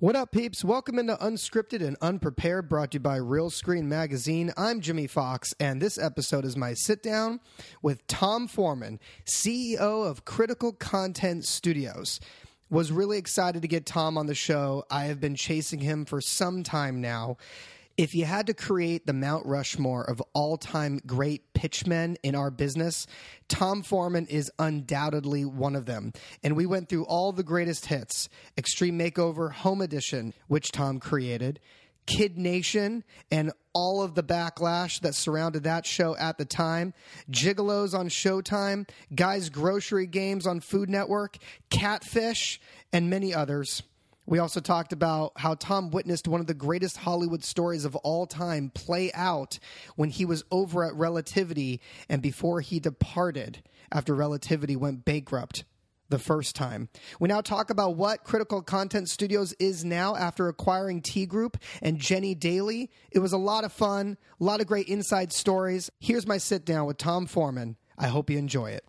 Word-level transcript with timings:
What 0.00 0.16
up, 0.16 0.32
peeps? 0.32 0.64
Welcome 0.64 0.98
into 0.98 1.14
Unscripted 1.16 1.86
and 1.86 1.94
Unprepared, 2.00 2.70
brought 2.70 2.92
to 2.92 2.94
you 2.94 3.00
by 3.00 3.18
Realscreen 3.18 3.82
Magazine. 3.82 4.50
I'm 4.56 4.80
Jimmy 4.80 5.06
Fox, 5.06 5.52
and 5.60 5.78
this 5.78 5.98
episode 5.98 6.46
is 6.46 6.56
my 6.56 6.72
sit 6.72 7.02
down 7.02 7.38
with 7.82 8.06
Tom 8.06 8.48
Forman, 8.48 8.98
CEO 9.26 9.78
of 10.08 10.24
Critical 10.24 10.72
Content 10.72 11.44
Studios. 11.44 12.18
Was 12.70 12.90
really 12.90 13.18
excited 13.18 13.60
to 13.60 13.68
get 13.68 13.84
Tom 13.84 14.16
on 14.16 14.24
the 14.24 14.34
show. 14.34 14.86
I 14.90 15.04
have 15.04 15.20
been 15.20 15.34
chasing 15.34 15.80
him 15.80 16.06
for 16.06 16.22
some 16.22 16.62
time 16.62 17.02
now. 17.02 17.36
If 17.96 18.14
you 18.14 18.24
had 18.24 18.46
to 18.46 18.54
create 18.54 19.06
the 19.06 19.12
Mount 19.12 19.44
Rushmore 19.44 20.08
of 20.08 20.22
all 20.32 20.56
time 20.56 21.00
great 21.06 21.52
pitchmen 21.52 22.16
in 22.22 22.34
our 22.34 22.50
business, 22.50 23.06
Tom 23.48 23.82
Forman 23.82 24.26
is 24.26 24.50
undoubtedly 24.58 25.44
one 25.44 25.76
of 25.76 25.86
them. 25.86 26.12
And 26.42 26.56
we 26.56 26.66
went 26.66 26.88
through 26.88 27.04
all 27.04 27.32
the 27.32 27.42
greatest 27.42 27.86
hits 27.86 28.28
Extreme 28.56 28.98
Makeover 28.98 29.52
Home 29.52 29.82
Edition, 29.82 30.32
which 30.48 30.72
Tom 30.72 30.98
created, 30.98 31.60
Kid 32.06 32.38
Nation, 32.38 33.04
and 33.30 33.52
all 33.72 34.02
of 34.02 34.14
the 34.14 34.22
backlash 34.22 35.00
that 35.00 35.14
surrounded 35.14 35.64
that 35.64 35.86
show 35.86 36.16
at 36.16 36.38
the 36.38 36.44
time, 36.44 36.92
Gigolos 37.30 37.96
on 37.96 38.08
Showtime, 38.08 38.88
Guys 39.14 39.48
Grocery 39.48 40.06
Games 40.06 40.46
on 40.46 40.60
Food 40.60 40.88
Network, 40.88 41.36
Catfish, 41.70 42.60
and 42.92 43.10
many 43.10 43.34
others. 43.34 43.82
We 44.30 44.38
also 44.38 44.60
talked 44.60 44.92
about 44.92 45.32
how 45.34 45.56
Tom 45.56 45.90
witnessed 45.90 46.28
one 46.28 46.40
of 46.40 46.46
the 46.46 46.54
greatest 46.54 46.98
Hollywood 46.98 47.42
stories 47.42 47.84
of 47.84 47.96
all 47.96 48.28
time 48.28 48.70
play 48.72 49.10
out 49.12 49.58
when 49.96 50.08
he 50.08 50.24
was 50.24 50.44
over 50.52 50.84
at 50.84 50.94
Relativity 50.94 51.80
and 52.08 52.22
before 52.22 52.60
he 52.60 52.78
departed 52.78 53.60
after 53.90 54.14
Relativity 54.14 54.76
went 54.76 55.04
bankrupt 55.04 55.64
the 56.10 56.18
first 56.20 56.54
time. 56.54 56.88
We 57.18 57.26
now 57.26 57.40
talk 57.40 57.70
about 57.70 57.96
what 57.96 58.22
Critical 58.22 58.62
Content 58.62 59.08
Studios 59.08 59.52
is 59.54 59.84
now 59.84 60.14
after 60.14 60.46
acquiring 60.46 61.02
T 61.02 61.26
Group 61.26 61.56
and 61.82 61.98
Jenny 61.98 62.36
Daly. 62.36 62.88
It 63.10 63.18
was 63.18 63.32
a 63.32 63.36
lot 63.36 63.64
of 63.64 63.72
fun, 63.72 64.16
a 64.40 64.44
lot 64.44 64.60
of 64.60 64.68
great 64.68 64.86
inside 64.86 65.32
stories. 65.32 65.90
Here's 65.98 66.28
my 66.28 66.38
sit 66.38 66.64
down 66.64 66.86
with 66.86 66.98
Tom 66.98 67.26
Forman. 67.26 67.76
I 67.98 68.06
hope 68.06 68.30
you 68.30 68.38
enjoy 68.38 68.70
it. 68.70 68.84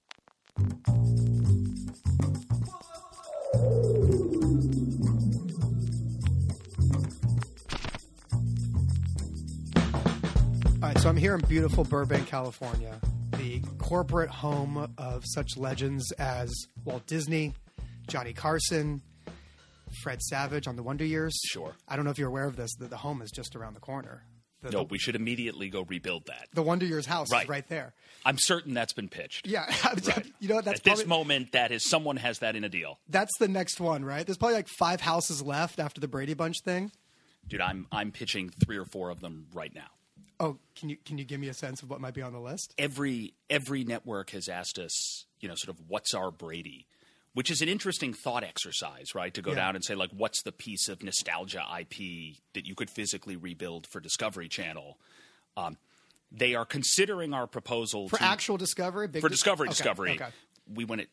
So 11.02 11.09
I'm 11.09 11.17
here 11.17 11.33
in 11.33 11.41
beautiful 11.41 11.83
Burbank, 11.83 12.27
California, 12.27 12.99
the 13.38 13.61
corporate 13.80 14.30
home 14.30 14.94
of 14.97 15.23
such 15.25 15.57
legends 15.57 16.11
as 16.13 16.52
Walt 16.85 17.07
Disney, 17.07 17.53
Johnny 18.07 18.33
Carson, 18.33 19.02
Fred 20.03 20.22
Savage 20.22 20.67
on 20.67 20.75
the 20.75 20.83
Wonder 20.83 21.03
Years. 21.05 21.33
Sure. 21.52 21.73
I 21.88 21.95
don't 21.95 22.05
know 22.05 22.11
if 22.11 22.19
you're 22.19 22.27
aware 22.29 22.45
of 22.45 22.55
this, 22.55 22.72
that 22.79 22.89
the 22.91 22.97
home 22.97 23.22
is 23.23 23.31
just 23.31 23.55
around 23.55 23.73
the 23.73 23.79
corner. 23.79 24.23
The, 24.61 24.69
No, 24.69 24.83
we 24.83 24.99
should 24.99 25.16
immediately 25.16 25.69
go 25.69 25.81
rebuild 25.81 26.27
that. 26.27 26.47
the 26.53 26.61
Wonder 26.61 26.85
Years 26.85 27.07
house 27.07 27.29
is 27.29 27.33
Right. 27.33 27.49
right 27.49 27.67
there. 27.67 27.94
I'm 28.23 28.38
certain 28.38 28.75
that's 28.75 28.94
been 28.94 29.09
pitched. 29.09 29.47
Yeah, 29.47 29.66
Right. 30.05 30.31
you 30.39 30.49
know 30.49 30.55
what? 30.55 30.66
That's 30.66 30.81
At 30.81 30.83
this 30.83 31.07
moment, 31.07 31.53
that 31.53 31.72
is 31.72 31.83
someone 31.89 32.17
has 32.17 32.39
that 32.39 32.55
in 32.55 32.63
a 32.63 32.69
deal, 32.69 32.99
that's 33.09 33.35
the 33.39 33.47
next 33.47 33.79
one, 33.79 34.05
right? 34.05 34.23
There's 34.23 34.38
probably 34.38 34.55
like 34.55 34.67
five 34.77 35.02
houses 35.02 35.41
left 35.41 35.79
after 35.79 35.99
the 35.99 36.07
Brady 36.07 36.35
Bunch 36.35 36.57
thing. 36.63 36.91
dude. 37.47 37.59
I'm 37.59 37.88
I'm 37.91 38.11
pitching 38.11 38.49
three 38.63 38.77
or 38.77 38.85
four 38.85 39.09
of 39.09 39.19
them 39.19 39.47
right 39.53 39.73
now. 39.73 39.88
Oh, 40.42 40.58
can 40.75 40.89
you 40.89 40.97
can 41.06 41.17
you 41.20 41.23
give 41.23 41.39
me 41.39 41.50
a 41.50 41.53
sense 41.53 41.84
of 41.84 41.89
what 41.92 42.02
might 42.02 42.16
be 42.16 42.22
on 42.23 42.34
the 42.34 42.39
list? 42.39 42.73
Every 42.78 43.34
every 43.50 43.84
network 43.84 44.31
has 44.31 44.50
asked 44.50 44.80
us, 44.80 45.25
you 45.39 45.47
know, 45.47 45.53
sort 45.56 45.78
of 45.78 45.84
what's 45.88 46.16
our 46.16 46.31
Brady, 46.31 46.88
which 47.34 47.52
is 47.52 47.61
an 47.61 47.70
interesting 47.70 48.11
thought 48.11 48.44
exercise, 48.44 49.14
right? 49.14 49.31
To 49.36 49.42
go 49.44 49.52
Yeah. 49.52 49.58
down 49.58 49.75
and 49.75 49.86
say 49.86 49.94
like, 49.94 50.09
what's 50.12 50.42
the 50.42 50.52
piece 50.52 50.89
of 50.89 51.03
nostalgia 51.03 51.64
IP 51.80 52.38
that 52.53 52.66
you 52.66 52.73
could 52.73 52.89
physically 52.89 53.36
rebuild 53.36 53.86
for 53.86 54.00
Discovery 54.00 54.50
Channel? 54.50 54.97
Um, 55.56 55.78
they 56.31 56.56
are 56.56 56.66
considering 56.66 57.34
our 57.36 57.45
proposal 57.45 58.09
For 58.09 58.17
to, 58.17 58.23
actual 58.23 58.58
Discovery, 58.58 59.08
for 59.08 59.29
dis- 59.29 59.31
Discovery 59.40 59.68
okay, 59.68 59.73
Discovery. 59.73 60.12
Okay. 60.13 60.29
We 60.73 60.85
went 60.85 61.03
it 61.03 61.09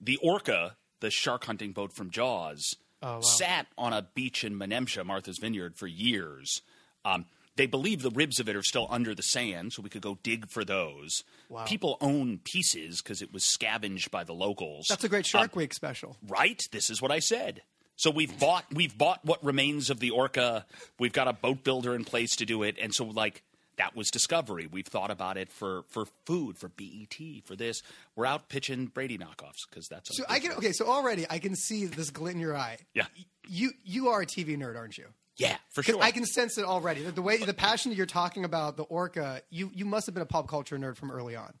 the 0.00 0.16
Orca, 0.16 0.76
the 0.98 1.10
shark 1.12 1.44
hunting 1.44 1.70
boat 1.72 1.92
from 1.92 2.10
Jaws, 2.10 2.74
Oh, 3.04 3.14
wow. 3.14 3.20
sat 3.20 3.66
on 3.78 3.92
a 3.92 4.02
beach 4.14 4.42
in 4.44 4.54
Menemsha, 4.58 5.04
Martha's 5.06 5.38
Vineyard, 5.38 5.76
for 5.76 5.86
years. 5.86 6.62
Um, 7.04 7.26
they 7.56 7.66
believe 7.66 8.02
the 8.02 8.10
ribs 8.10 8.40
of 8.40 8.48
it 8.48 8.56
are 8.56 8.62
still 8.62 8.86
under 8.90 9.14
the 9.14 9.22
sand, 9.22 9.72
so 9.72 9.82
we 9.82 9.90
could 9.90 10.02
go 10.02 10.18
dig 10.22 10.48
for 10.48 10.64
those. 10.64 11.22
Wow. 11.48 11.64
People 11.64 11.98
own 12.00 12.40
pieces 12.42 13.02
because 13.02 13.22
it 13.22 13.32
was 13.32 13.44
scavenged 13.44 14.10
by 14.10 14.24
the 14.24 14.32
locals. 14.32 14.86
That's 14.88 15.04
a 15.04 15.08
great 15.08 15.26
Shark 15.26 15.52
um, 15.54 15.58
Week 15.58 15.74
special. 15.74 16.16
right. 16.26 16.60
This 16.72 16.90
is 16.90 17.02
what 17.02 17.10
I 17.10 17.18
said. 17.18 17.62
So 17.96 18.10
we've 18.10 18.36
bought 18.38 18.64
we've 18.72 18.96
bought 18.96 19.24
what 19.24 19.44
remains 19.44 19.90
of 19.90 20.00
the 20.00 20.10
Orca. 20.10 20.66
We've 20.98 21.12
got 21.12 21.28
a 21.28 21.32
boat 21.32 21.62
builder 21.62 21.94
in 21.94 22.04
place 22.04 22.36
to 22.36 22.46
do 22.46 22.62
it, 22.62 22.76
and 22.80 22.94
so 22.94 23.04
like 23.04 23.42
that 23.76 23.94
was 23.94 24.10
discovery. 24.10 24.66
We've 24.70 24.86
thought 24.86 25.10
about 25.10 25.36
it 25.36 25.52
for 25.52 25.82
for 25.88 26.06
food, 26.24 26.58
for 26.58 26.68
BET, 26.68 27.16
for 27.44 27.54
this. 27.54 27.82
We're 28.16 28.26
out 28.26 28.48
pitching 28.48 28.86
Brady 28.86 29.18
knockoffs 29.18 29.68
because 29.68 29.88
that's 29.88 30.16
So 30.16 30.24
I 30.28 30.38
can 30.38 30.52
okay. 30.52 30.72
So 30.72 30.86
already 30.86 31.26
I 31.28 31.38
can 31.38 31.54
see 31.54 31.84
this 31.84 32.10
glint 32.10 32.36
in 32.36 32.40
your 32.40 32.56
eye. 32.56 32.78
Yeah. 32.94 33.06
You 33.46 33.72
you 33.84 34.08
are 34.08 34.22
a 34.22 34.26
TV 34.26 34.56
nerd, 34.58 34.76
aren't 34.76 34.98
you? 34.98 35.06
Yeah 35.42 35.56
for 35.70 35.82
sure. 35.82 36.02
I 36.02 36.10
can 36.10 36.24
sense 36.24 36.58
it 36.58 36.64
already. 36.64 37.02
The, 37.02 37.12
the 37.12 37.22
way 37.22 37.38
the 37.38 37.54
passion 37.54 37.90
that 37.90 37.96
you're 37.96 38.06
talking 38.06 38.44
about 38.44 38.76
the 38.76 38.84
orca, 38.84 39.42
you 39.50 39.70
you 39.74 39.84
must 39.84 40.06
have 40.06 40.14
been 40.14 40.22
a 40.22 40.26
pop 40.26 40.48
culture 40.48 40.78
nerd 40.78 40.96
from 40.96 41.10
early 41.10 41.36
on. 41.36 41.52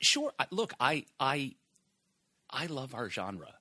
sure. 0.00 0.32
Look, 0.50 0.74
I 0.80 1.06
I 1.18 1.54
I 2.50 2.66
love 2.66 2.94
our 2.94 3.08
genre, 3.08 3.54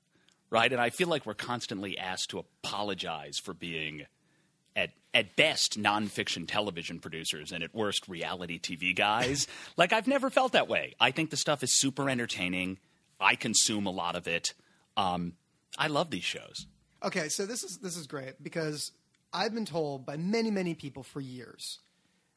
right? 0.50 0.72
And 0.72 0.82
I 0.82 0.90
feel 0.90 1.08
like 1.08 1.26
we're 1.26 1.34
constantly 1.34 1.98
asked 1.98 2.30
to 2.32 2.40
apologize 2.40 3.38
for 3.38 3.54
being. 3.54 4.06
At, 4.74 4.92
at 5.14 5.36
best, 5.36 5.78
nonfiction 5.78 6.48
television 6.48 7.00
producers, 7.00 7.52
and 7.52 7.62
at 7.62 7.76
worst, 7.76 8.08
reality 8.08 8.58
TV 8.58 8.96
guys. 8.96 9.46
like, 9.76 9.92
I've 9.92 10.08
never 10.08 10.30
felt 10.30 10.54
that 10.54 10.70
way. 10.70 10.96
I 10.98 11.12
think 11.12 11.30
the 11.30 11.36
stuff 11.36 11.62
is 11.62 11.78
super 11.78 12.10
entertaining. 12.10 12.80
I 13.20 13.36
consume 13.36 13.86
a 13.86 13.92
lot 13.92 14.16
of 14.16 14.28
it. 14.30 14.54
Um, 14.96 15.34
I 15.78 15.88
love 15.88 16.10
these 16.10 16.24
shows. 16.24 16.68
Okay, 17.04 17.30
so 17.30 17.46
this 17.46 17.64
is 17.64 17.80
this 17.80 17.98
is 17.98 18.08
great 18.08 18.42
because 18.42 18.92
I've 19.34 19.54
been 19.54 19.66
told 19.66 20.06
by 20.06 20.18
many 20.18 20.52
many 20.52 20.74
people 20.74 21.04
for 21.04 21.22
years 21.22 21.80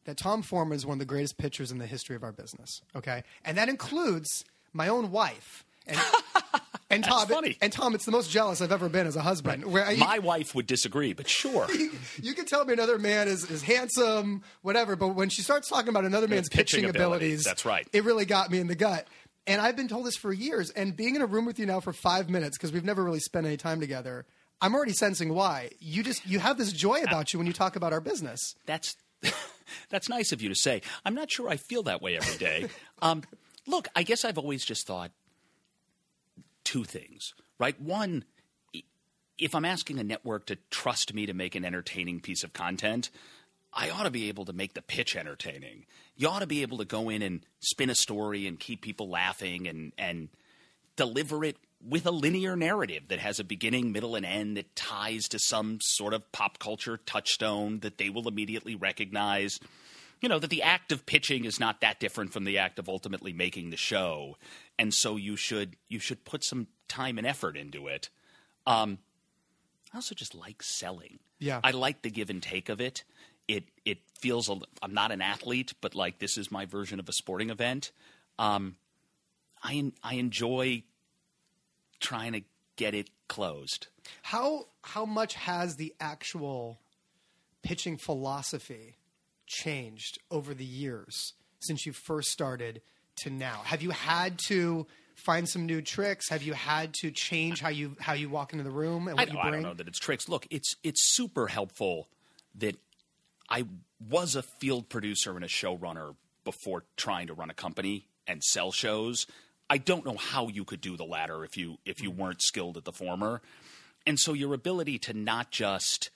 that 0.05 0.17
Tom 0.17 0.43
Forman 0.43 0.77
is 0.77 0.85
one 0.87 0.97
of 0.97 0.99
the 0.99 1.07
greatest 1.07 1.39
pitchers 1.39 1.71
in 1.71 1.79
the 1.79 1.87
history 1.87 2.17
of 2.17 2.23
our 2.23 2.33
business. 2.33 2.83
Okay, 2.95 3.23
and 3.45 3.57
that 3.59 3.69
includes 3.69 4.45
my 4.73 4.89
own 4.89 5.11
wife. 5.11 5.65
And, 5.87 5.99
and 6.91 7.05
Tom, 7.05 7.29
funny. 7.29 7.57
and 7.61 7.73
Tom, 7.73 7.95
it's 7.95 8.05
the 8.05 8.11
most 8.11 8.31
jealous 8.31 8.61
I've 8.61 8.73
ever 8.73 8.89
been 8.89 9.07
as 9.07 9.17
a 9.17 9.23
husband. 9.23 9.65
Where 9.65 9.85
I, 9.85 9.97
My 9.97 10.19
wife 10.19 10.55
would 10.55 10.67
disagree, 10.67 11.13
but 11.13 11.29
sure. 11.29 11.69
you 12.23 12.35
can 12.35 12.47
tell 12.47 12.65
me 12.65 12.73
another 12.73 12.99
man 12.99 13.29
is, 13.29 13.51
is 13.51 13.63
handsome, 13.63 14.43
whatever, 14.63 14.97
but 14.97 15.09
when 15.09 15.29
she 15.29 15.43
starts 15.43 15.69
talking 15.69 15.89
about 15.89 16.05
another 16.05 16.29
man's 16.29 16.49
pitching, 16.49 16.81
pitching 16.81 16.91
abilities, 16.91 17.17
abilities, 17.17 17.45
that's 17.45 17.65
right. 17.65 17.87
It 17.93 18.05
really 18.05 18.25
got 18.25 18.51
me 18.51 18.59
in 18.59 18.67
the 18.67 18.75
gut. 18.75 19.07
And 19.47 19.61
I've 19.61 19.77
been 19.77 19.89
told 19.89 20.07
this 20.07 20.17
for 20.17 20.33
years. 20.33 20.71
And 20.71 20.97
being 20.97 21.17
in 21.17 21.23
a 21.23 21.27
room 21.27 21.45
with 21.45 21.59
you 21.59 21.67
now 21.67 21.81
for 21.81 21.93
five 21.93 22.31
minutes, 22.31 22.57
because 22.57 22.73
we've 22.73 22.85
never 22.85 23.05
really 23.05 23.21
spent 23.21 23.47
any 23.47 23.59
time 23.59 23.79
together, 23.79 24.25
I'm 24.65 24.75
already 24.75 24.95
sensing 24.95 25.35
why. 25.35 25.69
You 25.79 26.03
just 26.03 26.27
you 26.27 26.39
have 26.39 26.57
this 26.57 26.73
joy 26.73 27.03
about 27.03 27.35
you 27.35 27.39
when 27.39 27.47
you 27.47 27.53
talk 27.53 27.77
about 27.77 27.93
our 27.93 28.01
business. 28.01 28.55
That's 28.65 28.97
that's 29.91 30.09
nice 30.09 30.33
of 30.33 30.41
you 30.41 30.49
to 30.49 30.55
say. 30.55 30.81
I'm 31.05 31.15
not 31.15 31.31
sure 31.31 31.51
I 31.51 31.59
feel 31.59 31.83
that 31.83 32.01
way 32.01 32.17
every 32.17 32.39
day. 32.39 32.69
Um, 33.03 33.23
look, 33.67 33.89
I 33.95 34.03
guess 34.03 34.25
I've 34.25 34.39
always 34.39 34.65
just 34.65 34.87
thought 34.87 35.11
two 36.63 36.85
things, 36.85 37.35
right? 37.59 37.79
One, 37.79 38.25
if 39.37 39.55
I'm 39.55 39.67
asking 39.67 39.99
a 39.99 40.05
network 40.05 40.47
to 40.47 40.57
trust 40.71 41.13
me 41.13 41.27
to 41.27 41.35
make 41.35 41.55
an 41.55 41.67
entertaining 41.67 42.21
piece 42.21 42.43
of 42.45 42.55
content, 42.55 43.11
I 43.75 43.91
ought 43.91 44.05
to 44.05 44.11
be 44.11 44.29
able 44.29 44.47
to 44.47 44.55
make 44.55 44.73
the 44.73 44.81
pitch 44.81 45.17
entertaining. 45.17 45.85
You 46.17 46.29
ought 46.29 46.39
to 46.39 46.47
be 46.47 46.63
able 46.63 46.79
to 46.79 46.87
go 46.87 47.11
in 47.11 47.21
and 47.21 47.45
spin 47.61 47.91
a 47.91 47.95
story 47.95 48.47
and 48.47 48.59
keep 48.59 48.81
people 48.81 49.11
laughing 49.11 49.69
and 49.69 49.93
and 49.99 50.31
deliver 50.97 51.45
it 51.45 51.59
with 51.87 52.07
a 52.07 52.11
linear 52.11 52.57
narrative 52.57 53.09
that 53.09 53.19
has 53.19 53.39
a 53.39 53.45
beginning, 53.45 53.93
middle, 53.93 54.15
and 54.15 54.25
end 54.25 54.57
that 54.57 54.75
ties 54.75 55.29
to 55.29 55.39
some 55.39 55.79
sort 55.81 56.15
of 56.15 56.31
pop 56.33 56.59
culture 56.59 56.97
touchstone 56.97 57.81
that 57.81 57.99
they 57.99 58.09
will 58.09 58.27
immediately 58.27 58.75
recognize. 58.75 59.59
You 60.21 60.29
know, 60.29 60.39
that 60.39 60.51
the 60.51 60.63
act 60.63 60.93
of 60.93 61.05
pitching 61.05 61.45
is 61.45 61.61
not 61.61 61.83
that 61.83 62.01
different 62.01 62.33
from 62.33 62.45
the 62.45 62.59
act 62.59 62.79
of 62.79 62.89
ultimately 62.89 63.33
making 63.35 63.71
the 63.71 63.77
show. 63.77 64.39
And 64.79 64.95
so 64.95 65.17
you 65.17 65.37
should 65.37 65.77
you 65.89 65.99
should 65.99 66.25
put 66.25 66.45
some 66.45 66.69
time 66.89 67.19
and 67.19 67.27
effort 67.27 67.57
into 67.57 67.89
it. 67.89 68.09
Um, 68.67 68.99
I 69.93 69.99
also 69.99 70.15
just 70.15 70.35
like 70.35 70.63
selling. 70.63 71.19
Yeah. 71.39 71.61
I 71.63 71.73
like 71.73 72.03
the 72.03 72.11
give 72.11 72.31
and 72.31 72.43
take 72.43 72.69
of 72.71 72.81
it. 72.81 73.05
It 73.47 73.65
it 73.85 73.99
feels 74.19 74.49
a, 74.49 74.59
I'm 74.81 74.95
not 74.95 75.13
an 75.13 75.21
athlete, 75.21 75.75
but 75.83 75.95
like 75.95 76.19
this 76.19 76.39
is 76.39 76.51
my 76.51 76.65
version 76.65 76.99
of 76.99 77.09
a 77.09 77.13
sporting 77.13 77.51
event. 77.51 77.93
Um, 78.39 78.77
I 79.63 79.93
I 80.03 80.15
enjoy 80.15 80.85
trying 82.05 82.33
to 82.35 82.43
get 82.77 82.95
it 82.95 83.09
closed. 83.29 83.89
How 84.23 84.67
how 84.83 85.05
much 85.05 85.35
has 85.35 85.77
the 85.77 85.95
actual 86.01 86.81
pitching 87.63 87.97
philosophy 87.97 88.97
changed 89.47 90.19
over 90.31 90.55
the 90.55 90.65
years 90.65 91.33
since 91.61 91.87
you 91.87 91.93
first 91.93 92.29
started 92.29 92.83
to 93.17 93.31
now? 93.31 93.63
Have 93.65 93.83
you 93.83 93.91
had 93.91 94.39
to 94.49 94.87
find 95.17 95.49
some 95.49 95.65
new 95.67 95.81
tricks? 95.81 96.29
Have 96.29 96.43
you 96.43 96.53
had 96.53 96.93
to 97.01 97.11
change 97.11 97.61
how 97.61 97.71
you 97.71 97.97
how 98.01 98.13
you 98.13 98.29
walk 98.29 98.53
into 98.53 98.65
the 98.65 98.71
room 98.71 99.09
and 99.09 99.19
I, 99.19 99.25
what 99.25 99.33
you 99.33 99.39
I 99.39 99.43
bring? 99.43 99.53
don't 99.55 99.71
know 99.71 99.75
that 99.75 99.89
it's 99.89 99.99
tricks. 99.99 100.29
Look, 100.29 100.47
it's 100.51 100.77
it's 100.83 101.15
super 101.15 101.47
helpful 101.47 102.09
that 102.57 102.77
I 103.49 103.65
was 104.11 104.37
a 104.37 104.43
field 104.43 104.89
producer 104.89 105.35
and 105.37 105.45
a 105.45 105.49
showrunner 105.49 106.15
before 106.45 106.85
trying 106.97 107.29
to 107.29 107.35
run 107.35 107.51
a 107.51 107.55
company 107.55 108.07
and 108.27 108.43
sell 108.43 108.73
shows. 108.73 109.27
I 109.71 109.79
don't 109.79 110.05
know 110.05 110.17
how 110.17 110.49
you 110.49 110.65
could 110.65 110.81
do 110.81 110.97
the 110.97 111.05
latter 111.05 111.45
if 111.45 111.57
you 111.57 111.79
if 111.85 112.03
you 112.03 112.13
mm. 112.13 112.17
weren't 112.17 112.43
skilled 112.43 112.77
at 112.77 112.85
the 112.85 112.93
former. 112.93 113.41
And 114.07 114.19
so 114.19 114.33
your 114.35 114.53
ability 114.53 114.99
to 115.01 115.15
not 115.15 115.51
just 115.51 116.11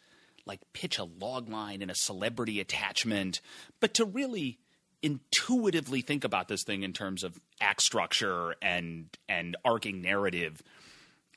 like 0.45 0.61
pitch 0.73 0.99
a 0.99 1.05
log 1.05 1.49
line 1.49 1.83
and 1.83 1.91
a 1.91 1.95
celebrity 1.95 2.61
attachment, 2.61 3.41
but 3.81 3.95
to 3.95 4.05
really 4.05 4.59
intuitively 5.03 6.01
think 6.01 6.25
about 6.25 6.49
this 6.49 6.65
thing 6.65 6.83
in 6.83 6.93
terms 6.93 7.23
of 7.23 7.39
act 7.61 7.83
structure 7.83 8.55
and 8.61 9.07
and 9.29 9.57
arcing 9.65 10.03
narrative, 10.03 10.63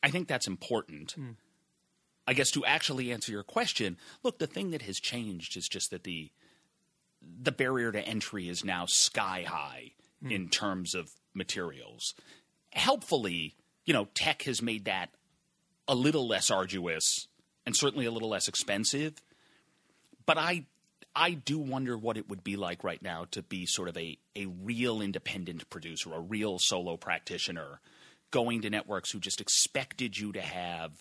I 0.02 0.10
think 0.10 0.28
that's 0.28 0.48
important. 0.48 1.16
Mm. 1.18 1.36
I 2.28 2.34
guess 2.34 2.52
to 2.52 2.66
actually 2.66 3.12
answer 3.12 3.32
your 3.32 3.44
question, 3.44 3.98
look, 4.24 4.40
the 4.40 4.48
thing 4.48 4.72
that 4.72 4.84
has 4.84 5.00
changed 5.00 5.58
is 5.58 5.68
just 5.68 5.92
that 5.92 6.04
the 6.04 6.32
the 7.22 7.52
barrier 7.52 7.92
to 7.92 8.02
entry 8.02 8.50
is 8.50 8.66
now 8.66 8.86
sky 8.88 9.46
high 9.48 9.92
mm. 10.24 10.32
in 10.32 10.50
terms 10.50 10.96
of 10.96 11.12
materials. 11.34 12.14
Helpfully, 12.72 13.56
you 13.86 13.94
know, 13.94 14.08
tech 14.14 14.44
has 14.44 14.62
made 14.62 14.86
that 14.86 15.10
a 15.88 15.96
little 15.96 16.28
less 16.28 16.50
arduous 16.50 17.28
and 17.66 17.76
certainly 17.76 18.06
a 18.06 18.12
little 18.12 18.30
less 18.30 18.48
expensive. 18.48 19.16
But 20.26 20.38
I 20.38 20.66
I 21.16 21.32
do 21.32 21.60
wonder 21.60 21.98
what 21.98 22.18
it 22.18 22.30
would 22.30 22.44
be 22.44 22.56
like 22.56 22.84
right 22.84 23.02
now 23.02 23.26
to 23.32 23.44
be 23.44 23.66
sort 23.66 23.90
of 23.90 23.98
a, 23.98 24.18
a 24.36 24.46
real 24.46 25.02
independent 25.02 25.70
producer, 25.70 26.14
a 26.14 26.22
real 26.22 26.58
solo 26.58 26.96
practitioner, 26.96 27.82
going 28.32 28.62
to 28.62 28.70
networks 28.70 29.12
who 29.12 29.20
just 29.20 29.42
expected 29.42 30.18
you 30.18 30.32
to 30.32 30.42
have 30.42 30.94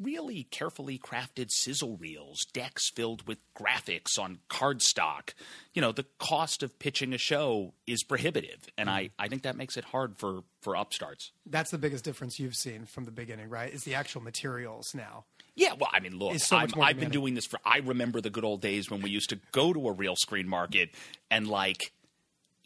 really 0.00 0.44
carefully 0.50 0.98
crafted 0.98 1.50
sizzle 1.50 1.96
reels, 1.96 2.44
decks 2.52 2.90
filled 2.90 3.26
with 3.26 3.38
graphics 3.54 4.18
on 4.18 4.38
cardstock. 4.50 5.34
You 5.72 5.82
know, 5.82 5.92
the 5.92 6.06
cost 6.18 6.62
of 6.62 6.78
pitching 6.78 7.12
a 7.12 7.18
show 7.18 7.74
is 7.86 8.02
prohibitive, 8.02 8.68
and 8.76 8.90
I, 8.90 9.10
I 9.18 9.28
think 9.28 9.42
that 9.42 9.56
makes 9.56 9.76
it 9.76 9.84
hard 9.84 10.16
for, 10.16 10.42
for 10.60 10.76
upstarts. 10.76 11.30
That's 11.46 11.70
the 11.70 11.78
biggest 11.78 12.04
difference 12.04 12.38
you've 12.38 12.56
seen 12.56 12.86
from 12.86 13.04
the 13.04 13.12
beginning, 13.12 13.48
right? 13.48 13.72
Is 13.72 13.84
the 13.84 13.94
actual 13.94 14.22
materials 14.22 14.94
now. 14.94 15.24
Yeah, 15.56 15.74
well, 15.78 15.90
I 15.92 16.00
mean, 16.00 16.18
look, 16.18 16.36
so 16.38 16.56
I'm, 16.56 16.70
I've 16.80 16.98
been 16.98 17.10
doing 17.10 17.34
this 17.34 17.46
for. 17.46 17.60
I 17.64 17.78
remember 17.78 18.20
the 18.20 18.30
good 18.30 18.44
old 18.44 18.60
days 18.60 18.90
when 18.90 19.02
we 19.02 19.10
used 19.10 19.30
to 19.30 19.38
go 19.52 19.72
to 19.72 19.88
a 19.88 19.92
real 19.92 20.16
screen 20.16 20.48
market 20.48 20.90
and 21.30 21.46
like, 21.46 21.92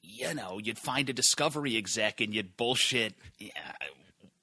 you 0.03 0.33
know, 0.33 0.59
you'd 0.63 0.79
find 0.79 1.11
a 1.11 1.13
Discovery 1.13 1.77
exec 1.77 2.23
and 2.23 2.35
you'd 2.35 2.57
bullshit. 2.57 3.13
Yeah, 3.39 3.51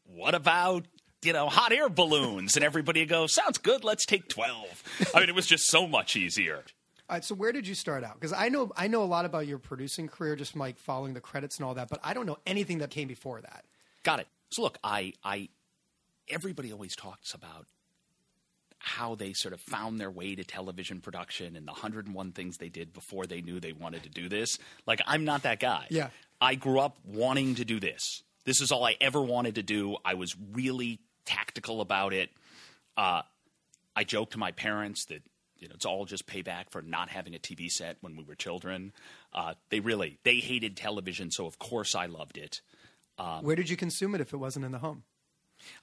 what 0.06 0.36
about 0.36 0.86
you 1.25 1.33
know 1.33 1.50
hot 1.50 1.72
air 1.72 1.89
balloons? 1.89 2.56
And 2.56 2.63
everybody 2.63 3.01
would 3.01 3.10
go, 3.10 3.27
sounds 3.27 3.57
good. 3.57 3.83
Let's 3.83 4.06
take 4.06 4.27
twelve. 4.30 4.83
I 5.13 5.19
mean, 5.19 5.30
it 5.30 5.36
was 5.36 5.48
just 5.48 5.68
so 5.68 5.88
much 5.88 6.16
easier. 6.16 6.63
All 7.07 7.16
right, 7.18 7.24
so 7.24 7.36
where 7.36 7.51
did 7.51 7.68
you 7.68 7.75
start 7.75 8.04
out? 8.04 8.16
Because 8.16 8.33
I 8.33 8.50
know 8.50 8.72
I 8.75 8.88
know 8.88 9.04
a 9.04 9.06
lot 9.06 9.25
about 9.25 9.45
your 9.45 9.60
producing 9.60 10.07
career, 10.07 10.36
just 10.36 10.54
from 10.54 10.60
like 10.60 10.80
following 10.80 11.13
the 11.13 11.22
credits 11.22 11.57
and 11.57 11.66
all 11.66 11.75
that, 11.75 11.88
but 11.89 12.00
I 12.04 12.13
don't 12.13 12.25
know 12.25 12.38
anything 12.48 12.80
that 12.80 12.89
came 12.89 13.07
before 13.07 13.42
that. 13.42 13.66
Got 14.04 14.22
it. 14.22 14.27
So 14.50 14.62
look, 14.62 14.77
I, 14.83 15.13
I, 15.24 15.50
everybody 16.30 16.72
always 16.72 16.95
talks 16.95 17.33
about 17.33 17.66
how 18.77 19.16
they 19.16 19.33
sort 19.33 19.54
of 19.54 19.60
found 19.60 20.00
their 20.00 20.12
way 20.12 20.36
to 20.36 20.44
television 20.44 21.01
production 21.01 21.56
and 21.56 21.68
the 21.68 21.72
101 21.72 22.31
things 22.33 22.57
they 22.57 22.69
did 22.69 22.94
before 22.94 23.25
they 23.25 23.42
knew 23.42 23.60
they 23.60 23.74
wanted 23.74 24.04
to 24.04 24.10
do 24.10 24.30
this. 24.30 24.57
Like, 24.86 25.01
I'm 25.07 25.25
not 25.25 25.44
that 25.44 25.60
guy. 25.60 25.88
Yeah. 25.89 26.10
I 26.39 26.56
grew 26.56 26.80
up 26.80 26.98
wanting 27.04 27.56
to 27.56 27.66
do 27.66 27.80
this. 27.80 28.22
This 28.45 28.62
is 28.62 28.72
all 28.72 28.86
I 28.86 28.95
ever 29.01 29.22
wanted 29.22 29.56
to 29.56 29.63
do. 29.63 29.98
I 30.06 30.13
was 30.13 30.36
really 30.54 31.00
tactical 31.25 31.81
about 31.81 32.13
it. 32.13 32.30
Uh, 32.98 33.22
I 33.95 34.04
joked 34.04 34.33
to 34.33 34.39
my 34.39 34.51
parents 34.51 35.06
that 35.06 35.24
you 35.57 35.68
know 35.68 35.75
it's 35.75 35.86
all 35.86 36.06
just 36.06 36.27
payback 36.27 36.69
for 36.69 36.81
not 36.81 37.10
having 37.10 37.36
a 37.36 37.39
TV 37.39 37.72
set 37.72 37.98
when 38.01 38.16
we 38.16 38.24
were 38.24 38.36
children. 38.36 38.94
Uh, 39.33 39.54
they 39.69 39.80
really 39.80 40.19
they 40.24 40.36
hated 40.36 40.75
television, 40.77 41.31
so 41.31 41.45
of 41.45 41.60
course 41.60 41.95
I 41.95 42.06
loved 42.06 42.38
it. 42.38 42.62
Um, 43.18 43.44
where 43.44 43.56
did 43.56 43.69
you 43.69 43.77
consume 43.77 44.16
it 44.16 44.22
if 44.22 44.33
it 44.33 44.38
wasn't 44.38 44.66
in 44.66 44.72
the 44.72 44.80
home? 44.80 45.04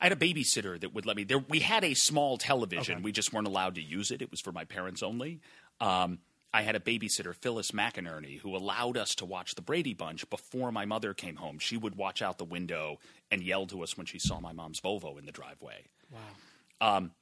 I 0.00 0.04
had 0.04 0.12
a 0.12 0.16
babysitter 0.16 0.78
that 0.78 0.94
would 0.94 1.06
let 1.06 1.16
me. 1.16 1.24
There, 1.24 1.38
we 1.38 1.60
had 1.60 1.82
a 1.82 1.94
small 1.94 2.36
television. 2.36 3.02
We 3.02 3.12
just 3.12 3.32
weren't 3.32 3.46
allowed 3.46 3.76
to 3.76 3.82
use 3.82 4.10
it. 4.10 4.20
It 4.20 4.30
was 4.30 4.40
for 4.40 4.52
my 4.52 4.64
parents 4.64 5.02
only. 5.02 5.40
Um, 5.80 6.18
I 6.54 6.62
had 6.62 6.76
a 6.76 6.80
babysitter, 6.80 7.34
Phyllis 7.34 7.70
McInerney, 7.70 8.38
who 8.40 8.54
allowed 8.54 8.98
us 8.98 9.14
to 9.16 9.24
watch 9.24 9.54
the 9.54 9.62
Brady 9.62 9.94
Bunch 9.94 10.28
before 10.28 10.70
my 10.70 10.84
mother 10.84 11.14
came 11.14 11.36
home. 11.36 11.58
She 11.58 11.78
would 11.78 11.96
watch 11.96 12.20
out 12.20 12.36
the 12.36 12.44
window 12.44 12.98
and 13.30 13.42
yell 13.42 13.66
to 13.68 13.82
us 13.82 13.96
when 13.96 14.06
she 14.06 14.18
saw 14.18 14.38
my 14.38 14.52
mom's 14.52 14.80
Volvo 14.80 15.18
in 15.18 15.24
the 15.24 15.32
driveway. 15.32 15.84
Wow. 16.10 16.96
Um, 16.96 17.12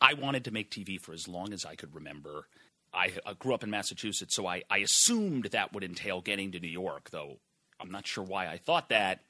I 0.00 0.14
wanted 0.14 0.44
to 0.44 0.50
make 0.50 0.70
TV 0.70 0.98
for 0.98 1.12
as 1.12 1.28
long 1.28 1.52
as 1.52 1.64
I 1.64 1.74
could 1.74 1.94
remember. 1.94 2.46
I, 2.92 3.12
I 3.26 3.34
grew 3.34 3.52
up 3.52 3.62
in 3.62 3.70
Massachusetts, 3.70 4.34
so 4.34 4.46
I, 4.46 4.62
I 4.70 4.78
assumed 4.78 5.44
that 5.46 5.74
would 5.74 5.84
entail 5.84 6.22
getting 6.22 6.52
to 6.52 6.60
New 6.60 6.68
York, 6.68 7.10
though 7.10 7.38
I'm 7.78 7.90
not 7.90 8.06
sure 8.06 8.24
why 8.24 8.46
I 8.46 8.56
thought 8.56 8.88
that. 8.88 9.20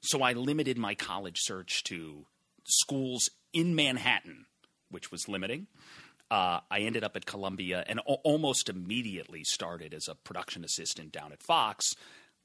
So 0.00 0.22
I 0.22 0.32
limited 0.32 0.78
my 0.78 0.94
college 0.94 1.38
search 1.40 1.84
to 1.84 2.24
schools 2.64 3.30
in 3.52 3.74
Manhattan, 3.74 4.46
which 4.90 5.10
was 5.10 5.28
limiting. 5.28 5.66
Uh, 6.30 6.60
I 6.70 6.80
ended 6.80 7.04
up 7.04 7.16
at 7.16 7.24
Columbia 7.26 7.84
and 7.86 8.00
al- 8.08 8.20
almost 8.24 8.68
immediately 8.68 9.44
started 9.44 9.94
as 9.94 10.08
a 10.08 10.14
production 10.14 10.64
assistant 10.64 11.10
down 11.12 11.32
at 11.32 11.42
Fox, 11.42 11.94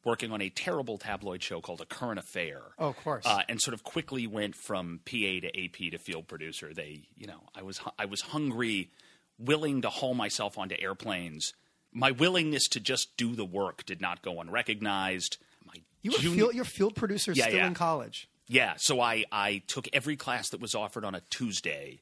working 0.05 0.31
on 0.31 0.41
a 0.41 0.49
terrible 0.49 0.97
tabloid 0.97 1.43
show 1.43 1.59
called 1.61 1.81
A 1.81 1.85
Current 1.85 2.19
Affair. 2.19 2.61
Oh, 2.79 2.89
of 2.89 2.97
course. 2.97 3.25
Uh, 3.25 3.41
and 3.49 3.59
sort 3.61 3.73
of 3.73 3.83
quickly 3.83 4.25
went 4.27 4.55
from 4.55 4.99
PA 5.05 5.11
to 5.41 5.47
AP 5.65 5.91
to 5.91 5.97
field 5.97 6.27
producer. 6.27 6.73
They, 6.73 7.03
you 7.17 7.27
know, 7.27 7.41
I 7.55 7.61
was 7.63 7.81
I 7.99 8.05
was 8.05 8.21
hungry, 8.21 8.89
willing 9.37 9.81
to 9.81 9.89
haul 9.89 10.13
myself 10.13 10.57
onto 10.57 10.75
airplanes. 10.79 11.53
My 11.91 12.11
willingness 12.11 12.67
to 12.69 12.79
just 12.79 13.15
do 13.17 13.35
the 13.35 13.45
work 13.45 13.85
did 13.85 13.99
not 14.01 14.21
go 14.21 14.39
unrecognized. 14.41 15.37
My 15.65 15.73
you 16.01 16.11
were 16.11 16.17
junior- 16.17 16.35
field, 16.37 16.55
you're 16.55 16.65
field 16.65 16.95
producer 16.95 17.33
Yeah, 17.33 17.45
still 17.47 17.57
yeah. 17.57 17.67
in 17.67 17.73
college. 17.73 18.27
yeah, 18.47 18.73
so 18.77 18.99
I, 18.99 19.25
I 19.31 19.61
took 19.67 19.87
every 19.93 20.15
class 20.15 20.49
that 20.49 20.59
was 20.61 20.73
offered 20.73 21.05
on 21.05 21.15
a 21.15 21.21
Tuesday 21.29 22.01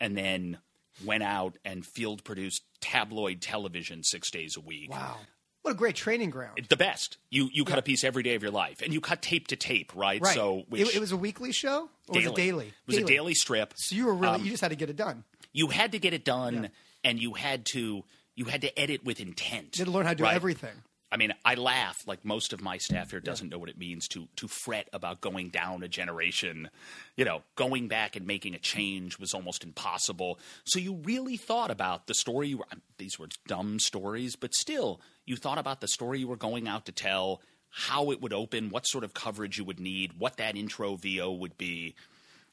and 0.00 0.16
then 0.16 0.58
went 1.04 1.22
out 1.22 1.56
and 1.64 1.84
field 1.84 2.24
produced 2.24 2.62
tabloid 2.80 3.40
television 3.40 4.02
six 4.02 4.30
days 4.30 4.56
a 4.56 4.60
week. 4.60 4.90
Wow. 4.90 5.18
What 5.62 5.72
a 5.72 5.74
great 5.74 5.94
training 5.94 6.30
ground. 6.30 6.66
The 6.68 6.76
best. 6.76 7.18
You 7.30 7.48
you 7.52 7.64
cut 7.64 7.78
a 7.78 7.82
piece 7.82 8.02
every 8.02 8.24
day 8.24 8.34
of 8.34 8.42
your 8.42 8.50
life. 8.50 8.82
And 8.82 8.92
you 8.92 9.00
cut 9.00 9.22
tape 9.22 9.48
to 9.48 9.56
tape, 9.56 9.92
right? 9.94 10.20
right. 10.20 10.34
So 10.34 10.64
which 10.68 10.88
it, 10.88 10.96
it 10.96 11.00
was 11.00 11.12
a 11.12 11.16
weekly 11.16 11.52
show? 11.52 11.88
Or 12.08 12.16
was 12.16 12.26
it 12.26 12.34
daily? 12.34 12.66
It 12.66 12.72
was 12.86 12.96
a 12.96 13.04
daily 13.04 13.34
strip. 13.34 13.74
So 13.76 13.94
you 13.94 14.06
were 14.06 14.14
really, 14.14 14.34
Um, 14.34 14.44
you 14.44 14.50
just 14.50 14.60
had 14.60 14.70
to 14.70 14.76
get 14.76 14.90
it 14.90 14.96
done. 14.96 15.24
You 15.52 15.68
had 15.68 15.92
to 15.92 15.98
get 16.00 16.14
it 16.14 16.24
done 16.24 16.70
and 17.04 17.20
you 17.20 17.34
had 17.34 17.64
to 17.72 18.02
you 18.34 18.46
had 18.46 18.62
to 18.62 18.78
edit 18.78 19.04
with 19.04 19.20
intent. 19.20 19.76
You 19.78 19.84
had 19.84 19.86
to 19.86 19.90
learn 19.92 20.04
how 20.04 20.12
to 20.12 20.16
do 20.16 20.24
right? 20.24 20.34
everything. 20.34 20.82
I 21.12 21.18
mean, 21.18 21.34
I 21.44 21.56
laugh 21.56 22.02
like 22.06 22.24
most 22.24 22.54
of 22.54 22.62
my 22.62 22.78
staff 22.78 23.10
here 23.10 23.20
doesn't 23.20 23.50
know 23.50 23.58
what 23.58 23.68
it 23.68 23.76
means 23.76 24.08
to 24.08 24.28
to 24.36 24.48
fret 24.48 24.88
about 24.94 25.20
going 25.20 25.50
down 25.50 25.82
a 25.82 25.88
generation. 25.88 26.70
You 27.16 27.26
know, 27.26 27.42
going 27.54 27.86
back 27.86 28.16
and 28.16 28.26
making 28.26 28.54
a 28.54 28.58
change 28.58 29.18
was 29.18 29.34
almost 29.34 29.62
impossible. 29.62 30.38
So 30.64 30.78
you 30.78 30.94
really 30.94 31.36
thought 31.36 31.70
about 31.70 32.06
the 32.06 32.14
story 32.14 32.48
you 32.48 32.58
were 32.58 32.66
these 32.96 33.18
were 33.18 33.28
dumb 33.46 33.78
stories, 33.78 34.36
but 34.36 34.54
still 34.54 35.02
you 35.26 35.36
thought 35.36 35.58
about 35.58 35.82
the 35.82 35.88
story 35.88 36.20
you 36.20 36.28
were 36.28 36.36
going 36.36 36.66
out 36.66 36.86
to 36.86 36.92
tell, 36.92 37.42
how 37.68 38.10
it 38.10 38.22
would 38.22 38.32
open, 38.32 38.70
what 38.70 38.86
sort 38.86 39.04
of 39.04 39.12
coverage 39.12 39.58
you 39.58 39.64
would 39.64 39.80
need, 39.80 40.14
what 40.18 40.38
that 40.38 40.56
intro 40.56 40.96
VO 40.96 41.30
would 41.30 41.58
be. 41.58 41.94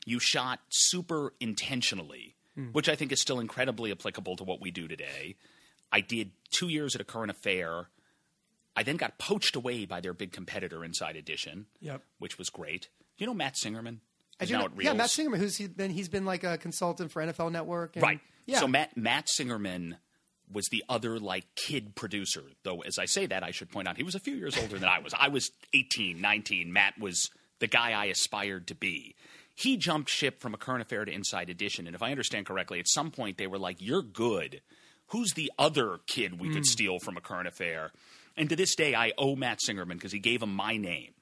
You 0.06 0.20
shot 0.20 0.60
super 0.70 1.34
intentionally, 1.40 2.36
hmm. 2.56 2.68
which 2.68 2.90
I 2.90 2.96
think 2.96 3.14
is 3.14 3.22
still 3.22 3.40
incredibly 3.40 3.92
applicable 3.92 4.36
to 4.36 4.44
what 4.44 4.62
we 4.62 4.70
do 4.70 4.88
today. 4.88 5.36
I 5.92 6.02
did 6.02 6.32
2 6.52 6.68
years 6.68 6.94
at 6.94 7.02
a 7.02 7.06
current 7.06 7.32
affair. 7.32 7.88
I 8.80 8.84
then 8.84 8.96
got 8.96 9.18
poached 9.18 9.58
away 9.58 9.86
by 9.86 10.00
their 10.00 10.14
big 10.14 10.32
competitor, 10.32 10.86
Inside 10.86 11.18
Edition, 11.18 11.66
Yep. 11.82 12.02
which 12.18 12.38
was 12.38 12.50
great. 12.50 12.88
You 13.18 13.28
know 13.28 13.34
Matt 13.34 13.56
Singerman? 13.56 13.98
I 14.40 14.46
He's 14.46 14.50
do 14.50 14.54
now 14.54 14.68
know- 14.68 14.74
yeah, 14.80 14.94
Matt 14.94 15.10
Singerman, 15.10 15.38
who's 15.38 15.58
he 15.58 15.68
been? 15.68 15.92
He's 15.92 16.08
been 16.08 16.24
like 16.24 16.46
a 16.46 16.58
consultant 16.58 17.12
for 17.12 17.22
NFL 17.22 17.52
Network. 17.52 17.98
And, 17.98 18.04
Right. 18.04 18.22
Yeah. 18.46 18.62
So 18.62 18.70
Matt 18.70 18.96
Matt 18.96 19.28
Singerman 19.28 19.98
was 20.50 20.70
the 20.70 20.86
other 20.88 21.20
like 21.20 21.44
kid 21.56 21.94
producer. 21.94 22.44
Though 22.64 22.80
as 22.80 22.98
I 22.98 23.04
say 23.04 23.26
that, 23.26 23.44
I 23.44 23.52
should 23.52 23.70
point 23.70 23.90
out 23.90 23.98
he 23.98 24.04
was 24.04 24.16
a 24.16 24.20
few 24.20 24.36
years 24.36 24.58
older 24.58 24.80
than 24.80 24.88
I 24.88 25.00
was. 25.00 25.14
I 25.14 25.28
was 25.28 25.52
18, 25.74 26.22
19. 26.22 26.72
Matt 26.72 26.98
was 26.98 27.30
the 27.60 27.68
guy 27.68 27.92
I 27.92 28.06
aspired 28.06 28.66
to 28.68 28.76
be. 28.76 29.14
He 29.56 29.76
jumped 29.76 30.10
ship 30.10 30.40
from 30.40 30.54
a 30.54 30.58
current 30.58 30.82
affair 30.82 31.04
to 31.04 31.12
Inside 31.12 31.50
Edition, 31.50 31.86
and 31.86 31.94
if 31.98 32.02
I 32.02 32.12
understand 32.12 32.46
correctly, 32.46 32.80
at 32.80 32.88
some 32.88 33.12
point 33.12 33.38
they 33.38 33.48
were 33.48 33.60
like, 33.60 33.82
"You're 33.82 34.02
good. 34.02 34.62
Who's 35.08 35.34
the 35.34 35.52
other 35.60 36.00
kid 36.08 36.40
we 36.40 36.48
could 36.48 36.60
hmm. 36.60 36.64
steal 36.64 37.00
from 37.00 37.18
a 37.18 37.22
current 37.22 37.50
affair?" 37.50 37.92
And 38.40 38.50
to 38.50 38.56
this 38.56 38.74
day, 38.76 38.96
I 38.96 39.12
owe 39.18 39.36
Matt 39.36 39.60
Singerman 39.60 39.94
because 39.94 40.12
he 40.12 40.20
gave 40.20 40.42
him 40.42 40.54
my 40.54 40.78
name. 40.78 41.14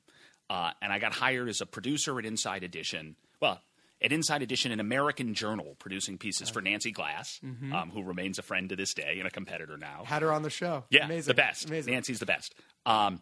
Uh, 0.50 0.72
and 0.82 0.94
I 0.94 1.00
got 1.00 1.14
hired 1.14 1.50
as 1.50 1.60
a 1.60 1.66
producer 1.66 2.18
at 2.20 2.26
Inside 2.26 2.64
Edition. 2.64 3.18
Well, 3.42 3.60
at 4.02 4.12
Inside 4.14 4.44
Edition, 4.44 4.72
an 4.72 4.80
American 4.80 5.34
journal, 5.34 5.76
producing 5.80 6.18
pieces 6.18 6.50
for 6.50 6.62
Nancy 6.62 6.92
Glass, 6.92 7.40
um, 7.44 7.92
who 7.94 8.04
remains 8.04 8.38
a 8.40 8.44
friend 8.44 8.70
to 8.70 8.76
this 8.78 8.94
day 8.94 9.16
and 9.18 9.28
a 9.28 9.32
competitor 9.32 9.78
now. 9.78 10.04
had 10.06 10.22
her 10.22 10.32
on 10.32 10.44
the 10.44 10.50
show. 10.50 10.86
Yeah, 10.90 11.06
Amazing. 11.06 11.32
the 11.32 11.34
best. 11.34 11.66
Amazing. 11.68 11.94
Nancy's 11.94 12.20
the 12.20 12.26
best. 12.28 12.54
Um, 12.86 13.22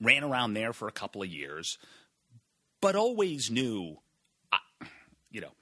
ran 0.00 0.22
around 0.22 0.52
there 0.54 0.72
for 0.72 0.86
a 0.86 0.92
couple 0.92 1.22
of 1.22 1.28
years, 1.28 1.78
but 2.80 2.94
always 2.94 3.50
knew, 3.50 3.96
I, 4.52 4.58
you 5.30 5.40
know, 5.40 5.52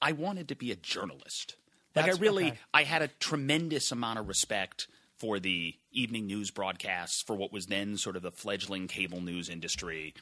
I 0.00 0.12
wanted 0.12 0.48
to 0.48 0.54
be 0.56 0.70
a 0.70 0.76
journalist. 0.76 1.56
Like 1.96 2.04
That's- 2.06 2.18
I 2.18 2.20
really, 2.20 2.46
okay. 2.48 2.58
I 2.74 2.82
had 2.84 3.02
a 3.02 3.08
tremendous 3.08 3.90
amount 3.90 4.18
of 4.18 4.28
respect 4.28 4.86
for 5.24 5.40
the 5.40 5.74
evening 5.90 6.26
news 6.26 6.50
broadcasts, 6.50 7.22
for 7.22 7.34
what 7.34 7.50
was 7.50 7.66
then 7.66 7.96
sort 7.96 8.14
of 8.14 8.22
the 8.22 8.30
fledgling 8.30 8.86
cable 8.86 9.22
news 9.22 9.48
industry. 9.48 10.12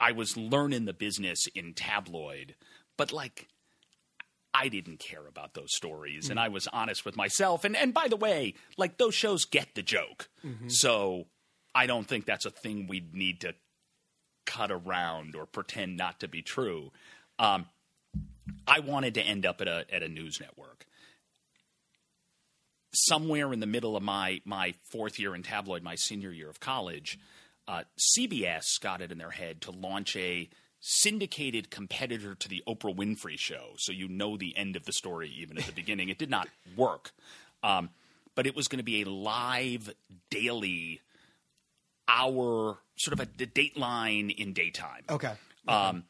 I 0.00 0.10
was 0.10 0.36
learning 0.36 0.84
the 0.84 0.92
business 0.92 1.46
in 1.54 1.74
tabloid, 1.74 2.56
but 2.96 3.12
like 3.12 3.46
I 4.52 4.66
didn't 4.66 4.98
care 4.98 5.24
about 5.28 5.54
those 5.54 5.72
stories, 5.72 6.28
and 6.28 6.40
I 6.40 6.48
was 6.48 6.66
honest 6.72 7.04
with 7.04 7.16
myself. 7.16 7.64
And 7.64 7.76
and 7.76 7.94
by 7.94 8.08
the 8.08 8.16
way, 8.16 8.54
like 8.76 8.98
those 8.98 9.14
shows 9.14 9.44
get 9.44 9.76
the 9.76 9.82
joke, 9.82 10.28
so 10.66 11.26
I 11.72 11.86
don't 11.86 12.08
think 12.08 12.26
that's 12.26 12.44
a 12.44 12.50
thing 12.50 12.88
we 12.88 13.06
need 13.12 13.42
to 13.42 13.54
cut 14.44 14.72
around 14.72 15.36
or 15.36 15.46
pretend 15.46 15.96
not 15.96 16.18
to 16.18 16.26
be 16.26 16.42
true. 16.42 16.90
Um, 17.38 17.66
I 18.66 18.80
wanted 18.80 19.14
to 19.14 19.22
end 19.22 19.46
up 19.46 19.60
at 19.60 19.68
a 19.68 19.86
at 19.88 20.02
a 20.02 20.08
news 20.08 20.40
network. 20.40 20.86
Somewhere 22.94 23.52
in 23.52 23.60
the 23.60 23.66
middle 23.66 23.96
of 23.96 24.02
my 24.02 24.40
my 24.44 24.74
fourth 24.90 25.18
year 25.18 25.34
in 25.34 25.42
tabloid, 25.42 25.82
my 25.82 25.94
senior 25.94 26.30
year 26.30 26.50
of 26.50 26.60
college, 26.60 27.18
uh, 27.66 27.84
CBS 27.98 28.80
got 28.80 29.00
it 29.00 29.10
in 29.10 29.18
their 29.18 29.30
head 29.30 29.62
to 29.62 29.70
launch 29.70 30.14
a 30.16 30.48
syndicated 30.80 31.70
competitor 31.70 32.34
to 32.34 32.48
the 32.48 32.62
Oprah 32.68 32.94
Winfrey 32.94 33.38
Show. 33.38 33.74
So 33.78 33.92
you 33.92 34.08
know 34.08 34.36
the 34.36 34.56
end 34.56 34.76
of 34.76 34.84
the 34.84 34.92
story 34.92 35.32
even 35.38 35.56
at 35.56 35.64
the 35.64 35.72
beginning. 35.72 36.08
It 36.08 36.18
did 36.18 36.28
not 36.28 36.48
work, 36.76 37.12
um, 37.62 37.90
but 38.34 38.46
it 38.46 38.56
was 38.56 38.68
going 38.68 38.78
to 38.78 38.84
be 38.84 39.02
a 39.02 39.06
live 39.06 39.94
daily 40.28 41.00
hour 42.08 42.78
sort 42.96 43.12
of 43.12 43.20
a, 43.20 43.42
a 43.42 43.46
dateline 43.46 44.34
in 44.34 44.52
daytime. 44.52 45.04
Okay. 45.08 45.32
Um, 45.68 46.04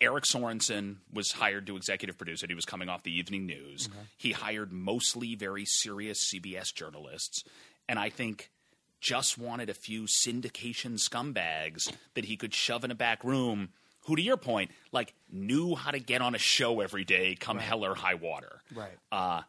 Eric 0.00 0.24
Sorensen 0.24 0.96
was 1.12 1.32
hired 1.32 1.66
to 1.66 1.76
executive 1.76 2.16
produce 2.16 2.42
it. 2.42 2.50
He 2.50 2.54
was 2.54 2.64
coming 2.64 2.88
off 2.88 3.02
the 3.02 3.16
evening 3.16 3.46
news. 3.46 3.88
He 4.16 4.32
hired 4.32 4.72
mostly 4.72 5.34
very 5.34 5.64
serious 5.64 6.32
CBS 6.32 6.72
journalists, 6.74 7.44
and 7.88 7.98
I 7.98 8.10
think 8.10 8.50
just 9.00 9.38
wanted 9.38 9.70
a 9.70 9.74
few 9.74 10.02
syndication 10.02 10.98
scumbags 10.98 11.92
that 12.14 12.24
he 12.26 12.36
could 12.36 12.54
shove 12.54 12.84
in 12.84 12.90
a 12.90 12.94
back 12.94 13.24
room. 13.24 13.70
Who, 14.06 14.16
to 14.16 14.22
your 14.22 14.38
point, 14.38 14.70
like 14.92 15.14
knew 15.30 15.74
how 15.74 15.90
to 15.90 16.00
get 16.00 16.22
on 16.22 16.34
a 16.34 16.38
show 16.38 16.80
every 16.80 17.04
day, 17.04 17.36
come 17.38 17.58
hell 17.58 17.84
or 17.84 17.94
high 17.94 18.14
water. 18.14 18.62
Right. 18.74 18.96
Uh, 19.12 19.42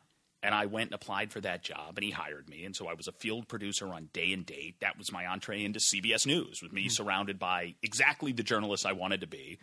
and 0.43 0.55
I 0.55 0.65
went 0.65 0.87
and 0.87 0.95
applied 0.95 1.31
for 1.31 1.39
that 1.41 1.63
job, 1.63 1.97
and 1.97 2.03
he 2.03 2.11
hired 2.11 2.49
me. 2.49 2.65
And 2.65 2.75
so 2.75 2.87
I 2.87 2.93
was 2.93 3.07
a 3.07 3.11
field 3.11 3.47
producer 3.47 3.87
on 3.93 4.09
Day 4.11 4.33
and 4.33 4.45
Date. 4.45 4.75
That 4.81 4.97
was 4.97 5.11
my 5.11 5.27
entree 5.27 5.63
into 5.63 5.79
CBS 5.79 6.25
News, 6.25 6.61
with 6.61 6.73
me 6.73 6.89
surrounded 6.89 7.37
by 7.39 7.75
exactly 7.83 8.31
the 8.31 8.43
journalists 8.43 8.85
I 8.85 8.93
wanted 8.93 9.21
to 9.21 9.27
be. 9.27 9.59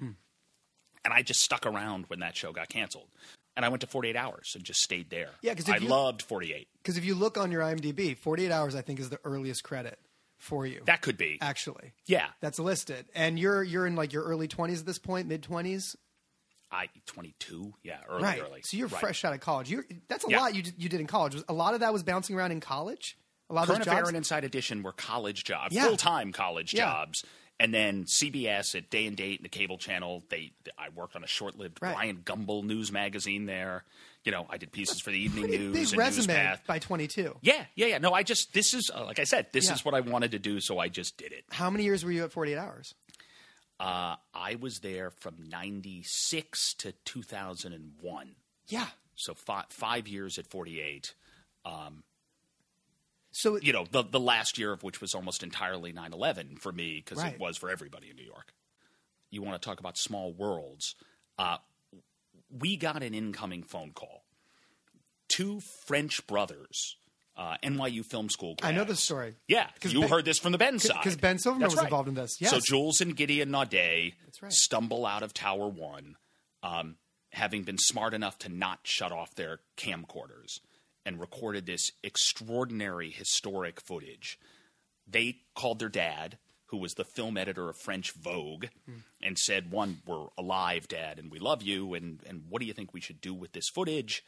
And 1.09 1.15
I 1.15 1.23
just 1.23 1.41
stuck 1.41 1.65
around 1.65 2.05
when 2.09 2.21
that 2.21 2.37
show 2.37 2.53
got 2.53 2.69
canceled. 2.69 3.09
And 3.57 3.65
I 3.65 3.71
went 3.71 3.81
to 3.81 3.87
48 3.87 4.15
Hours 4.15 4.53
and 4.55 4.63
just 4.63 4.81
stayed 4.83 5.09
there. 5.09 5.31
Yeah, 5.41 5.55
because 5.55 5.67
I 5.71 5.79
you- 5.79 5.89
loved 5.89 6.21
48. 6.21 6.69
Because 6.83 6.99
if 6.99 7.05
you 7.07 7.15
look 7.15 7.39
on 7.39 7.51
your 7.51 7.63
IMDb, 7.63 8.15
48 8.15 8.51
hours 8.53 8.75
I 8.75 8.83
think 8.83 9.01
is 9.01 9.09
the 9.09 9.19
earliest 9.25 9.65
credit 9.65 9.99
for 10.37 10.67
you. 10.67 10.83
That 10.85 11.01
could 11.01 11.17
be. 11.17 11.39
actually. 11.41 11.95
Yeah. 12.05 12.27
That's 12.43 12.59
listed. 12.59 13.07
And 13.15 13.39
you're 13.39 13.63
you're 13.63 13.87
in 13.87 13.97
like 13.97 14.13
your 14.13 14.23
early 14.25 14.49
20s 14.49 14.81
at 14.81 14.87
this 14.87 14.99
point, 14.99 15.29
mid 15.29 15.43
20s. 15.43 15.97
I 16.71 16.89
22. 17.07 17.73
Yeah, 17.83 18.01
early, 18.11 18.23
Right. 18.23 18.43
early. 18.43 18.61
So 18.63 18.77
you're 18.77 18.89
Right. 18.89 19.01
fresh 19.01 19.25
out 19.25 19.33
of 19.33 19.41
college. 19.41 19.71
You 19.71 19.85
that's 20.09 20.27
a 20.27 20.31
Yeah. 20.31 20.41
lot 20.43 20.55
you 20.55 20.63
did, 20.63 20.75
you 20.77 20.91
did 20.91 21.01
in 21.01 21.07
college. 21.07 21.43
A 21.49 21.53
lot 21.55 21.73
of 21.73 21.81
that 21.81 21.95
was 21.95 22.03
bouncing 22.03 22.37
around 22.37 22.53
in 22.53 22.61
college. 22.61 23.17
A 23.49 23.55
lot 23.55 23.63
of 23.63 23.69
Current 23.69 23.83
Affair 23.87 24.01
jobs. 24.01 24.09
and 24.09 24.17
Inside 24.19 24.45
Edition 24.45 24.83
were 24.83 24.93
college 24.93 25.43
jobs, 25.45 25.75
Yeah. 25.75 25.87
full 25.87 25.97
time 25.97 26.33
college 26.33 26.75
Yeah. 26.75 26.83
jobs. 26.85 27.25
And 27.61 27.75
then 27.75 28.05
CBS 28.05 28.77
at 28.77 28.89
Day 28.89 29.07
and 29.07 29.17
Date 29.17 29.41
and 29.41 29.45
the 29.45 29.49
cable 29.49 29.79
channel, 29.79 30.23
they 30.31 30.53
I 30.79 30.91
worked 30.91 31.17
on 31.17 31.25
a 31.25 31.27
short 31.27 31.57
lived 31.59 31.79
Right. 31.83 31.95
Bryant 31.95 32.25
Gumbel 32.25 32.63
news 32.65 32.93
magazine 32.93 33.47
there. 33.47 33.85
You 34.25 34.31
know, 34.33 34.47
I 34.49 34.59
did 34.59 34.71
pieces 34.73 35.01
for 35.01 35.11
the 35.11 35.19
evening 35.19 35.45
Pretty 35.49 35.59
news 35.59 35.73
big 35.73 35.89
and 35.89 35.99
resume 35.99 36.27
Newspath. 36.27 36.67
by 36.67 36.79
22. 36.79 37.37
Yeah, 37.41 37.65
yeah, 37.75 37.87
yeah. 37.87 37.99
No, 37.99 38.13
I 38.13 38.23
just 38.23 38.53
this 38.53 38.75
is 38.75 38.91
uh, 38.95 39.05
like 39.05 39.19
I 39.19 39.25
said, 39.25 39.49
this 39.53 39.67
Yeah. 39.67 39.75
is 39.75 39.85
what 39.85 39.95
I 39.95 40.01
wanted 40.01 40.31
to 40.33 40.39
do, 40.39 40.61
so 40.61 40.79
I 40.79 40.89
just 40.89 41.17
did 41.17 41.33
it. 41.33 41.45
How 41.51 41.69
many 41.71 41.85
years 41.85 42.05
were 42.05 42.13
you 42.13 42.25
at 42.25 42.31
48 42.33 42.57
hours? 42.59 42.95
Uh, 43.81 44.17
I 44.35 44.57
was 44.61 44.81
there 44.81 45.11
from 45.11 45.37
'96 45.49 46.75
to 46.75 46.93
2001, 47.05 48.35
Yeah. 48.69 48.87
so 49.15 49.35
five 49.35 49.67
five 49.71 50.07
years 50.09 50.39
at 50.39 50.47
48. 50.47 51.15
So 53.31 53.57
you 53.61 53.73
know, 53.73 53.85
the 53.91 54.03
the 54.03 54.21
last 54.21 54.59
year 54.59 54.73
of 54.73 54.83
which 54.83 55.01
was 55.01 55.15
almost 55.15 55.43
entirely 55.43 55.93
9/11 55.93 56.59
for 56.61 56.73
me 56.73 56.97
because 57.05 57.19
Right. 57.19 57.35
it 57.35 57.41
was 57.41 57.57
for 57.57 57.71
everybody 57.71 58.11
in 58.11 58.17
New 58.17 58.25
York. 58.25 58.53
You 59.31 59.43
want 59.43 59.61
to 59.61 59.67
talk 59.67 59.81
about 59.81 59.99
small 59.99 60.33
worlds? 60.33 60.95
Uh, 61.37 61.59
we 62.51 62.77
got 62.77 63.03
an 63.03 63.15
incoming 63.15 63.63
phone 63.63 63.93
call. 63.93 64.25
Two 65.29 65.61
French 65.87 66.27
brothers, 66.27 66.97
uh, 67.37 67.59
NYU 67.63 68.03
Film 68.03 68.31
School. 68.31 68.57
I 68.63 68.71
know 68.73 68.85
grads. 68.85 68.91
the 68.93 68.97
story. 68.97 69.37
Yeah, 69.47 69.71
'Cause 69.81 69.93
you 69.93 70.01
Ben- 70.01 70.09
heard 70.09 70.25
this 70.25 70.39
from 70.39 70.53
the 70.53 70.59
Ben 70.59 70.79
side 70.79 70.97
because 70.97 71.17
Ben 71.17 71.39
Silverman 71.39 71.61
That's 71.61 71.75
was 71.75 71.79
right. 71.79 71.87
involved 71.87 72.09
in 72.09 72.15
this, 72.15 72.39
So. 72.39 72.59
Jules 72.61 73.03
and 73.03 73.15
Gideon 73.15 73.51
Naudet 73.51 74.15
right. 74.41 74.53
stumble 74.53 75.05
out 75.05 75.23
of 75.23 75.35
Tower 75.35 75.69
One, 75.69 76.17
um, 76.63 76.97
having 77.33 77.63
been 77.65 77.77
smart 77.77 78.15
enough 78.15 78.39
to 78.39 78.49
not 78.49 78.87
shut 78.87 79.13
off 79.13 79.35
their 79.35 79.61
camcorders, 79.77 80.61
and 81.09 81.19
recorded 81.21 81.67
this 81.67 81.91
extraordinary 82.03 83.11
historic 83.11 83.81
footage. 83.81 84.39
They 85.07 85.39
called 85.55 85.79
their 85.79 85.89
dad, 85.89 86.39
who 86.67 86.77
was 86.77 86.93
the 86.95 87.05
film 87.05 87.37
editor 87.37 87.69
of 87.69 87.79
French 87.79 88.13
Vogue, 88.13 88.67
and 89.23 89.39
said, 89.39 89.71
"One, 89.71 90.03
we're 90.07 90.27
alive, 90.37 90.87
Dad, 90.87 91.19
and 91.19 91.33
we 91.33 91.39
love 91.39 91.63
you. 91.63 91.95
And 91.95 92.21
and 92.27 92.45
what 92.49 92.61
do 92.61 92.67
you 92.67 92.75
think 92.75 92.93
we 92.93 93.01
should 93.01 93.21
do 93.21 93.35
with 93.35 93.53
this 93.53 93.69
footage?" 93.69 94.23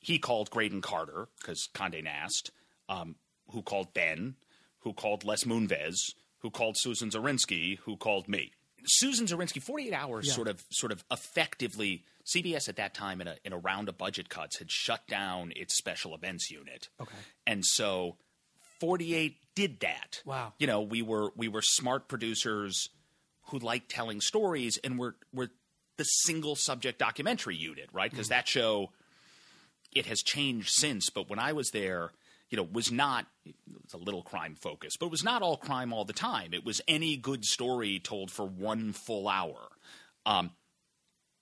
he 0.00 0.18
called 0.18 0.50
Graydon 0.50 0.80
Carter 0.80 1.28
because 1.38 1.68
Condé 1.74 2.02
Nast, 2.02 2.50
um, 2.88 3.16
who 3.50 3.62
called 3.62 3.94
Ben, 3.94 4.36
who 4.80 4.92
called 4.92 5.24
Les 5.24 5.44
Moonves, 5.44 6.14
who 6.38 6.50
called 6.50 6.76
Susan 6.78 7.10
Zirinsky, 7.10 7.78
who 7.80 7.96
called 7.96 8.28
me. 8.28 8.52
Susan 8.84 9.26
Zirinsky, 9.26 9.62
48 9.62 9.92
Hours, 9.92 10.26
Yeah. 10.26 10.32
sort 10.34 10.48
of, 10.48 10.64
sort 10.70 10.92
of 10.92 11.04
effectively. 11.10 12.04
CBS 12.24 12.68
at 12.68 12.76
that 12.76 12.94
time, 12.94 13.20
in 13.20 13.26
a 13.26 13.36
in 13.44 13.52
a 13.52 13.58
round 13.58 13.88
of 13.88 13.98
budget 13.98 14.28
cuts, 14.28 14.58
had 14.58 14.70
shut 14.70 15.06
down 15.08 15.52
its 15.56 15.76
special 15.76 16.14
events 16.14 16.50
unit. 16.50 16.88
Okay. 17.00 17.16
and 17.46 17.64
so 17.64 18.16
48 18.78 19.36
did 19.54 19.80
that. 19.80 20.22
Wow. 20.24 20.52
You 20.58 20.66
know, 20.66 20.80
we 20.80 21.02
were 21.02 21.30
we 21.36 21.48
were 21.48 21.62
smart 21.62 22.08
producers 22.08 22.88
who 23.46 23.58
liked 23.58 23.90
telling 23.90 24.20
stories, 24.20 24.78
and 24.78 24.98
we're 24.98 25.14
we're 25.32 25.48
the 25.96 26.04
single 26.04 26.56
subject 26.56 26.98
documentary 26.98 27.56
unit, 27.56 27.88
right? 27.92 28.10
Because 28.10 28.26
mm. 28.26 28.30
that 28.30 28.48
show 28.48 28.90
it 29.92 30.06
has 30.06 30.22
changed 30.22 30.70
since, 30.70 31.10
but 31.10 31.28
when 31.28 31.38
I 31.38 31.52
was 31.52 31.70
there, 31.72 32.12
you 32.50 32.56
know, 32.56 32.68
was 32.70 32.90
not 32.92 33.26
it 33.46 33.54
was 33.84 33.94
a 33.94 33.98
little 33.98 34.22
crime 34.22 34.54
focused, 34.54 34.98
but 34.98 35.06
it 35.06 35.12
was 35.12 35.24
not 35.24 35.42
all 35.42 35.56
crime 35.56 35.92
all 35.92 36.04
the 36.04 36.12
time. 36.12 36.52
It 36.52 36.64
was 36.64 36.80
any 36.88 37.16
good 37.16 37.44
story 37.44 37.98
told 37.98 38.30
for 38.30 38.44
one 38.46 38.92
full 38.92 39.28
hour. 39.28 39.68
Um, 40.26 40.50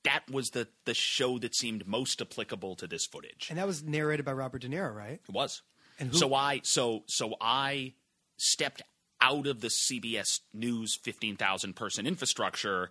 that 0.05 0.31
was 0.31 0.51
the 0.51 0.69
the 0.85 0.95
show 0.95 1.39
that 1.39 1.55
seemed 1.55 1.87
most 1.87 2.21
applicable 2.21 2.77
to 2.77 2.87
this 2.87 3.07
footage. 3.07 3.49
and 3.51 3.59
that 3.59 3.67
was 3.67 3.83
narrated 3.83 4.25
by 4.25 4.33
Robert 4.33 4.63
De 4.63 4.69
Niro, 4.69 4.95
right? 4.95 5.21
It 5.29 5.33
was. 5.33 5.63
And 5.99 6.11
who- 6.13 6.19
so 6.19 6.35
I 6.35 6.61
so 6.63 7.03
so 7.07 7.35
I 7.41 7.95
stepped 8.37 8.83
out 9.21 9.47
of 9.49 9.61
the 9.61 9.69
CBS 9.69 10.41
News 10.55 10.95
fifteen 11.03 11.37
thousand 11.37 11.75
person 11.75 12.07
infrastructure, 12.07 12.91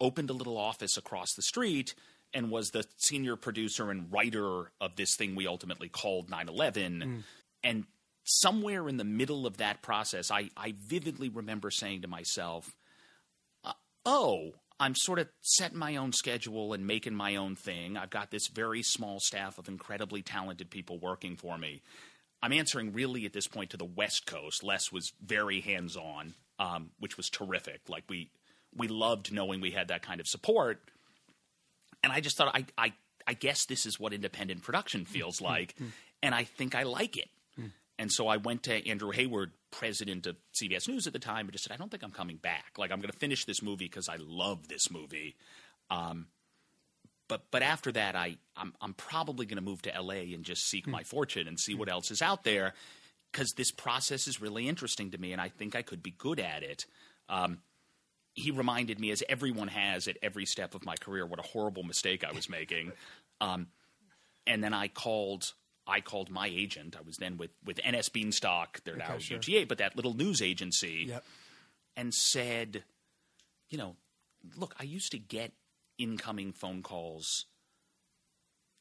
opened 0.00 0.30
a 0.30 0.32
little 0.32 0.56
office 0.56 0.96
across 0.96 1.34
the 1.34 1.42
street, 1.42 1.94
and 2.32 2.50
was 2.50 2.70
the 2.70 2.86
senior 2.96 3.36
producer 3.36 3.90
and 3.90 4.10
writer 4.10 4.72
of 4.80 4.96
this 4.96 5.14
thing 5.16 5.34
we 5.34 5.46
ultimately 5.46 5.88
called 5.90 6.28
9-11. 6.30 7.22
And 7.62 7.84
somewhere 8.24 8.88
in 8.88 8.96
the 8.96 9.04
middle 9.04 9.46
of 9.46 9.58
that 9.58 9.82
process, 9.82 10.30
I, 10.30 10.50
I 10.56 10.74
vividly 10.86 11.28
remember 11.28 11.70
saying 11.70 12.02
to 12.02 12.08
myself, 12.08 12.76
uh, 13.64 13.72
"Oh." 14.04 14.52
I'm 14.78 14.94
sort 14.94 15.18
of 15.18 15.28
setting 15.40 15.78
my 15.78 15.96
own 15.96 16.12
schedule 16.12 16.74
and 16.74 16.86
making 16.86 17.14
my 17.14 17.36
own 17.36 17.56
thing. 17.56 17.96
I've 17.96 18.10
got 18.10 18.30
this 18.30 18.48
very 18.48 18.82
small 18.82 19.20
staff 19.20 19.56
of 19.56 19.68
incredibly 19.68 20.20
talented 20.20 20.68
people 20.68 20.98
working 20.98 21.36
for 21.36 21.56
me. 21.56 21.80
I'm 22.42 22.52
answering 22.52 22.92
really 22.92 23.24
at 23.24 23.32
this 23.32 23.46
point 23.46 23.70
to 23.70 23.76
the 23.76 23.84
West 23.84 24.26
Coast. 24.26 24.62
Les 24.62 24.92
was 24.92 25.12
very 25.24 25.60
hands 25.60 25.96
on, 25.96 26.34
um, 26.58 26.90
which 26.98 27.16
was 27.16 27.30
terrific. 27.30 27.88
Like 27.88 28.04
we 28.08 28.30
we 28.76 28.88
loved 28.88 29.32
knowing 29.32 29.60
we 29.60 29.70
had 29.70 29.88
that 29.88 30.02
kind 30.02 30.20
of 30.20 30.26
support. 30.26 30.80
And 32.04 32.12
I 32.12 32.20
just 32.20 32.36
thought 32.36 32.54
I 32.54 32.66
I, 32.76 32.92
I 33.26 33.34
guess 33.34 33.64
this 33.64 33.86
is 33.86 33.98
what 33.98 34.12
independent 34.12 34.62
production 34.62 35.06
feels 35.06 35.40
like, 35.40 35.74
and 36.22 36.34
I 36.34 36.44
think 36.44 36.74
I 36.74 36.82
like 36.82 37.16
it. 37.16 37.28
And 37.98 38.12
so 38.12 38.28
I 38.28 38.36
went 38.36 38.62
to 38.64 38.86
Andrew 38.88 39.10
Heyward, 39.10 39.52
president 39.70 40.26
of 40.26 40.36
CBS 40.60 40.86
News 40.86 41.06
at 41.06 41.12
the 41.14 41.18
time, 41.18 41.46
and 41.46 41.52
just 41.52 41.64
said, 41.64 41.72
I 41.72 41.76
don't 41.78 41.90
think 41.90 42.02
I'm 42.02 42.10
coming 42.10 42.36
back. 42.36 42.72
Like 42.76 42.90
I'm 42.92 43.00
going 43.00 43.10
to 43.10 43.18
finish 43.18 43.44
this 43.46 43.62
movie 43.62 43.86
because 43.86 44.08
I 44.08 44.16
love 44.20 44.68
this 44.68 44.90
movie. 44.90 45.34
Um, 45.90 46.26
but 47.28 47.42
but 47.50 47.62
after 47.62 47.90
that, 47.92 48.14
I 48.14 48.36
I'm 48.56 48.74
I'm 48.80 48.92
probably 48.94 49.46
going 49.46 49.56
to 49.56 49.62
move 49.62 49.82
to 49.82 49.92
LA 50.00 50.34
and 50.34 50.44
just 50.44 50.68
seek 50.68 50.86
my 50.86 51.02
fortune 51.02 51.48
and 51.48 51.58
see 51.58 51.74
what 51.74 51.88
else 51.88 52.10
is 52.10 52.22
out 52.22 52.44
there. 52.44 52.74
because 53.32 53.52
this 53.56 53.70
process 53.70 54.26
is 54.26 54.40
really 54.40 54.68
interesting 54.68 55.10
to 55.10 55.18
me, 55.18 55.32
and 55.32 55.40
I 55.40 55.48
think 55.48 55.74
I 55.76 55.82
could 55.82 56.02
be 56.02 56.12
good 56.16 56.40
at 56.40 56.62
it. 56.62 56.86
Um, 57.28 57.58
he 58.34 58.50
reminded 58.50 59.00
me, 59.00 59.10
as 59.10 59.22
everyone 59.28 59.68
has 59.68 60.06
at 60.08 60.16
every 60.22 60.46
step 60.46 60.74
of 60.74 60.84
my 60.84 60.94
career, 60.96 61.26
what 61.26 61.38
a 61.38 61.42
horrible 61.42 61.82
mistake 61.82 62.24
I 62.24 62.32
was 62.32 62.48
making. 62.48 62.92
Um, 63.40 63.68
and 64.46 64.62
then 64.62 64.72
I 64.74 64.88
called. 64.88 65.52
I 65.86 66.00
called 66.00 66.30
my 66.30 66.48
agent. 66.48 66.96
I 66.98 67.02
was 67.02 67.16
then 67.18 67.36
with 67.36 67.50
with 67.64 67.80
N.S. 67.84 68.08
Bienstock. 68.08 68.82
They're 68.84 68.96
now 68.96 69.14
Okay, 69.14 69.18
sure. 69.20 69.36
UTA, 69.38 69.66
but 69.66 69.78
that 69.78 69.94
little 69.96 70.14
news 70.14 70.42
agency 70.42 71.06
Yep. 71.08 71.24
and 71.96 72.12
said, 72.14 72.84
you 73.70 73.78
know, 73.78 73.96
look, 74.56 74.74
I 74.80 74.84
used 74.84 75.12
to 75.12 75.18
get 75.18 75.52
incoming 75.98 76.52
phone 76.52 76.82
calls 76.82 77.46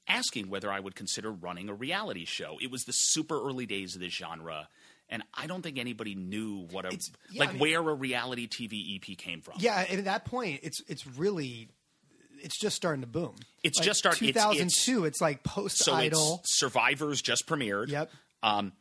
asking 0.07 0.49
whether 0.49 0.71
I 0.71 0.79
would 0.79 0.95
consider 0.95 1.31
running 1.31 1.69
a 1.69 1.73
reality 1.73 2.25
show. 2.25 2.57
It 2.61 2.69
was 2.71 2.83
the 2.83 2.91
super 2.91 3.39
early 3.41 3.65
days 3.65 3.95
of 3.95 4.01
this 4.01 4.13
genre. 4.13 4.67
And 5.09 5.23
I 5.33 5.47
don't 5.47 5.61
think 5.61 5.77
anybody 5.77 6.15
knew 6.15 6.67
what 6.71 6.85
a 6.85 6.97
yeah, 7.29 7.39
like 7.39 7.49
I 7.49 7.51
mean- 7.53 7.61
where 7.61 7.79
a 7.89 7.93
reality 7.93 8.47
TV 8.47 8.95
EP 8.95 9.15
came 9.17 9.41
from. 9.41 9.55
Yeah, 9.59 9.85
and 9.87 9.99
at 9.99 10.05
that 10.05 10.25
point, 10.25 10.61
it's 10.63 10.81
it's 10.87 11.05
really 11.05 11.69
it's 12.45 12.57
just 12.57 12.75
starting 12.75 13.01
to 13.01 13.07
boom. 13.07 13.35
It's 13.63 13.77
Like, 13.79 13.85
just 13.85 13.99
start- 13.99 14.21
it's- 14.21 14.33
2002. 14.45 15.05
It's, 15.05 15.19
like 15.19 15.43
post 15.43 15.77
So 15.79 15.93
Idol. 15.93 16.39
it's 16.43 16.57
Survivors 16.57 17.21
just 17.21 17.47
premiered. 17.47 17.89
Yep. 17.89 18.11
Um, 18.43 18.73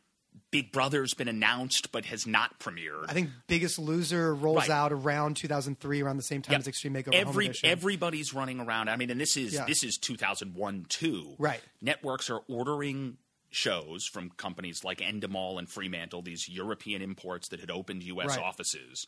Big 0.51 0.71
Brother's 0.71 1.13
been 1.13 1.27
announced 1.27 1.91
but 1.91 2.05
has 2.05 2.27
not 2.27 2.59
premiered. 2.59 3.05
I 3.09 3.13
think 3.13 3.29
Biggest 3.47 3.79
Loser 3.79 4.33
rolls 4.35 4.59
Right. 4.59 4.69
out 4.69 4.91
around 4.93 5.35
2003, 5.37 6.01
around 6.01 6.17
the 6.17 6.23
same 6.23 6.41
time 6.41 6.53
Yep. 6.53 6.59
as 6.61 6.67
Extreme 6.67 6.93
Makeover 6.93 7.15
Every 7.15 7.51
everybody's 7.63 8.33
running 8.33 8.59
around. 8.59 8.89
I 8.89 8.95
mean, 8.95 9.09
and 9.09 9.19
this 9.19 9.35
is 9.35 9.53
Yeah. 9.53 9.65
this 9.65 9.83
is 9.83 9.97
2001 9.97 10.85
too. 10.87 11.35
Right. 11.39 11.61
Networks 11.81 12.29
are 12.29 12.39
ordering 12.47 13.17
shows 13.49 14.05
from 14.05 14.29
companies 14.31 14.83
like 14.83 14.99
Endemol 14.99 15.57
and 15.57 15.69
Fremantle, 15.69 16.21
these 16.21 16.47
European 16.49 17.01
imports 17.01 17.47
that 17.49 17.59
had 17.61 17.71
opened 17.71 18.03
U.S. 18.03 18.29
Right. 18.29 18.39
offices, 18.39 19.07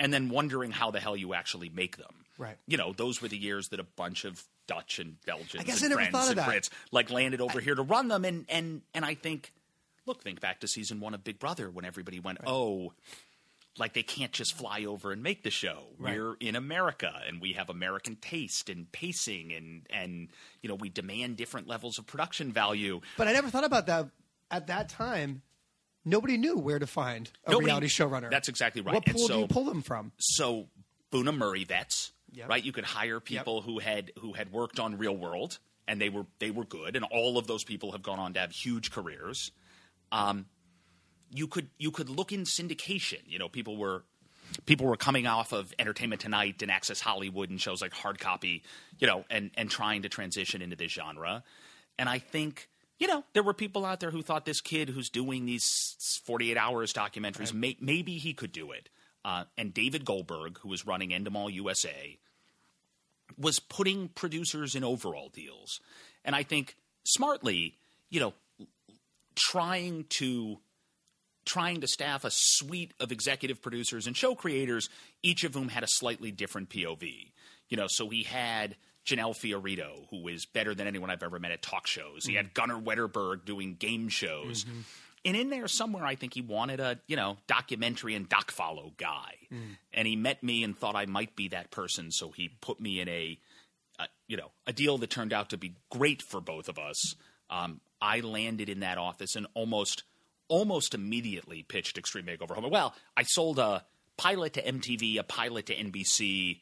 and 0.00 0.12
then 0.14 0.28
wondering 0.30 0.70
how 0.70 0.90
the 0.90 1.00
hell 1.00 1.16
you 1.16 1.34
actually 1.34 1.68
make 1.68 1.96
them. 1.96 2.21
Right. 2.38 2.56
You 2.66 2.76
know, 2.76 2.92
those 2.92 3.20
were 3.20 3.28
the 3.28 3.36
years 3.38 3.68
that 3.68 3.80
a 3.80 3.84
bunch 3.84 4.24
of 4.24 4.42
Dutch 4.66 4.98
and 4.98 5.16
Belgians 5.26 5.62
I 5.62 5.64
guess 5.64 5.82
and 5.82 5.92
I 5.92 6.06
of 6.06 6.38
and. 6.38 6.46
Brits 6.46 6.70
like 6.90 7.10
landed 7.10 7.40
over 7.40 7.60
here 7.60 7.74
to 7.74 7.82
run 7.82 8.08
them, 8.08 8.24
and 8.24 8.46
and 8.48 8.82
and 8.94 9.04
I 9.04 9.14
think, 9.14 9.52
look, 10.06 10.22
think 10.22 10.40
back 10.40 10.60
to 10.60 10.68
season 10.68 11.00
one 11.00 11.14
of 11.14 11.22
Big 11.24 11.38
Brother 11.38 11.70
when 11.70 11.84
everybody 11.84 12.20
went, 12.20 12.38
oh. 12.46 12.92
Like 13.78 13.94
they 13.94 14.02
can't 14.02 14.32
just 14.32 14.52
fly 14.52 14.84
over 14.84 15.12
and 15.12 15.22
make 15.22 15.44
the 15.44 15.50
show. 15.50 15.84
Right. 15.98 16.14
We're 16.18 16.34
in 16.40 16.56
America 16.56 17.10
and 17.26 17.40
we 17.40 17.54
have 17.54 17.70
American 17.70 18.16
taste 18.16 18.68
and 18.68 18.90
pacing 18.92 19.54
and 19.54 19.86
and 19.88 20.28
you 20.60 20.68
know 20.68 20.74
we 20.74 20.90
demand 20.90 21.38
different 21.38 21.68
levels 21.68 21.98
of 21.98 22.06
production 22.06 22.52
value. 22.52 23.00
but 23.16 23.28
I 23.28 23.32
never 23.32 23.48
thought 23.48 23.64
about 23.64 23.86
that 23.86 24.08
at 24.50 24.66
that 24.66 24.90
time. 24.90 25.40
Nobody 26.04 26.36
knew 26.36 26.58
where 26.58 26.78
to 26.80 26.86
find 26.86 27.30
a 27.46 27.52
Nobody- 27.52 27.64
reality 27.66 27.86
showrunner. 27.86 28.30
That's 28.30 28.48
exactly 28.50 28.82
right. 28.82 28.94
What 28.94 29.06
pool 29.06 29.26
do 29.28 29.38
you 29.38 29.46
pull 29.46 29.64
them 29.64 29.80
from? 29.80 30.12
So 30.18 30.68
Bunim/Murray 31.10 31.64
vets, 31.64 32.12
Yep. 32.34 32.48
right? 32.48 32.64
You 32.64 32.72
could 32.72 32.84
hire 32.84 33.20
people 33.20 33.60
who 33.60 33.78
had 33.78 34.12
who 34.18 34.32
had 34.32 34.52
worked 34.52 34.80
on 34.80 34.96
Real 34.96 35.16
World 35.16 35.58
and 35.88 36.00
they 36.00 36.08
were 36.08 36.26
they 36.38 36.50
were 36.50 36.64
good, 36.64 36.96
and 36.96 37.04
all 37.04 37.38
of 37.38 37.46
those 37.46 37.64
people 37.64 37.92
have 37.92 38.02
gone 38.02 38.18
on 38.18 38.34
to 38.34 38.40
have 38.40 38.52
huge 38.52 38.90
careers. 38.90 39.50
Um, 40.10 40.46
you 41.30 41.46
could 41.46 41.68
you 41.78 41.90
could 41.90 42.08
look 42.08 42.32
in 42.32 42.44
syndication. 42.44 43.20
You 43.26 43.38
know, 43.38 43.48
people 43.48 43.76
were 43.76 44.04
people 44.66 44.86
were 44.86 44.96
coming 44.96 45.26
off 45.26 45.52
of 45.52 45.72
Entertainment 45.78 46.20
Tonight 46.20 46.62
and 46.62 46.70
Access 46.70 47.00
Hollywood 47.00 47.50
and 47.50 47.60
shows 47.60 47.82
like 47.82 47.92
Hard 47.92 48.18
Copy, 48.18 48.62
you 48.98 49.06
know, 49.06 49.24
and 49.30 49.50
and 49.56 49.70
trying 49.70 50.02
to 50.02 50.08
transition 50.08 50.62
into 50.62 50.76
this 50.76 50.92
genre. 50.92 51.42
And 51.98 52.08
I 52.08 52.18
think 52.18 52.68
you 52.98 53.06
know 53.06 53.24
there 53.32 53.42
were 53.42 53.54
people 53.54 53.84
out 53.84 54.00
there 54.00 54.10
who 54.10 54.22
thought 54.22 54.44
this 54.44 54.60
kid 54.60 54.88
who's 54.88 55.10
doing 55.10 55.46
these 55.46 56.20
48 56.24 56.56
hours 56.56 56.92
documentaries 56.92 57.52
may, 57.52 57.76
maybe 57.80 58.18
he 58.18 58.34
could 58.34 58.52
do 58.52 58.70
it. 58.70 58.88
Uh, 59.24 59.44
and 59.56 59.72
David 59.72 60.04
Goldberg, 60.04 60.58
who 60.58 60.68
was 60.68 60.84
running 60.84 61.10
Endemol 61.10 61.52
USA, 61.52 62.18
was 63.38 63.58
putting 63.58 64.08
producers 64.08 64.74
in 64.74 64.84
overall 64.84 65.28
deals. 65.32 65.80
And 66.24 66.34
I 66.34 66.42
think 66.42 66.76
smartly, 67.04 67.76
you 68.10 68.20
know, 68.20 68.34
trying 69.34 70.06
to 70.18 70.58
trying 71.44 71.80
to 71.80 71.88
staff 71.88 72.24
a 72.24 72.30
suite 72.30 72.94
of 73.00 73.10
executive 73.10 73.60
producers 73.60 74.06
and 74.06 74.16
show 74.16 74.34
creators, 74.34 74.88
each 75.22 75.42
of 75.42 75.54
whom 75.54 75.68
had 75.68 75.82
a 75.82 75.88
slightly 75.88 76.30
different 76.30 76.68
POV. 76.68 77.32
You 77.68 77.76
know, 77.76 77.86
so 77.88 78.08
he 78.08 78.22
had 78.22 78.76
Janelle 79.04 79.36
Fiorito, 79.36 80.06
who 80.10 80.28
is 80.28 80.46
better 80.46 80.74
than 80.74 80.86
anyone 80.86 81.10
I've 81.10 81.22
ever 81.22 81.38
met 81.38 81.50
at 81.50 81.62
talk 81.62 81.86
shows. 81.86 82.24
He 82.24 82.32
mm-hmm. 82.32 82.36
had 82.36 82.54
Gunnar 82.54 82.80
Wetterberg 82.80 83.44
doing 83.44 83.74
game 83.74 84.08
shows. 84.08 84.64
Mm-hmm. 84.64 84.80
And 85.24 85.36
in 85.36 85.50
there 85.50 85.68
somewhere, 85.68 86.04
I 86.04 86.16
think 86.16 86.34
he 86.34 86.40
wanted 86.40 86.80
a 86.80 86.98
you 87.06 87.16
know 87.16 87.36
documentary 87.46 88.14
and 88.14 88.28
doc 88.28 88.50
follow 88.50 88.92
guy, 88.96 89.34
and 89.92 90.06
he 90.08 90.16
met 90.16 90.42
me 90.42 90.64
and 90.64 90.76
thought 90.76 90.96
I 90.96 91.06
might 91.06 91.36
be 91.36 91.48
that 91.48 91.70
person, 91.70 92.10
so 92.10 92.30
he 92.30 92.48
put 92.60 92.80
me 92.80 93.00
in 93.00 93.08
a, 93.08 93.38
a 94.00 94.06
you 94.26 94.36
know 94.36 94.50
a 94.66 94.72
deal 94.72 94.98
that 94.98 95.10
turned 95.10 95.32
out 95.32 95.50
to 95.50 95.56
be 95.56 95.74
great 95.90 96.22
for 96.22 96.40
both 96.40 96.68
of 96.68 96.78
us. 96.78 97.14
Um, 97.50 97.80
I 98.00 98.18
landed 98.20 98.68
in 98.68 98.80
that 98.80 98.98
office 98.98 99.36
and 99.36 99.46
almost 99.54 100.02
almost 100.48 100.92
immediately 100.92 101.62
pitched 101.62 101.96
Extreme 101.98 102.26
Makeover 102.26 102.54
Home. 102.56 102.68
Well, 102.70 102.94
I 103.16 103.22
sold 103.22 103.58
a 103.60 103.84
pilot 104.16 104.54
to 104.54 104.62
MTV, 104.62 105.18
a 105.18 105.22
pilot 105.22 105.66
to 105.66 105.74
NBC 105.74 106.58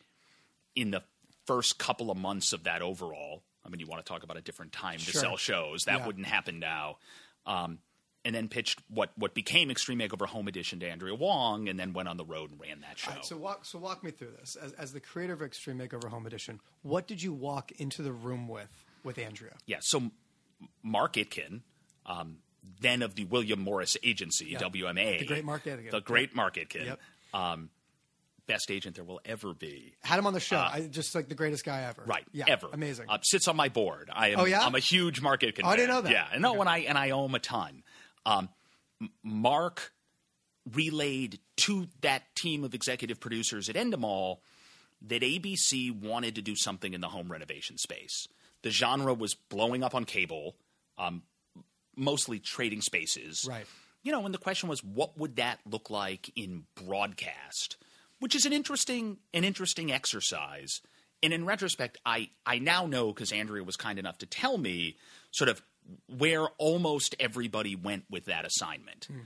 in 0.77 0.91
the 0.91 1.03
first 1.47 1.79
couple 1.79 2.11
of 2.11 2.17
months 2.19 2.53
of 2.53 2.65
that 2.65 2.83
overall. 2.83 3.43
I 3.65 3.69
mean, 3.69 3.81
you 3.81 3.87
want 3.87 4.05
to 4.05 4.09
talk 4.13 4.23
about 4.23 4.37
a 4.37 4.41
different 4.43 4.73
time 4.73 4.99
to 4.99 5.05
Sure. 5.13 5.21
sell 5.21 5.37
shows. 5.37 5.85
That 5.85 6.01
Yeah. 6.01 6.07
wouldn't 6.07 6.27
happen 6.27 6.59
now. 6.61 6.99
Um, 7.47 7.79
and 8.25 8.35
then 8.35 8.49
pitched 8.49 8.81
what, 8.89 9.11
what 9.17 9.33
became 9.35 9.71
Extreme 9.71 9.99
Makeover 10.01 10.27
Home 10.27 10.47
Edition 10.49 10.79
to 10.81 10.87
Andrea 10.89 11.15
Wong, 11.15 11.69
and 11.69 11.79
then 11.81 11.93
went 11.95 12.09
on 12.09 12.17
the 12.19 12.25
road 12.25 12.51
and 12.51 12.61
ran 12.61 12.81
that 12.83 12.99
show. 12.99 13.11
Right, 13.13 13.25
so 13.25 13.37
walk 13.37 13.65
so 13.65 13.79
walk 13.79 14.05
me 14.05 14.11
through 14.11 14.33
this 14.39 14.57
as, 14.57 14.73
as 14.75 14.93
the 14.93 15.01
creator 15.01 15.33
of 15.33 15.43
Extreme 15.43 15.79
Makeover 15.79 16.09
Home 16.09 16.27
Edition. 16.27 16.61
What 16.83 17.07
did 17.07 17.23
you 17.23 17.33
walk 17.33 17.73
into 17.79 18.03
the 18.03 18.13
room 18.13 18.47
with 18.49 18.71
with 19.05 19.19
Andrea? 19.19 19.53
Yeah. 19.67 19.79
So 19.81 20.11
Mark 20.83 21.15
Itkin, 21.15 21.61
um, 22.05 22.37
then 22.81 23.01
of 23.03 23.15
the 23.15 23.25
William 23.25 23.61
Morris 23.61 23.97
Agency, 24.03 24.55
WMA, 24.55 25.21
The 25.21 25.25
great 25.27 25.45
Mark 25.45 25.65
Itkin. 25.65 25.91
the 25.91 26.01
great 26.01 26.35
Mark 26.37 26.57
Itkin, 26.57 26.85
Yep. 26.87 27.01
um, 27.33 27.71
best 28.47 28.71
agent 28.71 28.97
there 28.97 29.05
will 29.05 29.21
ever 29.25 29.55
be. 29.55 29.95
Had 30.03 30.19
him 30.19 30.27
on 30.27 30.35
the 30.35 30.41
show. 30.41 30.59
I, 30.59 30.89
just 30.91 31.15
like 31.15 31.29
the 31.29 31.35
greatest 31.35 31.65
guy 31.65 31.83
ever. 31.83 32.03
Uh, 32.03 32.07
Right, 32.07 32.25
Yeah. 32.33 32.45
ever 32.49 32.69
Amazing. 32.73 33.07
Uh, 33.09 33.19
sits 33.23 33.49
on 33.49 33.57
my 33.57 33.69
board. 33.69 34.11
I 34.13 34.29
am. 34.31 34.41
Oh, 34.41 34.45
yeah? 34.45 34.61
I'm 34.67 34.75
a 34.75 34.81
huge 34.81 35.21
Mark 35.23 35.41
Itkin. 35.43 35.61
Oh, 35.65 35.69
I 35.69 35.77
didn't 35.77 35.91
know 35.91 36.01
that. 36.03 36.13
Yeah, 36.13 36.27
and 36.33 36.43
no, 36.43 36.61
and 36.61 36.69
I 36.69 36.79
and 36.81 36.99
I 36.99 37.11
owe 37.11 37.25
him 37.25 37.35
a 37.35 37.39
ton. 37.39 37.83
Um, 38.27 38.49
Mark 39.23 39.93
relayed 40.75 41.39
to 41.57 41.89
that 42.03 42.35
team 42.35 42.65
of 42.65 42.75
executive 42.75 43.21
producers 43.21 43.69
at 43.69 43.77
Endemol 43.77 44.39
that 45.03 45.23
ABC 45.23 45.91
wanted 45.91 46.35
to 46.35 46.43
do 46.43 46.55
something 46.55 46.93
in 46.93 47.01
the 47.01 47.09
home 47.09 47.33
renovation 47.33 47.79
space. 47.79 48.29
The 48.63 48.71
genre 48.71 49.15
was 49.15 49.35
blowing 49.35 49.83
up 49.83 49.95
on 49.95 50.05
cable, 50.05 50.57
um, 50.99 51.23
mostly 51.97 52.39
trading 52.39 52.83
spaces. 52.83 53.47
Right. 53.49 53.67
You 54.03 54.13
know, 54.13 54.25
and 54.25 54.35
the 54.35 54.39
question 54.39 54.69
was, 54.69 54.85
what 54.85 55.19
would 55.19 55.37
that 55.37 55.61
look 55.65 55.91
like 55.91 56.31
in 56.37 56.65
broadcast? 56.75 57.77
Which 58.19 58.35
is 58.35 58.45
an 58.45 58.53
interesting, 58.53 59.19
an 59.33 59.45
interesting 59.45 59.91
exercise. 59.91 60.81
And 61.23 61.33
in 61.33 61.45
retrospect, 61.45 61.99
I, 62.05 62.31
I 62.47 62.59
now 62.59 62.87
know 62.87 63.09
because 63.09 63.33
Andrea 63.33 63.63
was 63.63 63.77
kind 63.77 63.99
enough 63.99 64.19
to 64.19 64.27
tell 64.27 64.59
me 64.59 64.97
sort 65.31 65.49
of 65.49 65.63
where 66.07 66.47
almost 66.59 67.15
everybody 67.19 67.77
went 67.77 68.05
with 68.11 68.27
that 68.27 68.45
assignment. 68.45 69.07
Hmm. 69.07 69.21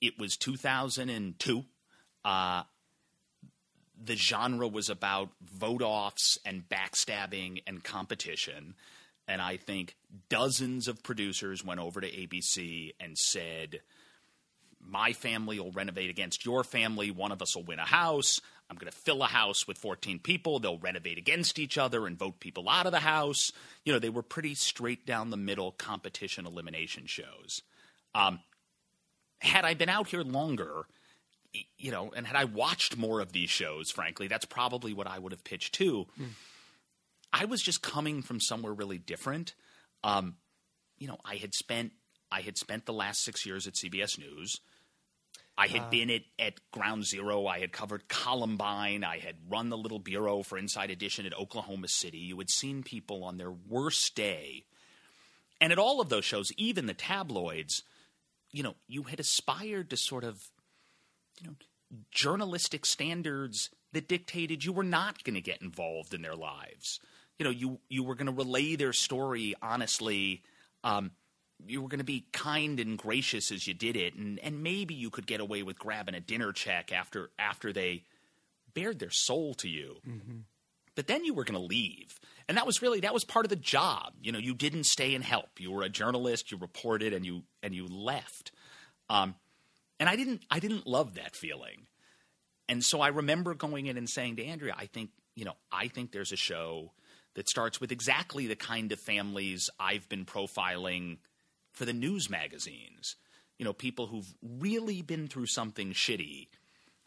It 0.00 0.18
was 0.18 0.36
2002 0.36 1.64
uh, 2.24 2.62
the 4.00 4.16
genre 4.16 4.68
was 4.68 4.88
about 4.88 5.30
vote 5.42 5.82
offs 5.82 6.38
and 6.44 6.68
backstabbing 6.68 7.62
and 7.66 7.82
competition. 7.82 8.74
And 9.26 9.42
I 9.42 9.56
think 9.56 9.96
dozens 10.28 10.88
of 10.88 11.02
producers 11.02 11.64
went 11.64 11.80
over 11.80 12.00
to 12.00 12.10
ABC 12.10 12.92
and 13.00 13.16
said, 13.18 13.80
My 14.80 15.12
family 15.12 15.58
will 15.58 15.72
renovate 15.72 16.10
against 16.10 16.44
your 16.44 16.64
family. 16.64 17.10
One 17.10 17.32
of 17.32 17.42
us 17.42 17.54
will 17.54 17.64
win 17.64 17.78
a 17.78 17.84
house. 17.84 18.40
I'm 18.70 18.76
going 18.76 18.90
to 18.90 18.96
fill 18.98 19.22
a 19.22 19.26
house 19.26 19.66
with 19.66 19.78
14 19.78 20.18
people. 20.18 20.58
They'll 20.58 20.78
renovate 20.78 21.18
against 21.18 21.58
each 21.58 21.78
other 21.78 22.06
and 22.06 22.18
vote 22.18 22.38
people 22.38 22.68
out 22.68 22.86
of 22.86 22.92
the 22.92 23.00
house. 23.00 23.50
You 23.84 23.92
know, 23.92 23.98
they 23.98 24.10
were 24.10 24.22
pretty 24.22 24.54
straight 24.54 25.06
down 25.06 25.30
the 25.30 25.36
middle 25.36 25.72
competition 25.72 26.46
elimination 26.46 27.06
shows. 27.06 27.62
Um, 28.14 28.40
had 29.40 29.64
I 29.64 29.74
been 29.74 29.88
out 29.88 30.08
here 30.08 30.22
longer, 30.22 30.84
you 31.78 31.90
know, 31.90 32.12
and 32.14 32.26
had 32.26 32.36
I 32.36 32.44
watched 32.44 32.96
more 32.96 33.20
of 33.20 33.32
these 33.32 33.50
shows, 33.50 33.90
frankly, 33.90 34.28
that's 34.28 34.44
probably 34.44 34.92
what 34.92 35.06
I 35.06 35.18
would 35.18 35.32
have 35.32 35.44
pitched 35.44 35.74
too. 35.74 36.06
I 37.32 37.44
was 37.46 37.62
just 37.62 37.82
coming 37.82 38.22
from 38.22 38.40
somewhere 38.40 38.72
really 38.72 38.98
different. 38.98 39.54
Um, 40.04 40.36
you 40.98 41.08
know, 41.08 41.18
I 41.24 41.36
had 41.36 41.54
spent 41.54 41.92
I 42.30 42.42
had 42.42 42.58
spent 42.58 42.84
the 42.84 42.92
last 42.92 43.24
six 43.24 43.46
years 43.46 43.66
at 43.66 43.74
CBS 43.74 44.18
News. 44.18 44.60
I 45.58 45.66
had 45.66 45.90
been 45.90 46.08
at, 46.08 46.22
at 46.38 46.70
Ground 46.70 47.04
Zero. 47.04 47.48
I 47.48 47.58
had 47.58 47.72
covered 47.72 48.06
Columbine. 48.06 49.02
I 49.02 49.18
had 49.18 49.34
run 49.50 49.70
the 49.70 49.76
little 49.76 49.98
bureau 49.98 50.44
for 50.44 50.56
Inside 50.56 50.92
Edition 50.92 51.26
at 51.26 51.36
Oklahoma 51.36 51.88
City. 51.88 52.18
You 52.18 52.38
had 52.38 52.48
seen 52.48 52.84
people 52.84 53.24
on 53.24 53.38
their 53.38 53.50
worst 53.50 54.14
day. 54.14 54.66
And 55.60 55.72
at 55.72 55.78
all 55.78 56.00
of 56.00 56.10
those 56.10 56.24
shows, 56.24 56.52
even 56.56 56.86
the 56.86 56.94
tabloids, 56.94 57.82
you 58.52 58.62
know, 58.62 58.76
you 58.86 59.02
had 59.02 59.18
aspired 59.18 59.90
to 59.90 59.96
sort 59.96 60.22
of, 60.22 60.48
you 61.40 61.48
know, 61.48 61.56
journalistic 62.12 62.86
standards 62.86 63.70
that 63.92 64.06
dictated 64.06 64.64
you 64.64 64.72
were 64.72 64.84
not 64.84 65.24
going 65.24 65.34
to 65.34 65.40
get 65.40 65.60
involved 65.60 66.14
in 66.14 66.22
their 66.22 66.36
lives. 66.36 67.00
You 67.36 67.44
know, 67.44 67.50
you 67.50 67.80
you 67.88 68.04
were 68.04 68.14
going 68.14 68.26
to 68.26 68.32
relay 68.32 68.76
their 68.76 68.92
story 68.92 69.56
honestly. 69.60 70.42
Um, 70.84 71.10
you 71.66 71.82
were 71.82 71.88
going 71.88 71.98
to 71.98 72.04
be 72.04 72.26
kind 72.32 72.78
and 72.80 72.96
gracious 72.96 73.50
as 73.50 73.66
you 73.66 73.74
did 73.74 73.96
it, 73.96 74.14
and 74.14 74.38
and 74.40 74.62
maybe 74.62 74.94
you 74.94 75.10
could 75.10 75.26
get 75.26 75.40
away 75.40 75.62
with 75.62 75.78
grabbing 75.78 76.14
a 76.14 76.20
dinner 76.20 76.52
check 76.52 76.92
after 76.92 77.30
after 77.38 77.72
they 77.72 78.04
bared 78.74 78.98
their 78.98 79.10
soul 79.10 79.54
to 79.54 79.68
you. 79.68 79.96
Mm-hmm. 80.06 80.38
But 80.94 81.06
then 81.06 81.24
you 81.24 81.32
were 81.32 81.44
going 81.44 81.60
to 81.60 81.64
leave, 81.66 82.18
and 82.48 82.56
that 82.56 82.66
was 82.66 82.82
really 82.82 83.00
that 83.00 83.14
was 83.14 83.24
part 83.24 83.44
of 83.44 83.50
the 83.50 83.56
job. 83.56 84.14
You 84.22 84.32
know, 84.32 84.38
you 84.38 84.54
didn't 84.54 84.84
stay 84.84 85.14
and 85.14 85.24
help. 85.24 85.60
You 85.60 85.70
were 85.70 85.82
a 85.82 85.88
journalist. 85.88 86.50
You 86.50 86.58
reported, 86.58 87.12
and 87.12 87.24
you 87.24 87.42
and 87.62 87.74
you 87.74 87.86
left. 87.86 88.52
Um, 89.10 89.34
and 90.00 90.08
I 90.08 90.16
didn't 90.16 90.42
I 90.50 90.60
didn't 90.60 90.86
love 90.86 91.14
that 91.14 91.34
feeling. 91.36 91.86
And 92.68 92.84
so 92.84 93.00
I 93.00 93.08
remember 93.08 93.54
going 93.54 93.86
in 93.86 93.96
and 93.96 94.08
saying 94.08 94.36
to 94.36 94.44
Andrea, 94.44 94.74
I 94.76 94.86
think, 94.86 95.10
you 95.34 95.44
know, 95.44 95.54
I 95.72 95.88
think 95.88 96.12
there's 96.12 96.32
a 96.32 96.36
show 96.36 96.92
that 97.34 97.48
starts 97.48 97.80
with 97.80 97.92
exactly 97.92 98.46
the 98.46 98.56
kind 98.56 98.92
of 98.92 99.00
families 99.00 99.70
I've 99.80 100.08
been 100.08 100.26
profiling 100.26 101.18
for 101.78 101.84
the 101.84 101.92
news 101.92 102.28
magazines. 102.28 103.14
You 103.56 103.64
know, 103.64 103.72
people 103.72 104.08
who've 104.08 104.34
really 104.42 105.00
been 105.00 105.28
through 105.28 105.46
something 105.46 105.92
shitty 105.92 106.48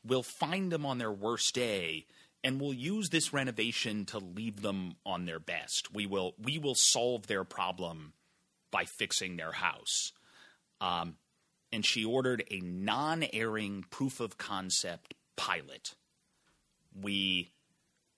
will 0.06 0.24
find 0.24 0.72
them 0.72 0.86
on 0.86 0.98
their 0.98 1.12
worst 1.12 1.54
day 1.54 2.06
and 2.44 2.60
we'll 2.60 2.74
use 2.74 3.10
this 3.10 3.34
renovation 3.34 4.06
to 4.06 4.18
leave 4.18 4.62
them 4.62 4.96
on 5.06 5.26
their 5.26 5.40
best. 5.40 5.94
We 5.94 6.06
will 6.06 6.34
we 6.42 6.58
will 6.58 6.74
solve 6.74 7.28
their 7.28 7.44
problem 7.44 8.14
by 8.72 8.86
fixing 8.86 9.36
their 9.36 9.52
house. 9.52 10.14
Um, 10.80 11.18
and 11.72 11.86
she 11.86 12.06
ordered 12.06 12.44
a 12.50 12.62
non-airing 12.62 13.86
proof 13.90 14.20
of 14.20 14.38
concept 14.38 15.14
pilot. 15.36 15.96
We 17.00 17.52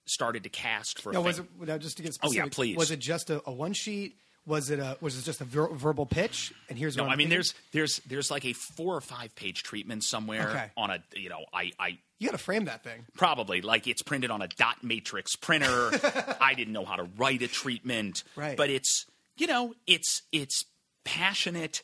started 0.06 0.44
to 0.44 0.48
cast 0.48 1.02
for. 1.02 1.12
No, 1.12 1.20
was 1.20 1.40
it 1.40 1.46
now 1.60 1.78
just 1.78 1.96
to 1.98 2.02
get 2.04 2.14
specific? 2.14 2.40
Oh 2.40 2.44
yeah, 2.44 2.50
please. 2.50 2.76
Was 2.76 2.92
it 2.92 3.00
just 3.00 3.28
a, 3.30 3.42
a 3.44 3.52
one 3.52 3.72
sheet? 3.72 4.16
Was 4.46 4.68
it 4.70 4.78
a 4.78 4.96
was 5.00 5.18
it 5.18 5.22
just 5.24 5.40
a 5.40 5.44
ver- 5.44 5.68
verbal 5.74 6.04
pitch? 6.06 6.52
And 6.68 6.78
here's 6.78 6.96
no. 6.96 7.04
what 7.04 7.08
I'm 7.08 7.14
I 7.14 7.16
mean, 7.16 7.28
thinking? 7.28 7.36
there's 7.36 7.54
there's 7.72 7.96
there's 8.06 8.30
like 8.30 8.44
a 8.44 8.52
four 8.52 8.94
or 8.94 9.00
five 9.00 9.34
page 9.34 9.62
treatment 9.62 10.04
somewhere 10.04 10.50
Okay. 10.50 10.70
on 10.76 10.90
a 10.90 11.02
you 11.16 11.30
know 11.30 11.44
I 11.52 11.70
I 11.78 11.98
you 12.18 12.28
got 12.28 12.32
to 12.38 12.42
frame 12.44 12.66
that 12.66 12.84
thing. 12.84 13.06
probably 13.14 13.60
like 13.62 13.86
it's 13.86 14.02
printed 14.02 14.30
on 14.30 14.42
a 14.42 14.48
dot 14.48 14.84
matrix 14.84 15.34
printer. 15.36 15.90
I 16.40 16.54
didn't 16.54 16.72
know 16.74 16.84
how 16.84 16.96
to 16.96 17.04
write 17.16 17.42
a 17.42 17.48
treatment, 17.48 18.22
Right. 18.36 18.56
But 18.56 18.68
it's 18.70 19.06
you 19.36 19.46
know 19.46 19.72
it's 19.86 20.22
it's 20.30 20.64
passionate 21.04 21.82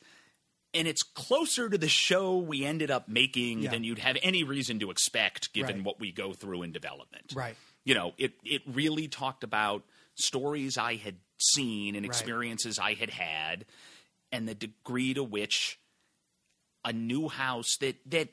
and 0.73 0.87
it's 0.87 1.03
closer 1.03 1.69
to 1.69 1.77
the 1.79 1.89
show 1.89 2.37
we 2.39 2.65
ended 2.65 2.91
up 2.91 3.09
making 3.09 3.61
Yeah. 3.63 3.71
than 3.71 3.85
you'd 3.85 3.99
have 3.99 4.17
any 4.23 4.45
reason 4.45 4.79
to 4.81 4.91
expect 4.91 5.53
given 5.53 5.77
Right. 5.77 5.85
what 5.85 5.99
we 6.01 6.13
go 6.13 6.33
through 6.33 6.63
in 6.63 6.73
development. 6.73 7.33
Right. 7.35 7.57
You 7.85 7.95
know, 7.95 8.13
it 8.19 8.33
it 8.45 8.63
really 8.67 9.09
talked 9.09 9.45
about 9.45 9.83
stories 10.15 10.77
I 10.77 10.97
had 10.97 11.17
seen 11.43 11.97
and 11.97 12.05
Right. 12.05 12.11
experiences 12.11 12.79
I 12.79 12.95
had 12.95 13.11
had 13.11 13.65
and 14.33 14.49
the 14.49 14.55
degree 14.55 15.15
to 15.15 15.23
which 15.25 15.79
a 16.85 16.93
new 16.93 17.29
house 17.29 17.77
that 17.81 17.97
that 18.11 18.29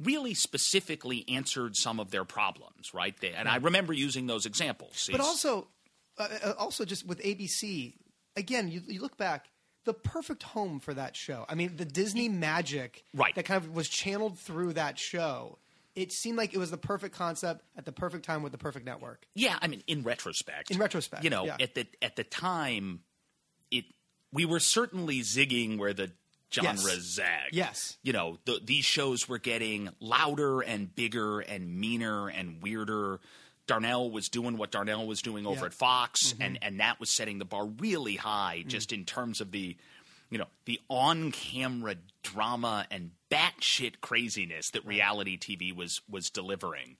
really 0.00 0.32
specifically 0.32 1.26
answered 1.28 1.76
some 1.76 2.00
of 2.00 2.10
their 2.10 2.24
problems, 2.24 2.94
right? 2.94 3.14
They, 3.20 3.32
and 3.32 3.46
I 3.48 3.56
remember 3.56 3.92
using 3.92 4.26
those 4.26 4.46
examples. 4.46 5.04
But 5.10 5.16
It's- 5.16 5.26
also, 5.28 5.68
uh, 6.16 6.28
uh, 6.42 6.54
also 6.58 6.86
just 6.86 7.04
with 7.06 7.20
ABC, 7.20 7.98
again, 8.34 8.68
you, 8.70 8.82
you 8.86 9.00
look 9.02 9.18
back, 9.18 9.50
the 9.84 9.92
perfect 9.92 10.42
home 10.42 10.80
for 10.80 10.94
that 10.94 11.16
show. 11.16 11.44
I 11.50 11.54
mean, 11.54 11.76
the 11.76 11.84
Disney 11.84 12.28
magic 12.30 13.04
Right. 13.12 13.34
that 13.34 13.44
kind 13.44 13.62
of 13.62 13.74
was 13.74 13.90
channeled 13.90 14.38
through 14.38 14.72
that 14.74 14.98
show. 14.98 15.58
It 15.96 16.12
seemed 16.12 16.38
like 16.38 16.54
it 16.54 16.58
was 16.58 16.70
the 16.70 16.76
perfect 16.78 17.14
concept 17.14 17.64
at 17.76 17.84
the 17.84 17.92
perfect 17.92 18.24
time 18.24 18.42
with 18.42 18.52
the 18.52 18.58
perfect 18.58 18.86
network. 18.86 19.26
yeah, 19.34 19.58
I 19.60 19.66
mean, 19.66 19.82
in 19.86 20.02
retrospect, 20.02 20.70
In 20.70 20.78
retrospect, 20.78 21.24
you 21.24 21.30
know, 21.30 21.44
yeah. 21.46 21.56
at 21.60 21.74
the 21.74 21.86
at 22.00 22.16
the 22.16 22.24
time, 22.24 23.00
it 23.70 23.84
we 24.32 24.44
were 24.44 24.60
certainly 24.60 25.20
zigging 25.20 25.78
where 25.78 25.92
the 25.92 26.12
genre 26.52 26.72
Yes. 26.74 27.00
zagged. 27.02 27.54
Yes. 27.54 27.96
you 28.02 28.12
know, 28.12 28.38
the, 28.44 28.60
these 28.64 28.84
shows 28.84 29.28
were 29.28 29.38
getting 29.38 29.88
louder 30.00 30.60
and 30.60 30.92
bigger 30.94 31.40
and 31.40 31.78
meaner 31.78 32.28
and 32.28 32.60
weirder. 32.62 33.20
Darnell 33.66 34.10
was 34.10 34.28
doing 34.28 34.56
what 34.56 34.72
Darnell 34.72 35.06
was 35.06 35.22
doing 35.22 35.46
over 35.46 35.60
Yeah. 35.60 35.66
at 35.66 35.74
Fox, 35.74 36.32
mm-hmm. 36.32 36.42
and 36.42 36.58
and 36.62 36.80
that 36.80 36.98
was 37.00 37.10
setting 37.10 37.38
the 37.38 37.44
bar 37.44 37.66
really 37.66 38.16
high, 38.16 38.58
mm-hmm. 38.60 38.68
just 38.68 38.92
in 38.92 39.04
terms 39.04 39.40
of 39.40 39.50
the, 39.52 39.76
you 40.30 40.38
know, 40.38 40.46
the 40.64 40.80
on-camera 40.88 41.96
drama 42.22 42.86
and 42.90 43.10
batshit 43.30 44.00
craziness 44.00 44.70
that 44.70 44.84
reality 44.84 45.38
TV 45.38 45.74
was 45.74 46.00
was 46.08 46.30
delivering. 46.30 46.96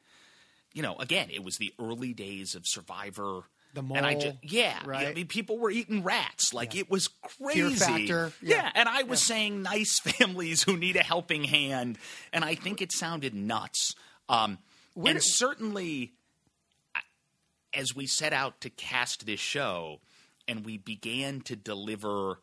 You 0.72 0.82
know, 0.82 0.96
again, 0.96 1.28
it 1.32 1.42
was 1.42 1.56
the 1.56 1.72
early 1.80 2.12
days 2.14 2.54
of 2.54 2.62
Survivor. 2.66 3.42
The 3.74 3.80
and 3.82 4.04
I 4.06 4.14
just 4.14 4.36
yeah, 4.42 4.78
right? 4.84 5.08
I 5.08 5.14
mean, 5.14 5.26
people 5.26 5.58
were 5.58 5.70
eating 5.70 6.02
rats 6.02 6.52
like 6.52 6.74
Yeah. 6.74 6.80
it 6.82 6.90
was 6.90 7.08
crazy. 7.40 7.76
Factor, 7.76 8.32
yeah. 8.42 8.56
yeah. 8.56 8.70
and 8.74 8.88
I 8.88 9.04
was 9.04 9.24
saying 9.24 9.62
nice 9.62 9.98
families 10.04 10.62
who 10.62 10.76
need 10.76 10.96
a 10.96 11.02
helping 11.02 11.44
hand, 11.44 11.98
and 12.32 12.44
I 12.44 12.54
think 12.56 12.80
it 12.82 12.92
sounded 12.92 13.34
nuts. 13.34 13.94
Um, 14.28 14.58
and 14.96 15.22
certainly, 15.22 16.12
as 17.72 17.94
we 17.94 18.06
set 18.06 18.32
out 18.32 18.60
to 18.62 18.70
cast 18.70 19.24
this 19.26 19.40
show, 19.40 20.00
and 20.48 20.64
we 20.64 20.76
began 20.78 21.40
to 21.42 21.54
deliver 21.54 22.40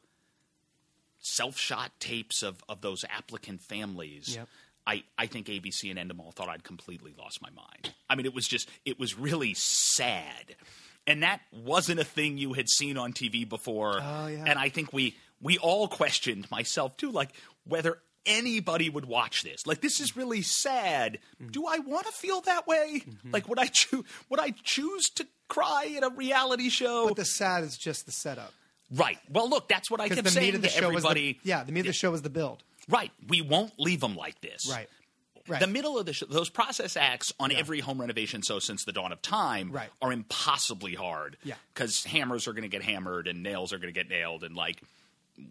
self-shot 1.35 1.91
tapes 1.99 2.43
of, 2.43 2.63
of 2.69 2.81
those 2.81 3.03
applicant 3.09 3.61
families. 3.61 4.35
Yep. 4.35 4.47
I, 4.85 5.03
I 5.17 5.25
think 5.25 5.47
ABC 5.47 5.91
and 5.91 5.99
Endemol 5.99 6.33
thought 6.33 6.47
I'd 6.47 6.63
completely 6.63 7.13
lost 7.17 7.41
my 7.41 7.49
mind. 7.49 7.93
I 8.09 8.15
mean, 8.15 8.25
it 8.25 8.33
was 8.33 8.47
just, 8.47 8.69
it 8.85 8.97
was 8.97 9.17
really 9.17 9.53
sad. 9.53 10.55
And 11.05 11.23
that 11.23 11.41
wasn't 11.51 11.99
a 11.99 12.05
thing 12.05 12.37
you 12.37 12.53
had 12.53 12.69
seen 12.69 12.97
on 12.97 13.11
TV 13.11 13.47
before. 13.47 13.99
Oh, 14.01 14.27
yeah. 14.27 14.45
And 14.45 14.57
I 14.57 14.69
think 14.69 14.93
we, 14.93 15.15
we 15.41 15.57
all 15.57 15.87
questioned, 15.87 16.49
myself 16.49 16.95
too, 16.95 17.11
like 17.11 17.31
whether 17.65 17.99
anybody 18.25 18.89
would 18.89 19.05
watch 19.05 19.43
this. 19.43 19.65
Like, 19.65 19.81
this 19.81 19.99
is 19.99 20.15
really 20.15 20.41
sad. 20.41 21.19
Mm-hmm. 21.41 21.51
Do 21.51 21.65
I 21.65 21.79
want 21.79 22.05
to 22.05 22.11
feel 22.11 22.41
that 22.41 22.67
way? 22.67 23.03
Like, 23.31 23.47
would 23.49 23.59
I, 23.59 23.67
choo- 23.71 24.05
would 24.29 24.39
I 24.39 24.53
choose 24.63 25.09
to 25.15 25.27
cry 25.47 25.85
in 25.95 26.03
a 26.03 26.09
reality 26.09 26.69
show? 26.69 27.07
But 27.07 27.17
the 27.17 27.25
sad 27.25 27.63
is 27.63 27.77
just 27.77 28.05
the 28.05 28.11
setup. 28.11 28.53
Right. 28.91 29.17
Well, 29.29 29.49
look, 29.49 29.67
that's 29.67 29.89
what 29.91 29.99
I 30.01 30.09
kept 30.09 30.29
saying 30.29 30.61
to 30.61 30.75
everybody. 30.77 31.33
the, 31.43 31.49
yeah, 31.49 31.63
the 31.63 31.71
meat 31.71 31.81
of 31.81 31.85
the 31.87 31.93
show 31.93 32.11
was 32.11 32.21
the 32.21 32.29
build. 32.29 32.63
Right. 32.89 33.11
We 33.27 33.41
won't 33.41 33.73
leave 33.77 33.99
them 33.99 34.15
like 34.15 34.39
this. 34.41 34.69
Right. 34.71 34.87
Right. 35.49 35.61
The 35.61 35.67
middle 35.67 35.97
of 35.97 36.05
the 36.05 36.11
show, 36.11 36.25
those 36.25 36.49
process 36.49 36.97
acts 36.97 37.33
on 37.39 37.53
every 37.53 37.79
home 37.79 38.01
renovation 38.01 38.41
show 38.41 38.59
since 38.59 38.83
the 38.83 38.91
dawn 38.91 39.13
of 39.13 39.21
time 39.21 39.71
Right. 39.71 39.89
are 40.01 40.11
impossibly 40.11 40.93
hard. 40.93 41.37
Yeah. 41.43 41.55
Because 41.73 42.03
hammers 42.03 42.47
are 42.49 42.53
going 42.53 42.63
to 42.63 42.67
get 42.69 42.81
hammered 42.83 43.27
and 43.29 43.43
nails 43.43 43.71
are 43.71 43.77
going 43.77 43.93
to 43.93 43.97
get 43.97 44.09
nailed. 44.09 44.43
And 44.43 44.55
like, 44.57 44.81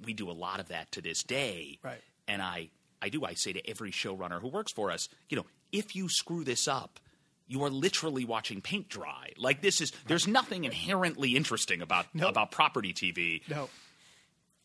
we 0.05 0.13
do 0.13 0.31
a 0.31 0.33
lot 0.33 0.61
of 0.61 0.69
that 0.69 0.93
to 0.93 1.01
this 1.01 1.23
day. 1.23 1.79
Right. 1.83 2.01
And 2.29 2.43
I, 2.43 2.69
I 3.01 3.09
do, 3.09 3.25
I 3.25 3.35
say 3.35 3.55
to 3.55 3.71
every 3.71 3.91
showrunner 3.91 4.39
who 4.41 4.49
works 4.49 4.71
for 4.73 4.91
us, 4.91 5.09
you 5.31 5.37
know, 5.39 5.47
if 5.73 5.97
you 5.97 6.11
screw 6.11 6.45
this 6.45 6.69
up, 6.69 7.01
you 7.49 7.63
are 7.65 7.71
literally 7.71 8.25
watching 8.25 8.61
paint 8.61 8.89
dry. 8.89 9.31
Like 9.37 9.63
this 9.63 9.81
is, 9.81 9.93
there's 10.07 10.27
nothing 10.27 10.65
inherently 10.65 11.37
interesting 11.37 11.81
about, 11.83 12.07
about 12.21 12.51
property 12.51 12.93
TV 12.93 13.43
No. 13.49 13.69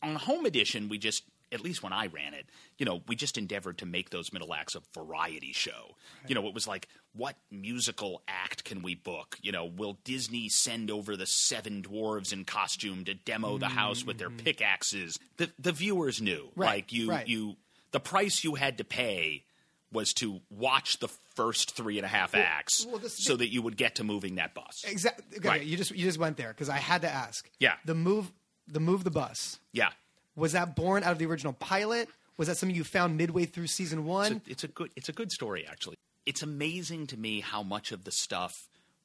on 0.02 0.16
home 0.16 0.46
edition 0.46 0.88
we 0.88 0.98
just 0.98 1.24
at 1.52 1.60
least 1.60 1.82
when 1.82 1.92
i 1.92 2.06
ran 2.06 2.32
it 2.32 2.46
you 2.78 2.86
know 2.86 3.02
we 3.06 3.14
just 3.14 3.36
endeavored 3.36 3.76
to 3.76 3.84
make 3.84 4.08
those 4.08 4.32
middle 4.32 4.54
acts 4.54 4.74
a 4.74 4.80
variety 4.94 5.52
show 5.52 5.94
you 6.26 6.34
know 6.34 6.46
it 6.48 6.54
was 6.54 6.66
like 6.66 6.88
what 7.14 7.36
musical 7.50 8.22
act 8.26 8.64
can 8.64 8.80
we 8.80 8.94
book 8.94 9.36
you 9.42 9.52
know 9.52 9.66
will 9.66 9.98
disney 10.02 10.48
send 10.48 10.90
over 10.90 11.14
the 11.14 11.26
seven 11.26 11.82
dwarves 11.82 12.32
in 12.32 12.44
costume 12.46 13.04
to 13.04 13.12
demo 13.12 13.58
the 13.58 13.68
house 13.68 14.02
with 14.02 14.16
their 14.18 14.30
pickaxes 14.30 15.18
the, 15.36 15.50
the 15.58 15.72
viewers 15.72 16.22
knew 16.22 16.32
Mm-hmm. 16.52 16.60
Right, 16.62 16.68
like 16.76 16.92
you 16.92 17.10
right. 17.10 17.28
you 17.28 17.56
the 17.90 18.00
price 18.00 18.42
you 18.42 18.54
had 18.54 18.78
to 18.78 18.84
pay 18.84 19.44
was 19.92 20.12
to 20.14 20.40
watch 20.50 20.98
the 20.98 21.08
first 21.36 21.76
three 21.76 21.98
and 21.98 22.04
a 22.04 22.08
half 22.08 22.34
acts 22.34 22.86
well, 22.86 22.98
this- 22.98 23.22
so 23.24 23.36
that 23.36 23.52
you 23.52 23.62
would 23.62 23.76
get 23.76 23.96
to 23.96 24.04
moving 24.04 24.36
that 24.36 24.54
bus 24.54 24.84
Exactly. 24.86 25.38
Okay, 25.38 25.48
Right. 25.48 25.62
You 25.64 25.76
just 25.76 25.90
you 25.92 26.04
just 26.04 26.18
went 26.18 26.36
there 26.36 26.48
because 26.48 26.68
I 26.68 26.78
had 26.78 27.02
to 27.02 27.10
ask. 27.10 27.48
Yeah. 27.58 27.74
The 27.84 27.94
move 27.94 28.32
the 28.68 28.80
move 28.80 29.04
the 29.04 29.10
bus 29.10 29.58
yeah 29.72 29.90
was 30.34 30.52
that 30.52 30.74
born 30.76 31.02
out 31.04 31.12
of 31.12 31.18
the 31.18 31.26
original 31.26 31.52
pilot? 31.52 32.08
Was 32.38 32.48
that 32.48 32.56
something 32.56 32.74
you 32.74 32.84
found 32.84 33.16
midway 33.18 33.44
through 33.44 33.66
season 33.66 34.04
one? 34.06 34.40
It's 34.46 34.48
a, 34.48 34.50
it's 34.52 34.64
a 34.64 34.68
good 34.68 34.90
it's 34.96 35.08
a 35.08 35.12
good 35.12 35.30
story 35.30 35.66
actually. 35.68 35.96
It's 36.24 36.42
amazing 36.42 37.08
to 37.08 37.16
me 37.16 37.40
how 37.40 37.62
much 37.62 37.92
of 37.92 38.04
the 38.04 38.12
stuff 38.12 38.52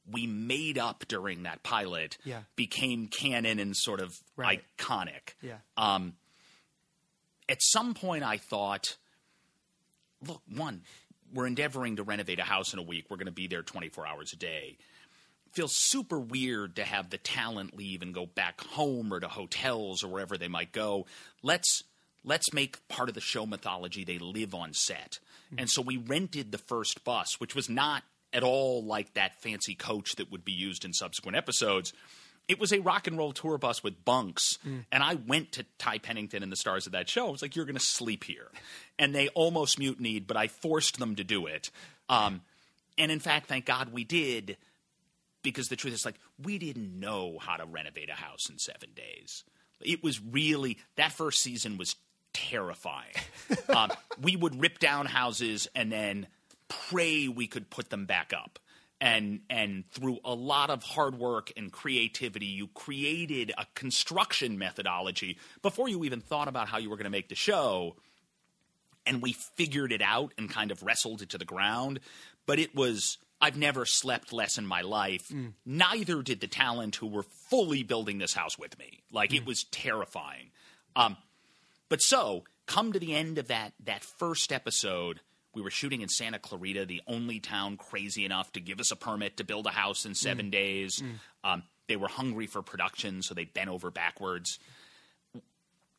we 0.10 0.26
made 0.26 0.78
up 0.78 1.04
during 1.10 1.44
that 1.44 1.64
pilot 1.64 2.18
Yeah. 2.24 2.44
became 2.56 3.08
canon 3.08 3.60
and 3.60 3.76
sort 3.76 4.00
of 4.00 4.14
Right. 4.38 4.64
iconic. 4.78 5.34
yeah. 5.42 5.58
Um, 5.76 6.14
at 7.50 7.62
some 7.62 7.94
point, 7.94 8.24
I 8.24 8.38
thought, 8.38 8.96
look, 10.26 10.42
one, 10.54 10.82
we're 11.34 11.48
endeavoring 11.48 11.98
to 11.98 12.04
renovate 12.04 12.40
a 12.40 12.44
house 12.44 12.74
in 12.74 12.80
a 12.80 12.84
week. 12.84 13.06
We're 13.10 13.18
going 13.18 13.28
to 13.28 13.32
be 13.32 13.48
there 13.48 13.62
24 13.62 14.08
hours 14.08 14.34
a 14.34 14.38
day. 14.38 14.78
Feels 15.52 15.74
super 15.76 16.20
weird 16.20 16.76
to 16.76 16.84
have 16.84 17.10
the 17.10 17.18
talent 17.18 17.76
leave 17.76 18.02
and 18.02 18.14
go 18.14 18.26
back 18.26 18.62
home 18.62 19.14
or 19.14 19.20
to 19.20 19.28
hotels 19.28 20.04
or 20.04 20.08
wherever 20.08 20.38
they 20.38 20.48
might 20.48 20.72
go. 20.72 21.06
Let's 21.42 21.84
let's 22.24 22.54
make 22.54 22.86
part 22.90 23.10
of 23.10 23.16
the 23.16 23.22
show 23.22 23.46
mythology 23.46 24.04
they 24.04 24.20
live 24.20 24.54
on 24.54 24.74
set. 24.74 25.20
Mm-hmm. 25.48 25.60
And 25.60 25.70
so 25.70 25.82
we 25.82 25.98
rented 25.98 26.52
the 26.52 26.58
first 26.58 27.04
bus, 27.04 27.40
which 27.40 27.56
was 27.56 27.70
not 27.70 28.04
at 28.34 28.44
all 28.44 28.84
like 28.84 29.14
that 29.14 29.42
fancy 29.42 29.74
coach 29.74 30.16
that 30.18 30.32
would 30.32 30.44
be 30.44 30.52
used 30.52 30.84
in 30.84 30.94
subsequent 30.94 31.38
episodes. 31.38 31.94
It 32.48 32.60
was 32.60 32.72
a 32.72 32.80
rock 32.80 33.08
and 33.08 33.18
roll 33.18 33.34
tour 33.34 33.58
bus 33.58 33.84
with 33.84 34.06
bunks. 34.06 34.58
And 34.92 35.04
I 35.04 35.16
went 35.16 35.52
to 35.54 35.66
Ty 35.78 35.98
Pennington 36.00 36.44
and 36.44 36.52
the 36.52 36.56
stars 36.56 36.86
of 36.86 36.94
that 36.94 37.10
show. 37.10 37.28
I 37.28 37.32
was 37.32 37.42
like, 37.42 37.56
you're 37.56 37.66
going 37.66 37.76
to 37.76 37.82
sleep 37.82 38.24
here. 38.24 38.48
And 38.98 39.14
they 39.14 39.28
almost 39.30 39.80
mutinied, 39.80 40.28
but 40.28 40.38
I 40.38 40.48
forced 40.48 40.98
them 40.98 41.16
to 41.16 41.24
do 41.24 41.46
it. 41.46 41.70
Um, 42.08 42.42
and 42.98 43.12
in 43.12 43.20
fact, 43.20 43.48
thank 43.48 43.66
God 43.66 43.92
we 43.92 44.04
did 44.06 44.58
because 45.44 45.68
the 45.70 45.76
truth 45.76 45.94
is 45.94 46.06
like 46.06 46.20
we 46.44 46.58
didn't 46.58 47.00
know 47.00 47.38
how 47.40 47.56
to 47.56 47.66
renovate 47.66 48.10
a 48.10 48.14
house 48.14 48.50
in 48.50 48.60
seven 48.60 48.90
days 48.96 49.44
it 49.82 50.04
was 50.04 50.22
really 50.22 50.78
that 50.96 51.12
first 51.12 51.42
season 51.42 51.78
was 51.78 51.96
terrifying 52.34 53.14
um, 53.70 53.90
we 54.22 54.36
would 54.36 54.60
rip 54.60 54.80
down 54.80 55.06
houses 55.06 55.68
and 55.74 55.92
then 55.92 56.28
pray 56.68 57.28
we 57.28 57.48
could 57.48 57.70
put 57.70 57.90
them 57.90 58.06
back 58.06 58.34
up 58.34 58.60
and 59.00 59.42
and 59.50 59.84
through 59.92 60.20
a 60.26 60.34
lot 60.34 60.70
of 60.70 60.84
hard 60.84 61.20
work 61.20 61.52
and 61.56 61.72
creativity 61.72 62.48
you 62.48 62.68
created 62.68 63.52
a 63.58 63.66
construction 63.76 64.58
methodology 64.58 65.38
before 65.62 65.88
you 65.88 66.04
even 66.04 66.20
thought 66.20 66.48
about 66.48 66.68
how 66.68 66.78
you 66.78 66.90
were 66.90 66.96
going 66.96 67.04
to 67.06 67.12
make 67.12 67.30
the 67.30 67.36
show 67.36 67.96
and 69.08 69.22
we 69.22 69.34
figured 69.34 69.92
it 69.92 70.02
out 70.02 70.34
and 70.38 70.50
kind 70.50 70.70
of 70.70 70.84
wrestled 70.84 71.22
it 71.22 71.30
to 71.30 71.38
the 71.38 71.46
ground. 71.46 72.00
But 72.46 72.60
it 72.60 72.76
was, 72.76 73.18
I've 73.42 73.58
never 73.58 73.86
slept 73.86 74.34
less 74.34 74.58
in 74.58 74.68
my 74.68 74.82
life. 74.82 75.32
Neither 75.66 76.22
did 76.22 76.42
the 76.42 76.48
talent 76.48 76.98
who 76.98 77.08
were 77.08 77.24
fully 77.24 77.84
building 77.84 78.18
this 78.20 78.34
house 78.34 78.60
with 78.60 78.78
me. 78.78 79.00
Like 79.12 79.34
it 79.34 79.46
was 79.46 79.64
terrifying. 79.72 80.52
Um, 80.96 81.18
but 81.90 82.02
so, 82.02 82.44
come 82.66 82.92
to 82.92 83.00
the 83.00 83.16
end 83.16 83.38
of 83.38 83.48
that 83.48 83.74
that 83.86 84.04
first 84.04 84.52
episode, 84.52 85.22
we 85.58 85.64
were 85.64 85.72
shooting 85.72 86.02
in 86.02 86.08
Santa 86.08 86.38
Clarita, 86.40 86.86
the 86.86 87.02
only 87.08 87.40
town 87.40 87.76
crazy 87.76 88.24
enough 88.24 88.52
to 88.54 88.60
give 88.62 88.80
us 88.80 88.92
a 88.92 88.96
permit 88.96 89.38
to 89.38 89.44
build 89.44 89.66
a 89.66 89.72
house 89.72 90.06
in 90.06 90.14
seven 90.16 90.50
days. 90.52 91.02
Um, 91.44 91.64
they 91.88 91.96
were 91.96 92.08
hungry 92.08 92.46
for 92.48 92.62
production, 92.62 93.22
so 93.24 93.34
they 93.34 93.46
bent 93.46 93.70
over 93.70 93.90
backwards 93.92 94.60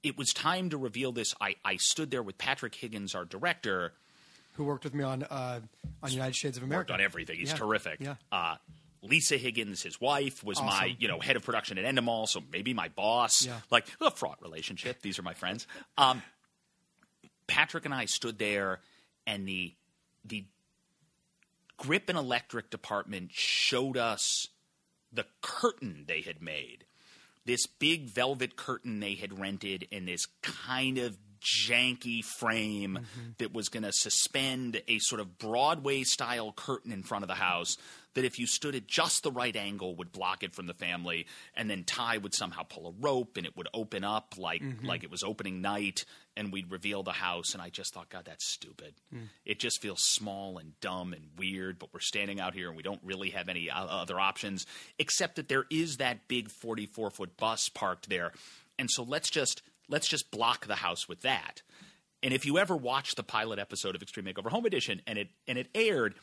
it 0.04 0.16
was 0.16 0.32
time 0.32 0.70
to 0.70 0.76
reveal 0.78 1.10
this. 1.10 1.34
I, 1.40 1.56
I 1.64 1.74
stood 1.76 2.12
there 2.12 2.22
with 2.22 2.38
Patrick 2.38 2.72
Higgins, 2.76 3.16
our 3.16 3.24
director, 3.24 3.92
Who 4.52 4.62
worked 4.64 4.84
with 4.84 4.94
me 4.94 5.02
on 5.02 5.24
uh, 5.24 5.58
on 6.04 6.12
United 6.12 6.36
Shades 6.36 6.56
of 6.56 6.62
America? 6.62 6.92
worked 6.92 7.00
on 7.00 7.04
everything. 7.04 7.36
He's 7.36 7.50
Yeah. 7.50 7.56
terrific. 7.56 7.98
Yeah. 7.98 8.14
Uh, 8.30 8.56
Lisa 9.02 9.36
Higgins, 9.36 9.82
his 9.82 10.00
wife, 10.00 10.44
was 10.44 10.62
my 10.62 10.94
you 11.00 11.08
know 11.08 11.18
head 11.18 11.34
of 11.34 11.42
production 11.42 11.78
at 11.78 11.84
Endemol, 11.84 12.28
so 12.28 12.40
maybe 12.52 12.72
my 12.74 12.88
boss. 12.90 13.44
Yeah. 13.44 13.58
Like 13.72 13.86
a 14.00 14.12
fraught 14.12 14.40
relationship. 14.40 15.02
These 15.02 15.18
are 15.18 15.22
my 15.22 15.34
friends. 15.34 15.66
Um, 15.98 16.22
Patrick 17.48 17.84
and 17.84 17.92
I 17.92 18.04
stood 18.04 18.38
there, 18.38 18.78
and 19.28 19.46
the 19.46 19.74
the 20.24 20.46
grip 21.76 22.08
and 22.08 22.18
electric 22.18 22.70
department 22.70 23.30
showed 23.32 23.96
us 23.96 24.48
the 25.12 25.26
curtain 25.42 26.04
they 26.08 26.22
had 26.22 26.42
made. 26.42 26.84
This 27.44 27.66
big 27.66 28.06
velvet 28.06 28.56
curtain 28.56 28.98
they 28.98 29.14
had 29.14 29.38
rented 29.38 29.86
in 29.90 30.06
this 30.06 30.26
kind 30.42 30.98
of 30.98 31.16
janky 31.40 32.24
frame 32.24 32.98
mm-hmm. 33.00 33.30
that 33.38 33.54
was 33.54 33.68
going 33.68 33.84
to 33.84 33.92
suspend 33.92 34.82
a 34.88 34.98
sort 34.98 35.20
of 35.20 35.38
Broadway 35.38 36.02
style 36.02 36.52
curtain 36.52 36.90
in 36.90 37.04
front 37.04 37.22
of 37.22 37.28
the 37.28 37.34
house 37.34 37.76
that 38.18 38.24
if 38.24 38.36
you 38.36 38.48
stood 38.48 38.74
at 38.74 38.88
just 38.88 39.22
the 39.22 39.30
right 39.30 39.54
angle 39.54 39.94
would 39.94 40.10
block 40.10 40.42
it 40.42 40.52
from 40.52 40.66
the 40.66 40.74
family 40.74 41.26
and 41.54 41.70
then 41.70 41.84
Ty 41.84 42.18
would 42.18 42.34
somehow 42.34 42.64
pull 42.64 42.88
a 42.88 42.92
rope 43.00 43.36
and 43.36 43.46
it 43.46 43.56
would 43.56 43.68
open 43.72 44.02
up 44.02 44.34
like 44.36 44.60
mm-hmm. 44.60 44.84
like 44.84 45.04
it 45.04 45.10
was 45.10 45.22
opening 45.22 45.60
night 45.60 46.04
and 46.36 46.52
we'd 46.52 46.68
reveal 46.68 47.04
the 47.04 47.12
house 47.12 47.54
and 47.54 47.62
I 47.62 47.70
just 47.70 47.94
thought 47.94 48.08
god 48.08 48.24
that's 48.24 48.52
stupid. 48.52 48.94
Mm. 49.14 49.28
It 49.46 49.60
just 49.60 49.80
feels 49.80 50.02
small 50.02 50.58
and 50.58 50.78
dumb 50.80 51.12
and 51.12 51.28
weird 51.38 51.78
but 51.78 51.90
we're 51.94 52.00
standing 52.00 52.40
out 52.40 52.54
here 52.54 52.66
and 52.66 52.76
we 52.76 52.82
don't 52.82 53.00
really 53.04 53.30
have 53.30 53.48
any 53.48 53.70
other 53.70 54.18
options 54.18 54.66
except 54.98 55.36
that 55.36 55.48
there 55.48 55.66
is 55.70 55.98
that 55.98 56.26
big 56.26 56.50
44 56.50 57.10
foot 57.10 57.36
bus 57.36 57.68
parked 57.68 58.08
there 58.08 58.32
and 58.80 58.90
so 58.90 59.04
let's 59.04 59.30
just 59.30 59.62
let's 59.88 60.08
just 60.08 60.30
block 60.32 60.66
the 60.66 60.76
house 60.76 61.08
with 61.08 61.22
that. 61.22 61.62
And 62.22 62.34
if 62.34 62.44
you 62.44 62.58
ever 62.58 62.76
watched 62.76 63.16
the 63.16 63.22
pilot 63.22 63.58
episode 63.58 63.94
of 63.94 64.02
Extreme 64.02 64.26
Makeover 64.26 64.50
Home 64.50 64.66
Edition 64.66 65.00
and 65.06 65.18
it 65.18 65.28
and 65.46 65.56
it 65.56 65.68
aired, 65.74 66.14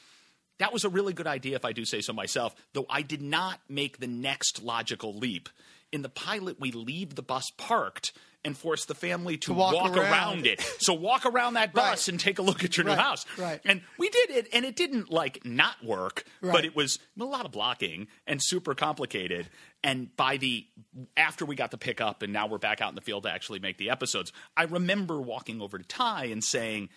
that 0.59 0.71
was 0.73 0.83
a 0.85 0.89
really 0.89 1.13
good 1.13 1.27
idea 1.27 1.55
if 1.55 1.65
I 1.65 1.71
do 1.73 1.85
say 1.85 2.01
so 2.01 2.13
myself, 2.13 2.55
though 2.73 2.85
I 2.89 3.01
did 3.01 3.21
not 3.21 3.59
make 3.69 3.99
the 3.99 4.07
next 4.07 4.61
logical 4.63 5.13
leap. 5.13 5.49
In 5.91 6.01
the 6.01 6.09
pilot, 6.09 6.59
we 6.59 6.71
leave 6.71 7.15
the 7.15 7.21
bus 7.21 7.51
parked 7.57 8.11
and 8.43 8.55
force 8.57 8.85
the 8.85 8.93
family 8.95 9.37
to, 9.37 9.53
walk 9.53 9.73
walk, 9.73 9.97
around. 9.97 10.11
around. 10.11 10.45
it. 10.47 10.61
So 10.79 10.93
walk 10.93 11.25
around 11.25 11.55
that 11.55 11.73
bus 11.73 12.07
Right. 12.07 12.07
and 12.09 12.19
take 12.19 12.37
a 12.37 12.41
look 12.43 12.63
at 12.63 12.77
your 12.77 12.85
Right, 12.85 12.95
new 12.95 13.01
house. 13.01 13.25
right. 13.39 13.59
And 13.65 13.81
we 13.97 14.07
did 14.09 14.29
it, 14.29 14.47
and 14.53 14.63
it 14.65 14.75
didn't 14.75 15.09
like 15.09 15.43
not 15.45 15.83
work, 15.83 16.25
Right. 16.41 16.53
but 16.53 16.63
it 16.65 16.75
was 16.75 16.99
a 17.19 17.23
lot 17.23 17.45
of 17.45 17.51
blocking 17.51 18.07
and 18.27 18.39
super 18.43 18.75
complicated. 18.75 19.49
And 19.83 20.15
by 20.15 20.37
the 20.37 20.67
after 21.17 21.43
we 21.45 21.55
got 21.55 21.71
the 21.71 21.77
pickup, 21.77 22.21
and 22.21 22.31
now 22.33 22.45
we're 22.45 22.57
back 22.59 22.81
out 22.81 22.89
in 22.89 22.95
the 22.95 23.01
field 23.01 23.23
to 23.23 23.31
actually 23.31 23.59
make 23.59 23.77
the 23.77 23.89
episodes, 23.89 24.31
I 24.55 24.63
remember 24.63 25.19
walking 25.19 25.59
over 25.61 25.77
to 25.79 25.83
Ty 25.83 26.25
and 26.25 26.43
saying, 26.43 26.89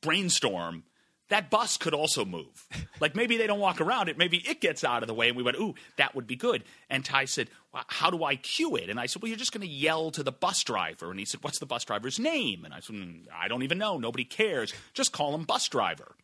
"Brainstorm." 0.00 0.84
That 1.32 1.48
bus 1.50 1.78
could 1.78 1.94
also 1.94 2.24
move. 2.26 2.66
Like 3.00 3.16
maybe 3.16 3.38
they 3.38 3.46
don't 3.46 3.58
walk 3.58 3.80
around 3.80 4.08
it. 4.10 4.18
Maybe 4.18 4.36
it 4.46 4.60
gets 4.60 4.84
out 4.84 5.02
of 5.02 5.06
the 5.06 5.14
way. 5.14 5.28
And 5.28 5.36
we 5.36 5.42
went, 5.42 5.56
ooh, 5.56 5.74
that 5.96 6.14
would 6.14 6.26
be 6.26 6.36
good. 6.36 6.62
And 6.90 7.02
Ty 7.04 7.24
said, 7.24 7.48
well, 7.72 7.84
how 7.86 8.10
do 8.10 8.22
I 8.22 8.36
cue 8.36 8.76
it? 8.76 8.90
And 8.90 9.00
I 9.00 9.06
said, 9.06 9.22
well, 9.22 9.28
you're 9.30 9.38
just 9.38 9.50
going 9.52 9.66
to 9.66 9.72
yell 9.72 10.10
to 10.10 10.22
the 10.22 10.30
bus 10.30 10.62
driver. 10.62 11.10
And 11.10 11.18
he 11.18 11.24
said, 11.24 11.42
what's 11.42 11.58
the 11.58 11.64
bus 11.64 11.84
driver's 11.84 12.18
name? 12.18 12.64
And 12.66 12.74
I 12.74 12.80
said, 12.80 12.96
"Mm, 12.96 13.22
I 13.34 13.48
don't 13.48 13.62
even 13.62 13.78
know. 13.78 13.96
Nobody 13.96 14.24
cares. 14.24 14.74
Just 14.92 15.12
call 15.12 15.34
him 15.34 15.44
bus 15.44 15.68
driver. 15.68 16.14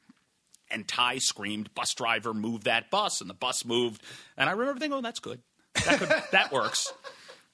And 0.71 0.87
Ty 0.87 1.17
screamed, 1.19 1.73
"Bus 1.75 1.95
driver, 1.95 2.35
move 2.35 2.65
that 2.65 2.91
bus!" 2.91 3.23
And 3.23 3.31
the 3.31 3.35
bus 3.35 3.65
moved. 3.65 4.03
And 4.37 4.51
I 4.51 4.53
remember 4.53 4.79
thinking, 4.79 4.99
"Oh, 4.99 5.01
that's 5.01 5.19
good. 5.21 5.41
That 5.87 5.99
could, 5.99 6.09
that 6.33 6.53
works." 6.53 6.93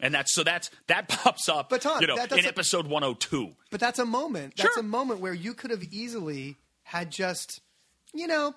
And 0.01 0.13
that's 0.13 0.35
so 0.35 0.43
that's 0.43 0.69
that 0.89 1.07
pops 1.09 1.49
up. 1.49 1.71
But, 1.71 1.83
Tom, 1.83 2.01
you 2.01 2.09
know, 2.09 2.17
that 2.17 2.25
in 2.33 2.39
doesn't- 2.39 2.47
episode 2.51 2.89
102. 2.89 3.53
But 3.71 3.79
that's 3.79 4.01
a 4.01 4.05
moment. 4.05 4.55
That's 4.57 4.75
Sure. 4.75 4.81
a 4.81 4.83
moment 4.85 5.21
where 5.21 5.33
you 5.33 5.55
could 5.55 5.71
have 5.71 5.85
easily 5.93 6.57
had 6.85 7.11
just, 7.11 7.61
you 8.13 8.27
know, 8.27 8.55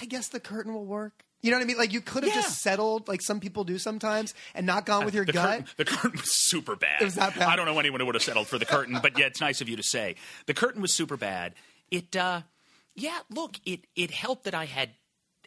I 0.00 0.04
guess 0.06 0.28
the 0.28 0.40
curtain 0.40 0.72
will 0.72 0.86
work. 0.86 1.24
You 1.42 1.50
know 1.50 1.56
what 1.56 1.64
I 1.64 1.66
mean? 1.66 1.76
Like 1.78 1.92
you 1.92 2.00
could 2.00 2.22
have 2.22 2.32
Yeah. 2.34 2.40
just 2.40 2.60
settled, 2.62 3.08
like 3.08 3.20
some 3.20 3.40
people 3.40 3.64
do 3.64 3.76
sometimes, 3.76 4.32
and 4.54 4.64
not 4.64 4.86
gone 4.86 5.04
with 5.04 5.12
your 5.14 5.24
the 5.24 5.32
gut. 5.32 5.58
Curtain, 5.58 5.66
the 5.76 5.84
curtain 5.84 6.12
was 6.20 6.32
super 6.48 6.76
bad. 6.76 7.02
It 7.02 7.04
was 7.04 7.16
that 7.16 7.34
bad? 7.34 7.48
I 7.48 7.56
don't 7.56 7.66
know 7.66 7.78
anyone 7.80 7.98
who 8.00 8.06
would 8.06 8.14
have 8.14 8.22
settled 8.22 8.46
for 8.46 8.58
the 8.58 8.64
curtain, 8.64 8.98
but 9.02 9.18
yeah, 9.18 9.26
it's 9.26 9.40
nice 9.40 9.60
of 9.60 9.68
you 9.68 9.76
to 9.76 9.82
say. 9.82 10.14
The 10.46 10.54
curtain 10.54 10.80
was 10.80 10.94
super 10.94 11.16
bad. 11.16 11.54
It, 11.90 12.14
uh, 12.14 12.42
yeah, 12.94 13.18
look, 13.28 13.56
it 13.66 13.86
it 13.96 14.12
helped 14.12 14.44
that 14.44 14.54
I 14.54 14.66
had 14.66 14.90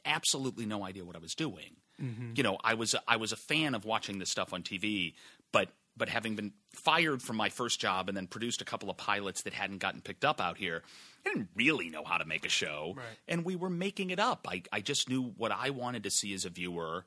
absolutely 0.04 0.66
no 0.66 0.84
idea 0.84 1.06
what 1.06 1.16
I 1.16 1.20
was 1.20 1.34
doing. 1.34 1.78
Mm-hmm. 2.02 2.34
You 2.36 2.44
know, 2.44 2.58
I 2.64 2.74
was 2.74 2.94
I 3.08 3.16
was 3.18 3.32
a 3.32 3.38
fan 3.38 3.74
of 3.74 3.86
watching 3.86 4.20
this 4.20 4.30
stuff 4.30 4.52
on 4.54 4.64
TV, 4.64 5.14
but 5.54 5.70
but 5.98 6.10
having 6.10 6.36
been 6.36 6.54
fired 6.74 7.22
from 7.22 7.38
my 7.38 7.50
first 7.50 7.80
job 7.80 8.10
and 8.10 8.18
then 8.18 8.28
produced 8.28 8.62
a 8.62 8.66
couple 8.66 8.90
of 8.90 8.98
pilots 8.98 9.44
that 9.44 9.54
hadn't 9.54 9.78
gotten 9.80 10.02
picked 10.02 10.26
up 10.26 10.42
out 10.42 10.58
here, 10.58 10.84
I 11.26 11.30
didn't 11.30 11.50
really 11.56 11.90
know 11.90 12.04
how 12.04 12.18
to 12.18 12.26
make 12.26 12.46
a 12.46 12.50
show, 12.50 12.94
Right. 12.98 13.18
and 13.28 13.46
we 13.46 13.56
were 13.56 13.70
making 13.70 14.10
it 14.10 14.20
up. 14.20 14.46
I 14.50 14.64
I 14.72 14.82
just 14.82 15.10
knew 15.10 15.24
what 15.38 15.52
I 15.52 15.70
wanted 15.70 16.04
to 16.04 16.12
see 16.12 16.34
as 16.34 16.46
a 16.46 16.50
viewer, 16.50 17.06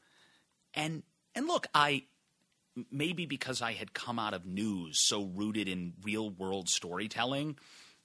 and 0.74 1.03
and 1.35 1.46
look, 1.46 1.66
I 1.74 2.05
maybe 2.90 3.27
because 3.27 3.61
I 3.61 3.72
had 3.72 3.92
come 3.92 4.18
out 4.18 4.35
of 4.35 4.46
news 4.46 5.01
so 5.01 5.24
rooted 5.24 5.68
in 5.68 5.94
real 6.03 6.31
world 6.31 6.68
storytelling, 6.68 7.59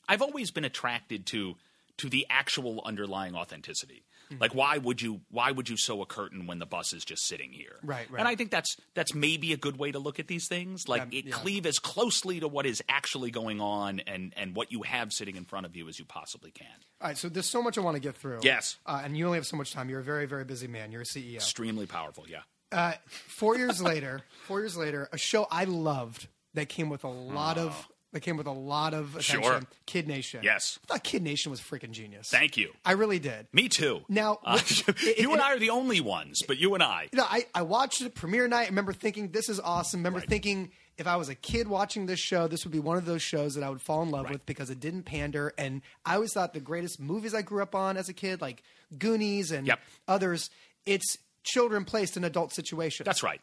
I've 0.09 0.21
always 0.21 0.51
been 0.51 0.65
attracted 0.65 1.25
to 1.27 1.55
to 1.97 2.09
the 2.09 2.25
actual 2.29 2.81
underlying 2.83 3.35
authenticity. 3.35 4.03
Hmm. 4.33 4.41
Like 4.41 4.53
why 4.55 4.77
would 4.77 5.01
you 5.01 5.21
why 5.29 5.51
would 5.51 5.69
you 5.69 5.77
sew 5.77 6.01
a 6.01 6.05
curtain 6.05 6.47
when 6.47 6.59
the 6.59 6.65
bus 6.65 6.93
is 6.93 7.03
just 7.05 7.25
sitting 7.27 7.51
here? 7.51 7.75
Right, 7.83 8.09
right. 8.09 8.19
And 8.19 8.27
I 8.27 8.35
think 8.35 8.51
that's 8.51 8.77
that's 8.93 9.13
maybe 9.13 9.53
a 9.53 9.57
good 9.57 9.77
way 9.77 9.91
to 9.91 9.99
look 9.99 10.19
at 10.19 10.27
these 10.27 10.47
things. 10.47 10.87
Like 10.87 11.07
Yeah, 11.11 11.19
it 11.19 11.25
yeah. 11.25 11.33
cleave 11.35 11.65
as 11.65 11.79
closely 11.79 12.39
to 12.39 12.47
what 12.47 12.65
is 12.65 12.83
actually 12.89 13.31
going 13.31 13.61
on 13.61 13.99
and 14.01 14.33
and 14.35 14.55
what 14.55 14.71
you 14.71 14.83
have 14.83 15.13
sitting 15.13 15.35
in 15.35 15.45
front 15.45 15.65
of 15.65 15.75
you 15.75 15.87
as 15.89 15.99
you 15.99 16.05
possibly 16.05 16.51
can. 16.51 16.67
All 17.01 17.07
right, 17.09 17.17
so 17.17 17.29
there's 17.29 17.49
so 17.49 17.61
much 17.61 17.77
I 17.77 17.81
want 17.81 17.95
to 17.95 18.01
get 18.01 18.15
through. 18.15 18.39
Yes. 18.43 18.77
uh, 18.85 19.01
and 19.03 19.17
you 19.17 19.25
only 19.25 19.37
have 19.37 19.45
so 19.45 19.57
much 19.57 19.73
time. 19.73 19.89
You're 19.89 19.99
a 19.99 20.03
very, 20.03 20.25
very 20.25 20.45
busy 20.45 20.67
man. 20.67 20.91
You're 20.91 21.01
a 21.01 21.05
CEO. 21.05 21.35
Extremely 21.35 21.85
powerful, 21.85 22.25
yeah. 22.29 22.39
Uh, 22.71 22.93
four 23.27 23.57
years 23.57 23.81
later, 23.81 24.21
four 24.47 24.59
years 24.61 24.75
later, 24.77 25.09
a 25.11 25.17
show 25.17 25.45
I 25.51 25.65
loved 25.65 26.27
that 26.53 26.69
came 26.69 26.89
with 26.89 27.03
a 27.03 27.09
lot 27.09 27.57
of 27.57 27.87
that 28.13 28.21
came 28.21 28.37
with 28.37 28.47
a 28.47 28.51
lot 28.51 28.93
of 28.93 29.15
attention. 29.17 29.43
Sure. 29.43 29.59
Kid 29.85 30.07
Nation. 30.07 30.39
Yes. 30.43 30.79
I 30.89 30.93
thought 30.93 31.03
Kid 31.03 31.21
Nation 31.23 31.49
was 31.51 31.59
freaking 31.59 31.91
genius. 31.91 32.29
Thank 32.29 32.55
you. 32.55 32.71
I 32.85 32.93
really 32.93 33.19
did. 33.19 33.47
Me 33.51 33.67
too. 33.67 34.01
Now, 34.07 34.39
Uh, 34.45 34.59
you 34.67 34.83
it- 35.03 35.27
and 35.27 35.41
I 35.41 35.53
are 35.53 35.59
the 35.59 35.71
only 35.71 35.99
ones, 35.99 36.41
but 36.47 36.57
you 36.57 36.73
and 36.75 36.81
I. 36.81 37.09
You 37.11 37.17
know, 37.17 37.25
I, 37.27 37.45
I 37.53 37.63
watched 37.63 38.01
it 38.01 38.15
premiere 38.15 38.47
night. 38.47 38.63
I 38.63 38.69
remember 38.69 38.93
thinking 38.93 39.29
this 39.31 39.49
is 39.49 39.59
awesome. 39.59 39.99
remember 39.99 40.19
Right. 40.19 40.29
thinking 40.29 40.71
if 40.97 41.07
I 41.07 41.15
was 41.15 41.27
a 41.27 41.35
kid 41.35 41.67
watching 41.67 42.05
this 42.05 42.19
show, 42.19 42.47
this 42.47 42.63
would 42.65 42.71
be 42.71 42.79
one 42.79 42.97
of 42.97 43.05
those 43.05 43.21
shows 43.23 43.55
that 43.55 43.63
I 43.63 43.69
would 43.69 43.81
fall 43.81 44.03
in 44.03 44.11
love 44.11 44.25
Right. 44.25 44.33
with 44.33 44.45
because 44.45 44.69
it 44.69 44.79
didn't 44.79 45.03
pander. 45.03 45.51
And 45.57 45.81
I 46.05 46.13
always 46.15 46.33
thought 46.33 46.53
the 46.53 46.59
greatest 46.59 46.99
movies 46.99 47.33
I 47.33 47.41
grew 47.41 47.63
up 47.63 47.73
on 47.73 47.97
as 47.97 48.09
a 48.09 48.13
kid, 48.13 48.41
like 48.41 48.61
Goonies 48.97 49.51
and 49.51 49.65
Yep. 49.65 49.79
others, 50.07 50.51
it's 50.85 51.17
children 51.43 51.83
placed 51.83 52.15
in 52.15 52.23
adult 52.23 52.53
situations. 52.53 53.05
That's 53.05 53.23
right. 53.23 53.41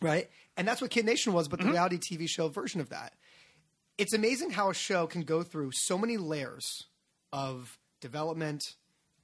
right? 0.00 0.30
And 0.56 0.66
that's 0.68 0.80
what 0.80 0.90
Kid 0.90 1.04
Nation 1.06 1.32
was, 1.32 1.48
but 1.48 1.58
Mm-hmm. 1.58 1.68
the 1.68 1.72
reality 1.72 1.98
TV 1.98 2.28
show 2.28 2.48
version 2.48 2.80
of 2.80 2.90
that. 2.90 3.14
It's 3.98 4.12
amazing 4.14 4.50
how 4.50 4.70
a 4.70 4.74
show 4.74 5.06
can 5.06 5.22
go 5.22 5.42
through 5.42 5.70
so 5.72 5.96
many 5.98 6.16
layers 6.16 6.86
of 7.32 7.78
development, 8.00 8.62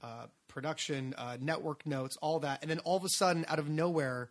uh, 0.02 0.26
production, 0.46 1.14
uh, 1.18 1.36
network 1.40 1.86
notes, 1.86 2.16
all 2.22 2.40
that, 2.40 2.60
and 2.62 2.70
then 2.70 2.78
all 2.80 2.96
of 2.96 3.04
a 3.04 3.08
sudden, 3.08 3.44
out 3.48 3.58
of 3.58 3.68
nowhere, 3.68 4.30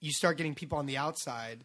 you 0.00 0.12
start 0.12 0.36
getting 0.36 0.54
people 0.54 0.78
on 0.78 0.86
the 0.86 0.96
outside, 0.96 1.64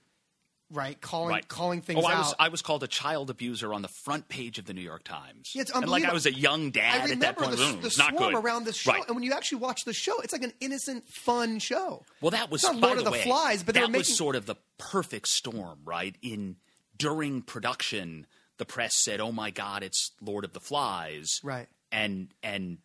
right, 0.72 1.00
calling 1.02 1.30
Right. 1.34 1.48
calling 1.48 1.82
things 1.82 2.04
oh, 2.04 2.08
I 2.08 2.14
out. 2.14 2.20
was 2.20 2.36
I 2.40 2.48
was 2.50 2.62
called 2.62 2.84
a 2.84 2.88
child 2.88 3.30
abuser 3.30 3.74
on 3.74 3.82
the 3.82 3.90
front 4.06 4.30
page 4.30 4.60
of 4.60 4.66
the 4.66 4.74
New 4.74 4.82
York 4.82 5.04
Times. 5.04 5.52
Yeah, 5.56 5.64
it's 5.64 5.72
and 5.72 5.88
like 5.90 6.04
I 6.06 6.14
was 6.14 6.26
a 6.28 6.34
young 6.34 6.70
dad 6.72 7.10
at 7.10 7.20
that 7.22 7.38
point. 7.38 7.52
the, 7.52 7.58
Mm, 7.58 7.82
the 7.82 7.96
not 7.98 8.16
swarm 8.16 8.34
good. 8.34 8.44
around 8.44 8.66
this 8.66 8.76
show, 8.78 8.92
Right. 8.92 9.04
and 9.08 9.16
when 9.16 9.24
you 9.24 9.34
actually 9.34 9.60
watch 9.60 9.82
the 9.86 9.94
show, 9.94 10.20
it's 10.20 10.34
like 10.34 10.44
an 10.44 10.54
innocent, 10.60 11.08
fun 11.08 11.58
show. 11.60 12.04
Well, 12.22 12.32
that 12.32 12.52
was 12.52 12.64
It's 12.64 12.72
not 12.74 12.82
Lord 12.82 13.00
of 13.00 13.06
the 13.06 13.12
way, 13.12 13.24
Flies, 13.24 13.64
but 13.64 13.74
that 13.76 13.90
were 13.92 13.98
was 13.98 14.16
sort 14.16 14.36
of 14.36 14.46
the 14.46 14.56
perfect 14.78 15.28
storm, 15.30 15.80
right? 15.84 16.16
In 16.22 16.58
during 16.98 17.42
production, 17.42 18.26
the 18.58 18.66
press 18.66 18.94
said, 19.04 19.20
"Oh 19.20 19.32
my 19.32 19.52
God, 19.52 19.84
it's 19.84 20.12
Lord 20.22 20.44
of 20.46 20.54
the 20.54 20.60
Flies," 20.60 21.40
Right. 21.44 21.68
And 21.92 22.30
and 22.44 22.80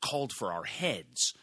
called 0.00 0.32
for 0.32 0.52
our 0.52 0.64
heads. 0.64 1.34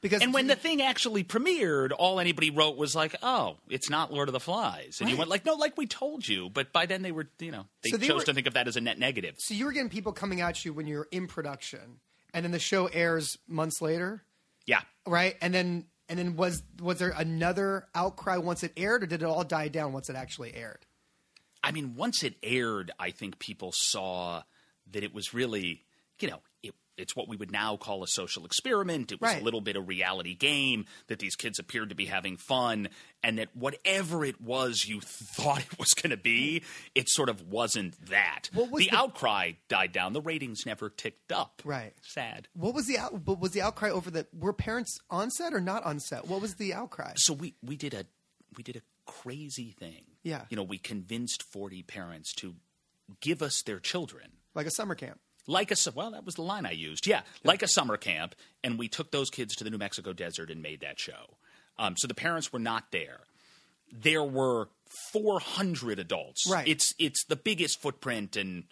Because 0.00 0.20
And 0.20 0.34
when 0.34 0.48
the 0.48 0.56
thing 0.56 0.82
actually 0.82 1.22
premiered, 1.22 1.92
all 1.96 2.18
anybody 2.18 2.50
wrote 2.50 2.76
was 2.76 2.94
like, 2.96 3.14
"Oh, 3.22 3.58
it's 3.68 3.88
not 3.88 4.12
Lord 4.12 4.28
of 4.28 4.32
the 4.32 4.40
Flies," 4.40 4.98
and 5.00 5.08
you 5.08 5.16
went 5.16 5.30
like, 5.30 5.44
"No, 5.46 5.54
like 5.54 5.76
we 5.78 5.86
told 5.86 6.26
you." 6.26 6.50
But 6.50 6.72
by 6.72 6.86
then 6.86 7.02
they 7.02 7.12
were, 7.12 7.28
you 7.38 7.52
know, 7.52 7.66
they 7.82 7.90
So 7.90 7.96
they 7.98 8.08
chose 8.08 8.20
were- 8.22 8.24
to 8.26 8.34
think 8.34 8.48
of 8.48 8.54
that 8.54 8.66
as 8.66 8.76
a 8.76 8.80
net 8.80 8.98
negative. 8.98 9.36
so 9.38 9.54
you 9.54 9.64
were 9.64 9.70
getting 9.72 9.88
people 9.90 10.12
coming 10.12 10.40
at 10.40 10.64
you 10.64 10.72
when 10.72 10.88
you're 10.88 11.06
in 11.12 11.28
production, 11.28 12.00
and 12.34 12.44
then 12.44 12.50
the 12.50 12.58
show 12.58 12.86
airs 12.88 13.38
months 13.46 13.80
later. 13.80 14.24
Yeah, 14.66 14.82
right? 15.06 15.36
And 15.40 15.54
then 15.54 15.86
and 16.08 16.18
then 16.18 16.34
was 16.34 16.64
was 16.80 16.98
there 16.98 17.10
another 17.16 17.86
outcry 17.94 18.38
once 18.38 18.64
it 18.64 18.72
aired, 18.76 19.04
or 19.04 19.06
did 19.06 19.22
it 19.22 19.26
all 19.26 19.44
die 19.44 19.68
down 19.68 19.92
once 19.92 20.10
it 20.10 20.16
actually 20.16 20.52
aired? 20.52 20.84
I 21.62 21.72
mean, 21.72 21.94
once 21.94 22.22
it 22.22 22.34
aired, 22.42 22.90
I 22.98 23.10
think 23.10 23.38
people 23.38 23.72
saw 23.72 24.42
that 24.90 25.02
it 25.04 25.14
was 25.14 25.32
really, 25.32 25.84
you 26.20 26.28
know, 26.28 26.40
it, 26.62 26.74
it's 26.98 27.16
what 27.16 27.26
we 27.28 27.36
would 27.36 27.50
now 27.50 27.76
call 27.76 28.02
a 28.02 28.06
social 28.06 28.44
experiment. 28.44 29.12
It 29.12 29.20
was 29.20 29.30
Right. 29.32 29.40
a 29.40 29.44
little 29.44 29.60
bit 29.62 29.76
of 29.76 29.88
reality 29.88 30.34
game 30.34 30.84
that 31.06 31.20
these 31.20 31.36
kids 31.36 31.58
appeared 31.58 31.88
to 31.88 31.94
be 31.94 32.04
having 32.06 32.36
fun, 32.36 32.88
and 33.22 33.38
that 33.38 33.54
whatever 33.56 34.24
it 34.24 34.40
was 34.40 34.84
you 34.86 35.00
thought 35.00 35.60
it 35.60 35.78
was 35.78 35.94
going 35.94 36.10
to 36.10 36.16
be, 36.18 36.62
it 36.94 37.08
sort 37.08 37.28
of 37.30 37.48
wasn't 37.48 37.94
that. 38.10 38.50
Was 38.54 38.68
the, 38.70 38.76
the- 38.76 38.90
outcry 38.92 39.52
died 39.68 39.92
down. 39.92 40.12
The 40.12 40.20
ratings 40.20 40.66
never 40.66 40.90
ticked 40.90 41.32
up. 41.32 41.62
Right. 41.64 41.94
Sad. 42.02 42.48
What 42.54 42.74
was 42.74 42.86
the 42.86 42.98
out, 42.98 43.24
but 43.24 43.40
was 43.40 43.52
the 43.52 43.62
outcry 43.62 43.88
over 43.90 44.10
that? 44.10 44.26
Were 44.34 44.52
parents 44.52 44.98
on 45.08 45.30
set 45.30 45.54
or 45.54 45.60
not 45.60 45.84
on 45.84 45.98
set? 46.00 46.26
What 46.26 46.42
was 46.42 46.56
the 46.56 46.74
outcry? 46.74 47.12
So 47.16 47.32
we 47.32 47.54
we 47.62 47.76
did 47.76 47.94
a 47.94 48.04
we 48.56 48.62
did 48.62 48.76
a 48.76 48.82
crazy 49.06 49.70
thing. 49.70 50.04
Yeah. 50.22 50.42
You 50.50 50.56
know, 50.56 50.62
we 50.62 50.78
convinced 50.78 51.42
forty 51.42 51.82
parents 51.82 52.32
to 52.34 52.54
give 53.20 53.42
us 53.42 53.62
their 53.62 53.78
children. 53.80 54.32
Like 54.54 54.66
a 54.66 54.70
summer 54.70 54.94
camp. 54.94 55.18
like 55.46 55.70
a 55.72 55.76
well 55.94 56.10
that 56.12 56.24
was 56.24 56.36
the 56.36 56.42
line 56.42 56.64
i 56.66 56.70
used 56.70 57.04
yeah 57.06 57.22
like 57.42 57.62
a 57.62 57.68
summer 57.68 57.96
camp 57.96 58.34
and 58.62 58.78
we 58.78 58.86
took 58.86 59.10
those 59.10 59.28
kids 59.28 59.56
to 59.56 59.64
the 59.64 59.70
new 59.70 59.78
mexico 59.78 60.12
desert 60.12 60.50
and 60.50 60.62
made 60.62 60.80
that 60.82 61.00
show 61.00 61.36
um, 61.80 61.96
so 61.96 62.06
the 62.06 62.14
parents 62.14 62.52
were 62.52 62.60
not 62.60 62.84
there 62.92 63.18
there 63.90 64.22
were 64.22 64.68
400 65.12 65.98
adults 65.98 66.48
Right. 66.48 66.66
it's 66.68 66.94
it's 66.98 67.24
the 67.24 67.34
biggest 67.36 67.80
footprint 67.80 68.36
and 68.36 68.64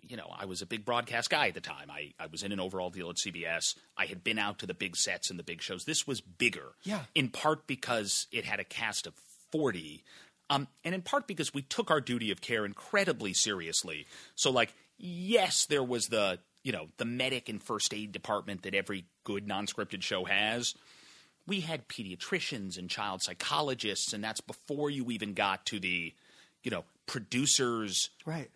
you 0.00 0.16
know 0.16 0.30
i 0.38 0.44
was 0.44 0.62
a 0.62 0.66
big 0.66 0.84
broadcast 0.84 1.30
guy 1.30 1.48
at 1.48 1.54
the 1.54 1.60
time 1.60 1.90
I, 1.90 2.12
I 2.20 2.26
was 2.26 2.42
in 2.44 2.52
an 2.52 2.60
overall 2.60 2.90
deal 2.90 3.10
at 3.10 3.16
cbs 3.16 3.74
i 3.96 4.06
had 4.06 4.22
been 4.22 4.38
out 4.38 4.58
to 4.60 4.66
the 4.66 4.74
big 4.74 4.94
sets 4.96 5.30
and 5.30 5.38
the 5.38 5.42
big 5.42 5.60
shows 5.62 5.84
this 5.84 6.06
was 6.06 6.20
bigger 6.20 6.74
Yeah. 6.84 7.02
in 7.14 7.28
part 7.30 7.66
because 7.66 8.26
it 8.30 8.44
had 8.44 8.60
a 8.60 8.64
cast 8.64 9.06
of 9.06 9.14
40 9.50 10.04
um, 10.50 10.66
and 10.84 10.94
in 10.94 11.02
part 11.02 11.26
because 11.26 11.52
we 11.52 11.62
took 11.62 11.90
our 11.90 12.00
duty 12.00 12.30
of 12.30 12.40
care 12.40 12.64
incredibly 12.64 13.32
seriously 13.34 14.06
so 14.34 14.50
like 14.50 14.72
yes 14.98 15.66
there 15.66 15.82
was 15.84 16.06
the 16.06 16.38
you 16.64 16.72
know 16.72 16.88
the 16.98 17.04
medic 17.04 17.48
and 17.48 17.62
first 17.62 17.92
aid 17.94 18.12
department 18.12 18.62
that 18.62 18.74
every 18.74 19.04
good 19.24 19.46
non-scripted 19.46 20.02
show 20.02 20.24
has 20.24 20.74
we 21.46 21.60
had 21.60 21.88
pediatricians 21.88 22.76
and 22.78 22.90
child 22.90 23.22
psychologists 23.22 24.12
and 24.12 24.22
that's 24.22 24.40
before 24.40 24.90
you 24.90 25.10
even 25.10 25.34
got 25.34 25.64
to 25.66 25.78
the 25.80 26.12
you 26.62 26.70
know 26.70 26.84
producers 27.06 28.10
Right. 28.26 28.50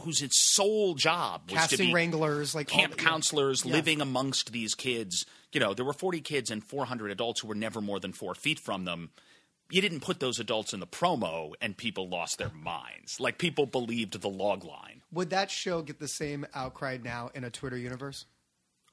whose 0.00 0.22
its 0.22 0.54
sole 0.54 0.94
job 0.94 1.42
was 1.50 1.62
to 1.68 1.68
Casting 1.76 1.92
wranglers, 1.92 2.54
like 2.54 2.68
camp 2.68 2.96
the- 2.96 3.02
counselors 3.02 3.64
Yeah. 3.64 3.72
living 3.72 4.00
amongst 4.00 4.52
these 4.52 4.74
kids. 4.74 5.24
You 5.52 5.60
know, 5.60 5.72
there 5.74 5.84
were 5.86 5.92
40 5.94 6.20
kids 6.20 6.50
and 6.50 6.62
400 6.64 7.10
adults 7.10 7.40
who 7.40 7.48
were 7.48 7.54
never 7.54 7.80
more 7.80 7.98
than 7.98 8.12
four 8.12 8.34
feet 8.34 8.58
from 8.60 8.84
them. 8.84 9.10
You 9.70 9.80
didn't 9.80 10.00
put 10.00 10.20
those 10.20 10.38
adults 10.38 10.72
in 10.72 10.80
the 10.80 10.86
promo, 10.86 11.52
and 11.60 11.76
people 11.76 12.08
lost 12.08 12.38
their 12.38 12.50
minds. 12.50 13.18
Like 13.18 13.38
people 13.38 13.66
believed 13.66 14.20
the 14.20 14.28
log 14.28 14.64
line. 14.64 15.02
Would 15.12 15.30
that 15.30 15.50
show 15.50 15.82
get 15.82 15.98
the 15.98 16.06
same 16.08 16.46
outcry 16.54 16.98
now 17.02 17.30
in 17.34 17.42
a 17.44 17.50
Twitter 17.50 17.76
universe, 17.76 18.26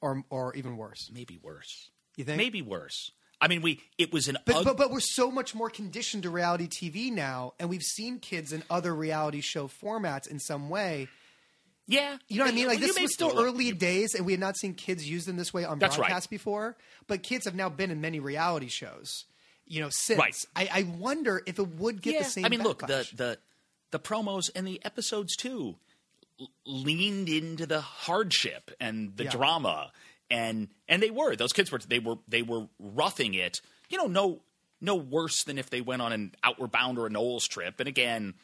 or 0.00 0.24
or 0.30 0.54
even 0.56 0.76
worse? 0.76 1.10
Maybe 1.14 1.38
worse. 1.42 1.90
You 2.16 2.24
think? 2.24 2.38
Maybe 2.38 2.60
worse. 2.62 3.10
I 3.40 3.48
mean, 3.48 3.62
we 3.62 3.80
it 3.98 4.12
was 4.12 4.26
an 4.28 4.38
But, 4.46 4.56
ug- 4.56 4.64
but 4.64 4.76
but 4.76 4.90
we're 4.90 5.00
so 5.00 5.30
much 5.30 5.54
more 5.54 5.70
conditioned 5.70 6.22
to 6.24 6.30
reality 6.30 6.66
TV 6.68 7.12
now, 7.12 7.54
and 7.60 7.68
we've 7.68 7.82
seen 7.82 8.18
kids 8.18 8.52
in 8.52 8.62
other 8.70 8.94
reality 8.94 9.40
show 9.42 9.68
formats 9.68 10.26
in 10.26 10.38
some 10.40 10.70
way. 10.70 11.08
yeah. 11.86 12.16
You 12.28 12.38
know 12.38 12.44
what 12.46 12.52
I 12.52 12.54
mean? 12.54 12.66
Like 12.68 12.80
You 12.80 12.86
this 12.88 12.98
was 13.00 13.12
still 13.12 13.34
look, 13.34 13.44
early 13.46 13.70
days, 13.72 14.14
and 14.14 14.24
we 14.26 14.32
had 14.32 14.40
not 14.40 14.56
seen 14.56 14.74
kids 14.74 15.08
used 15.08 15.28
in 15.28 15.36
this 15.36 15.52
way 15.52 15.64
on 15.64 15.78
That's 15.78 15.98
right. 15.98 16.06
broadcast 16.08 16.30
before. 16.30 16.76
But 17.06 17.22
kids 17.22 17.44
have 17.44 17.54
now 17.54 17.68
been 17.68 17.90
in 17.90 18.00
many 18.00 18.18
reality 18.20 18.68
shows. 18.68 19.26
You 19.66 19.80
know, 19.82 19.88
since 19.90 20.18
Right. 20.18 20.36
I, 20.54 20.68
I 20.72 20.82
wonder 20.82 21.42
if 21.46 21.58
it 21.58 21.68
would 21.76 22.02
get 22.02 22.14
yeah. 22.14 22.18
the 22.22 22.24
same. 22.28 22.44
I 22.44 22.48
mean, 22.48 22.62
look 22.62 22.80
the 22.86 23.08
the 23.14 23.38
the 23.90 23.98
promos 23.98 24.50
and 24.54 24.66
the 24.66 24.84
episodes 24.84 25.36
too 25.36 25.76
l- 26.40 26.50
leaned 26.66 27.28
into 27.28 27.64
the 27.66 27.80
hardship 27.80 28.70
and 28.80 29.16
the 29.16 29.24
Yeah. 29.24 29.30
drama, 29.30 29.92
and 30.30 30.68
and 30.88 31.02
they 31.02 31.10
were 31.10 31.34
those 31.36 31.52
kids 31.52 31.72
were 31.72 31.78
they 31.78 31.98
were 31.98 32.16
they 32.28 32.42
were 32.42 32.66
roughing 32.78 33.34
it. 33.34 33.60
You 33.88 33.98
know, 33.98 34.06
no 34.06 34.40
no 34.80 34.96
worse 34.96 35.44
than 35.44 35.56
if 35.58 35.70
they 35.70 35.80
went 35.80 36.02
on 36.02 36.12
an 36.12 36.34
Outward 36.42 36.70
Bound 36.72 36.98
or 36.98 37.06
a 37.06 37.10
NOLS 37.10 37.48
trip. 37.48 37.80
And 37.80 37.88
again, 37.88 38.34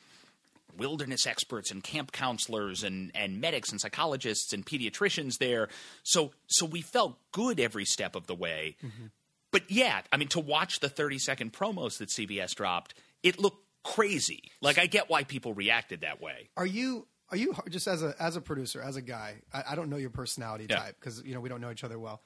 wilderness 0.79 1.27
experts 1.27 1.71
and 1.71 1.83
camp 1.83 2.13
counselors 2.13 2.83
and, 2.83 3.11
and 3.15 3.41
medics 3.43 3.71
and 3.71 3.81
psychologists 3.81 4.53
and 4.55 4.65
pediatricians 4.65 5.37
there. 5.39 5.69
So 6.03 6.31
so 6.47 6.65
we 6.65 6.81
felt 6.81 7.19
good 7.33 7.61
every 7.61 7.85
step 7.85 8.15
of 8.17 8.27
the 8.27 8.35
way. 8.35 8.77
Mm-hmm. 8.83 9.07
But 9.53 9.71
yeah, 9.71 10.03
I 10.13 10.17
mean 10.17 10.29
to 10.29 10.41
watch 10.41 10.81
the 10.81 10.89
30 10.89 11.19
second 11.19 11.53
promos 11.53 11.99
that 11.99 12.09
CBS 12.09 12.55
dropped, 12.55 12.95
it 13.23 13.39
looked 13.39 13.65
crazy. 13.83 14.51
Like 14.61 14.79
I 14.79 14.87
get 14.87 15.09
why 15.11 15.25
people 15.25 15.55
reacted 15.55 16.03
that 16.03 16.21
way. 16.21 16.51
Are 16.57 16.67
you 16.67 17.07
are 17.31 17.37
you 17.37 17.55
just 17.69 17.87
as 17.89 18.03
a 18.03 18.15
as 18.21 18.37
a 18.37 18.41
producer, 18.41 18.81
as 18.83 18.97
a 18.97 19.03
guy? 19.03 19.37
I, 19.53 19.63
I 19.71 19.75
don't 19.75 19.91
know 19.91 19.97
your 19.97 20.11
personality 20.11 20.67
Yeah. 20.71 20.77
type 20.77 20.97
because 21.01 21.23
you 21.25 21.35
know 21.35 21.41
we 21.41 21.49
don't 21.49 21.61
know 21.61 21.71
each 21.71 21.85
other 21.85 21.99
well. 21.99 22.23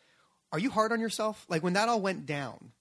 Are 0.53 0.59
you 0.59 0.71
hard 0.71 0.93
on 0.93 1.01
yourself? 1.01 1.45
Like 1.49 1.63
when 1.63 1.73
that 1.75 1.89
all 1.89 2.01
went 2.01 2.27
down, 2.27 2.73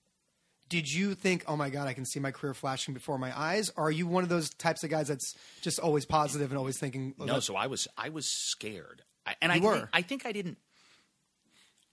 did 0.70 0.92
you 0.92 1.16
think, 1.16 1.44
"Oh 1.48 1.56
my 1.56 1.70
god, 1.70 1.88
I 1.88 1.94
can 1.94 2.06
see 2.06 2.20
my 2.20 2.32
career 2.32 2.54
flashing 2.54 2.94
before 2.94 3.18
my 3.18 3.38
eyes"? 3.38 3.72
Or 3.76 3.86
are 3.88 3.92
you 3.92 4.08
one 4.08 4.24
of 4.24 4.30
those 4.30 4.50
types 4.52 4.84
of 4.84 4.90
guys 4.90 5.08
that's 5.08 5.36
just 5.62 5.80
always 5.80 6.06
positive 6.06 6.52
and 6.52 6.58
always 6.58 6.78
thinking, 6.78 7.14
oh, 7.20 7.26
No, 7.26 7.40
so 7.40 7.56
I 7.56 7.68
was 7.68 7.88
I 7.98 8.10
was 8.10 8.26
scared, 8.28 9.04
I, 9.26 9.36
and 9.42 9.52
You 9.54 9.60
I 9.62 9.64
were? 9.64 9.78
Think, 9.78 9.90
I 9.94 10.02
think 10.02 10.26
I 10.26 10.32
didn't. 10.32 10.58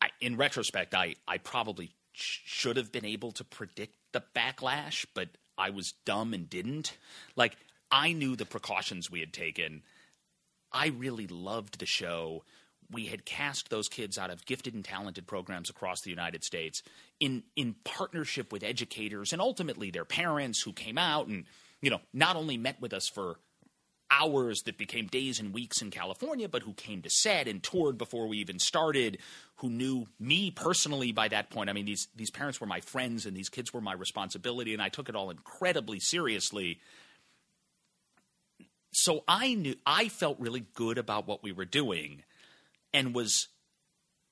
I, 0.03 0.09
in 0.21 0.37
retrospect, 0.37 0.95
I 0.95 1.17
I 1.29 1.39
probably 1.39 1.95
should 2.13 2.77
have 2.77 2.93
been 2.93 3.05
able 3.05 3.33
to 3.33 3.45
predict 3.45 3.97
the 4.13 4.23
backlash, 4.35 5.07
but 5.15 5.29
I 5.57 5.71
was 5.71 5.93
dumb 6.05 6.35
and 6.35 6.49
didn't. 6.49 6.97
Like 7.37 7.57
I 7.91 8.13
knew 8.13 8.37
the 8.37 8.47
precautions 8.47 9.11
we 9.11 9.21
had 9.21 9.33
taken. 9.33 9.83
I 10.73 10.89
really 10.89 11.27
loved 11.27 11.79
the 11.79 11.87
show. 11.87 12.45
We 12.91 13.07
had 13.07 13.25
cast 13.25 13.71
those 13.71 13.89
kids 13.89 14.19
out 14.19 14.31
of 14.31 14.47
gifted 14.47 14.75
and 14.75 14.85
talented 14.85 15.27
programs 15.27 15.71
across 15.71 16.01
the 16.01 16.11
United 16.11 16.45
States 16.45 16.83
in 17.21 17.45
in 17.57 17.77
partnership 17.85 18.53
with 18.53 18.65
educators 18.65 19.33
and 19.33 19.41
ultimately 19.41 19.91
their 19.91 20.05
parents 20.05 20.61
who 20.63 20.73
came 20.73 20.99
out 20.99 21.29
and 21.29 21.45
you 21.81 21.91
know 21.91 22.01
not 22.13 22.37
only 22.37 22.57
met 22.57 22.81
with 22.81 22.93
us 22.93 23.09
for 23.09 23.39
hours 24.11 24.63
that 24.63 24.77
became 24.77 25.07
days 25.07 25.39
and 25.39 25.55
weeks 25.55 25.81
in 25.81 25.91
California, 25.91 26.49
but 26.49 26.63
who 26.63 26.73
came 26.75 27.03
to 27.03 27.11
set 27.11 27.47
and 27.47 27.63
toured 27.63 27.97
before 27.97 28.27
we 28.27 28.39
even 28.39 28.59
started, 28.59 29.19
who 29.57 29.71
knew 29.71 30.07
me 30.19 30.51
personally 30.51 31.13
by 31.13 31.29
that 31.29 31.51
point. 31.51 31.71
I 31.71 31.73
mean, 31.73 31.87
these 31.87 32.09
these 32.15 32.31
parents 32.31 32.61
were 32.61 32.67
my 32.67 32.81
friends 32.81 33.27
and 33.27 33.37
these 33.37 33.49
kids 33.49 33.73
were 33.73 33.81
my 33.81 33.93
responsibility, 33.93 34.73
and 34.73 34.83
I 34.83 34.89
took 34.89 35.09
it 35.09 35.17
all 35.17 35.31
incredibly 35.31 36.01
seriously. 36.01 36.81
So 38.93 39.23
I 39.29 39.55
knew 39.55 39.77
I 39.87 40.09
felt 40.09 40.41
really 40.41 40.67
good 40.75 40.99
about 40.99 41.27
what 41.27 41.43
we 41.43 41.53
were 41.53 41.65
doing, 41.65 42.25
and 42.93 43.15
was 43.15 43.49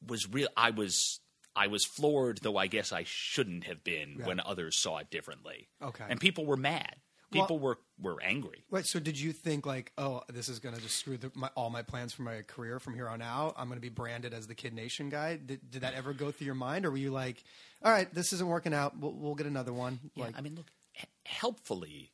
was 0.07 0.29
real. 0.29 0.49
I 0.57 0.71
was 0.71 1.21
I 1.55 1.67
was 1.67 1.85
floored, 1.85 2.39
though 2.43 2.57
I 2.57 2.67
guess 2.67 2.93
I 2.93 3.05
shouldn't 3.05 3.65
have 3.65 3.83
been 3.83 4.23
when 4.25 4.41
others 4.41 4.79
saw 4.79 4.99
it 4.99 5.11
differently. 5.11 5.69
Okay. 5.83 6.05
and 6.09 6.21
people 6.21 6.47
were 6.47 6.57
mad. 6.57 6.97
Well- 7.33 7.43
People 7.43 7.59
were 7.59 7.79
were 8.01 8.19
angry. 8.23 8.65
Wait, 8.71 8.87
so 8.87 9.01
did 9.01 9.19
you 9.19 9.33
think 9.33 9.67
like, 9.67 9.93
oh, 9.99 10.23
this 10.33 10.49
is 10.49 10.61
going 10.61 10.75
to 10.75 10.81
just 10.81 10.97
screw 10.97 11.17
the, 11.17 11.33
my, 11.35 11.51
all 11.57 11.69
my 11.69 11.83
plans 11.83 12.13
for 12.13 12.23
my 12.23 12.43
career 12.43 12.79
from 12.79 12.95
here 12.95 13.09
on 13.09 13.21
out? 13.21 13.55
I'm 13.57 13.67
going 13.67 13.77
to 13.77 13.83
be 13.83 13.89
branded 13.89 14.33
as 14.33 14.47
the 14.47 14.55
Kid 14.55 14.73
Nation 14.73 15.09
guy. 15.09 15.37
Did, 15.37 15.69
did 15.71 15.83
that 15.83 15.95
ever 15.95 16.13
go 16.13 16.31
through 16.31 16.47
your 16.47 16.55
mind, 16.55 16.87
or 16.87 16.93
were 16.93 16.97
you 16.97 17.11
like, 17.11 17.43
all 17.83 17.91
right, 17.91 18.13
this 18.15 18.33
isn't 18.33 18.47
working 18.47 18.73
out. 18.73 18.97
We'll, 18.99 19.13
we'll 19.13 19.35
get 19.35 19.47
another 19.47 19.73
one. 19.73 19.99
Yeah, 20.15 20.27
like, 20.27 20.39
I 20.39 20.41
mean, 20.43 20.55
look, 20.55 20.71
h- 20.97 21.07
helpfully, 21.27 22.13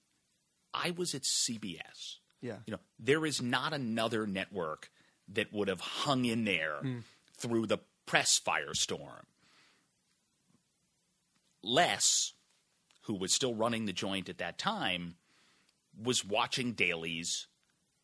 I 0.72 0.90
was 0.90 1.14
at 1.14 1.22
CBS. 1.22 2.16
Yeah. 2.40 2.56
You 2.66 2.72
know, 2.72 2.80
there 2.98 3.24
is 3.24 3.40
not 3.40 3.72
another 3.72 4.26
network 4.26 4.90
that 5.32 5.52
would 5.52 5.68
have 5.68 5.80
hung 5.80 6.24
in 6.24 6.44
there 6.44 6.78
hmm. 6.80 6.98
through 7.36 7.66
the 7.66 7.78
press 8.06 8.40
firestorm. 8.44 9.24
Les, 11.62 12.32
who 13.04 13.14
was 13.14 13.32
still 13.32 13.54
running 13.54 13.86
the 13.86 13.92
joint 13.92 14.28
at 14.28 14.38
that 14.38 14.58
time, 14.58 15.16
was 16.00 16.24
watching 16.24 16.72
dailies 16.72 17.46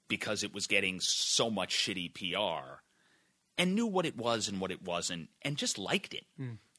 because 0.09 0.42
it 0.42 0.55
was 0.55 0.66
getting 0.66 1.01
so 1.01 1.51
much 1.51 1.74
shitty 1.74 2.12
PR 2.14 2.80
and 3.57 3.74
knew 3.74 3.86
what 3.86 4.07
it 4.07 4.16
was 4.16 4.48
and 4.48 4.61
what 4.61 4.70
it 4.70 4.82
wasn't 4.82 5.28
and 5.42 5.57
just 5.57 5.78
liked 5.78 6.14
it. 6.14 6.24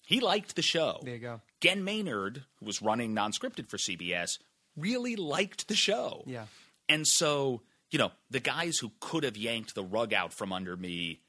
He 0.05 0.19
liked 0.19 0.55
the 0.55 0.61
show. 0.61 0.99
There 1.03 1.13
you 1.13 1.19
go. 1.19 1.41
Ghen 1.61 1.84
Maynard, 1.84 2.43
who 2.59 2.65
was 2.65 2.82
running 2.82 3.13
non-scripted 3.13 3.69
for 3.69 3.78
CBS, 3.78 4.39
really 4.76 5.15
liked 5.15 5.67
the 5.67 5.76
show. 5.76 6.24
Yeah. 6.26 6.45
And 6.89 7.07
so, 7.07 7.61
you 7.91 7.99
know, 7.99 8.11
the 8.30 8.39
guys 8.39 8.78
who 8.78 8.91
could 8.99 9.24
have 9.24 9.38
yanked 9.38 9.76
the 9.76 9.84
rug 9.84 10.13
out 10.13 10.34
from 10.34 10.51
under 10.51 10.76
me 10.76 11.22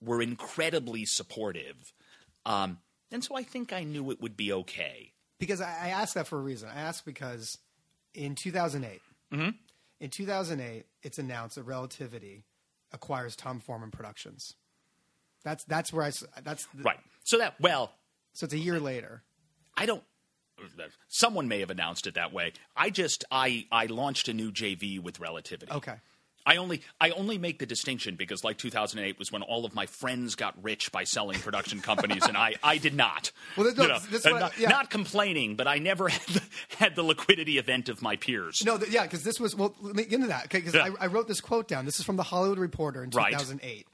were 0.00 0.22
incredibly 0.22 1.04
supportive. 1.04 1.92
Um, 2.46 2.78
and 3.10 3.22
so 3.22 3.36
I 3.36 3.42
think 3.42 3.72
I 3.72 3.84
knew 3.84 4.10
it 4.10 4.20
would 4.20 4.36
be 4.36 4.52
okay. 4.52 5.12
Because 5.42 5.60
I, 5.60 5.70
I 5.86 5.88
asked 5.88 6.14
that 6.14 6.28
for 6.28 6.38
a 6.38 6.40
reason. 6.40 6.68
I 6.72 6.80
asked 6.82 7.04
because 7.04 7.58
in 8.14 8.36
2008, 8.36 9.00
Mm-hmm. 9.32 9.48
in 9.98 10.10
2008, 10.10 10.84
it's 11.02 11.18
announced 11.18 11.56
that 11.56 11.64
Relativity 11.64 12.44
acquires 12.92 13.34
Tom 13.34 13.58
Forman 13.58 13.90
Productions. 13.90 14.54
That's 15.42 15.64
that's 15.64 15.92
where 15.92 16.04
I 16.06 16.12
that's 16.44 16.66
the, 16.74 16.84
Right. 16.84 17.00
So 17.24 17.38
that, 17.38 17.54
well, 17.60 17.90
So 18.34 18.44
it's 18.44 18.54
a 18.54 18.58
year 18.58 18.78
later. 18.78 19.22
I 19.76 19.86
don't. 19.86 20.04
Someone 21.08 21.48
may 21.48 21.58
have 21.58 21.70
announced 21.70 22.06
it 22.06 22.14
that 22.14 22.32
way. 22.32 22.52
I 22.76 22.90
just 22.90 23.24
I 23.32 23.66
I 23.72 23.86
launched 23.86 24.28
a 24.28 24.32
new 24.32 24.52
JV 24.52 25.00
with 25.00 25.18
Relativity. 25.18 25.72
Okay. 25.72 25.96
I 26.44 26.56
only 26.56 26.82
I 27.00 27.10
only 27.10 27.38
make 27.38 27.58
the 27.58 27.66
distinction 27.66 28.16
because 28.16 28.42
like 28.44 28.58
2008 28.58 29.18
was 29.18 29.30
when 29.30 29.42
all 29.42 29.64
of 29.64 29.74
my 29.74 29.86
friends 29.86 30.34
got 30.34 30.54
rich 30.62 30.90
by 30.90 31.04
selling 31.04 31.38
production 31.38 31.80
companies 31.80 32.24
and 32.26 32.36
I 32.36 32.54
I 32.62 32.78
did 32.78 32.94
not. 32.94 33.30
Well, 33.56 33.72
no, 33.76 33.82
You 33.82 33.88
know, 33.88 33.96
is 34.10 34.26
uh, 34.26 34.30
what 34.30 34.40
not, 34.40 34.58
yeah. 34.58 34.68
not 34.70 34.90
complaining, 34.90 35.56
but 35.56 35.66
I 35.68 35.78
never 35.78 36.08
had 36.08 36.22
the, 36.28 36.42
had 36.78 36.96
the 36.96 37.02
liquidity 37.02 37.58
event 37.58 37.88
of 37.88 38.00
my 38.02 38.16
peers. 38.16 38.62
No, 38.64 38.78
th- 38.78 38.90
yeah, 38.90 39.02
because 39.02 39.22
this 39.24 39.38
was 39.38 39.54
well. 39.54 39.74
Let 39.80 39.94
me 39.94 40.04
get 40.04 40.14
into 40.14 40.28
that 40.28 40.48
because 40.50 40.74
Yeah. 40.74 40.90
I, 41.00 41.04
I 41.04 41.06
wrote 41.08 41.28
this 41.28 41.40
quote 41.40 41.68
down. 41.68 41.84
This 41.84 41.98
is 42.00 42.04
from 42.06 42.16
the 42.16 42.22
Hollywood 42.22 42.58
Reporter 42.58 43.04
in 43.04 43.10
2008. 43.10 43.86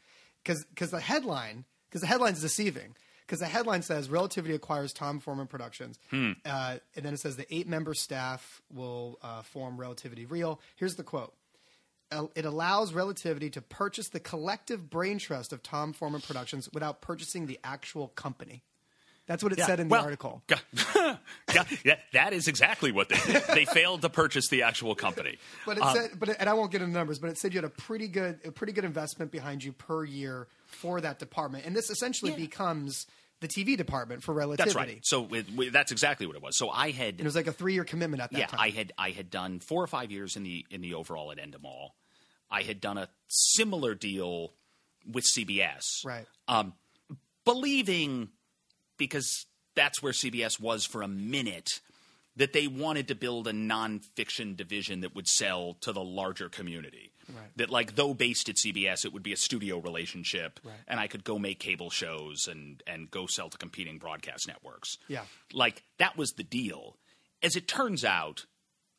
Because 0.43 0.65
because 0.65 0.91
the 0.91 1.01
headline 1.01 1.65
because 1.89 2.01
the 2.03 2.07
headline's 2.07 2.41
deceiving. 2.41 2.95
Because 3.27 3.41
the 3.41 3.47
headline 3.47 3.83
says 3.83 4.09
Relativity 4.09 4.55
acquires 4.55 4.91
Tom 4.95 5.21
Forman 5.21 5.49
Productions, 5.49 5.99
Hmm. 6.09 6.33
uh, 6.47 6.77
and 6.97 7.05
then 7.05 7.13
it 7.13 7.21
says 7.21 7.37
the 7.37 7.53
eight 7.55 7.69
member 7.69 7.93
staff 7.93 8.63
will 8.73 9.19
uh, 9.23 9.43
form 9.43 9.77
Relativity 9.79 10.25
Real. 10.25 10.61
Here's 10.77 10.95
the 10.97 11.03
quote. 11.05 11.35
"Uh, 12.11 12.27
It 12.35 12.45
allows 12.45 12.93
Relativity 12.93 13.51
to 13.51 13.61
purchase 13.63 14.09
the 14.09 14.21
collective 14.21 14.89
brain 14.91 15.19
trust 15.19 15.53
of 15.53 15.63
Tom 15.63 15.93
Forman 15.93 16.21
Productions 16.21 16.69
without 16.73 17.01
purchasing 17.01 17.47
the 17.47 17.59
actual 17.63 18.09
company. 18.09 18.63
That's 19.27 19.43
what 19.43 19.53
it 19.53 19.59
Yeah. 19.59 19.67
said 19.67 19.81
in 19.81 19.91
Well, 19.91 20.01
the 20.01 20.05
article. 20.07 20.43
yeah, 20.49 21.65
yeah, 21.85 21.97
that 22.15 22.33
is 22.33 22.49
exactly 22.49 22.93
what 22.93 23.11
they 23.11 23.17
did. 23.27 23.43
They 23.49 23.65
failed 23.67 24.01
to 24.03 24.09
purchase 24.09 24.49
the 24.49 24.63
actual 24.63 24.95
company. 24.95 25.39
But 25.67 25.77
it 25.77 25.85
said, 25.93 26.11
but 26.19 26.31
it, 26.31 26.37
and 26.41 26.49
I 26.49 26.55
won't 26.55 26.73
get 26.73 26.81
into 26.81 26.95
numbers, 26.95 27.19
but 27.19 27.29
it 27.29 27.37
said 27.37 27.53
you 27.53 27.59
had 27.59 27.67
a 27.67 27.69
pretty 27.69 28.09
good, 28.09 28.41
a 28.47 28.51
pretty 28.53 28.73
good 28.73 28.87
investment 28.87 29.31
behind 29.31 29.63
you 29.63 29.73
per 29.75 30.03
year 30.05 30.49
for 30.65 31.03
that 31.03 31.19
department, 31.19 31.67
and 31.67 31.77
this 31.77 31.91
essentially 31.91 32.31
Yeah. 32.31 32.39
becomes 32.39 33.07
the 33.41 33.49
TV 33.49 33.77
department 33.77 34.23
for 34.23 34.35
Relativity. 34.35 34.75
That's 34.75 34.77
right. 34.77 35.01
So 35.03 35.27
it, 35.35 35.47
we- 35.55 35.69
that's 35.69 35.93
exactly 35.93 36.27
what 36.27 36.37
it 36.37 36.43
was. 36.43 36.57
So 36.59 36.71
I 36.71 36.91
had 36.91 37.15
And 37.15 37.21
it 37.21 37.25
was 37.25 37.37
like 37.37 37.47
a 37.47 37.53
three-year 37.53 37.85
commitment 37.85 38.23
at 38.23 38.33
that 38.33 38.39
yeah, 38.39 38.47
time. 38.47 38.61
I 38.61 38.71
had 38.71 38.93
I 38.99 39.11
had 39.11 39.31
done 39.31 39.61
four 39.61 39.83
or 39.83 39.87
five 39.87 40.11
years 40.11 40.37
in 40.37 40.43
the 40.43 40.65
in 40.71 40.81
the 40.81 40.95
overall 40.95 41.31
at 41.33 41.39
Endemol. 41.39 41.91
I 42.51 42.63
had 42.63 42.81
done 42.81 42.99
a 42.99 43.09
similar 43.29 43.95
deal 43.95 44.53
with 45.11 45.25
CBS, 45.25 45.83
Right. 46.05 46.27
Um, 46.49 46.73
believing 47.45 48.29
because 48.97 49.47
that's 49.75 50.03
where 50.03 50.13
CBS 50.13 50.61
was 50.61 50.85
for 50.85 51.03
a 51.03 51.09
minute 51.09 51.81
that 52.37 52.53
they 52.53 52.67
wanted 52.67 53.09
to 53.09 53.15
build 53.15 53.49
a 53.49 53.53
nonfiction 53.53 54.57
division 54.57 55.01
that 55.01 55.15
would 55.15 55.27
sell 55.27 55.75
to 55.81 55.93
the 55.93 56.03
larger 56.03 56.49
community. 56.49 57.13
Right. 57.29 57.51
That 57.57 57.71
like 57.71 57.95
though 57.95 58.15
based 58.15 58.49
at 58.49 58.57
CBS, 58.57 59.05
it 59.05 59.13
would 59.13 59.23
be 59.23 59.33
a 59.33 59.37
studio 59.37 59.79
relationship, 59.79 60.61
Right. 60.65 60.75
and 60.87 60.99
I 61.01 61.07
could 61.09 61.25
go 61.25 61.39
make 61.39 61.59
cable 61.59 61.91
shows 61.91 62.47
and 62.49 62.83
and 62.87 63.11
go 63.11 63.27
sell 63.27 63.49
to 63.51 63.59
competing 63.59 63.99
broadcast 63.99 64.47
networks. 64.49 64.99
Yeah. 65.09 65.25
like 65.53 65.83
that 65.99 66.17
was 66.17 66.33
the 66.33 66.43
deal. 66.45 66.97
As 67.43 67.55
it 67.57 67.69
turns 67.69 68.05
out, 68.05 68.47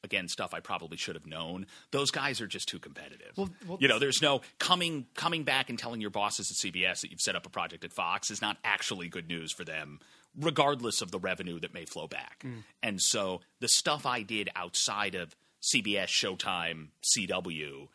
again, 0.04 0.28
stuff 0.30 0.54
I 0.54 0.62
probably 0.62 0.96
should 0.98 1.16
have 1.16 1.26
known. 1.26 1.66
Those 1.92 2.10
guys 2.10 2.40
are 2.40 2.48
just 2.48 2.70
too 2.70 2.80
competitive. 2.80 3.34
Well- 3.36 3.50
well- 3.68 3.78
you 3.82 3.88
know, 3.90 4.00
there's 4.00 4.22
no 4.22 4.42
coming 4.58 5.08
coming 5.16 5.44
back 5.44 5.70
and 5.70 5.78
telling 5.78 6.00
your 6.00 6.10
bosses 6.10 6.50
at 6.50 6.56
CBS 6.58 7.02
that 7.02 7.12
you've 7.12 7.20
set 7.20 7.36
up 7.36 7.46
a 7.46 7.50
project 7.50 7.84
at 7.84 7.92
Fox 7.92 8.32
is 8.32 8.42
not 8.42 8.58
actually 8.64 9.10
good 9.10 9.28
news 9.28 9.52
for 9.52 9.66
them, 9.66 10.00
regardless 10.38 11.02
of 11.02 11.12
the 11.12 11.20
revenue 11.20 11.60
that 11.60 11.74
may 11.74 11.84
flow 11.86 12.08
back. 12.08 12.44
Mm. 12.46 12.64
And 12.82 13.02
so 13.02 13.42
the 13.60 13.68
stuff 13.68 14.06
I 14.06 14.22
did 14.22 14.50
outside 14.56 15.16
of 15.16 15.36
CBS, 15.62 16.08
Showtime, 16.08 16.88
CW 17.04 17.90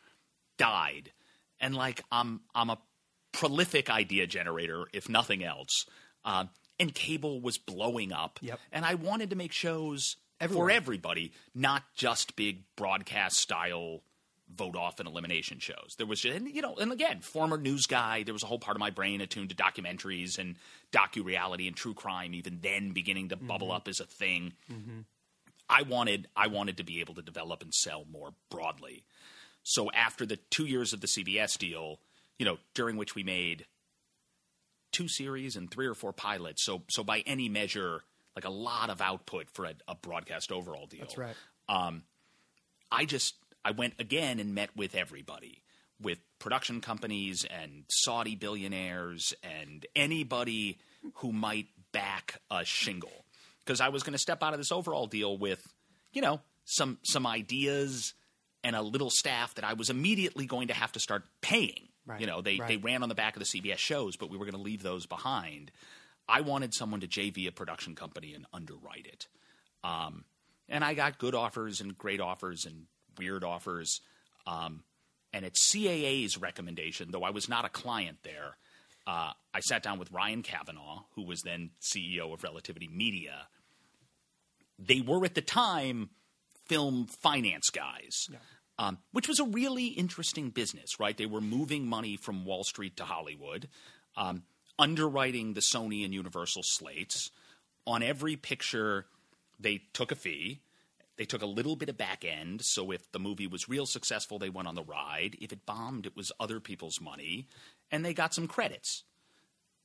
died, 0.57 1.13
and 1.61 1.75
like 1.75 2.03
I'm 2.13 2.41
I'm 2.55 2.71
a 2.71 2.79
prolific 3.33 3.91
idea 3.91 4.27
generator, 4.27 4.85
if 4.93 5.09
nothing 5.09 5.43
else. 5.45 5.87
Um, 6.25 6.51
and 6.81 6.95
cable 6.95 7.41
was 7.41 7.59
blowing 7.59 8.13
up, 8.13 8.39
Yep. 8.43 8.59
and 8.73 8.85
I 8.85 8.95
wanted 8.95 9.31
to 9.31 9.37
make 9.37 9.53
shows 9.53 10.17
for 10.51 10.71
everybody, 10.71 11.33
not 11.55 11.83
just 11.95 12.35
big 12.37 12.65
broadcast 12.77 13.37
style 13.37 14.01
vote 14.55 14.77
off 14.77 14.99
and 15.01 15.09
elimination 15.09 15.59
shows. 15.59 15.95
There 15.97 16.07
was 16.07 16.21
just, 16.21 16.37
and, 16.37 16.49
you 16.49 16.61
know, 16.63 16.75
and 16.77 16.93
again, 16.93 17.21
former 17.21 17.57
news 17.57 17.87
guy, 17.87 18.23
there 18.25 18.35
was 18.35 18.43
a 18.43 18.47
whole 18.47 18.59
part 18.59 18.77
of 18.77 18.81
my 18.81 18.91
brain 18.91 19.21
attuned 19.21 19.51
to 19.51 19.55
documentaries 19.57 20.39
and 20.39 20.57
docu 20.93 21.25
reality 21.25 21.67
and 21.67 21.75
true 21.77 21.95
crime, 21.95 22.35
even 22.35 22.59
then 22.61 22.91
beginning 22.93 23.29
to 23.31 23.37
bubble 23.37 23.73
up 23.73 23.87
as 23.89 24.01
a 24.01 24.05
thing. 24.07 24.53
I 25.69 25.83
wanted 25.83 26.29
I 26.37 26.49
wanted 26.49 26.77
to 26.79 26.85
be 26.85 27.01
able 27.01 27.15
to 27.15 27.23
develop 27.23 27.63
and 27.63 27.73
sell 27.73 28.05
more 28.11 28.35
broadly. 28.51 29.05
So 29.65 29.91
after 29.91 30.25
the 30.25 30.37
two 30.51 30.67
years 30.67 30.93
of 30.93 31.01
the 31.01 31.07
CBS 31.07 31.59
deal, 31.59 31.99
you 32.39 32.45
know, 32.45 32.59
during 32.75 32.97
which 32.97 33.15
we 33.15 33.23
made 33.23 33.67
two 34.93 35.09
series 35.09 35.57
and 35.57 35.71
three 35.71 35.87
or 35.87 35.95
four 35.95 36.13
pilots, 36.13 36.65
so 36.65 36.83
so 36.89 37.03
by 37.03 37.21
any 37.27 37.49
measure, 37.49 38.03
like 38.37 38.45
a 38.45 38.51
lot 38.51 38.91
of 38.91 39.01
output 39.01 39.51
for 39.51 39.65
a, 39.65 39.75
a 39.89 39.95
broadcast 39.95 40.53
overall 40.53 40.87
deal. 40.87 41.01
That's 41.01 41.19
right. 41.19 41.35
Um, 41.69 42.03
I 42.93 43.07
just 43.07 43.35
I 43.65 43.71
went 43.71 43.95
again 43.99 44.39
and 44.39 44.55
met 44.55 44.77
with 44.77 44.95
everybody, 44.95 45.63
with 46.01 46.19
production 46.39 46.81
companies 46.81 47.45
and 47.45 47.85
Saudi 47.89 48.37
billionaires 48.37 49.33
and 49.43 49.87
anybody 49.97 50.79
who 51.15 51.33
might 51.33 51.69
back 51.93 52.41
a 52.51 52.65
shingle. 52.65 53.25
Because 53.65 53.81
I 53.81 53.89
was 53.89 54.03
going 54.03 54.13
to 54.13 54.19
step 54.19 54.43
out 54.43 54.53
of 54.53 54.59
this 54.59 54.71
overall 54.71 55.07
deal 55.07 55.39
with, 55.39 55.67
you 56.13 56.21
know, 56.21 56.41
some 56.67 56.99
some 57.03 57.27
ideas 57.27 58.13
and 58.65 58.75
a 58.75 58.83
little 58.83 59.11
staff 59.11 59.55
that 59.55 59.65
I 59.65 59.75
was 59.75 59.91
immediately 59.91 60.47
going 60.47 60.69
to 60.69 60.75
have 60.75 60.93
to 60.93 61.01
start 61.01 61.25
paying. 61.41 61.89
Right, 62.07 62.21
You 62.21 62.27
know, 62.27 62.43
they 62.43 62.59
right. 62.59 62.69
they 62.69 62.77
ran 62.77 63.03
on 63.03 63.09
the 63.09 63.15
back 63.15 63.37
of 63.37 63.41
the 63.41 63.47
CBS 63.47 63.79
shows, 63.79 64.17
but 64.17 64.31
we 64.31 64.37
were 64.37 64.45
going 64.45 64.57
to 64.57 64.61
leave 64.61 64.83
those 64.83 65.07
behind. 65.07 65.71
I 66.29 66.41
wanted 66.41 66.75
someone 66.75 67.01
to 67.01 67.07
JV 67.07 67.47
a 67.47 67.53
production 67.53 67.95
company 67.95 68.35
and 68.35 68.47
underwrite 68.53 69.07
it. 69.07 69.29
Um, 69.83 70.25
and 70.69 70.83
I 70.83 70.95
got 70.95 71.19
good 71.19 71.35
offers 71.35 71.81
and 71.81 71.97
great 71.97 72.21
offers 72.21 72.65
and 72.65 72.87
weird 73.19 73.45
offers. 73.45 74.01
Um, 74.47 74.83
and 75.33 75.45
at 75.45 75.55
CAA's 75.55 76.39
recommendation, 76.39 77.11
though 77.11 77.25
I 77.25 77.31
was 77.31 77.49
not 77.49 77.65
a 77.65 77.69
client 77.69 78.19
there, 78.23 78.57
uh, 79.07 79.33
I 79.53 79.61
sat 79.61 79.83
down 79.83 79.99
with 79.99 80.11
Ryan 80.13 80.43
Kavanaugh, 80.43 81.05
who 81.15 81.25
was 81.25 81.43
then 81.43 81.71
CEO 81.83 82.33
of 82.33 82.43
Relativity 82.43 82.89
Media. 82.89 83.49
They 84.79 85.01
were 85.01 85.25
at 85.25 85.35
the 85.35 85.43
time 85.43 86.11
film 86.67 87.07
finance 87.07 87.71
guys, 87.71 88.29
um, 88.79 88.99
which 89.13 89.29
was 89.29 89.41
a 89.41 89.45
really 89.45 89.87
interesting 89.87 90.51
business, 90.51 90.99
right? 90.99 91.17
They 91.17 91.27
were 91.27 91.41
moving 91.41 91.87
money 91.87 92.17
from 92.17 92.45
Wall 92.45 92.65
Street 92.65 92.97
to 92.97 93.05
Hollywood, 93.05 93.69
um, 94.17 94.43
underwriting 94.79 95.55
the 95.55 95.61
Sony 95.61 96.05
and 96.05 96.13
Universal 96.13 96.63
slates. 96.65 97.31
On 97.87 98.03
every 98.03 98.37
picture, 98.37 99.07
they 99.61 99.83
took 99.93 100.11
a 100.11 100.17
fee. 100.17 100.61
They 101.17 101.25
took 101.25 101.43
a 101.43 101.47
little 101.47 101.77
bit 101.77 101.89
of 101.89 101.97
back 101.97 102.25
end, 102.25 102.63
so 102.65 102.91
if 102.91 103.13
the 103.13 103.21
movie 103.21 103.47
was 103.47 103.69
real 103.69 103.87
successful, 103.87 104.41
they 104.41 104.51
went 104.51 104.67
on 104.67 104.75
the 104.75 104.83
ride. 104.83 105.37
If 105.41 105.53
it 105.53 105.65
bombed, 105.65 106.07
it 106.07 106.17
was 106.17 106.33
other 106.41 106.59
people's 106.59 107.01
money, 107.01 107.47
and 107.93 108.05
they 108.05 108.15
got 108.15 108.35
some 108.35 108.49
credits. 108.49 109.05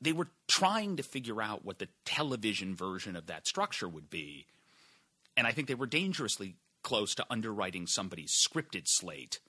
They 0.01 0.11
were 0.11 0.29
trying 0.47 0.97
to 0.97 1.03
figure 1.03 1.39
out 1.39 1.63
what 1.63 1.77
the 1.77 1.89
television 2.03 2.75
version 2.75 3.15
of 3.15 3.27
that 3.27 3.47
structure 3.47 3.87
would 3.87 4.09
be, 4.09 4.47
and 5.37 5.45
I 5.45 5.51
think 5.51 5.67
they 5.67 5.75
were 5.75 5.85
dangerously 5.85 6.55
close 6.83 7.15
to 7.15 7.25
underwriting 7.29 7.87
somebody's 7.87 8.31
scripted 8.31 8.83
slate, 8.85 9.39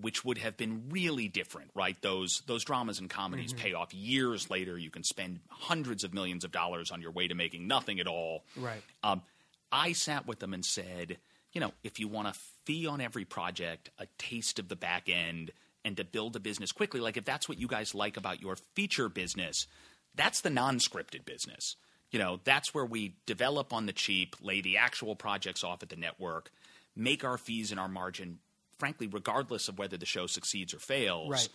which 0.00 0.24
would 0.24 0.38
have 0.38 0.56
been 0.56 0.84
really 0.90 1.28
different, 1.28 1.70
right? 1.74 1.96
Those 2.02 2.42
those 2.46 2.64
dramas 2.64 2.98
and 2.98 3.10
comedies 3.10 3.52
pay 3.52 3.72
off 3.74 3.92
years 3.92 4.50
later. 4.50 4.78
You 4.78 4.90
can 4.90 5.04
spend 5.04 5.40
hundreds 5.48 6.04
of 6.04 6.14
millions 6.14 6.44
of 6.44 6.52
dollars 6.52 6.90
on 6.90 7.02
your 7.02 7.10
way 7.10 7.28
to 7.28 7.34
making 7.34 7.66
nothing 7.66 8.00
at 8.00 8.06
all. 8.06 8.44
Right. 8.56 8.82
Um, 9.02 9.22
I 9.70 9.92
sat 9.92 10.26
with 10.26 10.38
them 10.38 10.54
and 10.54 10.64
said, 10.64 11.18
you 11.52 11.60
know, 11.60 11.72
if 11.82 11.98
you 11.98 12.08
want 12.08 12.28
a 12.28 12.34
fee 12.64 12.86
on 12.86 13.00
every 13.00 13.24
project, 13.24 13.90
a 13.98 14.06
taste 14.18 14.58
of 14.58 14.68
the 14.68 14.76
back 14.76 15.08
end, 15.08 15.50
and 15.84 15.96
to 15.96 16.04
build 16.04 16.36
a 16.36 16.40
business 16.40 16.72
quickly, 16.72 17.00
like 17.00 17.16
if 17.16 17.24
that's 17.24 17.48
what 17.48 17.58
you 17.58 17.66
guys 17.66 17.94
like 17.94 18.16
about 18.16 18.40
your 18.40 18.56
feature 18.74 19.08
business, 19.08 19.66
that's 20.14 20.42
the 20.42 20.50
non-scripted 20.50 21.24
business. 21.24 21.76
You 22.12 22.18
know, 22.18 22.40
that's 22.44 22.72
where 22.72 22.84
we 22.84 23.16
develop 23.26 23.72
on 23.72 23.86
the 23.86 23.92
cheap, 23.92 24.36
lay 24.40 24.60
the 24.60 24.76
actual 24.76 25.16
projects 25.16 25.64
off 25.64 25.82
at 25.82 25.88
the 25.88 25.96
network, 25.96 26.52
make 26.94 27.24
our 27.24 27.38
fees 27.38 27.70
and 27.70 27.80
our 27.80 27.88
margin, 27.88 28.38
frankly, 28.78 29.08
regardless 29.08 29.68
of 29.68 29.78
whether 29.78 29.96
the 29.96 30.06
show 30.06 30.26
succeeds 30.26 30.72
or 30.74 30.78
fails. 30.78 31.30
Right. 31.30 31.48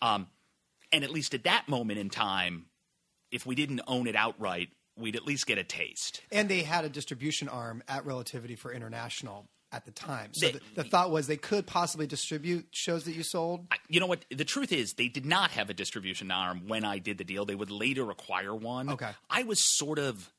Um, 0.00 0.28
and 0.92 1.04
at 1.04 1.10
least 1.10 1.34
at 1.34 1.44
that 1.44 1.68
moment 1.68 1.98
in 1.98 2.08
time, 2.10 2.66
if 3.30 3.44
we 3.44 3.54
didn't 3.54 3.82
own 3.86 4.06
it 4.06 4.16
outright, 4.16 4.70
we'd 4.96 5.16
at 5.16 5.26
least 5.26 5.46
get 5.46 5.58
a 5.58 5.64
taste. 5.64 6.22
And 6.32 6.48
they 6.48 6.62
had 6.62 6.84
a 6.84 6.88
distribution 6.88 7.48
arm 7.48 7.82
at 7.88 8.06
Relativity 8.06 8.56
for 8.56 8.72
international 8.72 9.46
at 9.72 9.84
the 9.84 9.90
time. 9.90 10.30
So 10.32 10.48
the, 10.48 10.60
the 10.76 10.84
thought 10.84 11.10
was 11.10 11.26
they 11.26 11.36
could 11.36 11.66
possibly 11.66 12.06
distribute 12.06 12.66
shows 12.70 13.04
that 13.04 13.12
you 13.14 13.22
sold. 13.22 13.66
You 13.88 14.00
know 14.00 14.06
what? 14.06 14.24
The 14.30 14.44
truth 14.44 14.72
is, 14.72 14.94
they 14.94 15.08
did 15.08 15.26
not 15.26 15.50
have 15.52 15.68
a 15.70 15.74
distribution 15.74 16.30
arm 16.30 16.62
when 16.68 16.84
I 16.84 16.98
did 16.98 17.18
the 17.18 17.24
deal. 17.24 17.44
They 17.44 17.54
would 17.54 17.70
later 17.70 18.10
acquire 18.10 18.54
one. 18.54 18.88
Okay. 18.90 19.10
I 19.28 19.42
was 19.42 19.60
sort 19.76 19.98
of 19.98 20.32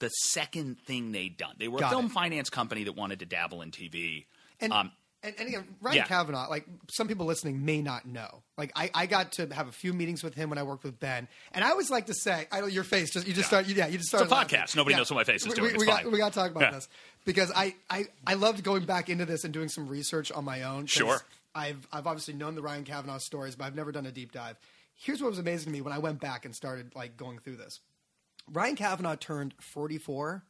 the 0.00 0.08
second 0.10 0.78
thing 0.80 1.10
they'd 1.12 1.36
done. 1.36 1.54
They 1.58 1.66
were 1.68 1.80
Got 1.80 1.88
a 1.92 1.96
film 1.96 2.06
it. 2.06 2.12
finance 2.12 2.50
company 2.50 2.84
that 2.84 2.92
wanted 2.92 3.18
to 3.18 3.26
dabble 3.26 3.62
in 3.62 3.72
TV. 3.72 4.26
And, 4.60 4.72
um, 4.72 4.92
and, 5.24 5.34
and 5.40 5.48
again, 5.48 5.64
Ryan 5.80 5.96
Yeah. 5.96 6.04
Kavanaugh, 6.04 6.48
like 6.48 6.64
some 6.88 7.08
people 7.08 7.26
listening 7.26 7.64
may 7.64 7.82
not 7.82 8.06
know. 8.06 8.44
Like 8.56 8.70
I, 8.76 8.88
I 8.94 9.06
got 9.06 9.32
to 9.32 9.46
have 9.52 9.66
a 9.66 9.72
few 9.72 9.92
meetings 9.92 10.22
with 10.22 10.34
him 10.34 10.50
when 10.50 10.58
I 10.58 10.62
worked 10.62 10.84
with 10.84 11.00
Ben, 11.00 11.26
and 11.52 11.64
I 11.64 11.70
always 11.70 11.90
like 11.90 12.06
to 12.06 12.14
say, 12.14 12.46
I 12.52 12.60
know 12.60 12.66
your 12.66 12.84
face 12.84 13.10
just 13.10 13.26
you 13.26 13.32
just 13.34 13.50
Yeah. 13.50 13.62
start, 13.62 13.66
yeah, 13.76 13.86
you 13.88 13.98
just 13.98 14.08
start. 14.10 14.22
It's 14.22 14.30
a 14.32 14.34
started. 14.34 14.56
podcast. 14.56 14.76
Nobody 14.76 14.94
knows 14.94 15.10
what 15.10 15.16
my 15.16 15.24
face 15.24 15.42
is 15.42 15.48
We- 15.48 15.54
doing. 15.56 15.72
We, 15.72 15.78
we 15.78 15.86
got, 15.86 16.12
we 16.12 16.18
got 16.18 16.32
to 16.32 16.38
talk 16.38 16.50
about 16.52 16.60
Yeah. 16.62 16.70
this 16.70 16.88
because 17.28 17.52
I, 17.54 17.74
I 17.90 18.06
I 18.26 18.34
loved 18.34 18.64
going 18.64 18.86
back 18.86 19.10
into 19.10 19.26
this 19.26 19.44
and 19.44 19.52
doing 19.52 19.68
some 19.68 19.86
research 19.86 20.32
on 20.32 20.46
my 20.46 20.62
own. 20.62 20.86
Sure. 20.86 21.20
I've 21.54 21.86
I've 21.92 22.06
obviously 22.06 22.32
known 22.32 22.54
the 22.54 22.62
Ryan 22.62 22.84
Kavanaugh 22.84 23.18
stories, 23.18 23.54
but 23.54 23.64
I've 23.64 23.74
never 23.74 23.92
done 23.92 24.06
a 24.06 24.10
deep 24.10 24.32
dive. 24.32 24.56
Here's 24.96 25.20
what 25.20 25.28
was 25.28 25.38
amazing 25.38 25.66
to 25.66 25.70
me 25.70 25.82
when 25.82 25.92
I 25.92 25.98
went 25.98 26.20
back 26.20 26.46
and 26.46 26.56
started 26.56 26.94
like 26.96 27.18
going 27.18 27.38
through 27.38 27.56
this. 27.56 27.80
Ryan 28.50 28.76
Kavanaugh 28.76 29.16
turned 29.16 29.52
44 29.60 30.42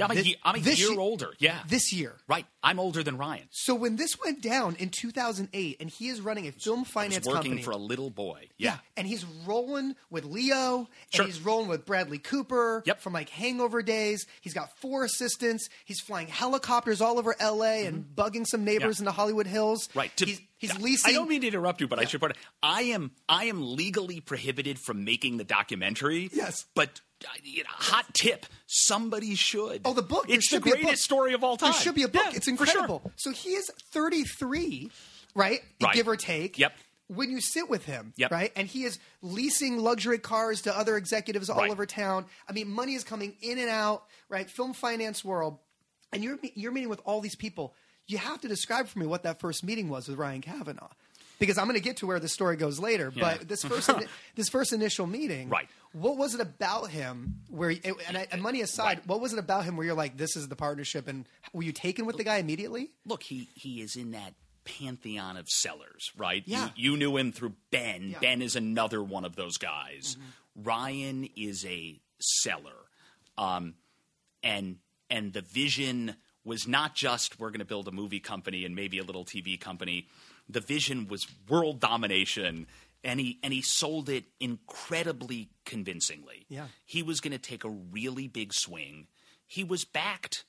I'm 0.00 0.10
a, 0.10 0.14
Thi- 0.14 0.22
ye- 0.30 0.36
I'm 0.42 0.56
a 0.56 0.60
this 0.60 0.80
year 0.80 0.90
ye- 0.90 0.96
older. 0.96 1.32
Yeah. 1.38 1.58
this 1.68 1.92
year. 1.92 2.16
right. 2.26 2.46
I'm 2.62 2.80
older 2.80 3.02
than 3.02 3.18
Ryan. 3.18 3.46
So 3.50 3.74
when 3.74 3.96
this 3.96 4.16
went 4.24 4.40
down 4.42 4.74
in 4.76 4.88
2008, 4.88 5.76
and 5.80 5.90
he 5.90 6.08
is 6.08 6.20
running 6.20 6.46
a 6.48 6.52
film 6.52 6.84
finance 6.84 7.26
working 7.26 7.42
company, 7.42 7.62
for 7.62 7.72
a 7.72 7.76
little 7.76 8.10
boy. 8.10 8.48
yeah. 8.56 8.72
Yeah. 8.72 8.78
and 8.96 9.06
he's 9.06 9.24
rolling 9.46 9.94
with 10.10 10.24
Leo, 10.24 10.88
Sure. 11.10 11.24
and 11.24 11.32
he's 11.32 11.40
rolling 11.42 11.68
with 11.68 11.84
Bradley 11.84 12.18
Cooper 12.18 12.82
Yep. 12.86 13.00
from 13.00 13.12
like 13.12 13.28
Hangover 13.28 13.82
days. 13.82 14.26
He's 14.40 14.54
got 14.54 14.76
four 14.78 15.04
assistants. 15.04 15.68
He's 15.84 16.00
flying 16.00 16.26
helicopters 16.28 17.00
all 17.00 17.18
over 17.18 17.36
L.A. 17.38 17.84
and 17.86 18.04
bugging 18.16 18.46
some 18.46 18.64
neighbors 18.64 18.96
Mm-hmm. 18.96 18.98
Yeah. 18.98 18.98
in 19.00 19.04
the 19.04 19.12
Hollywood 19.12 19.46
Hills. 19.46 19.88
Right. 19.94 20.14
To- 20.16 20.26
he's 20.26 20.40
he's 20.58 21.04
I 21.04 21.12
don't 21.12 21.28
mean 21.28 21.42
to 21.42 21.48
interrupt 21.48 21.80
you, 21.82 21.88
but 21.88 21.98
I 21.98 22.06
should 22.06 22.20
point 22.20 22.32
out 22.32 22.38
I 22.62 22.82
am 22.84 23.10
I 23.28 23.44
am 23.44 23.76
legally 23.76 24.20
prohibited 24.20 24.78
from 24.78 25.04
making 25.04 25.36
the 25.36 25.44
documentary. 25.44 26.30
Yes. 26.32 26.64
But 26.74 27.00
you 27.42 27.62
know, 27.64 27.70
hot 27.70 28.12
tip: 28.14 28.46
somebody 28.66 29.34
should. 29.34 29.82
Oh, 29.84 29.92
the 29.94 30.02
book. 30.02 30.26
It's 30.28 30.48
the 30.48 30.56
should 30.56 30.64
be 30.64 30.70
a 30.70 30.72
greatest 30.74 30.90
book. 30.92 30.98
story 30.98 31.34
of 31.34 31.42
all 31.44 31.56
time. 31.56 31.72
There 31.72 31.80
should 31.80 31.94
be 31.94 32.02
a 32.04 32.08
book. 32.08 32.22
Yeah, 32.30 32.36
it's 32.36 32.48
for 32.50 32.66
sure. 32.66 32.82
incredible. 32.82 33.12
So 33.16 33.30
he 33.30 33.50
is 33.50 33.70
33, 33.92 34.90
right? 35.34 35.60
Right. 35.82 35.94
Give 35.94 36.08
or 36.08 36.16
take. 36.16 36.58
Yep. 36.58 36.72
When 37.08 37.30
you 37.30 37.40
sit 37.40 37.68
with 37.68 37.84
him, 37.84 38.14
Yep. 38.16 38.30
right? 38.30 38.50
And 38.56 38.66
he 38.66 38.84
is 38.84 38.98
leasing 39.20 39.76
luxury 39.78 40.18
cars 40.18 40.62
to 40.62 40.76
other 40.76 40.96
executives 40.96 41.50
all 41.50 41.58
Right. 41.58 41.70
over 41.70 41.84
town. 41.84 42.24
I 42.48 42.52
mean, 42.52 42.70
money 42.70 42.94
is 42.94 43.04
coming 43.04 43.36
in 43.42 43.58
and 43.58 43.68
out, 43.68 44.04
right? 44.30 44.48
Film 44.50 44.72
finance 44.72 45.22
world. 45.24 45.58
And 46.12 46.24
you're 46.24 46.38
you're 46.54 46.72
meeting 46.72 46.88
with 46.88 47.00
all 47.04 47.20
these 47.20 47.36
people. 47.36 47.74
You 48.06 48.18
have 48.18 48.40
to 48.42 48.48
describe 48.48 48.88
for 48.88 48.98
me 48.98 49.06
what 49.06 49.22
that 49.24 49.40
first 49.40 49.64
meeting 49.64 49.88
was 49.88 50.08
with 50.08 50.18
Ryan 50.18 50.40
Kavanaugh. 50.40 50.90
Because 51.38 51.58
I'm 51.58 51.64
going 51.66 51.74
to 51.76 51.82
get 51.82 51.96
to 51.98 52.06
where 52.06 52.20
the 52.20 52.28
story 52.28 52.56
goes 52.56 52.78
later, 52.78 53.12
Yeah. 53.14 53.36
but 53.38 53.48
this 53.48 53.64
first 53.64 53.90
this 54.36 54.48
first 54.48 54.72
initial 54.72 55.06
meeting, 55.06 55.48
Right. 55.48 55.68
What 55.92 56.16
was 56.16 56.34
it 56.34 56.40
about 56.40 56.90
him 56.90 57.40
where, 57.48 57.70
and, 58.08 58.16
I- 58.18 58.26
and 58.32 58.42
money 58.42 58.60
aside, 58.62 58.98
Right. 58.98 59.06
what 59.06 59.20
was 59.20 59.32
it 59.32 59.38
about 59.38 59.64
him 59.64 59.76
where 59.76 59.86
you're 59.86 59.94
like, 59.94 60.16
this 60.16 60.34
is 60.36 60.48
the 60.48 60.56
partnership, 60.56 61.06
and 61.06 61.24
were 61.52 61.62
you 61.62 61.70
taken 61.72 62.04
with 62.06 62.16
the 62.16 62.24
guy 62.24 62.36
immediately? 62.38 62.90
Look, 63.06 63.22
he 63.22 63.48
he 63.54 63.80
is 63.80 63.94
in 63.96 64.10
that 64.12 64.34
pantheon 64.64 65.36
of 65.36 65.46
sellers, 65.48 66.10
right? 66.16 66.42
Yeah. 66.46 66.70
You, 66.76 66.92
you 66.92 66.96
knew 66.96 67.16
him 67.16 67.32
through 67.32 67.52
Ben. 67.70 68.02
Yeah. 68.02 68.12
Mm-hmm. 68.14 68.20
Ben 68.20 68.42
is 68.42 68.56
another 68.56 69.02
one 69.02 69.24
of 69.24 69.36
those 69.36 69.56
guys. 69.58 70.16
Ryan 70.56 71.28
is 71.36 71.64
a 71.66 72.00
seller, 72.20 72.76
um, 73.38 73.74
and 74.42 74.76
and 75.10 75.32
the 75.32 75.42
vision 75.42 76.16
was 76.44 76.66
not 76.68 76.94
just 76.94 77.38
we're 77.40 77.50
going 77.50 77.58
to 77.60 77.64
build 77.64 77.88
a 77.88 77.92
movie 77.92 78.20
company 78.20 78.64
and 78.64 78.74
maybe 78.74 78.98
a 78.98 79.04
little 79.04 79.24
TV 79.24 79.58
company. 79.60 80.06
The 80.48 80.60
vision 80.60 81.08
was 81.08 81.26
world 81.48 81.80
domination, 81.80 82.66
and 83.02 83.20
he 83.20 83.38
and 83.42 83.52
he 83.52 83.62
sold 83.62 84.08
it 84.08 84.24
incredibly 84.40 85.50
convincingly. 85.64 86.46
Yeah. 86.48 86.66
he 86.84 87.02
was 87.02 87.20
going 87.20 87.32
to 87.32 87.38
take 87.38 87.64
a 87.64 87.70
really 87.70 88.28
big 88.28 88.52
swing. 88.52 89.06
He 89.46 89.64
was 89.64 89.84
backed 89.84 90.44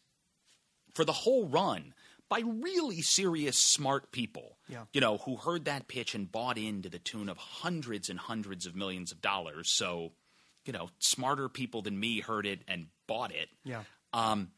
for 0.93 1.05
the 1.05 1.11
whole 1.11 1.47
run 1.47 1.93
by 2.29 2.41
really 2.43 3.01
serious, 3.01 3.57
smart 3.57 4.11
people. 4.11 4.57
Yeah. 4.67 4.85
You 4.93 5.01
know, 5.01 5.17
who 5.17 5.35
heard 5.35 5.65
that 5.65 5.87
pitch 5.87 6.15
and 6.15 6.31
bought 6.31 6.57
in 6.57 6.81
to 6.81 6.89
the 6.89 6.99
tune 6.99 7.29
of 7.29 7.37
hundreds 7.37 8.09
and 8.09 8.17
hundreds 8.17 8.65
of 8.65 8.75
millions 8.75 9.11
of 9.11 9.21
dollars. 9.21 9.71
So, 9.71 10.13
you 10.65 10.73
know, 10.73 10.89
smarter 10.99 11.49
people 11.49 11.81
than 11.81 11.99
me 11.99 12.21
heard 12.21 12.45
it 12.45 12.61
and 12.67 12.87
bought 13.07 13.31
it. 13.31 13.49
Yeah. 13.63 13.83
Um, 14.13 14.51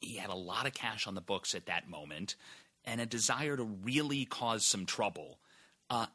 he 0.00 0.16
had 0.16 0.30
a 0.30 0.36
lot 0.36 0.66
of 0.66 0.74
cash 0.74 1.06
on 1.06 1.14
the 1.14 1.20
books 1.20 1.54
at 1.54 1.66
that 1.66 1.88
moment 1.88 2.34
and 2.84 3.00
a 3.00 3.06
desire 3.06 3.56
to 3.56 3.64
really 3.64 4.24
cause 4.24 4.66
some 4.66 4.86
trouble. 4.86 5.38
Uh, 5.88 6.06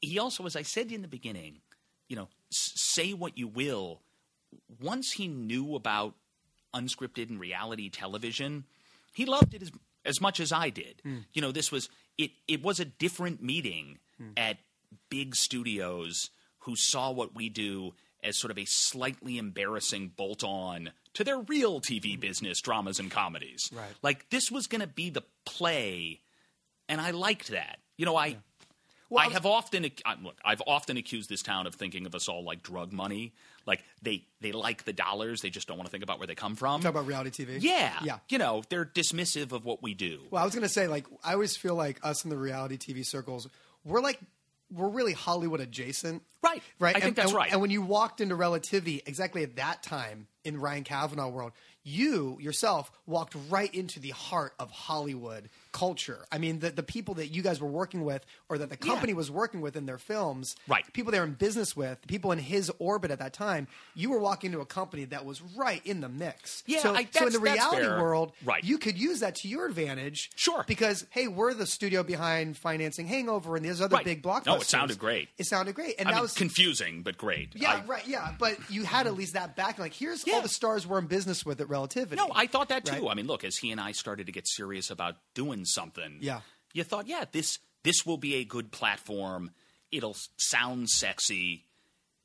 he 0.00 0.18
also, 0.18 0.44
as 0.46 0.56
I 0.56 0.62
said 0.62 0.92
in 0.92 1.02
the 1.02 1.08
beginning, 1.08 1.60
you 2.08 2.16
know, 2.16 2.28
s- 2.52 2.72
say 2.76 3.12
what 3.12 3.36
you 3.38 3.48
will. 3.48 4.00
Once 4.80 5.12
he 5.12 5.26
knew 5.28 5.74
about 5.74 6.14
unscripted 6.74 7.28
and 7.30 7.40
reality 7.40 7.88
television, 7.90 8.64
he 9.14 9.24
loved 9.24 9.54
it 9.54 9.62
as 9.62 9.70
as 10.04 10.20
much 10.20 10.38
as 10.38 10.52
I 10.52 10.70
did. 10.70 11.02
You 11.32 11.42
know, 11.42 11.50
this 11.50 11.72
was 11.72 11.88
it. 12.16 12.30
It 12.46 12.62
was 12.62 12.78
a 12.78 12.84
different 12.84 13.42
meeting 13.42 13.98
at 14.36 14.58
big 15.10 15.34
studios 15.34 16.30
who 16.60 16.74
saw 16.76 17.10
what 17.10 17.34
we 17.34 17.48
do 17.48 17.94
as 18.26 18.36
sort 18.36 18.50
of 18.50 18.58
a 18.58 18.64
slightly 18.64 19.38
embarrassing 19.38 20.12
bolt 20.16 20.42
on 20.44 20.90
to 21.14 21.24
their 21.24 21.38
real 21.38 21.80
TV 21.80 22.12
mm-hmm. 22.12 22.20
business, 22.20 22.60
dramas 22.60 22.98
and 22.98 23.10
comedies. 23.10 23.70
Right. 23.72 23.84
Like 24.02 24.28
this 24.30 24.50
was 24.50 24.66
going 24.66 24.80
to 24.82 24.86
be 24.86 25.10
the 25.10 25.22
play, 25.44 26.20
and 26.88 27.00
I 27.00 27.12
liked 27.12 27.48
that. 27.48 27.78
You 27.96 28.06
know, 28.06 28.16
I. 28.16 28.36
Well, 29.08 29.20
I 29.20 29.24
I 29.24 29.26
was- 29.28 29.34
have 29.34 29.46
often 29.46 29.82
look. 30.22 30.34
I've 30.44 30.62
often 30.66 30.96
accused 30.96 31.30
this 31.30 31.40
town 31.42 31.68
of 31.68 31.76
thinking 31.76 32.06
of 32.06 32.14
us 32.14 32.28
all 32.28 32.42
like 32.42 32.62
drug 32.62 32.92
money. 32.92 33.32
Like 33.64 33.84
they 34.02 34.24
they 34.40 34.52
like 34.52 34.84
the 34.84 34.92
dollars, 34.92 35.42
they 35.42 35.50
just 35.50 35.68
don't 35.68 35.76
want 35.76 35.86
to 35.86 35.90
think 35.92 36.02
about 36.02 36.18
where 36.18 36.26
they 36.26 36.34
come 36.34 36.56
from. 36.56 36.80
Talk 36.80 36.90
about 36.90 37.06
reality 37.06 37.44
TV. 37.44 37.58
yeah, 37.60 37.94
Yeah. 38.02 38.18
You 38.28 38.38
know, 38.38 38.62
they're 38.68 38.84
dismissive 38.84 39.52
of 39.52 39.64
what 39.64 39.82
we 39.82 39.94
do. 39.94 40.20
Well, 40.30 40.42
I 40.42 40.44
was 40.44 40.54
going 40.54 40.62
to 40.66 40.68
say, 40.72 40.86
like, 40.88 41.06
I 41.24 41.32
always 41.34 41.56
feel 41.56 41.74
like 41.74 41.98
us 42.04 42.24
in 42.24 42.30
the 42.30 42.36
reality 42.36 42.78
TV 42.78 43.04
circles, 43.04 43.48
we're 43.84 44.00
like, 44.00 44.20
we're 44.72 44.88
really 44.88 45.12
Hollywood 45.12 45.60
adjacent. 45.60 46.22
Right. 46.42 46.62
Right. 46.78 46.96
I 46.96 47.00
think 47.00 47.16
that's 47.16 47.28
and- 47.28 47.36
right. 47.36 47.52
And 47.52 47.60
when 47.60 47.70
you 47.70 47.82
walked 47.82 48.20
into 48.20 48.34
Relativity, 48.34 49.02
exactly 49.06 49.42
at 49.42 49.56
that 49.56 49.82
time 49.82 50.26
in 50.44 50.60
Ryan 50.60 50.84
Kavanaugh 50.84 51.28
world, 51.28 51.52
you 51.82 52.36
yourself 52.40 52.90
walked 53.06 53.36
right 53.48 53.72
into 53.72 54.00
the 54.00 54.10
heart 54.10 54.54
of 54.58 54.70
Hollywood 54.70 55.48
culture. 55.76 56.24
I 56.32 56.38
mean, 56.38 56.60
the, 56.60 56.70
the 56.70 56.82
people 56.82 57.14
that 57.16 57.26
you 57.28 57.42
guys 57.42 57.60
were 57.60 57.68
working 57.68 58.02
with 58.04 58.24
or 58.48 58.56
that 58.58 58.70
the 58.70 58.76
company 58.78 59.12
was 59.12 59.30
working 59.30 59.60
with 59.60 59.76
in 59.76 59.84
their 59.84 59.98
films, 59.98 60.56
Right. 60.66 60.90
people 60.94 61.12
they 61.12 61.18
were 61.18 61.26
in 61.26 61.34
business 61.34 61.76
with, 61.76 61.98
people 62.06 62.32
in 62.32 62.38
his 62.38 62.72
orbit 62.78 63.10
at 63.10 63.18
that 63.18 63.34
time, 63.34 63.68
you 63.94 64.08
were 64.10 64.18
walking 64.18 64.48
into 64.52 64.60
a 64.62 64.66
company 64.66 65.04
that 65.06 65.26
was 65.26 65.42
right 65.54 65.82
in 65.84 66.00
the 66.00 66.08
mix. 66.08 66.62
Yeah, 66.66 66.80
so, 66.80 66.94
I- 66.94 67.06
so 67.10 67.26
in 67.26 67.32
the 67.34 67.40
reality 67.40 67.86
world, 67.86 68.32
Right. 68.44 68.64
you 68.64 68.78
could 68.78 68.96
use 68.98 69.20
that 69.20 69.34
to 69.36 69.48
your 69.48 69.66
advantage. 69.66 70.30
Sure. 70.34 70.64
Because, 70.66 71.04
hey, 71.10 71.28
we're 71.28 71.52
the 71.52 71.66
studio 71.66 72.02
behind 72.02 72.56
financing 72.56 73.06
Hangover 73.06 73.54
and 73.56 73.64
these 73.64 73.82
other 73.82 73.96
Right. 73.96 74.04
big 74.04 74.22
blockbusters. 74.22 74.46
No, 74.46 74.56
it 74.56 74.66
sounded 74.66 74.98
great. 74.98 75.28
It 75.36 75.44
sounded 75.46 75.74
great. 75.74 75.96
And 75.98 76.08
I 76.08 76.12
that 76.12 76.16
mean, 76.16 76.22
was 76.22 76.32
confusing 76.32 77.02
but 77.02 77.18
great. 77.18 77.50
yeah, 77.54 77.82
I- 77.82 77.84
right, 77.84 78.06
yeah. 78.06 78.34
But 78.38 78.56
you 78.70 78.84
had 78.84 79.06
at 79.06 79.14
least 79.14 79.34
that 79.34 79.56
back. 79.56 79.78
Like, 79.78 79.92
here's 79.92 80.26
Yeah. 80.26 80.36
all 80.36 80.40
the 80.40 80.48
stars 80.48 80.86
we're 80.86 80.98
in 81.00 81.06
business 81.06 81.44
with 81.44 81.60
at 81.60 81.68
Relativity. 81.68 82.16
No, 82.16 82.30
I 82.34 82.46
thought 82.46 82.70
that 82.70 82.84
too. 82.86 82.92
Right. 83.02 83.10
I 83.10 83.14
mean, 83.14 83.26
look, 83.26 83.44
as 83.44 83.56
he 83.58 83.70
and 83.72 83.80
I 83.80 83.92
started 83.92 84.26
to 84.26 84.32
get 84.32 84.46
serious 84.48 84.90
about 84.90 85.16
doing 85.34 85.64
something, 85.66 86.18
Yeah. 86.20 86.40
you 86.72 86.84
thought, 86.84 87.06
yeah, 87.06 87.24
this 87.30 87.58
this 87.82 88.04
will 88.04 88.16
be 88.18 88.34
a 88.36 88.44
good 88.44 88.72
platform. 88.72 89.50
It'll 89.92 90.16
sound 90.38 90.90
sexy. 90.90 91.66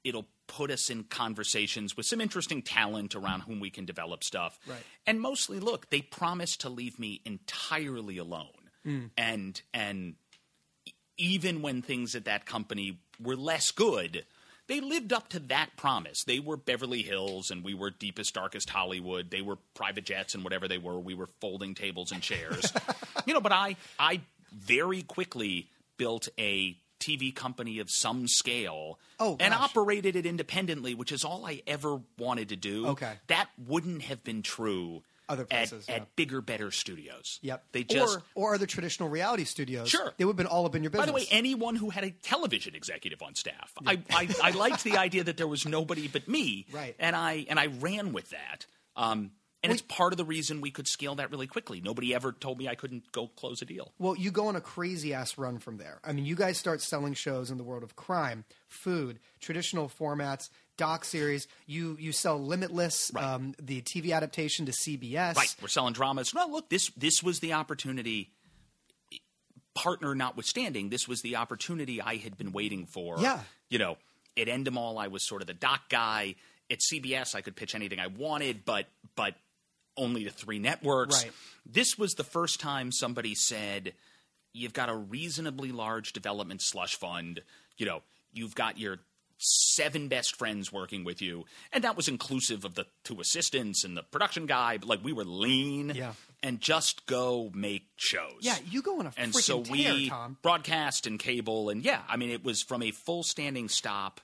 It'll 0.03 0.25
put 0.47 0.71
us 0.71 0.89
in 0.89 1.03
conversations 1.03 1.95
with 1.95 2.07
some 2.07 2.19
interesting 2.19 2.61
talent 2.63 3.15
around 3.15 3.41
whom 3.41 3.59
we 3.59 3.69
can 3.69 3.85
develop 3.85 4.23
stuff. 4.23 4.59
Right. 4.65 4.83
And 5.05 5.21
mostly, 5.21 5.59
look, 5.59 5.89
they 5.91 6.01
promised 6.01 6.61
to 6.61 6.69
leave 6.69 6.97
me 6.97 7.21
entirely 7.25 8.17
alone. 8.17 8.71
Mm. 8.85 9.11
And 9.17 9.61
and 9.73 10.15
even 11.17 11.61
when 11.61 11.81
things 11.83 12.15
at 12.15 12.25
that 12.25 12.45
company 12.47 12.99
were 13.19 13.35
less 13.35 13.69
good, 13.71 14.25
they 14.71 14.79
lived 14.79 15.11
up 15.11 15.27
to 15.27 15.39
that 15.39 15.75
promise. 15.75 16.23
They 16.23 16.39
were 16.39 16.55
Beverly 16.55 17.01
Hills, 17.01 17.51
and 17.51 17.61
we 17.61 17.73
were 17.73 17.89
deepest, 17.89 18.33
darkest 18.33 18.69
Hollywood. 18.69 19.29
They 19.29 19.41
were 19.41 19.57
private 19.73 20.05
jets 20.05 20.33
and 20.33 20.45
whatever 20.45 20.69
they 20.69 20.77
were. 20.77 20.97
We 20.97 21.13
were 21.13 21.27
folding 21.41 21.75
tables 21.75 22.13
and 22.13 22.21
chairs, 22.21 22.71
you 23.25 23.33
know. 23.33 23.41
But 23.41 23.51
I, 23.51 23.75
I 23.99 24.21
very 24.53 25.01
quickly 25.01 25.67
built 25.97 26.29
a 26.39 26.77
TV 27.01 27.35
company 27.35 27.79
of 27.79 27.89
some 27.91 28.29
scale 28.29 28.97
Oh, 29.19 29.35
and 29.41 29.53
operated 29.53 30.15
it 30.15 30.25
independently, 30.25 30.95
which 30.95 31.11
is 31.11 31.25
all 31.25 31.45
I 31.45 31.63
ever 31.67 31.99
wanted 32.17 32.49
to 32.49 32.55
do. 32.55 32.87
Okay. 32.87 33.13
That 33.27 33.49
wouldn't 33.67 34.03
have 34.03 34.23
been 34.23 34.41
true 34.41 35.03
Other 35.31 35.45
places, 35.45 35.87
at, 35.87 35.89
yeah. 35.89 36.01
at 36.01 36.15
bigger, 36.17 36.41
better 36.41 36.71
studios. 36.71 37.39
Yep. 37.41 37.63
They 37.71 37.83
just 37.85 38.17
or 38.17 38.23
or 38.35 38.55
other 38.55 38.65
traditional 38.65 39.07
reality 39.07 39.45
studios. 39.45 39.87
Sure. 39.87 40.13
They 40.17 40.25
would 40.25 40.33
have 40.33 40.37
been 40.37 40.45
all 40.47 40.65
up 40.65 40.75
in 40.75 40.83
your 40.83 40.89
business. 40.89 41.05
by 41.05 41.11
the 41.11 41.15
way, 41.15 41.25
anyone 41.31 41.77
who 41.77 41.89
had 41.89 42.03
a 42.03 42.11
television 42.11 42.75
executive 42.75 43.21
on 43.21 43.35
staff, 43.35 43.71
I, 43.85 43.99
I, 44.11 44.27
I 44.43 44.51
liked 44.51 44.83
the 44.83 44.97
idea 44.97 45.23
that 45.23 45.37
there 45.37 45.47
was 45.47 45.65
nobody 45.65 46.09
but 46.09 46.27
me, 46.27 46.65
Right. 46.71 46.95
And 46.99 47.15
I 47.15 47.45
and 47.49 47.57
I 47.57 47.67
ran 47.67 48.11
with 48.11 48.29
that. 48.31 48.65
Um, 48.97 49.31
and 49.63 49.71
it's 49.71 49.81
part 49.83 50.11
of 50.11 50.17
the 50.17 50.25
reason 50.25 50.59
we 50.59 50.71
could 50.71 50.87
scale 50.87 51.15
that 51.15 51.29
really 51.29 51.45
quickly. 51.45 51.81
Nobody 51.81 52.15
ever 52.15 52.31
told 52.31 52.57
me 52.57 52.67
I 52.67 52.73
couldn't 52.75 53.11
go 53.11 53.27
close 53.27 53.61
a 53.61 53.65
deal. 53.65 53.93
Well, 53.99 54.15
you 54.17 54.31
go 54.31 54.47
on 54.47 54.55
a 54.55 54.61
crazy 54.61 55.13
ass 55.13 55.37
run 55.37 55.59
from 55.59 55.77
there. 55.77 55.99
I 56.03 56.13
mean, 56.13 56.25
you 56.25 56.35
guys 56.35 56.57
start 56.57 56.81
selling 56.81 57.13
shows 57.13 57.51
in 57.51 57.57
the 57.57 57.63
world 57.63 57.83
of 57.83 57.95
crime, 57.95 58.43
food, 58.67 59.19
traditional 59.39 59.87
formats, 59.87 60.49
doc 60.77 61.05
series. 61.05 61.47
You 61.67 61.97
you 61.99 62.11
sell 62.11 62.39
Limitless, 62.39 63.11
Right. 63.13 63.23
um, 63.23 63.53
the 63.61 63.81
TV 63.81 64.13
adaptation 64.13 64.65
to 64.65 64.71
CBS. 64.71 65.35
Right, 65.35 65.55
we're 65.61 65.67
selling 65.67 65.93
dramas. 65.93 66.33
Well, 66.33 66.51
look, 66.51 66.69
this 66.69 66.89
this 66.97 67.21
was 67.23 67.39
the 67.39 67.53
opportunity. 67.53 68.31
Partner 69.73 70.13
notwithstanding, 70.13 70.89
this 70.89 71.07
was 71.07 71.21
the 71.21 71.37
opportunity 71.37 72.01
I 72.01 72.17
had 72.17 72.37
been 72.37 72.51
waiting 72.51 72.85
for. 72.85 73.19
Yeah. 73.19 73.39
you 73.69 73.79
know, 73.79 73.95
at 74.37 74.47
Endemol, 74.47 75.01
I 75.01 75.07
was 75.07 75.25
sort 75.25 75.41
of 75.41 75.47
the 75.47 75.53
doc 75.53 75.81
guy. 75.89 76.35
At 76.69 76.79
CBS, 76.79 77.35
I 77.35 77.41
could 77.41 77.55
pitch 77.55 77.73
anything 77.73 77.99
I 77.99 78.07
wanted, 78.07 78.65
but 78.65 78.87
but 79.15 79.35
only 79.97 80.23
to 80.25 80.29
three 80.29 80.59
networks. 80.59 81.23
Right. 81.23 81.31
This 81.65 81.97
was 81.97 82.13
the 82.13 82.23
first 82.25 82.59
time 82.59 82.91
somebody 82.91 83.33
said, 83.35 83.93
"You've 84.53 84.73
got 84.73 84.89
a 84.89 84.95
reasonably 84.95 85.71
large 85.71 86.11
development 86.13 86.61
slush 86.61 86.95
fund. 86.95 87.41
You 87.77 87.85
know, 87.85 88.01
you've 88.33 88.55
got 88.55 88.77
your." 88.77 88.99
Seven 89.43 90.07
best 90.07 90.35
friends 90.35 90.71
working 90.71 91.03
with 91.03 91.19
you, 91.19 91.45
and 91.73 91.83
that 91.83 91.97
was 91.97 92.07
inclusive 92.07 92.63
of 92.63 92.75
the 92.75 92.85
two 93.03 93.19
assistants 93.19 93.83
and 93.83 93.97
the 93.97 94.03
production 94.03 94.45
guy. 94.45 94.77
But 94.77 94.87
like 94.87 95.03
we 95.03 95.13
were 95.13 95.23
lean, 95.23 95.93
Yeah. 95.95 96.13
and 96.43 96.61
just 96.61 97.07
go 97.07 97.49
make 97.55 97.87
shows. 97.95 98.37
Yeah, 98.41 98.57
you 98.69 98.83
go 98.83 98.99
on 98.99 99.07
a 99.07 99.13
and 99.17 99.33
so 99.33 99.63
tear, 99.63 99.71
we 99.73 100.09
Tom. 100.09 100.37
broadcast 100.43 101.07
and 101.07 101.19
cable, 101.19 101.69
and 101.71 101.83
yeah, 101.83 102.03
I 102.07 102.17
mean 102.17 102.29
it 102.29 102.43
was 102.43 102.61
from 102.61 102.83
a 102.83 102.91
full 102.91 103.23
standing 103.23 103.67
stop. 103.67 104.21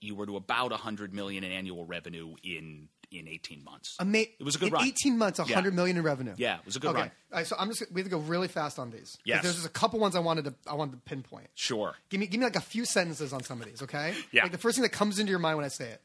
You 0.00 0.14
were 0.14 0.26
to 0.26 0.36
about 0.36 0.70
a 0.72 0.76
hundred 0.76 1.12
million 1.12 1.42
in 1.42 1.50
annual 1.50 1.84
revenue 1.84 2.34
in 2.44 2.88
in 3.20 3.28
eighteen 3.28 3.62
months. 3.64 3.96
Ama- 4.00 4.18
it 4.18 4.42
was 4.42 4.56
a 4.56 4.58
good 4.58 4.68
in 4.68 4.74
run. 4.74 4.86
18 4.86 5.18
months, 5.18 5.38
a 5.38 5.44
hundred 5.44 5.74
million 5.74 5.96
in 5.96 6.02
revenue. 6.02 6.34
Yeah, 6.36 6.58
it 6.58 6.66
was 6.66 6.76
a 6.76 6.80
good 6.80 6.90
okay. 6.90 7.00
run. 7.00 7.10
All 7.32 7.38
right, 7.38 7.46
so 7.46 7.56
I'm 7.58 7.68
just 7.68 7.90
we 7.92 8.00
have 8.00 8.06
to 8.06 8.16
go 8.16 8.20
really 8.22 8.48
fast 8.48 8.78
on 8.78 8.90
these. 8.90 9.18
Yes. 9.24 9.42
There's 9.42 9.54
just 9.54 9.66
a 9.66 9.70
couple 9.70 9.98
ones 10.00 10.16
I 10.16 10.20
wanted 10.20 10.44
to 10.46 10.54
I 10.66 10.74
wanted 10.74 10.92
to 10.92 10.98
pinpoint. 10.98 11.48
Sure. 11.54 11.94
Give 12.08 12.20
me 12.20 12.26
give 12.26 12.40
me 12.40 12.46
like 12.46 12.56
a 12.56 12.60
few 12.60 12.84
sentences 12.84 13.32
on 13.32 13.42
some 13.42 13.60
of 13.60 13.66
these, 13.66 13.82
okay? 13.82 14.14
Yeah. 14.32 14.42
Like 14.42 14.52
the 14.52 14.58
first 14.58 14.76
thing 14.76 14.82
that 14.82 14.92
comes 14.92 15.18
into 15.18 15.30
your 15.30 15.38
mind 15.38 15.56
when 15.56 15.64
I 15.64 15.68
say 15.68 15.88
it. 15.88 16.00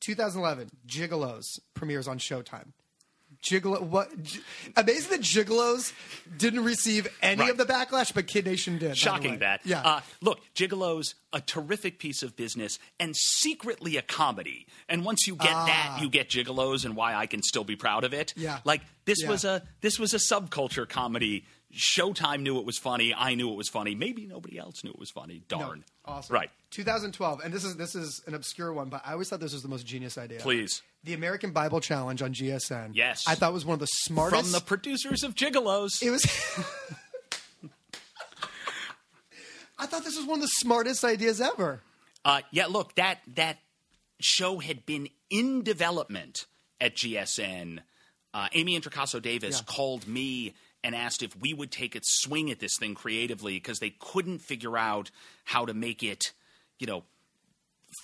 2011, 0.00 0.70
Gigolos 0.86 1.60
premieres 1.72 2.06
on 2.06 2.18
Showtime. 2.18 2.72
Gigolo, 3.44 3.82
what? 3.82 4.22
G- 4.22 4.40
amazing 4.76 5.10
that 5.10 5.20
Gigolos 5.20 5.92
didn't 6.36 6.64
receive 6.64 7.06
any 7.22 7.40
Right. 7.42 7.50
of 7.50 7.56
the 7.58 7.64
backlash, 7.64 8.12
but 8.14 8.26
Kid 8.26 8.46
Nation 8.46 8.78
did. 8.78 8.96
Shocking 8.96 9.38
that. 9.40 9.60
Yeah. 9.64 9.80
Uh, 9.82 10.00
look, 10.20 10.40
Gigolo's 10.54 11.14
a 11.32 11.40
terrific 11.40 11.98
piece 11.98 12.22
of 12.22 12.36
business 12.36 12.78
and 12.98 13.14
secretly 13.16 13.96
a 13.96 14.02
comedy. 14.02 14.66
And 14.88 15.04
once 15.04 15.26
you 15.26 15.36
get 15.36 15.52
that, 15.52 15.98
you 16.00 16.08
get 16.08 16.28
Gigolos 16.30 16.84
and 16.84 16.96
why 16.96 17.14
I 17.14 17.26
can 17.26 17.42
still 17.42 17.64
be 17.64 17.76
proud 17.76 18.04
of 18.04 18.14
it. 18.14 18.32
Ah. 18.36 18.40
Yeah. 18.40 18.58
Like 18.64 18.82
this 19.04 19.22
Yeah. 19.22 19.28
was 19.30 19.44
a 19.44 19.62
this 19.80 19.98
was 19.98 20.14
a 20.14 20.18
subculture 20.18 20.88
comedy. 20.88 21.44
Showtime 21.74 22.42
knew 22.42 22.58
it 22.60 22.64
was 22.64 22.78
funny. 22.78 23.12
I 23.12 23.34
knew 23.34 23.50
it 23.50 23.56
was 23.56 23.68
funny. 23.68 23.96
Maybe 23.96 24.26
nobody 24.26 24.58
else 24.58 24.84
knew 24.84 24.90
it 24.90 24.98
was 24.98 25.10
funny. 25.10 25.42
No. 25.50 25.58
Darn. 25.58 25.84
Awesome. 26.04 26.32
Right. 26.34 26.50
2012, 26.70 27.40
and 27.44 27.52
this 27.52 27.64
is 27.64 27.76
this 27.76 27.94
is 27.96 28.22
an 28.26 28.34
obscure 28.34 28.72
one, 28.72 28.88
but 28.88 29.02
I 29.04 29.12
always 29.12 29.28
thought 29.28 29.40
this 29.40 29.52
was 29.52 29.62
the 29.62 29.68
most 29.68 29.84
genius 29.84 30.16
idea. 30.16 30.38
Please. 30.38 30.82
The 31.04 31.12
American 31.14 31.50
Bible 31.50 31.80
Challenge 31.80 32.22
on 32.22 32.32
GSN. 32.32 32.90
Yes. 32.94 33.24
I 33.28 33.34
thought 33.34 33.52
was 33.52 33.64
one 33.66 33.74
of 33.74 33.80
the 33.80 33.86
smartest. 33.86 34.42
From 34.42 34.52
the 34.52 34.60
producers 34.60 35.22
of 35.22 35.34
Gigolos. 35.34 36.02
It 36.02 36.10
was. 36.10 36.24
I 39.78 39.86
thought 39.86 40.04
this 40.04 40.16
was 40.16 40.26
one 40.26 40.38
of 40.38 40.42
the 40.42 40.48
smartest 40.48 41.04
ideas 41.04 41.40
ever. 41.40 41.80
Uh, 42.24 42.40
yeah, 42.50 42.66
look, 42.66 42.94
that 42.94 43.18
that 43.34 43.58
show 44.20 44.58
had 44.60 44.86
been 44.86 45.08
in 45.30 45.62
development 45.62 46.46
at 46.80 46.94
GSN. 46.96 47.80
Uh, 48.32 48.48
Amy 48.52 48.78
Introcaso 48.80 49.20
Davis 49.20 49.58
Yeah. 49.58 49.64
called 49.74 50.08
me 50.08 50.54
and 50.82 50.94
asked 50.94 51.22
if 51.22 51.36
we 51.36 51.52
would 51.52 51.70
take 51.70 51.94
a 51.94 52.00
swing 52.02 52.50
at 52.50 52.60
this 52.60 52.76
thing 52.78 52.94
creatively 52.94 53.54
because 53.54 53.78
they 53.78 53.94
couldn't 53.98 54.38
figure 54.40 54.76
out 54.78 55.10
how 55.44 55.66
to 55.66 55.74
make 55.74 56.02
it, 56.02 56.32
you 56.78 56.86
know, 56.86 57.04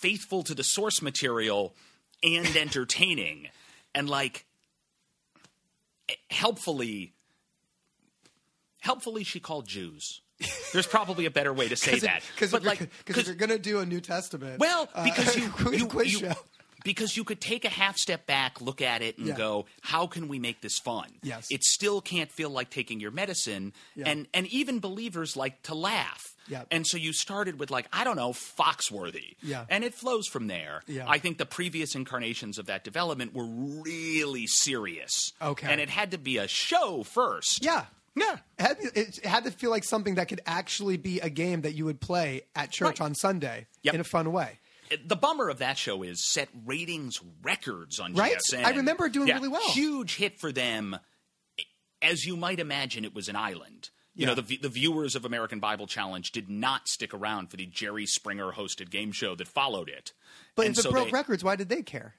faithful 0.01 0.43
to 0.43 0.55
the 0.55 0.63
source 0.65 1.01
material 1.03 1.75
and 2.23 2.57
entertaining. 2.57 3.49
and 3.95 4.09
like 4.09 4.47
helpfully 6.31 7.13
helpfully 8.81 9.25
she 9.25 9.41
called 9.41 9.67
Jews. 9.69 10.23
There's 10.73 10.87
probably 10.87 11.27
a 11.27 11.31
better 11.31 11.53
way 11.53 11.69
to 11.69 11.77
say 11.77 11.99
that. 12.01 12.23
Because 12.35 12.53
like 12.53 12.81
you're- 12.81 12.91
'cause 13.07 13.27
you're 13.27 13.37
going 13.37 13.51
to 13.51 13.59
do 13.59 13.81
a 13.81 13.87
New 13.87 14.01
Testament. 14.01 14.59
well, 14.59 14.89
uh, 14.95 15.05
because 15.05 15.37
you, 15.37 15.49
quiz, 15.51 15.81
you, 15.81 15.89
you- 16.05 16.19
show. 16.33 16.35
Because 16.85 17.17
you 17.17 17.25
could 17.25 17.41
take 17.41 17.65
a 17.65 17.69
half 17.69 17.97
step 17.97 18.27
back, 18.27 18.61
look 18.61 18.81
at 18.83 19.03
it, 19.03 19.19
and 19.19 19.29
Yeah. 19.29 19.37
go, 19.37 19.67
"How 19.83 20.07
can 20.07 20.29
we 20.29 20.39
make 20.39 20.61
this 20.61 20.79
fun?" 20.79 21.09
Yes. 21.23 21.47
it 21.51 21.63
still 21.65 22.01
can't 22.01 22.31
feel 22.33 22.51
like 22.51 22.71
taking 22.71 23.01
your 23.01 23.11
medicine, 23.11 23.73
Yeah. 23.95 24.09
and 24.09 24.29
and 24.35 24.47
even 24.49 24.79
believers 24.81 25.37
like 25.37 25.63
to 25.65 25.75
laugh. 25.75 26.35
Yeah. 26.49 26.65
And 26.71 26.87
so 26.87 26.97
you 26.97 27.13
started 27.13 27.61
with 27.61 27.71
like 27.71 27.87
I 27.93 28.03
don't 28.05 28.17
know 28.17 28.33
Foxworthy, 28.33 29.37
Yeah. 29.43 29.67
and 29.69 29.85
it 29.85 29.95
flows 29.95 30.27
from 30.27 30.47
there. 30.49 30.83
Yeah. 30.87 31.05
I 31.09 31.19
think 31.19 31.39
the 31.39 31.47
previous 31.47 31.95
incarnations 31.95 32.59
of 32.59 32.67
that 32.67 32.85
development 32.85 33.35
were 33.35 33.47
really 33.47 34.47
serious. 34.47 35.33
Okay. 35.41 35.67
and 35.71 35.81
it 35.81 35.89
had 35.91 36.11
to 36.13 36.19
be 36.19 36.39
a 36.39 36.49
show 36.49 37.03
first. 37.03 37.63
Yeah. 37.65 37.87
yeah. 38.15 38.39
It 38.59 38.63
had, 38.67 38.79
it 38.95 39.25
had 39.25 39.45
to 39.45 39.51
feel 39.51 39.71
like 39.71 39.85
something 39.85 40.17
that 40.17 40.29
could 40.29 40.41
actually 40.47 40.97
be 40.97 41.21
a 41.21 41.31
game 41.31 41.63
that 41.63 41.73
you 41.75 41.85
would 41.85 42.01
play 42.01 42.43
at 42.55 42.71
church 42.71 43.01
Right. 43.01 43.07
on 43.07 43.15
Sunday 43.15 43.67
Yep. 43.83 43.95
in 43.95 44.01
a 44.01 44.05
fun 44.05 44.33
way. 44.33 44.59
The 45.07 45.17
bummer 45.17 45.49
of 45.49 45.59
that 45.59 45.79
show 45.79 46.03
is 46.03 46.25
set 46.25 46.49
ratings 46.65 47.21
records 47.43 48.01
on 48.01 48.15
Right? 48.15 48.37
GSN. 48.53 48.65
I 48.65 48.71
remember 48.71 49.09
doing 49.09 49.29
Yeah, 49.29 49.35
really 49.35 49.49
well. 49.49 49.69
Huge 49.71 50.17
hit 50.17 50.39
for 50.39 50.53
them. 50.53 50.97
As 52.03 52.25
you 52.25 52.37
might 52.37 52.59
imagine, 52.61 53.05
it 53.05 53.15
was 53.15 53.29
an 53.29 53.37
island. 53.37 53.91
You 54.15 54.27
know, 54.27 54.35
the, 54.35 54.59
the 54.59 54.69
viewers 54.69 55.15
of 55.17 55.25
American 55.25 55.61
Bible 55.61 55.87
Challenge 55.87 56.31
did 56.33 56.51
not 56.51 56.89
stick 56.89 57.15
around 57.15 57.51
for 57.51 57.57
the 57.57 57.65
Jerry 57.65 58.05
Springer 58.07 58.53
hosted 58.53 58.91
game 58.91 59.13
show 59.13 59.35
that 59.37 59.49
followed 59.49 59.89
it. 59.89 60.13
But 60.57 60.67
And 60.67 60.77
if 60.79 60.85
it 60.85 60.91
broke 60.91 61.07
they, 61.07 61.13
records, 61.13 61.43
why 61.45 61.57
did 61.57 61.69
they 61.69 61.83
care? 61.83 62.15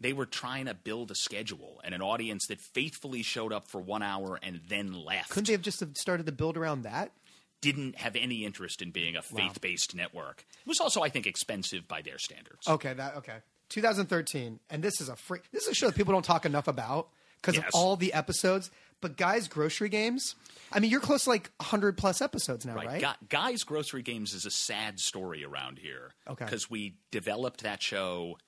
they 0.00 0.12
were 0.12 0.26
trying 0.26 0.66
to 0.66 0.74
build 0.74 1.10
a 1.10 1.14
schedule 1.14 1.80
and 1.82 1.92
an 1.94 2.00
audience 2.00 2.46
that 2.46 2.60
faithfully 2.60 3.22
showed 3.22 3.52
up 3.52 3.66
for 3.68 3.80
one 3.80 4.02
hour 4.02 4.38
and 4.42 4.60
then 4.68 4.92
left. 4.92 5.30
Couldn't 5.30 5.46
they 5.48 5.52
have 5.54 5.62
just 5.62 5.82
started 5.98 6.26
to 6.26 6.32
build 6.32 6.56
around 6.56 6.82
that? 6.82 7.12
Didn't 7.60 7.96
have 7.98 8.14
any 8.16 8.44
interest 8.44 8.82
in 8.82 8.90
being 8.90 9.16
a 9.16 9.22
faith 9.22 9.60
based 9.60 9.94
network. 9.94 10.44
It 10.64 10.68
was 10.68 10.80
also, 10.80 11.02
I 11.02 11.08
think, 11.08 11.26
expensive 11.26 11.88
by 11.88 12.02
their 12.02 12.18
standards. 12.18 12.68
Okay, 12.68 12.94
that 12.94 13.16
okay. 13.16 13.38
2013, 13.70 14.60
and 14.70 14.82
this 14.82 15.00
is 15.00 15.08
a 15.08 15.16
free. 15.16 15.40
This 15.52 15.64
is 15.64 15.70
a 15.70 15.74
show 15.74 15.86
that 15.86 15.96
people 15.96 16.12
don't 16.12 16.24
talk 16.24 16.46
enough 16.46 16.68
about 16.68 17.08
because 17.40 17.56
Yes. 17.56 17.64
of 17.66 17.70
all 17.74 17.96
the 17.96 18.12
episodes. 18.12 18.70
But 19.00 19.16
guys, 19.16 19.46
grocery 19.46 19.88
games. 19.88 20.34
I 20.72 20.80
mean, 20.80 20.90
you're 20.90 21.00
close 21.00 21.24
to 21.24 21.30
like 21.30 21.50
100 21.58 21.96
plus 21.96 22.20
episodes 22.20 22.66
now, 22.66 22.74
right? 22.74 23.00
Gu- 23.00 23.26
Guys 23.28 23.62
Grocery 23.62 24.02
Games 24.02 24.34
is 24.34 24.44
a 24.44 24.50
sad 24.50 24.98
story 24.98 25.44
around 25.44 25.78
here. 25.78 26.10
Okay. 26.28 26.44
Because 26.44 26.68
we 26.68 26.96
developed 27.12 27.62
that 27.62 27.80
show, 27.80 28.38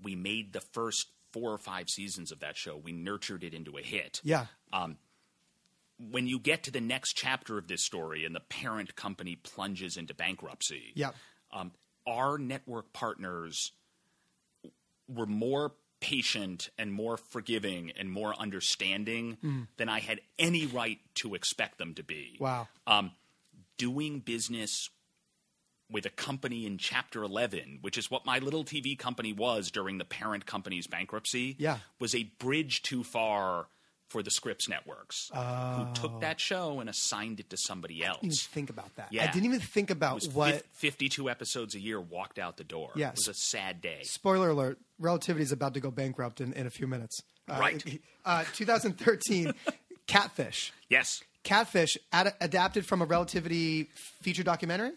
we 0.00 0.14
made 0.14 0.52
the 0.52 0.60
first 0.60 1.08
four 1.32 1.52
or 1.52 1.58
five 1.58 1.88
seasons 1.90 2.30
of 2.30 2.38
that 2.40 2.56
show, 2.56 2.76
we 2.76 2.92
nurtured 2.92 3.42
it 3.42 3.52
into 3.52 3.76
a 3.76 3.82
hit. 3.82 4.20
Yeah. 4.22 4.46
Um, 4.72 4.96
When 5.98 6.26
you 6.26 6.38
get 6.38 6.62
to 6.64 6.70
the 6.70 6.80
next 6.80 7.14
chapter 7.14 7.56
of 7.58 7.68
this 7.68 7.82
story 7.84 8.24
and 8.24 8.34
the 8.34 8.40
parent 8.40 8.96
company 8.96 9.36
plunges 9.36 9.96
into 9.96 10.12
bankruptcy, 10.14 10.92
Yeah. 10.94 11.12
um, 11.52 11.72
our 12.06 12.36
network 12.38 12.92
partners 12.92 13.72
were 15.08 15.26
more 15.26 15.72
patient 16.00 16.68
and 16.76 16.92
more 16.92 17.16
forgiving 17.16 17.90
and 17.92 18.10
more 18.10 18.34
understanding 18.38 19.38
Mm. 19.42 19.68
than 19.78 19.88
I 19.88 20.00
had 20.00 20.20
any 20.38 20.66
right 20.66 21.00
to 21.16 21.34
expect 21.34 21.78
them 21.78 21.94
to 21.94 22.02
be. 22.02 22.36
Wow. 22.38 22.68
Um, 22.86 23.12
doing 23.78 24.20
business 24.20 24.90
with 25.88 26.04
a 26.04 26.10
company 26.10 26.66
in 26.66 26.76
Chapter 26.78 27.22
11, 27.22 27.78
which 27.80 27.96
is 27.96 28.10
what 28.10 28.26
my 28.26 28.38
little 28.40 28.64
TV 28.64 28.96
company 28.98 29.32
was 29.32 29.70
during 29.70 29.98
the 29.98 30.04
parent 30.04 30.44
company's 30.44 30.86
bankruptcy, 30.86 31.56
Yeah. 31.58 31.78
was 31.98 32.14
a 32.14 32.24
bridge 32.24 32.82
too 32.82 33.02
far 33.04 33.68
for 34.08 34.22
the 34.22 34.30
Scripps 34.30 34.68
networks, 34.68 35.30
who 35.34 35.86
took 35.94 36.20
that 36.20 36.40
show 36.40 36.78
and 36.80 36.88
assigned 36.88 37.40
it 37.40 37.50
to 37.50 37.56
somebody 37.56 38.02
Oh. 38.04 38.14
Even 38.22 38.30
else. 38.30 38.42
think 38.46 38.70
about 38.70 38.94
that. 38.96 39.08
Yeah. 39.10 39.24
I 39.24 39.32
didn't 39.32 39.46
even 39.46 39.60
think 39.60 39.90
about 39.90 40.24
what. 40.26 40.54
fif- 40.54 40.64
52 40.74 41.28
episodes 41.28 41.74
a 41.74 41.80
year 41.80 42.00
walked 42.00 42.38
out 42.38 42.56
the 42.56 42.64
door. 42.64 42.92
Yes. 42.94 43.12
It 43.12 43.16
was 43.16 43.28
a 43.28 43.34
sad 43.34 43.80
day. 43.80 44.00
Spoiler 44.04 44.50
alert: 44.50 44.78
Relativity 44.98 45.42
is 45.42 45.52
about 45.52 45.74
to 45.74 45.80
go 45.80 45.90
bankrupt 45.90 46.40
in, 46.40 46.52
in 46.52 46.66
a 46.66 46.70
few 46.70 46.86
minutes. 46.86 47.20
Uh, 47.48 47.56
Right. 47.60 48.00
Uh, 48.24 48.42
2013, 48.54 49.52
Catfish. 50.08 50.72
Yes. 50.88 51.22
Catfish 51.44 51.96
ad- 52.12 52.34
adapted 52.40 52.84
from 52.84 53.00
a 53.02 53.04
Relativity 53.04 53.84
feature 53.94 54.42
documentary. 54.42 54.90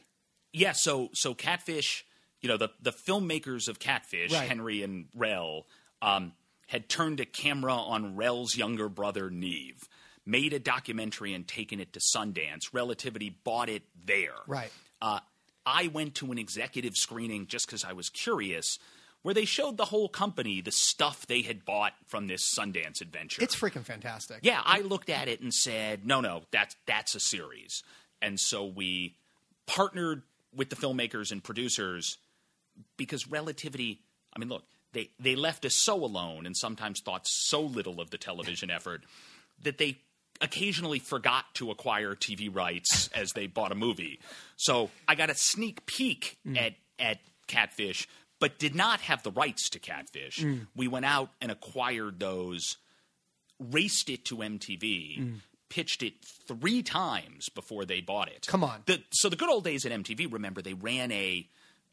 Yeah, 0.51 0.71
so 0.71 1.09
so 1.13 1.35
Catfish, 1.35 2.05
you 2.41 2.49
know, 2.49 2.57
the 2.57 2.69
the 2.81 2.91
filmmakers 2.91 3.67
of 3.67 3.77
Catfish, 3.79 4.33
Right. 4.33 4.47
Henry 4.47 4.81
and 4.81 5.05
Rel, 5.15 5.67
um, 6.01 6.33
had 6.69 6.87
turned 6.87 7.19
a 7.19 7.25
camera 7.25 7.73
on 7.73 8.15
Rel's 8.15 8.55
younger 8.55 8.89
brother 8.89 9.31
Nev, 9.31 9.89
made 10.23 10.53
a 10.53 10.59
documentary 10.59 11.33
and 11.33 11.47
taken 11.47 11.79
it 11.79 11.93
to 11.93 11.99
Sundance. 11.99 12.71
Relativity 12.71 13.35
bought 13.43 13.69
it 13.69 13.81
there. 14.05 14.35
Right. 14.45 14.71
Uh, 15.01 15.19
I 15.65 15.87
went 15.87 16.13
to 16.15 16.31
an 16.31 16.37
executive 16.37 16.95
screening 16.95 17.47
just 17.47 17.65
because 17.65 17.83
I 17.83 17.93
was 17.93 18.09
curious, 18.09 18.77
where 19.23 19.33
they 19.33 19.45
showed 19.45 19.77
the 19.77 19.85
whole 19.85 20.09
company 20.09 20.61
the 20.61 20.71
stuff 20.71 21.25
they 21.25 21.41
had 21.41 21.65
bought 21.65 21.93
from 22.05 22.27
this 22.27 22.55
Sundance 22.55 23.01
adventure. 23.01 23.41
It's 23.41 23.55
freaking 23.55 23.83
fantastic. 23.83 24.39
Yeah, 24.43 24.61
I 24.63 24.81
looked 24.81 25.09
at 25.09 25.27
it 25.27 25.41
and 25.41 25.51
said, 25.51 26.05
no, 26.05 26.21
no, 26.21 26.43
that's 26.51 26.75
that's 26.85 27.15
a 27.15 27.19
series. 27.19 27.81
And 28.21 28.39
so 28.39 28.63
we 28.63 29.15
partnered 29.65 30.21
with 30.55 30.69
the 30.69 30.75
filmmakers 30.75 31.31
and 31.31 31.43
producers 31.43 32.17
because 32.95 33.27
relativity. 33.27 34.01
I 34.35 34.39
mean, 34.39 34.49
look, 34.49 34.65
they 34.93 35.09
they 35.19 35.35
left 35.35 35.65
us 35.65 35.75
so 35.75 36.03
alone 36.03 36.45
and 36.45 36.55
sometimes 36.55 37.01
thought 37.01 37.27
so 37.27 37.61
little 37.61 38.01
of 38.01 38.09
the 38.09 38.17
television 38.17 38.69
effort 38.69 39.03
that 39.63 39.77
they 39.77 39.99
occasionally 40.41 40.99
forgot 40.99 41.45
to 41.55 41.71
acquire 41.71 42.15
TV 42.15 42.53
rights 42.53 43.09
as 43.15 43.33
they 43.33 43.47
bought 43.47 43.71
a 43.71 43.75
movie. 43.75 44.19
So 44.55 44.89
I 45.07 45.15
got 45.15 45.29
a 45.29 45.35
sneak 45.35 45.85
peek 45.85 46.37
mm. 46.45 46.57
at 46.57 46.73
at 46.97 47.19
Catfish, 47.47 48.07
but 48.39 48.59
did 48.59 48.75
not 48.75 49.01
have 49.01 49.23
the 49.23 49.31
rights 49.31 49.69
to 49.71 49.79
Catfish. 49.79 50.39
Mm. 50.39 50.67
We 50.75 50.87
went 50.87 51.05
out 51.05 51.31
and 51.41 51.51
acquired 51.51 52.19
those 52.19 52.77
raced 53.59 54.09
it 54.09 54.25
to 54.25 54.37
MTV, 54.37 55.19
mm. 55.19 55.35
pitched 55.69 56.01
it 56.01 56.13
three 56.47 56.81
times 56.81 57.49
before 57.49 57.85
they 57.85 58.01
bought 58.01 58.29
it. 58.29 58.47
Come 58.47 58.63
on. 58.63 58.83
The, 58.85 59.03
so 59.11 59.29
the 59.29 59.35
good 59.35 59.49
old 59.49 59.65
days 59.65 59.85
at 59.85 59.91
MTV, 59.91 60.31
remember, 60.31 60.61
they 60.61 60.73
ran 60.73 61.11
a 61.11 61.47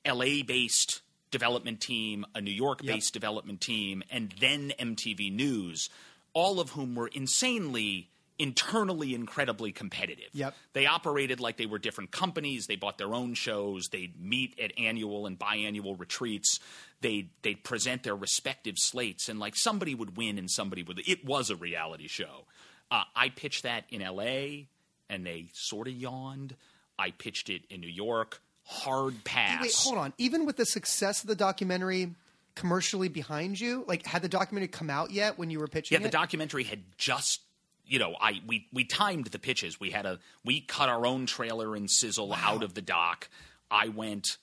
LA 0.06 0.42
based 0.46 1.02
development 1.36 1.82
team, 1.82 2.24
a 2.34 2.40
New 2.40 2.50
York 2.50 2.80
based 2.82 3.12
development 3.12 3.60
team, 3.60 4.02
and 4.10 4.34
then 4.40 4.72
MTV 4.78 5.30
News, 5.34 5.90
all 6.32 6.60
of 6.60 6.70
whom 6.70 6.94
were 6.94 7.08
insanely 7.08 8.08
internally 8.38 9.14
incredibly 9.14 9.72
competitive. 9.72 10.28
Yep. 10.32 10.54
They 10.72 10.86
operated 10.86 11.40
like 11.40 11.56
they 11.56 11.66
were 11.66 11.78
different 11.78 12.10
companies. 12.10 12.66
They 12.66 12.76
bought 12.76 12.98
their 12.98 13.14
own 13.14 13.34
shows. 13.34 13.88
They'd 13.88 14.20
meet 14.20 14.58
at 14.60 14.72
annual 14.78 15.26
and 15.26 15.38
biannual 15.38 15.98
retreats. 15.98 16.60
They'd, 17.00 17.30
they'd 17.42 17.62
present 17.64 18.02
their 18.02 18.16
respective 18.16 18.74
slates, 18.78 19.28
and 19.28 19.38
like 19.38 19.56
somebody 19.56 19.94
would 19.94 20.16
win 20.16 20.38
and 20.38 20.50
somebody 20.50 20.82
would. 20.82 21.00
It 21.06 21.24
was 21.24 21.50
a 21.50 21.56
reality 21.56 22.08
show. 22.08 22.46
Uh, 22.90 23.02
I 23.14 23.30
pitched 23.30 23.64
that 23.64 23.84
in 23.90 24.00
LA, 24.02 24.66
and 25.08 25.24
they 25.24 25.48
sort 25.52 25.88
of 25.88 25.94
yawned. 25.94 26.56
I 26.98 27.10
pitched 27.10 27.50
it 27.50 27.62
in 27.68 27.80
New 27.80 27.88
York. 27.88 28.40
Hard 28.66 29.22
pass. 29.24 29.62
Wait, 29.62 29.74
hold 29.74 29.96
on. 29.98 30.12
Even 30.18 30.44
with 30.44 30.56
the 30.56 30.66
success 30.66 31.22
of 31.22 31.28
the 31.28 31.36
documentary 31.36 32.14
commercially 32.54 33.08
behind 33.08 33.60
you, 33.60 33.84
like 33.86 34.04
had 34.06 34.22
the 34.22 34.28
documentary 34.28 34.68
come 34.68 34.90
out 34.90 35.10
yet 35.12 35.38
when 35.38 35.50
you 35.50 35.58
were 35.60 35.68
pitching 35.68 35.94
Yeah, 35.96 36.00
the 36.02 36.08
it? 36.08 36.12
documentary 36.12 36.64
had 36.64 36.80
just 36.98 37.40
you 37.88 38.00
know, 38.00 38.16
I 38.20 38.40
we 38.46 38.66
we 38.72 38.84
timed 38.84 39.26
the 39.26 39.38
pitches. 39.38 39.78
We 39.78 39.90
had 39.90 40.06
a 40.06 40.18
we 40.44 40.60
cut 40.60 40.88
our 40.88 41.06
own 41.06 41.26
trailer 41.26 41.76
and 41.76 41.88
sizzle 41.88 42.34
out 42.34 42.64
of 42.64 42.74
the 42.74 42.82
doc. 42.82 43.28
I 43.70 43.88
went 43.88 44.38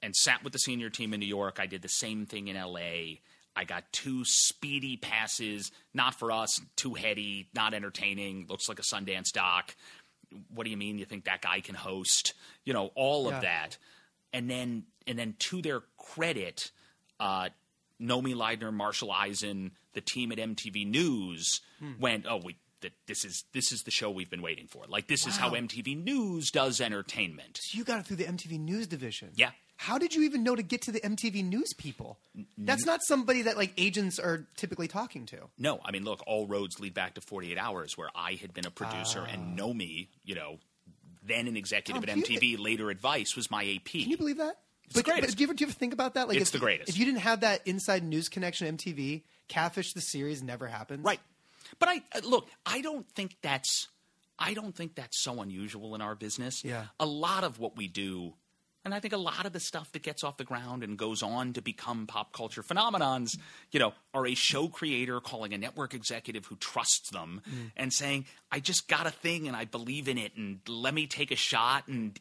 and 0.00 0.14
sat 0.14 0.44
with 0.44 0.52
the 0.52 0.58
senior 0.60 0.90
team 0.90 1.12
in 1.12 1.18
New 1.18 1.26
York. 1.26 1.58
I 1.58 1.66
did 1.66 1.82
the 1.82 1.88
same 1.88 2.26
thing 2.26 2.46
in 2.46 2.56
LA. 2.56 3.16
I 3.56 3.64
got 3.64 3.84
two 3.92 4.24
speedy 4.24 4.96
passes, 4.96 5.72
not 5.92 6.14
for 6.16 6.30
us, 6.30 6.60
too 6.76 6.94
heady, 6.94 7.48
not 7.54 7.72
entertaining, 7.72 8.46
looks 8.48 8.68
like 8.68 8.78
a 8.78 8.82
Sundance 8.82 9.32
doc. 9.32 9.74
What 10.54 10.64
do 10.64 10.70
you 10.70 10.76
mean 10.76 10.98
you 10.98 11.04
think 11.04 11.24
that 11.24 11.42
guy 11.42 11.60
can 11.60 11.74
host? 11.74 12.34
You 12.64 12.72
know, 12.72 12.90
all 12.94 13.28
Yeah. 13.28 13.36
of 13.36 13.42
that. 13.42 13.78
And 14.32 14.50
then 14.50 14.84
and 15.06 15.18
then 15.18 15.34
to 15.50 15.60
their 15.62 15.80
credit, 15.98 16.70
uh, 17.20 17.50
Nomi 18.00 18.34
Leidner, 18.34 18.72
Marshall 18.72 19.12
Eisen, 19.12 19.72
the 19.92 20.00
team 20.00 20.32
at 20.32 20.38
MTV 20.38 20.84
News 20.86 21.60
went, 22.00 22.26
"Oh, 22.28 22.36
we 22.38 22.56
th- 22.80 22.94
this 23.06 23.24
is 23.24 23.44
this 23.52 23.70
is 23.70 23.82
the 23.84 23.90
show 23.90 24.10
we've 24.10 24.30
been 24.30 24.42
waiting 24.42 24.66
for. 24.66 24.84
Like 24.88 25.06
this 25.06 25.26
is 25.26 25.36
how 25.36 25.50
MTV 25.54 25.94
News 25.94 26.50
does 26.50 26.80
entertainment." 26.80 27.58
So 27.62 27.78
you 27.78 27.84
got 27.84 28.00
it 28.00 28.06
through 28.06 28.16
the 28.16 28.26
MTV 28.26 28.58
News 28.58 28.86
division. 28.88 29.30
Yeah. 29.36 29.52
How 29.76 29.98
did 29.98 30.14
you 30.14 30.22
even 30.22 30.42
know 30.42 30.54
to 30.54 30.62
get 30.62 30.82
to 30.82 30.92
the 30.92 31.00
MTV 31.00 31.44
News 31.44 31.72
people? 31.74 32.18
That's 32.56 32.86
not 32.86 33.00
somebody 33.02 33.42
that 33.42 33.56
like 33.56 33.72
agents 33.76 34.18
are 34.18 34.46
typically 34.56 34.88
talking 34.88 35.26
to. 35.26 35.38
No, 35.58 35.80
I 35.84 35.90
mean, 35.90 36.04
look, 36.04 36.22
all 36.26 36.46
roads 36.46 36.78
lead 36.78 36.94
back 36.94 37.14
to 37.14 37.20
48 37.20 37.58
Hours, 37.58 37.98
where 37.98 38.08
I 38.14 38.34
had 38.34 38.54
been 38.54 38.66
a 38.66 38.70
producer 38.70 39.26
and 39.28 39.58
Nomi, 39.58 40.08
you 40.24 40.34
know, 40.34 40.58
then 41.24 41.48
an 41.48 41.56
executive 41.56 42.06
Tom, 42.06 42.18
at 42.18 42.24
MTV, 42.24 42.58
later 42.58 42.90
advice 42.90 43.34
was 43.34 43.50
my 43.50 43.64
AP. 43.64 43.90
Can 43.90 44.10
you 44.10 44.16
believe 44.16 44.38
that? 44.38 44.58
the 44.88 45.02
but, 45.02 45.06
but 45.06 45.12
greatest. 45.12 45.36
do 45.36 45.42
you 45.42 45.46
ever 45.46 45.54
do 45.54 45.64
you 45.64 45.68
ever 45.68 45.74
think 45.74 45.92
about 45.92 46.14
that? 46.14 46.28
Like 46.28 46.36
It's 46.36 46.50
if, 46.50 46.52
the 46.52 46.58
greatest. 46.58 46.88
If 46.88 46.98
you 46.98 47.04
didn't 47.04 47.20
have 47.20 47.40
that 47.40 47.62
inside 47.66 48.04
news 48.04 48.28
connection, 48.28 48.76
MTV, 48.76 49.22
Catfish 49.48 49.92
the 49.92 50.00
series 50.00 50.42
never 50.42 50.66
happens. 50.66 51.04
Right. 51.04 51.20
But 51.78 51.88
I 51.88 52.02
uh, 52.14 52.20
look, 52.24 52.48
I 52.66 52.80
don't 52.80 53.08
think 53.10 53.36
that's 53.42 53.88
I 54.38 54.54
don't 54.54 54.74
think 54.74 54.94
that's 54.94 55.22
so 55.22 55.40
unusual 55.40 55.94
in 55.94 56.00
our 56.00 56.14
business. 56.14 56.64
Yeah. 56.64 56.86
A 57.00 57.06
lot 57.06 57.44
of 57.44 57.58
what 57.58 57.76
we 57.76 57.88
do 57.88 58.34
and 58.84 58.94
I 58.94 59.00
think 59.00 59.14
a 59.14 59.18
lot 59.18 59.46
of 59.46 59.52
the 59.52 59.60
stuff 59.60 59.90
that 59.92 60.02
gets 60.02 60.22
off 60.22 60.36
the 60.36 60.44
ground 60.44 60.82
and 60.84 60.96
goes 60.98 61.22
on 61.22 61.52
to 61.54 61.62
become 61.62 62.06
pop 62.06 62.32
culture 62.32 62.62
phenomenons, 62.62 63.38
you 63.72 63.80
know, 63.80 63.94
are 64.12 64.26
a 64.26 64.34
show 64.34 64.68
creator 64.68 65.20
calling 65.20 65.52
a 65.54 65.58
network 65.58 65.94
executive 65.94 66.46
who 66.46 66.56
trusts 66.56 67.10
them 67.10 67.42
Mm. 67.50 67.70
and 67.76 67.92
saying, 67.92 68.26
"I 68.52 68.60
just 68.60 68.86
got 68.88 69.06
a 69.06 69.10
thing 69.10 69.48
and 69.48 69.56
I 69.56 69.64
believe 69.64 70.08
in 70.08 70.18
it 70.18 70.34
and 70.36 70.60
let 70.68 70.94
me 70.94 71.06
take 71.06 71.30
a 71.30 71.36
shot 71.36 71.88
and 71.88 72.18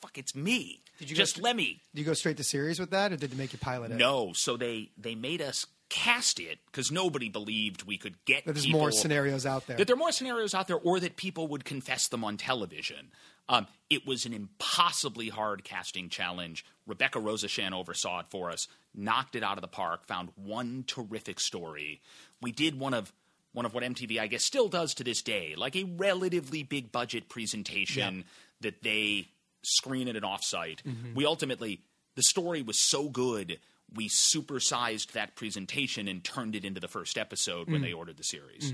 fuck 0.00 0.18
it's 0.18 0.34
me. 0.34 0.82
Did 0.98 1.10
you 1.10 1.16
just 1.16 1.38
let 1.40 1.56
me." 1.56 1.80
Did 1.94 2.00
you 2.00 2.04
go 2.06 2.14
straight 2.14 2.36
to 2.38 2.44
series 2.44 2.78
with 2.78 2.90
that, 2.90 3.12
or 3.12 3.16
did 3.16 3.30
they 3.30 3.36
make 3.36 3.52
you 3.52 3.58
pilot 3.58 3.90
it? 3.92 3.96
No, 3.96 4.32
so 4.34 4.56
they 4.56 4.90
they 4.96 5.14
made 5.14 5.40
us 5.42 5.66
cast 5.88 6.40
it 6.40 6.58
because 6.66 6.90
nobody 6.90 7.28
believed 7.28 7.84
we 7.84 7.96
could 7.96 8.16
get 8.24 8.44
That 8.44 8.54
there's 8.54 8.64
people- 8.66 8.80
more 8.80 8.90
scenarios 8.90 9.46
out 9.46 9.66
there. 9.68 9.76
that 9.76 9.86
there 9.86 9.94
are 9.94 9.98
more 9.98 10.10
scenarios 10.10 10.52
out 10.52 10.66
there 10.66 10.78
or 10.78 10.98
that 10.98 11.16
people 11.16 11.46
would 11.48 11.64
confess 11.64 12.08
them 12.08 12.24
on 12.24 12.36
television. 12.36 13.12
Um, 13.48 13.66
it 13.90 14.06
was 14.06 14.26
an 14.26 14.32
impossibly 14.32 15.28
hard 15.28 15.62
casting 15.62 16.08
challenge. 16.08 16.64
Rebecca 16.86 17.20
Rosashan 17.20 17.72
oversaw 17.72 18.20
it 18.20 18.26
for 18.28 18.50
us, 18.50 18.66
knocked 18.94 19.36
it 19.36 19.42
out 19.44 19.56
of 19.56 19.62
the 19.62 19.68
park, 19.68 20.06
found 20.06 20.30
one 20.34 20.82
terrific 20.86 21.38
story. 21.38 22.00
We 22.42 22.50
did 22.52 22.78
one 22.78 22.94
of 22.94 23.12
one 23.52 23.64
of 23.64 23.72
what 23.72 23.82
MTV 23.84 24.18
I 24.20 24.26
guess 24.26 24.44
still 24.44 24.68
does 24.68 24.92
to 24.94 25.04
this 25.04 25.22
day, 25.22 25.54
like 25.56 25.76
a 25.76 25.84
relatively 25.84 26.62
big 26.62 26.92
budget 26.92 27.28
presentation 27.28 28.16
Yeah. 28.16 28.22
that 28.62 28.82
they 28.82 29.28
screen 29.62 30.08
at 30.08 30.16
an 30.16 30.22
offsite. 30.24 30.82
Mm-hmm. 30.82 31.14
We 31.14 31.24
ultimately 31.24 31.80
the 32.16 32.22
story 32.22 32.62
was 32.62 32.78
so 32.90 33.08
good 33.08 33.58
we 33.94 34.08
supersized 34.08 35.12
that 35.12 35.36
presentation 35.36 36.08
and 36.08 36.24
turned 36.24 36.56
it 36.56 36.64
into 36.64 36.80
the 36.80 36.88
first 36.88 37.16
episode 37.16 37.68
Mm. 37.68 37.72
when 37.72 37.82
they 37.82 37.92
ordered 37.92 38.16
the 38.16 38.24
series. 38.24 38.72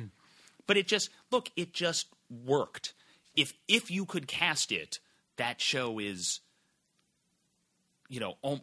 But 0.67 0.77
it 0.79 0.89
just 0.89 1.11
look, 1.31 1.51
it 1.57 1.75
just 1.75 2.07
worked. 2.31 2.95
If 3.35 3.55
if 3.69 3.91
you 3.91 4.05
could 4.05 4.27
cast 4.27 4.73
it, 4.73 4.99
that 5.37 5.61
show 5.61 5.99
is 5.99 6.41
you 8.13 8.21
know, 8.21 8.37
um, 8.45 8.61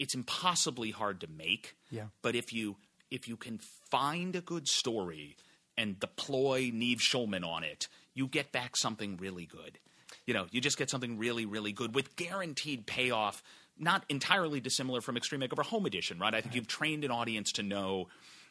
it's 0.00 0.14
impossibly 0.14 0.90
hard 0.90 1.20
to 1.20 1.28
make. 1.28 1.76
Yeah. 1.90 2.06
But 2.20 2.34
if 2.34 2.52
you 2.52 2.76
if 3.10 3.28
you 3.28 3.36
can 3.36 3.60
find 3.90 4.34
a 4.34 4.40
good 4.40 4.66
story 4.66 5.36
and 5.78 6.00
deploy 6.00 6.70
Nev 6.74 6.98
Schulman 6.98 7.46
on 7.46 7.62
it, 7.62 7.86
you 8.12 8.26
get 8.26 8.50
back 8.50 8.76
something 8.76 9.16
really 9.18 9.46
good. 9.46 9.78
You 10.26 10.34
know, 10.34 10.46
you 10.50 10.60
just 10.60 10.78
get 10.78 10.90
something 10.90 11.16
really, 11.16 11.46
really 11.46 11.72
good 11.72 11.94
with 11.94 12.16
guaranteed 12.16 12.86
payoff, 12.86 13.42
not 13.78 14.04
entirely 14.08 14.60
dissimilar 14.60 15.00
from 15.00 15.16
Extreme 15.16 15.42
Makeover 15.42 15.64
Home 15.64 15.86
Edition, 15.86 16.18
right? 16.18 16.34
I 16.34 16.40
think 16.40 16.56
you've 16.56 16.66
trained 16.66 17.04
an 17.04 17.12
audience 17.12 17.52
to 17.52 17.62
know 17.62 18.08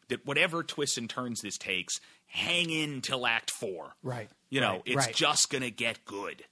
that 0.09 0.25
whatever 0.25 0.63
twists 0.63 0.97
and 0.97 1.09
turns 1.09 1.41
this 1.41 1.57
takes, 1.57 1.99
hang 2.27 2.69
in 2.69 3.01
till 3.01 3.25
Act 3.27 3.51
Four. 3.51 3.93
Right. 4.03 4.29
You 4.49 4.61
know, 4.61 4.73
Right. 4.73 4.81
it's 4.85 4.95
Right. 5.07 5.15
just 5.15 5.49
gonna 5.49 5.69
get 5.69 6.03
good. 6.05 6.43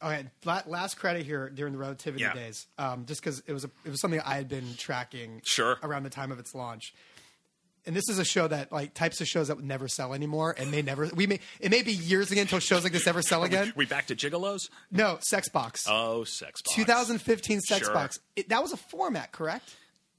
Okay, 0.00 0.26
last 0.44 0.96
credit 0.96 1.26
here 1.26 1.50
during 1.50 1.72
the 1.72 1.78
relativity 1.78 2.22
Yeah. 2.22 2.32
days, 2.32 2.68
um, 2.78 3.04
just 3.06 3.20
because 3.20 3.40
it 3.46 3.52
was 3.52 3.64
a, 3.64 3.70
it 3.84 3.90
was 3.90 4.00
something 4.00 4.20
I 4.20 4.34
had 4.36 4.48
been 4.48 4.76
tracking 4.76 5.42
Sure. 5.44 5.76
around 5.82 6.04
the 6.04 6.10
time 6.10 6.30
of 6.30 6.38
its 6.38 6.54
launch. 6.54 6.94
And 7.84 7.96
this 7.96 8.08
is 8.08 8.18
a 8.18 8.24
show 8.24 8.46
that 8.46 8.70
like 8.70 8.94
types 8.94 9.20
of 9.20 9.26
shows 9.26 9.48
that 9.48 9.56
would 9.56 9.64
never 9.64 9.88
sell 9.88 10.14
anymore, 10.14 10.54
and 10.56 10.70
may 10.70 10.82
never. 10.82 11.06
We 11.14 11.26
may 11.26 11.40
it 11.58 11.70
may 11.72 11.82
be 11.82 11.92
years 11.92 12.30
again 12.30 12.42
until 12.42 12.60
shows 12.60 12.84
like 12.84 12.92
this 12.92 13.06
ever 13.08 13.22
sell 13.22 13.42
again. 13.44 13.72
We 13.74 13.86
back 13.86 14.06
to 14.08 14.14
gigolos? 14.14 14.68
No, 14.92 15.18
Sex 15.22 15.48
Box, 15.48 15.82
Oh, 15.88 16.22
sex 16.24 16.60
box. 16.62 16.76
2015 16.76 17.60
Sex 17.60 17.86
Sure. 17.86 17.94
Box. 17.94 18.20
It, 18.36 18.50
that 18.50 18.62
was 18.62 18.72
a 18.72 18.76
format, 18.76 19.32
correct? 19.32 19.74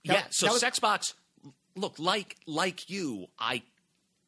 That- 0.06 0.14
yeah. 0.14 0.28
So 0.32 0.52
was- 0.54 0.62
Sexbox, 0.64 1.14
look 1.80 2.00
like 2.00 2.36
like 2.46 2.90
you, 2.90 3.28
I 3.40 3.64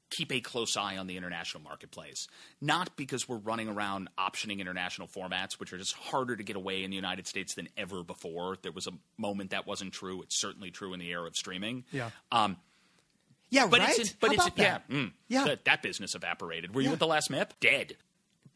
keep 0.09 0.31
a 0.33 0.41
close 0.41 0.75
eye 0.75 0.97
on 0.97 1.07
the 1.07 1.15
international 1.15 1.63
marketplace. 1.63 2.27
Not 2.59 2.97
because 2.97 3.29
we're 3.29 3.37
running 3.37 3.69
around 3.69 4.09
optioning 4.17 4.59
international 4.59 5.07
formats, 5.07 5.53
which 5.53 5.71
are 5.71 5.77
just 5.77 5.93
harder 5.93 6.35
to 6.35 6.43
get 6.43 6.57
away 6.57 6.83
in 6.83 6.89
the 6.89 6.97
United 6.97 7.27
States 7.27 7.53
than 7.53 7.69
ever 7.77 8.03
before. 8.03 8.57
There 8.61 8.73
was 8.73 8.87
a 8.87 8.91
moment 9.17 9.51
that 9.51 9.65
wasn't 9.65 9.93
true. 9.93 10.21
It's 10.21 10.35
certainly 10.35 10.69
true 10.69 10.93
in 10.93 10.99
the 10.99 11.09
era 11.09 11.27
of 11.27 11.37
streaming. 11.37 11.85
Yeah. 11.93 12.09
Um, 12.29 12.57
Yeah, 13.49 13.67
but 13.67 13.79
right. 13.79 13.97
it's 13.97 14.11
but 14.11 14.27
How 14.27 14.33
it's 14.33 14.45
about 14.47 14.57
yeah, 14.57 14.71
that? 14.79 14.89
mm, 14.89 15.11
Yeah. 15.29 15.45
That, 15.45 15.63
that 15.65 15.81
business 15.81 16.13
evaporated. 16.13 16.75
Were 16.75 16.81
you 16.81 16.91
at 16.91 16.99
the 16.99 17.07
last 17.07 17.31
MIP? 17.31 17.51
Dead. 17.61 17.95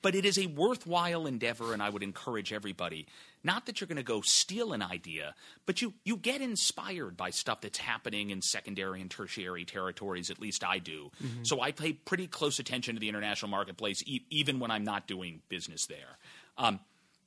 But 0.02 0.14
it 0.14 0.26
is 0.26 0.38
a 0.38 0.46
worthwhile 0.46 1.26
endeavor, 1.26 1.74
and 1.74 1.82
I 1.82 1.90
would 1.90 2.04
encourage 2.04 2.54
everybody. 2.54 3.08
Not 3.44 3.66
that 3.66 3.82
you're 3.82 3.88
going 3.88 3.98
to 3.98 4.04
go 4.04 4.22
steal 4.22 4.74
an 4.74 4.82
idea, 4.82 5.36
but 5.66 5.82
you 5.82 5.94
you 6.04 6.18
get 6.18 6.42
inspired 6.42 7.18
by 7.18 7.32
stuff 7.32 7.62
that's 7.62 7.80
happening 7.80 8.30
in 8.30 8.42
secondary 8.42 9.02
and 9.02 9.10
tertiary 9.10 9.66
territories. 9.66 10.30
At 10.30 10.40
least 10.40 10.64
I 10.64 10.80
do. 10.80 11.12
Mm-hmm. 11.24 11.44
So 11.44 11.62
I 11.62 11.72
pay 11.72 11.94
pretty 11.94 12.28
close 12.28 12.60
attention 12.60 12.96
to 12.96 13.00
the 13.00 13.10
international 13.10 13.50
marketplace, 13.50 14.04
e- 14.06 14.26
even 14.30 14.60
when 14.60 14.72
I'm 14.72 14.84
not 14.84 15.08
doing 15.08 15.42
business 15.50 15.88
there. 15.88 16.18
Um, 16.58 16.80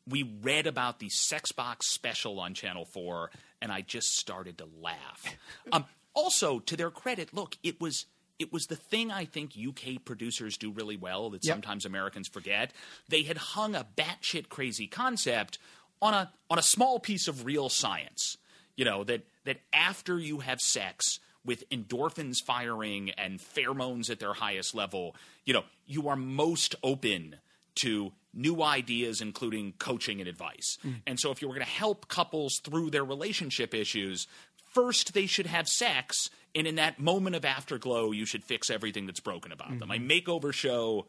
we 0.09 0.23
read 0.43 0.67
about 0.67 1.01
the 1.01 1.09
sex 1.11 1.53
box 1.53 1.91
special 1.91 2.41
on 2.41 2.55
Channel 2.55 2.85
4, 2.87 3.31
and 3.61 3.71
I 3.71 3.83
just 3.83 4.17
started 4.17 4.59
to 4.59 4.69
laugh. 4.81 5.25
Um, 5.71 5.85
also, 6.15 6.61
to 6.61 6.77
their 6.77 6.91
credit, 6.91 7.35
look, 7.35 7.57
it 7.63 7.79
was 7.79 8.07
it 8.39 8.53
was 8.53 8.67
the 8.67 8.77
thing 8.77 9.11
I 9.11 9.25
think 9.25 9.53
UK 9.57 10.05
producers 10.05 10.57
do 10.57 10.71
really 10.71 10.97
well 10.97 11.31
that 11.31 11.45
Yep. 11.45 11.55
sometimes 11.55 11.85
Americans 11.85 12.29
forget. 12.29 12.73
They 13.09 13.23
had 13.23 13.37
hung 13.37 13.75
a 13.75 13.87
batshit 13.97 14.49
crazy 14.49 14.87
concept 14.87 15.59
on 16.01 16.15
a 16.15 16.33
on 16.51 16.59
a 16.59 16.63
small 16.63 17.01
piece 17.01 17.27
of 17.29 17.45
real 17.45 17.69
science. 17.69 18.37
You 18.77 18.85
know 18.85 19.05
that 19.05 19.23
that 19.45 19.61
after 19.73 20.19
you 20.19 20.41
have 20.41 20.61
sex 20.61 21.19
with 21.45 21.69
endorphins 21.71 22.37
firing 22.45 23.11
and 23.11 23.41
pheromones 23.41 24.11
at 24.11 24.21
their 24.21 24.35
highest 24.35 24.75
level, 24.75 25.17
you 25.45 25.53
know 25.55 25.65
you 25.87 26.09
are 26.09 26.17
most 26.17 26.75
open 26.83 27.37
to 27.83 28.13
new 28.35 28.63
ideas, 28.63 29.21
including 29.21 29.73
coaching 29.79 30.21
and 30.21 30.29
advice. 30.29 30.79
Mm. 30.85 31.01
And 31.07 31.21
so, 31.21 31.31
if 31.31 31.41
you 31.41 31.49
were 31.49 31.55
going 31.55 31.67
to 31.67 31.73
help 31.73 32.09
couples 32.09 32.61
through 32.63 32.91
their 32.91 33.05
relationship 33.05 33.75
issues, 33.75 34.27
first 34.73 35.15
they 35.15 35.27
should 35.27 35.47
have 35.47 35.69
sex, 35.69 36.31
and 36.55 36.67
in 36.67 36.77
that 36.77 36.99
moment 36.99 37.37
of 37.37 37.45
afterglow, 37.45 38.13
you 38.13 38.25
should 38.27 38.45
fix 38.45 38.71
everything 38.71 39.07
that's 39.07 39.21
broken 39.21 39.53
about 39.53 39.79
them. 39.79 39.91
A 39.91 39.97
makeover 39.99 40.53
show 40.53 41.07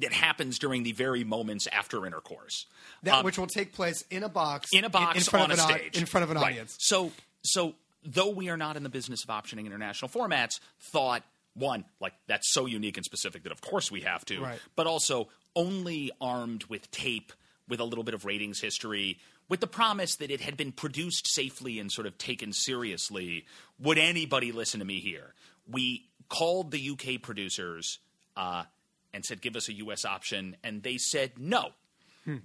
that 0.00 0.12
happens 0.12 0.58
during 0.58 0.82
the 0.84 0.92
very 0.92 1.22
moments 1.22 1.66
after 1.66 2.06
intercourse. 2.06 2.66
That 3.02 3.16
Um, 3.16 3.24
which 3.24 3.36
will 3.38 3.46
take 3.46 3.72
place 3.74 4.02
in 4.10 4.22
a 4.22 4.28
box, 4.28 4.70
in 4.72 4.84
a 4.84 4.88
box 4.88 5.18
in, 5.18 5.24
front 5.24 5.44
on 5.44 5.50
of 5.52 5.58
a 5.58 5.62
an 5.62 5.68
stage 5.78 5.96
in 5.98 6.06
front 6.06 6.24
of 6.24 6.30
an 6.30 6.38
Right. 6.38 6.46
audience. 6.52 6.76
So, 6.80 7.12
so 7.44 7.74
though 8.02 8.30
we 8.30 8.48
are 8.48 8.56
not 8.56 8.76
in 8.76 8.84
the 8.84 8.88
business 8.88 9.22
of 9.22 9.28
optioning 9.28 9.66
international 9.66 10.08
formats, 10.08 10.60
thought 10.80 11.24
one 11.54 11.84
like 12.00 12.14
that's 12.26 12.50
so 12.54 12.64
unique 12.64 12.96
and 12.96 13.04
specific 13.04 13.42
that 13.42 13.52
of 13.52 13.60
course 13.60 13.90
we 13.90 14.00
have 14.00 14.24
to, 14.24 14.40
Right. 14.40 14.60
but 14.76 14.86
also 14.86 15.28
only 15.54 16.10
armed 16.18 16.64
with 16.64 16.90
tape 16.90 17.32
with 17.68 17.80
a 17.80 17.84
little 17.84 18.04
bit 18.04 18.14
of 18.14 18.24
ratings 18.24 18.60
history. 18.60 19.18
With 19.48 19.60
the 19.60 19.66
promise 19.66 20.16
that 20.16 20.30
it 20.30 20.40
had 20.40 20.56
been 20.56 20.72
produced 20.72 21.26
safely 21.26 21.78
and 21.78 21.90
sort 21.90 22.06
of 22.06 22.18
taken 22.18 22.52
seriously, 22.52 23.44
would 23.78 23.98
anybody 23.98 24.52
listen 24.52 24.80
to 24.80 24.86
me 24.86 25.00
here? 25.00 25.34
We 25.70 26.06
called 26.28 26.70
the 26.70 26.90
UK 26.90 27.20
producers 27.22 27.98
uh, 28.36 28.64
and 29.12 29.24
said, 29.24 29.40
"Give 29.42 29.56
us 29.56 29.68
a 29.68 29.74
US 29.74 30.04
option," 30.04 30.56
and 30.64 30.82
they 30.82 30.96
said, 30.98 31.32
"No, 31.38 31.70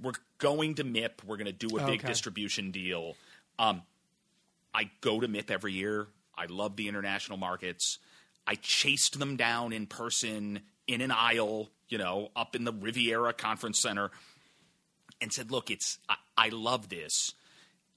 we're 0.01 0.13
going 0.37 0.75
to 0.75 0.83
MIP. 0.83 1.23
We're 1.25 1.37
going 1.37 1.45
to 1.45 1.51
do 1.51 1.77
a 1.77 1.85
big 1.85 1.99
Okay. 1.99 2.07
distribution 2.07 2.71
deal. 2.71 3.15
Um, 3.59 3.81
I 4.73 4.89
go 5.01 5.19
to 5.19 5.27
MIP 5.27 5.49
every 5.49 5.73
year. 5.73 6.07
I 6.37 6.45
love 6.45 6.75
the 6.75 6.87
international 6.87 7.37
markets. 7.37 7.97
I 8.45 8.55
chased 8.55 9.17
them 9.19 9.35
down 9.35 9.73
in 9.73 9.87
person 9.87 10.61
in 10.87 11.01
an 11.01 11.11
aisle, 11.11 11.69
you 11.89 11.97
know, 11.97 12.29
up 12.35 12.55
in 12.55 12.63
the 12.63 12.71
Riviera 12.73 13.33
Conference 13.33 13.79
Center, 13.81 14.11
and 15.21 15.31
said, 15.33 15.51
"Look, 15.51 15.69
it's 15.71 15.97
I, 16.09 16.15
I 16.37 16.49
love 16.49 16.89
this, 16.89 17.33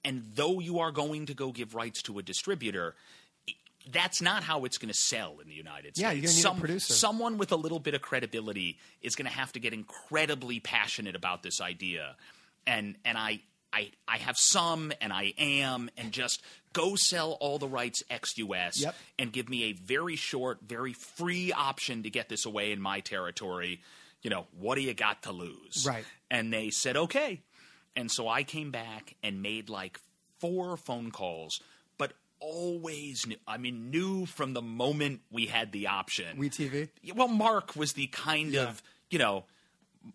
and 0.03 0.23
though 0.35 0.59
you 0.59 0.79
are 0.79 0.91
going 0.91 1.25
to 1.27 1.33
go 1.33 1.51
give 1.51 1.75
rights 1.75 2.01
to 2.03 2.19
a 2.19 2.23
distributor." 2.23 2.95
That's 3.91 4.21
not 4.21 4.43
how 4.43 4.65
it's 4.65 4.77
going 4.77 4.93
to 4.93 4.99
sell 4.99 5.39
in 5.41 5.47
the 5.47 5.55
United 5.55 5.95
States. 5.95 5.99
Yeah, 5.99 6.11
you're 6.11 6.27
gonna 6.27 6.35
need 6.35 6.45
a 6.45 6.59
producer. 6.59 6.93
Someone 6.93 7.39
with 7.39 7.51
a 7.51 7.55
little 7.55 7.79
bit 7.79 7.95
of 7.95 8.01
credibility 8.03 8.77
is 9.01 9.15
going 9.15 9.25
to 9.25 9.31
have 9.35 9.51
to 9.53 9.59
get 9.59 9.73
incredibly 9.73 10.59
passionate 10.59 11.15
about 11.15 11.41
this 11.41 11.59
idea, 11.59 12.15
and 12.67 12.95
and 13.03 13.17
I 13.17 13.39
I 13.73 13.89
I 14.07 14.17
have 14.17 14.37
some, 14.37 14.93
and 15.01 15.11
I 15.11 15.33
am, 15.35 15.89
and 15.97 16.11
just 16.11 16.43
go 16.73 16.95
sell 16.95 17.31
all 17.39 17.57
the 17.57 17.67
rights 17.67 18.03
ex 18.11 18.37
US 18.37 18.79
Yep. 18.79 18.95
and 19.17 19.33
give 19.33 19.49
me 19.49 19.63
a 19.63 19.71
very 19.71 20.15
short, 20.15 20.59
very 20.61 20.93
free 20.93 21.51
option 21.51 22.03
to 22.03 22.11
get 22.11 22.29
this 22.29 22.45
away 22.45 22.71
in 22.71 22.79
my 22.79 22.99
territory. 22.99 23.81
You 24.21 24.29
know, 24.29 24.47
what 24.59 24.75
do 24.75 24.81
you 24.81 24.93
got 24.93 25.23
to 25.23 25.31
lose? 25.31 25.85
Right. 25.87 26.05
And 26.29 26.53
they 26.53 26.69
said, 26.69 26.95
okay. 26.95 27.41
And 27.95 28.09
so 28.11 28.27
I 28.27 28.43
came 28.43 28.71
back 28.71 29.15
and 29.23 29.41
made 29.41 29.69
like 29.69 29.99
four 30.39 30.77
phone 30.77 31.11
calls, 31.11 31.59
but 31.97 32.13
always 32.39 33.25
knew, 33.27 33.35
I 33.47 33.57
mean, 33.57 33.89
knew 33.89 34.25
from 34.25 34.53
the 34.53 34.61
moment 34.61 35.21
we 35.31 35.47
had 35.47 35.71
the 35.71 35.87
option. 35.87 36.37
We 36.37 36.49
TV. 36.49 36.89
Well, 37.15 37.27
Mark 37.27 37.75
was 37.75 37.93
the 37.93 38.07
kind 38.07 38.53
Yeah. 38.53 38.69
of, 38.69 38.83
you 39.09 39.19
know, 39.19 39.45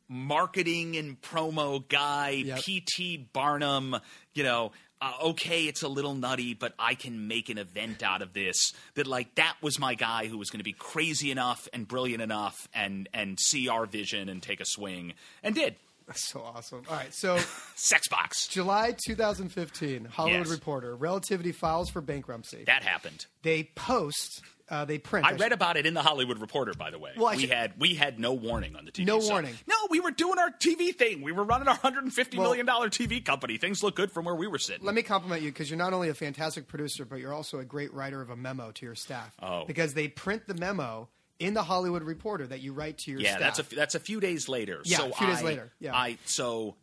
marketing 0.08 0.96
and 0.96 1.20
promo 1.20 1.86
guy, 1.88 2.30
Yep. 2.30 2.58
P.T. 2.60 3.28
Barnum, 3.32 3.96
you 4.34 4.42
know, 4.42 4.72
uh, 5.00 5.12
okay, 5.24 5.64
it's 5.64 5.82
a 5.82 5.88
little 5.88 6.14
nutty, 6.14 6.54
but 6.54 6.72
I 6.78 6.94
can 6.94 7.28
make 7.28 7.48
an 7.48 7.58
event 7.58 8.02
out 8.02 8.22
of 8.22 8.32
this. 8.32 8.72
That 8.94 9.06
like 9.06 9.34
that 9.36 9.56
was 9.60 9.78
my 9.78 9.94
guy 9.94 10.26
who 10.26 10.38
was 10.38 10.50
going 10.50 10.60
to 10.60 10.64
be 10.64 10.72
crazy 10.72 11.30
enough 11.30 11.68
and 11.72 11.86
brilliant 11.86 12.22
enough 12.22 12.68
and 12.74 13.08
and 13.12 13.38
see 13.38 13.68
our 13.68 13.86
vision 13.86 14.28
and 14.28 14.42
take 14.42 14.60
a 14.60 14.64
swing 14.66 15.14
and 15.42 15.54
did. 15.54 15.76
That's 16.06 16.28
so 16.28 16.40
awesome. 16.40 16.82
All 16.88 16.94
right, 16.96 17.12
so 17.12 17.36
Sex 17.74 18.06
box. 18.08 18.46
July 18.46 18.94
2015, 19.06 20.04
Hollywood 20.04 20.46
Yes. 20.46 20.48
Reporter, 20.50 20.94
Relativity 20.94 21.50
files 21.50 21.90
for 21.90 22.00
bankruptcy. 22.00 22.62
That 22.64 22.84
happened. 22.84 23.26
they 23.42 23.64
post, 23.74 24.40
uh, 24.68 24.84
they 24.84 24.98
print. 24.98 25.26
I 25.26 25.32
read 25.32 25.52
about 25.52 25.76
it 25.76 25.86
in 25.86 25.94
the 25.94 26.02
Hollywood 26.02 26.38
Reporter, 26.38 26.72
by 26.74 26.90
the 26.90 26.98
way. 26.98 27.12
Well, 27.16 27.28
I 27.28 27.36
we 27.36 27.46
had 27.46 27.74
we 27.78 27.94
had 27.94 28.18
no 28.18 28.32
warning 28.32 28.74
on 28.76 28.84
the 28.84 28.90
TV. 28.92 29.04
No 29.06 29.20
side. 29.20 29.30
warning. 29.30 29.54
No, 29.68 29.76
we 29.90 30.00
were 30.00 30.10
doing 30.10 30.38
our 30.38 30.50
TV 30.50 30.94
thing. 30.94 31.22
We 31.22 31.32
were 31.32 31.44
running 31.44 31.68
our 31.68 31.74
hundred 31.76 32.04
and 32.04 32.12
fifty 32.12 32.36
Well- 32.38 32.48
million 32.48 32.66
dollar 32.66 32.88
TV 32.90 33.24
company. 33.24 33.58
Things 33.58 33.82
look 33.82 33.94
good 33.96 34.10
from 34.10 34.24
where 34.24 34.34
we 34.34 34.46
were 34.46 34.58
sitting. 34.58 34.84
Let 34.84 34.94
me 34.94 35.02
compliment 35.02 35.42
you 35.42 35.50
because 35.52 35.70
you're 35.70 35.78
not 35.78 35.92
only 35.92 36.08
a 36.08 36.14
fantastic 36.14 36.66
producer, 36.66 37.04
but 37.04 37.20
you're 37.20 37.32
also 37.34 37.58
a 37.58 37.64
great 37.64 37.92
writer 37.94 38.20
of 38.20 38.30
a 38.30 38.36
memo 38.36 38.72
to 38.72 38.86
your 38.86 38.94
staff. 38.96 39.34
Oh. 39.40 39.64
Because 39.66 39.94
they 39.94 40.08
print 40.08 40.46
the 40.48 40.54
memo 40.54 41.08
in 41.38 41.54
the 41.54 41.62
Hollywood 41.62 42.02
Reporter 42.02 42.46
that 42.46 42.60
you 42.60 42.72
write 42.72 42.98
to 42.98 43.10
your 43.10 43.20
yeah, 43.20 43.36
staff. 43.36 43.40
that's 43.56 43.72
a 43.72 43.74
that's 43.76 43.94
a 43.94 44.00
few 44.00 44.20
days 44.20 44.48
later. 44.48 44.80
Yeah, 44.84 44.96
so 44.98 45.10
a 45.10 45.12
few 45.12 45.26
days 45.26 45.42
later, 45.42 45.72
yeah. 45.78 45.94
I 45.94 46.18
so 46.24 46.76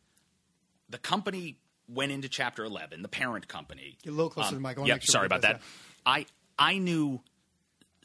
the 0.90 0.98
company 1.00 1.58
went 1.90 2.12
into 2.12 2.30
Chapter 2.30 2.64
Eleven, 2.64 3.02
the 3.02 3.08
parent 3.10 3.48
company. 3.48 3.98
Get 4.04 4.12
a 4.12 4.16
little 4.16 4.30
closer 4.30 4.50
to 4.50 4.56
the 4.56 4.62
mic. 4.62 4.78
I 4.78 4.82
wanna 4.82 4.88
Yep, 4.90 4.96
make 4.96 5.02
sure 5.04 5.12
sorry 5.12 5.26
about 5.26 5.42
that. 5.42 5.62
I 6.06 6.26
I 6.58 6.78
knew 6.78 7.22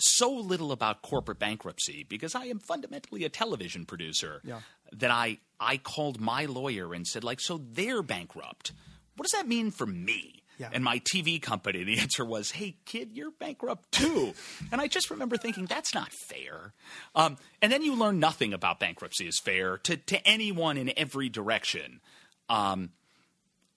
so 0.01 0.31
little 0.31 0.73
about 0.73 1.03
corporate 1.03 1.39
bankruptcy 1.39 2.05
because 2.09 2.35
I 2.35 2.45
am 2.47 2.59
fundamentally 2.59 3.25
a 3.25 3.29
television 3.29 3.85
producer 3.87 4.41
Yeah. 4.45 4.61
that 4.93 5.11
I 5.11 5.39
I 5.61 5.77
called 5.77 6.21
my 6.21 6.45
lawyer 6.45 6.95
and 6.95 7.07
said 7.07 7.25
like, 7.25 7.41
so 7.41 7.59
they're 7.59 8.03
bankrupt. 8.03 8.73
What 9.17 9.29
does 9.29 9.39
that 9.41 9.49
mean 9.49 9.71
for 9.73 9.87
me? 9.87 10.43
Yeah. 10.59 10.71
And 10.73 10.83
my 10.83 11.01
TV 11.15 11.41
company, 11.41 11.85
the 11.85 11.99
answer 12.01 12.25
was, 12.25 12.51
"Hey, 12.53 12.77
kid, 12.85 13.11
you're 13.13 13.31
bankrupt 13.31 13.93
too." 13.93 14.35
and 14.73 14.81
I 14.81 14.89
just 14.89 15.09
remember 15.11 15.37
thinking, 15.37 15.67
"That's 15.67 15.95
not 15.95 16.13
fair." 16.13 16.73
Um, 17.15 17.37
and 17.63 17.71
then 17.71 17.83
you 17.85 17.95
learn 17.95 18.19
nothing 18.19 18.53
about 18.53 18.81
bankruptcy 18.81 19.27
is 19.29 19.39
fair 19.45 19.79
to 19.79 19.97
to 19.97 20.27
anyone 20.27 20.77
in 20.77 20.93
every 20.97 21.29
direction. 21.29 22.01
Um, 22.49 22.91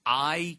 I 0.06 0.58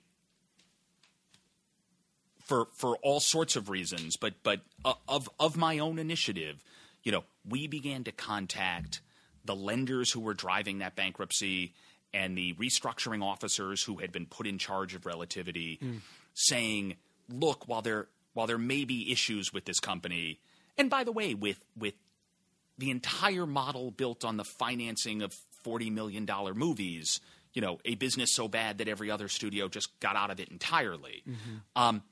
for 2.52 2.68
for 2.74 2.96
all 2.96 3.18
sorts 3.18 3.56
of 3.56 3.70
reasons, 3.70 4.18
but 4.18 4.34
but 4.42 4.60
uh, 4.84 4.92
of 5.08 5.30
of 5.40 5.56
my 5.56 5.78
own 5.78 5.98
initiative, 5.98 6.62
you 7.02 7.10
know, 7.10 7.24
we 7.48 7.66
began 7.66 8.04
to 8.04 8.12
contact 8.12 9.00
the 9.42 9.56
lenders 9.56 10.12
who 10.12 10.20
were 10.20 10.34
driving 10.34 10.80
that 10.80 10.94
bankruptcy 10.94 11.72
and 12.12 12.36
the 12.36 12.52
restructuring 12.54 13.22
officers 13.24 13.82
who 13.82 13.96
had 13.96 14.12
been 14.12 14.26
put 14.26 14.46
in 14.46 14.58
charge 14.58 14.94
of 14.94 15.06
relativity, 15.06 15.80
saying, 16.34 16.96
"Look, 17.30 17.66
while 17.68 17.80
there 17.80 18.08
while 18.34 18.46
there 18.46 18.58
may 18.58 18.84
be 18.84 19.10
issues 19.10 19.50
with 19.50 19.64
this 19.64 19.80
company, 19.80 20.38
and 20.76 20.90
by 20.90 21.04
the 21.04 21.12
way, 21.12 21.32
with 21.32 21.64
with 21.74 21.94
the 22.76 22.90
entire 22.90 23.46
model 23.46 23.90
built 23.90 24.26
on 24.26 24.36
the 24.36 24.44
financing 24.44 25.22
of 25.22 25.32
forty 25.62 25.88
million 25.88 26.26
dollar 26.26 26.52
movies." 26.54 27.18
You 27.54 27.62
know, 27.62 27.80
a 27.84 27.94
business 27.96 28.34
so 28.34 28.48
bad 28.48 28.78
that 28.78 28.88
every 28.88 29.10
other 29.10 29.28
studio 29.28 29.68
just 29.68 29.88
got 30.00 30.16
out 30.16 30.30
of 30.30 30.40
it 30.40 30.48
entirely. 30.48 31.22
Um, 31.76 32.02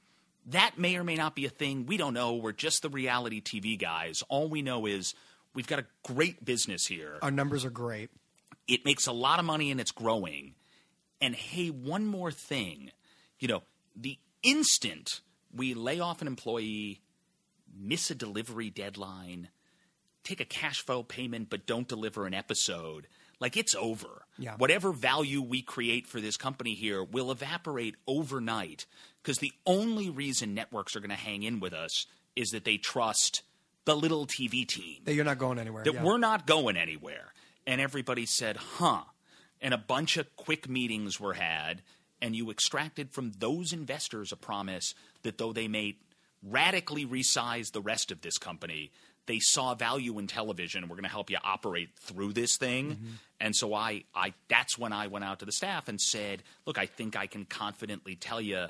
that 0.47 0.78
may 0.78 0.97
or 0.97 1.05
may 1.05 1.16
not 1.16 1.34
be 1.34 1.47
a 1.47 1.51
thing. 1.51 1.86
We 1.86 1.97
don't 1.97 2.14
know. 2.14 2.34
We're 2.34 2.53
just 2.53 2.82
the 2.82 2.88
reality 2.88 3.41
TV 3.41 3.78
guys. 3.78 4.22
All 4.28 4.49
we 4.49 4.62
know 4.62 4.86
is 4.86 5.14
we've 5.55 5.66
got 5.66 5.78
a 5.78 5.86
great 6.03 6.45
business 6.45 6.86
here. 6.86 7.18
Our 7.22 7.30
numbers 7.30 7.64
are 7.64 7.70
great. 7.70 8.11
It 8.66 8.84
makes 8.84 9.07
a 9.07 9.12
lot 9.12 9.38
of 9.38 9.45
money 9.45 9.70
and 9.70 9.80
it's 9.80 9.93
growing. 9.93 10.55
And 11.20 11.34
hey, 11.34 11.68
one 11.68 12.07
more 12.07 12.30
thing. 12.30 12.91
You 13.38 13.49
know, 13.49 13.62
the 13.97 14.18
instant 14.43 15.20
we 15.55 15.74
lay 15.74 16.01
off 16.01 16.20
an 16.20 16.26
employee, 16.26 17.01
miss 17.76 18.11
a 18.11 18.14
delivery 18.14 18.70
deadline, 18.70 19.49
take 20.24 20.41
a 20.41 20.45
cash 20.45 20.84
flow 20.84 21.03
payment 21.03 21.51
but 21.51 21.66
don't 21.66 21.88
deliver 21.88 22.26
an 22.26 22.34
episode, 22.34 23.07
like 23.41 23.57
it's 23.57 23.74
over. 23.74 24.22
Yeah. 24.38 24.55
Whatever 24.57 24.93
value 24.93 25.43
we 25.43 25.62
create 25.62 26.07
for 26.07 26.20
this 26.20 26.36
company 26.36 26.74
here 26.74 27.03
will 27.03 27.30
evaporate 27.30 27.97
overnight 28.07 28.86
because 29.23 29.39
the 29.39 29.53
only 29.66 30.11
reason 30.11 30.55
networks 30.55 30.97
are 30.97 31.01
going 31.01 31.11
to 31.11 31.16
hang 31.16 31.43
in 31.43 31.61
with 31.61 31.73
us 31.73 32.07
is 32.37 32.51
that 32.51 32.64
they 32.64 32.77
trust 32.77 33.43
the 33.85 33.97
little 33.97 34.27
TV 34.27 34.66
team 34.66 34.99
That 35.05 35.14
you're 35.14 35.25
not 35.25 35.39
going 35.39 35.59
anywhere. 35.59 35.85
that 35.85 35.95
yeah. 35.95 36.03
we're 36.03 36.18
not 36.18 36.47
going 36.47 36.77
anywhere. 36.77 37.33
And 37.66 37.81
everybody 37.81 38.27
said, 38.27 38.57
huh. 38.57 39.03
And 39.61 39.75
a 39.75 39.79
bunch 39.79 40.16
of 40.16 40.35
quick 40.37 40.68
meetings 40.68 41.21
were 41.21 41.35
had, 41.35 41.83
and 42.23 42.35
you 42.35 42.51
extracted 42.51 43.11
from 43.11 43.33
those 43.39 43.73
investors 43.73 44.33
a 44.33 44.37
promise 44.37 44.95
that 45.23 45.39
though 45.39 45.53
they 45.53 45.68
may 45.68 45.97
radically 46.43 47.07
resize 47.07 47.73
the 47.73 47.81
rest 47.81 48.11
of 48.11 48.23
this 48.23 48.39
company, 48.39 48.91
they 49.27 49.39
saw 49.39 49.75
value 49.75 50.18
in 50.18 50.27
television 50.27 50.83
and 50.83 50.91
we're 50.91 50.97
going 50.97 51.05
to 51.05 51.11
help 51.11 51.31
you 51.31 51.39
operate 51.45 51.91
through 51.97 52.33
this 52.33 52.57
thing. 52.57 52.93
Mm-hmm. 52.93 53.07
And 53.41 53.55
so 53.55 53.75
I, 53.75 54.05
I 54.14 54.33
that's 54.49 54.79
when 54.79 54.93
I 54.93 55.07
went 55.07 55.25
out 55.25 55.39
to 55.41 55.45
the 55.45 55.53
staff 55.53 55.89
and 55.89 56.01
said, 56.01 56.43
look, 56.66 56.79
I 56.79 56.87
think 56.87 57.16
I 57.16 57.27
can 57.27 57.45
confidently 57.45 58.16
tell 58.16 58.41
you 58.41 58.66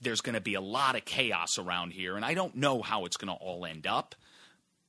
there's 0.00 0.20
going 0.20 0.34
to 0.34 0.40
be 0.40 0.54
a 0.54 0.60
lot 0.60 0.96
of 0.96 1.04
chaos 1.04 1.58
around 1.58 1.92
here, 1.92 2.16
and 2.16 2.24
I 2.24 2.34
don't 2.34 2.56
know 2.56 2.82
how 2.82 3.04
it's 3.04 3.16
going 3.16 3.28
to 3.28 3.42
all 3.42 3.66
end 3.66 3.86
up. 3.86 4.14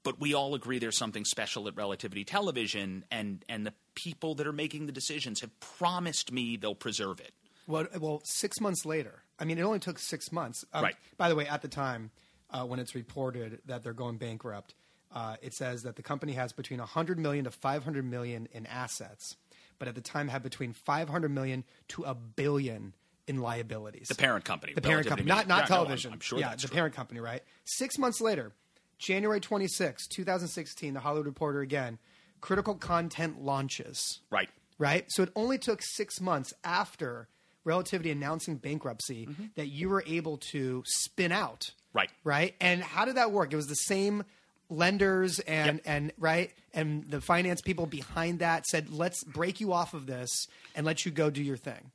But 0.03 0.19
we 0.19 0.33
all 0.33 0.55
agree 0.55 0.79
there's 0.79 0.97
something 0.97 1.25
special 1.25 1.67
at 1.67 1.75
Relativity 1.75 2.23
Television, 2.23 3.05
and 3.11 3.45
and 3.47 3.65
the 3.65 3.73
people 3.93 4.33
that 4.35 4.47
are 4.47 4.53
making 4.53 4.87
the 4.87 4.91
decisions 4.91 5.41
have 5.41 5.59
promised 5.59 6.31
me 6.31 6.57
they'll 6.57 6.73
preserve 6.73 7.19
it. 7.19 7.33
Well, 7.67 7.87
well, 7.99 8.21
six 8.23 8.59
months 8.59 8.85
later. 8.85 9.21
I 9.39 9.45
mean, 9.45 9.59
it 9.59 9.61
only 9.61 9.79
took 9.79 9.99
six 9.99 10.31
months. 10.31 10.65
Um, 10.73 10.83
Right. 10.83 10.95
By 11.17 11.29
the 11.29 11.35
way, 11.35 11.47
at 11.47 11.61
the 11.61 11.67
time 11.67 12.09
uh, 12.49 12.63
when 12.65 12.79
it's 12.79 12.95
reported 12.95 13.59
that 13.65 13.83
they're 13.83 13.93
going 13.93 14.17
bankrupt, 14.17 14.73
uh, 15.13 15.35
it 15.41 15.53
says 15.53 15.83
that 15.83 15.95
the 15.95 16.01
company 16.01 16.33
has 16.33 16.51
between 16.51 16.79
100 16.79 17.19
million 17.19 17.45
to 17.45 17.51
500 17.51 18.03
million 18.03 18.47
in 18.51 18.65
assets, 18.65 19.35
but 19.77 19.87
at 19.87 19.95
the 19.95 20.01
time 20.01 20.29
had 20.29 20.41
between 20.41 20.73
500 20.73 21.29
million 21.29 21.63
to 21.89 22.03
a 22.03 22.15
billion 22.15 22.93
in 23.35 23.41
liabilities. 23.41 24.07
The 24.07 24.15
parent 24.15 24.45
company, 24.45 24.73
The 24.73 24.81
parent 24.81 25.07
company, 25.07 25.27
not 25.27 25.47
not 25.47 25.63
Yeah, 25.63 25.69
no, 25.69 25.75
I'm- 25.75 25.85
television. 25.85 26.13
I'm, 26.13 26.19
sure 26.19 26.39
yeah, 26.39 26.55
the 26.55 26.67
true. 26.67 26.69
parent 26.69 26.93
company, 26.95 27.19
right? 27.19 27.41
Six 27.65 27.97
months 27.97 28.21
later, 28.21 28.51
January 28.99 29.39
26, 29.39 30.07
2016, 30.07 30.93
the 30.93 30.99
Hollywood 30.99 31.25
Reporter 31.25 31.61
again, 31.61 31.97
critical 32.41 32.75
content 32.75 33.41
launches 33.41 34.19
Right. 34.29 34.49
right? 34.77 35.05
So 35.09 35.23
it 35.23 35.31
only 35.35 35.57
took 35.57 35.81
six 35.81 36.19
months 36.21 36.53
after 36.63 37.27
Relativity 37.63 38.09
announcing 38.09 38.55
bankruptcy 38.55 39.27
mm-hmm. 39.27 39.45
that 39.55 39.67
you 39.67 39.87
were 39.87 40.03
able 40.07 40.37
to 40.51 40.81
spin 40.87 41.31
out, 41.31 41.69
Right. 41.93 42.09
right? 42.23 42.55
And 42.59 42.81
how 42.81 43.05
did 43.05 43.17
that 43.17 43.31
work? 43.31 43.53
It 43.53 43.55
was 43.55 43.67
the 43.67 43.75
same 43.75 44.23
lenders 44.67 45.37
and 45.41 45.75
Yep. 45.77 45.81
and 45.85 46.11
right 46.17 46.51
and 46.73 47.03
the 47.03 47.21
finance 47.21 47.61
people 47.61 47.85
behind 47.85 48.39
that 48.39 48.65
said, 48.65 48.89
"Let's 48.89 49.23
break 49.23 49.59
you 49.59 49.73
off 49.73 49.93
of 49.93 50.07
this 50.07 50.47
and 50.73 50.85
let 50.87 51.05
you 51.05 51.11
go 51.11 51.29
do 51.29 51.43
your 51.43 51.57
thing." 51.57 51.91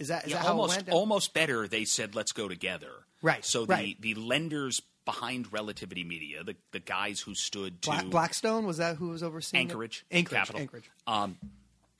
Is 0.00 0.08
that 0.08 0.24
is 0.24 0.30
Yeah, 0.32 0.38
that 0.38 0.46
how 0.46 0.52
almost 0.52 0.78
it 0.80 0.86
went? 0.86 0.94
almost 0.96 1.34
better. 1.34 1.68
They 1.68 1.84
said, 1.84 2.14
"Let's 2.16 2.32
go 2.32 2.48
together." 2.48 2.90
Right, 3.22 3.44
So 3.44 3.66
the 3.66 3.72
right. 3.72 4.00
the 4.00 4.14
lenders 4.14 4.80
behind 5.04 5.52
Relativity 5.52 6.02
Media, 6.04 6.42
the 6.42 6.56
the 6.72 6.80
guys 6.80 7.20
who 7.20 7.34
stood 7.34 7.82
to 7.82 7.90
Bla- 7.90 8.04
Blackstone 8.10 8.66
was 8.66 8.78
that 8.78 8.96
who 8.96 9.10
was 9.10 9.22
overseeing 9.22 9.60
it? 9.60 9.70
Anchorage, 9.70 10.04
Anchorage, 10.10 10.38
Capital, 10.40 10.60
Anchorage. 10.62 10.90
um, 11.06 11.36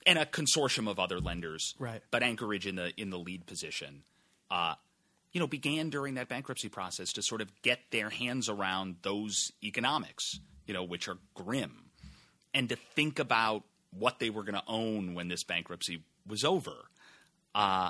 and 0.05 0.17
a 0.19 0.25
consortium 0.25 0.89
of 0.89 0.99
other 0.99 1.19
lenders, 1.19 1.75
Right. 1.77 2.01
But 2.11 2.23
Anchorage 2.23 2.65
in 2.67 2.75
the 2.75 2.91
in 2.99 3.11
the 3.11 3.19
lead 3.19 3.45
position, 3.45 4.01
uh, 4.49 4.73
you 5.31 5.39
know, 5.39 5.47
began 5.47 5.89
during 5.91 6.15
that 6.15 6.27
bankruptcy 6.27 6.69
process 6.69 7.13
to 7.13 7.21
sort 7.21 7.41
of 7.41 7.49
get 7.61 7.79
their 7.91 8.09
hands 8.09 8.49
around 8.49 8.95
those 9.03 9.51
economics, 9.63 10.39
you 10.65 10.73
know, 10.73 10.83
which 10.83 11.07
are 11.07 11.17
grim, 11.35 11.91
and 12.53 12.67
to 12.69 12.75
think 12.75 13.19
about 13.19 13.63
what 13.91 14.17
they 14.19 14.29
were 14.31 14.43
going 14.43 14.55
to 14.55 14.63
own 14.67 15.13
when 15.13 15.27
this 15.27 15.43
bankruptcy 15.43 16.03
was 16.25 16.43
over. 16.43 16.89
Uh, 17.53 17.89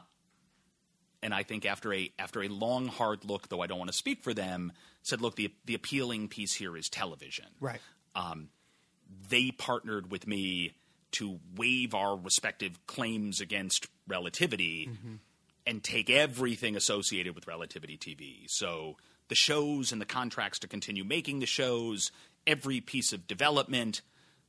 and 1.24 1.34
I 1.34 1.44
think 1.44 1.66
after 1.66 1.94
a 1.94 2.12
after 2.18 2.42
a 2.42 2.48
long 2.48 2.88
hard 2.88 3.26
look, 3.26 3.50
though 3.50 3.62
I 3.62 3.68
don't 3.68 3.78
want 3.78 3.92
to 3.92 3.98
speak 3.98 4.24
for 4.24 4.34
them, 4.34 4.74
said, 5.04 5.22
look, 5.22 5.36
the 5.36 5.54
the 5.66 5.76
appealing 5.76 6.28
piece 6.30 6.54
here 6.56 6.76
is 6.76 6.90
television 6.90 7.46
Right. 7.60 7.82
they 9.30 9.52
partnered 9.52 10.12
with 10.12 10.26
me 10.28 10.74
to 11.12 11.40
waive 11.58 11.94
our 11.94 12.16
respective 12.16 12.86
claims 12.88 13.42
against 13.42 13.88
relativity 14.08 14.90
and 15.68 15.84
take 15.84 16.10
everything 16.10 16.76
associated 16.76 17.36
with 17.36 17.48
relativity 17.48 17.98
TV. 17.98 18.46
So 18.48 18.96
the 19.28 19.36
shows 19.36 19.92
and 19.92 20.02
the 20.02 20.06
contracts 20.06 20.60
to 20.60 20.68
continue 20.68 21.04
making 21.04 21.40
the 21.40 21.46
shows, 21.46 22.12
every 22.48 22.80
piece 22.82 23.12
of 23.14 23.28
development, 23.28 24.02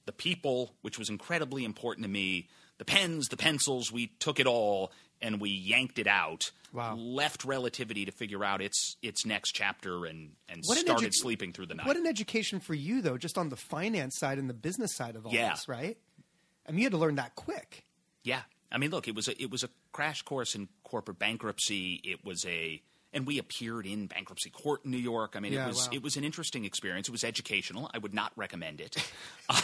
the 0.06 0.12
people, 0.12 0.74
which 0.82 0.98
was 0.98 1.10
incredibly 1.10 1.64
important 1.64 2.04
to 2.04 2.10
me, 2.10 2.48
the 2.82 2.92
pens, 2.92 3.28
the 3.28 3.36
pencils, 3.36 3.92
we 3.92 4.08
took 4.18 4.40
it 4.40 4.46
all 4.46 4.90
and 5.20 5.40
we 5.40 5.50
yanked 5.50 6.00
it 6.00 6.08
out. 6.08 6.50
Wow. 6.72 6.96
Left 6.96 7.44
relativity 7.44 8.04
to 8.06 8.10
figure 8.12 8.42
out 8.44 8.60
its 8.60 8.96
its 9.02 9.24
next 9.24 9.52
chapter 9.52 10.04
and 10.06 10.30
and 10.48 10.62
What 10.64 10.78
an 10.78 10.84
started 10.84 11.10
edu- 11.10 11.14
sleeping 11.14 11.52
through 11.52 11.66
the 11.66 11.74
night. 11.74 11.86
What 11.86 11.96
an 11.96 12.06
education 12.06 12.58
for 12.60 12.74
you, 12.74 13.02
though, 13.02 13.18
just 13.18 13.38
on 13.38 13.50
the 13.50 13.56
finance 13.56 14.16
side 14.18 14.38
and 14.38 14.48
the 14.50 14.54
business 14.54 14.96
side 14.96 15.14
of 15.14 15.26
all 15.26 15.32
Yeah. 15.32 15.50
this, 15.50 15.68
right? 15.68 15.96
I 16.66 16.70
mean, 16.72 16.78
you 16.78 16.84
had 16.86 16.92
to 16.92 16.98
learn 16.98 17.16
that 17.16 17.34
quick. 17.34 17.84
Yeah, 18.24 18.40
I 18.70 18.78
mean, 18.78 18.90
look, 18.90 19.06
it 19.06 19.14
was 19.14 19.28
a 19.28 19.40
it 19.40 19.50
was 19.50 19.62
a 19.62 19.68
crash 19.92 20.22
course 20.22 20.54
in 20.54 20.68
corporate 20.82 21.18
bankruptcy. 21.18 22.00
It 22.04 22.24
was 22.24 22.44
a 22.46 22.82
and 23.12 23.26
we 23.26 23.38
appeared 23.38 23.84
in 23.84 24.06
bankruptcy 24.06 24.48
court 24.48 24.86
in 24.86 24.90
New 24.90 24.96
York. 24.96 25.34
I 25.36 25.40
mean, 25.40 25.52
Yeah, 25.52 25.66
it 25.66 25.68
was 25.68 25.86
wow. 25.88 25.92
it 25.92 26.02
was 26.02 26.16
an 26.16 26.24
interesting 26.24 26.64
experience. 26.64 27.06
It 27.08 27.12
was 27.12 27.22
educational. 27.24 27.90
I 27.92 27.98
would 27.98 28.14
not 28.14 28.32
recommend 28.36 28.80
it. 28.80 28.96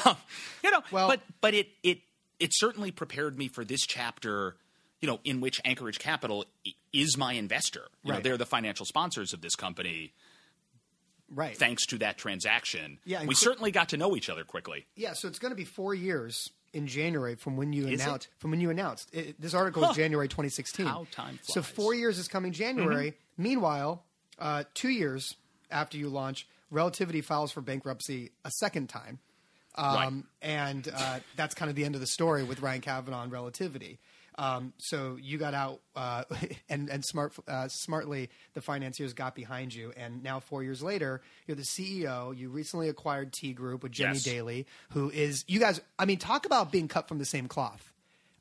um, 0.05 0.16
you 0.62 0.71
know, 0.71 0.83
Well- 0.93 1.09
but 1.09 1.21
but 1.41 1.55
it 1.55 1.69
it 1.83 2.01
it 2.41 2.51
certainly 2.55 2.91
prepared 2.91 3.36
me 3.39 3.49
for 3.49 3.64
this 3.64 3.86
chapter. 3.86 4.57
You 5.01 5.07
know, 5.07 5.20
in 5.22 5.41
which 5.41 5.61
Anchorage 5.64 6.01
Capital 6.01 6.45
is 6.93 7.16
my 7.16 7.34
investor. 7.34 7.82
You 8.03 8.09
know, 8.11 8.14
Right. 8.16 8.24
they're 8.24 8.36
the 8.36 8.45
financial 8.47 8.84
sponsors 8.84 9.32
of 9.32 9.41
this 9.41 9.55
company. 9.55 10.12
Right. 11.30 11.57
Thanks 11.57 11.86
to 11.86 11.99
that 11.99 12.16
transaction, 12.18 12.99
Yeah, 13.05 13.20
we 13.20 13.26
cri- 13.28 13.34
certainly 13.36 13.70
got 13.70 13.91
to 13.91 13.97
know 13.99 14.16
each 14.16 14.28
other 14.30 14.45
quickly. 14.45 14.86
Yeah, 14.97 15.12
so 15.12 15.28
it's 15.28 15.39
going 15.39 15.51
to 15.53 15.57
be 15.57 15.64
four 15.66 15.95
years 15.95 16.51
in 16.72 16.86
January 16.86 17.34
from 17.34 17.57
when 17.57 17.72
you 17.72 17.86
Is 17.86 18.01
announced. 18.03 18.26
it? 18.26 18.41
From 18.41 18.51
when 18.51 18.61
you 18.61 18.70
announced 18.70 19.11
it, 19.14 19.41
this 19.41 19.53
article 19.55 19.84
is 19.84 19.95
January 19.97 20.26
2016. 20.26 20.86
How 20.86 21.07
time 21.12 21.39
So 21.43 21.61
flies. 21.62 21.64
Mm-hmm. 21.66 21.74
four 21.82 21.95
years 21.95 22.18
is 22.18 22.28
coming 22.28 22.53
January. 22.53 23.14
Meanwhile, 23.36 24.05
uh, 24.39 24.64
two 24.74 24.89
years 24.89 25.34
after 25.70 25.97
you 25.99 26.09
launch, 26.09 26.47
Relativity 26.70 27.22
files 27.22 27.51
for 27.51 27.62
bankruptcy 27.62 28.30
a 28.45 28.51
second 28.51 28.89
time, 28.89 29.20
um, 29.79 30.24
and 30.43 30.89
uh, 30.95 31.20
that's 31.37 31.55
kind 31.55 31.70
of 31.70 31.76
the 31.76 31.85
end 31.85 31.95
of 31.95 32.01
the 32.01 32.07
story 32.07 32.43
with 32.45 32.61
Ryan 32.61 32.81
Kavanaugh 32.81 33.22
and 33.22 33.33
Relativity. 33.33 33.99
Um, 34.37 34.72
so 34.79 35.16
you 35.20 35.37
got 35.37 35.53
out, 35.55 35.81
uh, 35.97 36.22
and 36.68 36.89
and 36.89 37.05
smart, 37.05 37.33
uh, 37.49 37.66
smartly, 37.68 38.31
the 38.55 38.61
financiers 38.61 39.12
got 39.12 39.35
behind 39.35 39.74
you, 39.74 39.93
and 39.97 40.22
now 40.22 40.39
four 40.39 40.62
years 40.62 40.81
later, 40.83 41.20
you're 41.47 41.57
the 41.57 41.62
CEO. 41.64 42.37
You 42.37 42.49
recently 42.49 42.89
acquired 42.89 43.33
T 43.33 43.53
Group 43.53 43.83
with 43.83 43.93
Jenny 43.93 44.14
Yes. 44.14 44.22
Daly, 44.22 44.66
who 44.91 45.11
is 45.11 45.45
you 45.49 45.59
guys. 45.59 45.81
I 45.99 46.05
mean, 46.05 46.18
talk 46.18 46.47
about 46.47 46.70
being 46.70 46.87
cut 46.87 47.09
from 47.09 47.18
the 47.18 47.24
same 47.24 47.49
cloth. 47.49 47.93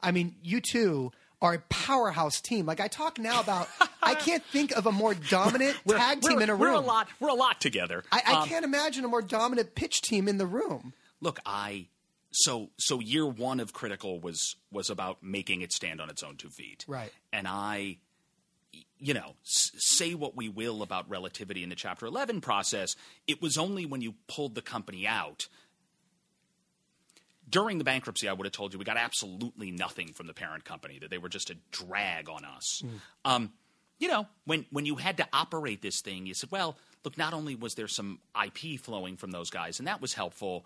I 0.02 0.12
mean, 0.12 0.36
you 0.44 0.62
two 0.62 1.12
are 1.42 1.56
a 1.56 1.60
powerhouse 1.70 2.42
team. 2.42 2.66
Like 2.68 2.80
I 2.80 2.88
talk 2.88 3.18
now 3.20 3.40
about, 3.40 3.68
I 4.02 4.14
can't 4.16 4.44
think 4.46 4.72
of 4.76 4.86
a 4.88 4.92
more 4.92 5.14
dominant 5.16 5.78
tag 5.88 6.22
team 6.22 6.38
we're, 6.38 6.42
in 6.44 6.50
a 6.50 6.54
room. 6.56 6.62
we're 6.62 6.72
a 6.72 6.80
lot. 6.80 7.08
We're 7.20 7.30
a 7.30 7.34
lot 7.36 7.60
together. 7.62 8.04
I, 8.12 8.22
I 8.26 8.34
Um, 8.42 8.48
can't 8.50 8.66
imagine 8.66 9.04
a 9.06 9.08
more 9.08 9.22
dominant 9.22 9.74
pitch 9.76 10.02
team 10.02 10.28
in 10.28 10.38
the 10.40 10.46
room. 10.48 10.94
Look 11.22 11.40
i 11.46 11.88
so 12.32 12.70
so 12.78 13.00
year 13.00 13.26
one 13.26 13.60
of 13.60 13.74
critical 13.74 14.20
was 14.20 14.56
was 14.72 14.90
about 14.90 15.24
making 15.24 15.62
it 15.62 15.72
stand 15.72 16.00
on 16.02 16.10
its 16.10 16.24
own 16.24 16.36
two 16.36 16.50
feet. 16.50 16.84
Right. 16.88 17.12
and 17.34 17.48
i 17.48 17.98
you 19.00 19.14
know 19.14 19.36
s- 19.46 19.72
say 19.78 20.14
what 20.14 20.36
we 20.36 20.50
will 20.50 20.82
about 20.84 21.10
relativity 21.10 21.64
in 21.64 21.70
the 21.70 21.76
chapter 21.76 22.06
11 22.06 22.42
process 22.42 22.96
it 23.28 23.42
was 23.42 23.58
only 23.58 23.86
when 23.86 24.02
you 24.02 24.14
pulled 24.28 24.56
the 24.56 24.62
company 24.62 25.08
out 25.08 25.48
during 27.50 27.78
the 27.78 27.84
bankruptcy 27.84 28.28
i 28.28 28.34
would 28.34 28.46
have 28.46 28.52
told 28.54 28.74
you 28.74 28.80
we 28.80 28.86
got 28.86 28.98
absolutely 28.98 29.72
nothing 29.72 30.10
from 30.14 30.28
the 30.28 30.34
parent 30.34 30.66
company 30.66 31.00
that 31.00 31.10
they 31.10 31.18
were 31.18 31.30
just 31.30 31.50
a 31.50 31.56
drag 31.72 32.30
on 32.30 32.44
us. 32.44 32.82
Um, 33.24 33.52
you 34.00 34.08
know, 34.10 34.28
when 34.46 34.66
when 34.70 34.86
you 34.86 34.96
had 34.98 35.18
to 35.18 35.28
operate 35.34 35.82
this 35.82 36.02
thing, 36.02 36.28
you 36.28 36.36
said, 36.36 36.52
well, 36.52 36.78
look, 37.04 37.18
not 37.18 37.34
only 37.34 37.56
was 37.56 37.74
there 37.74 37.88
some 37.88 38.20
IP 38.46 38.80
flowing 38.80 39.18
from 39.18 39.32
those 39.32 39.50
guys, 39.50 39.80
and 39.80 39.88
that 39.88 40.02
was 40.02 40.14
helpful, 40.14 40.66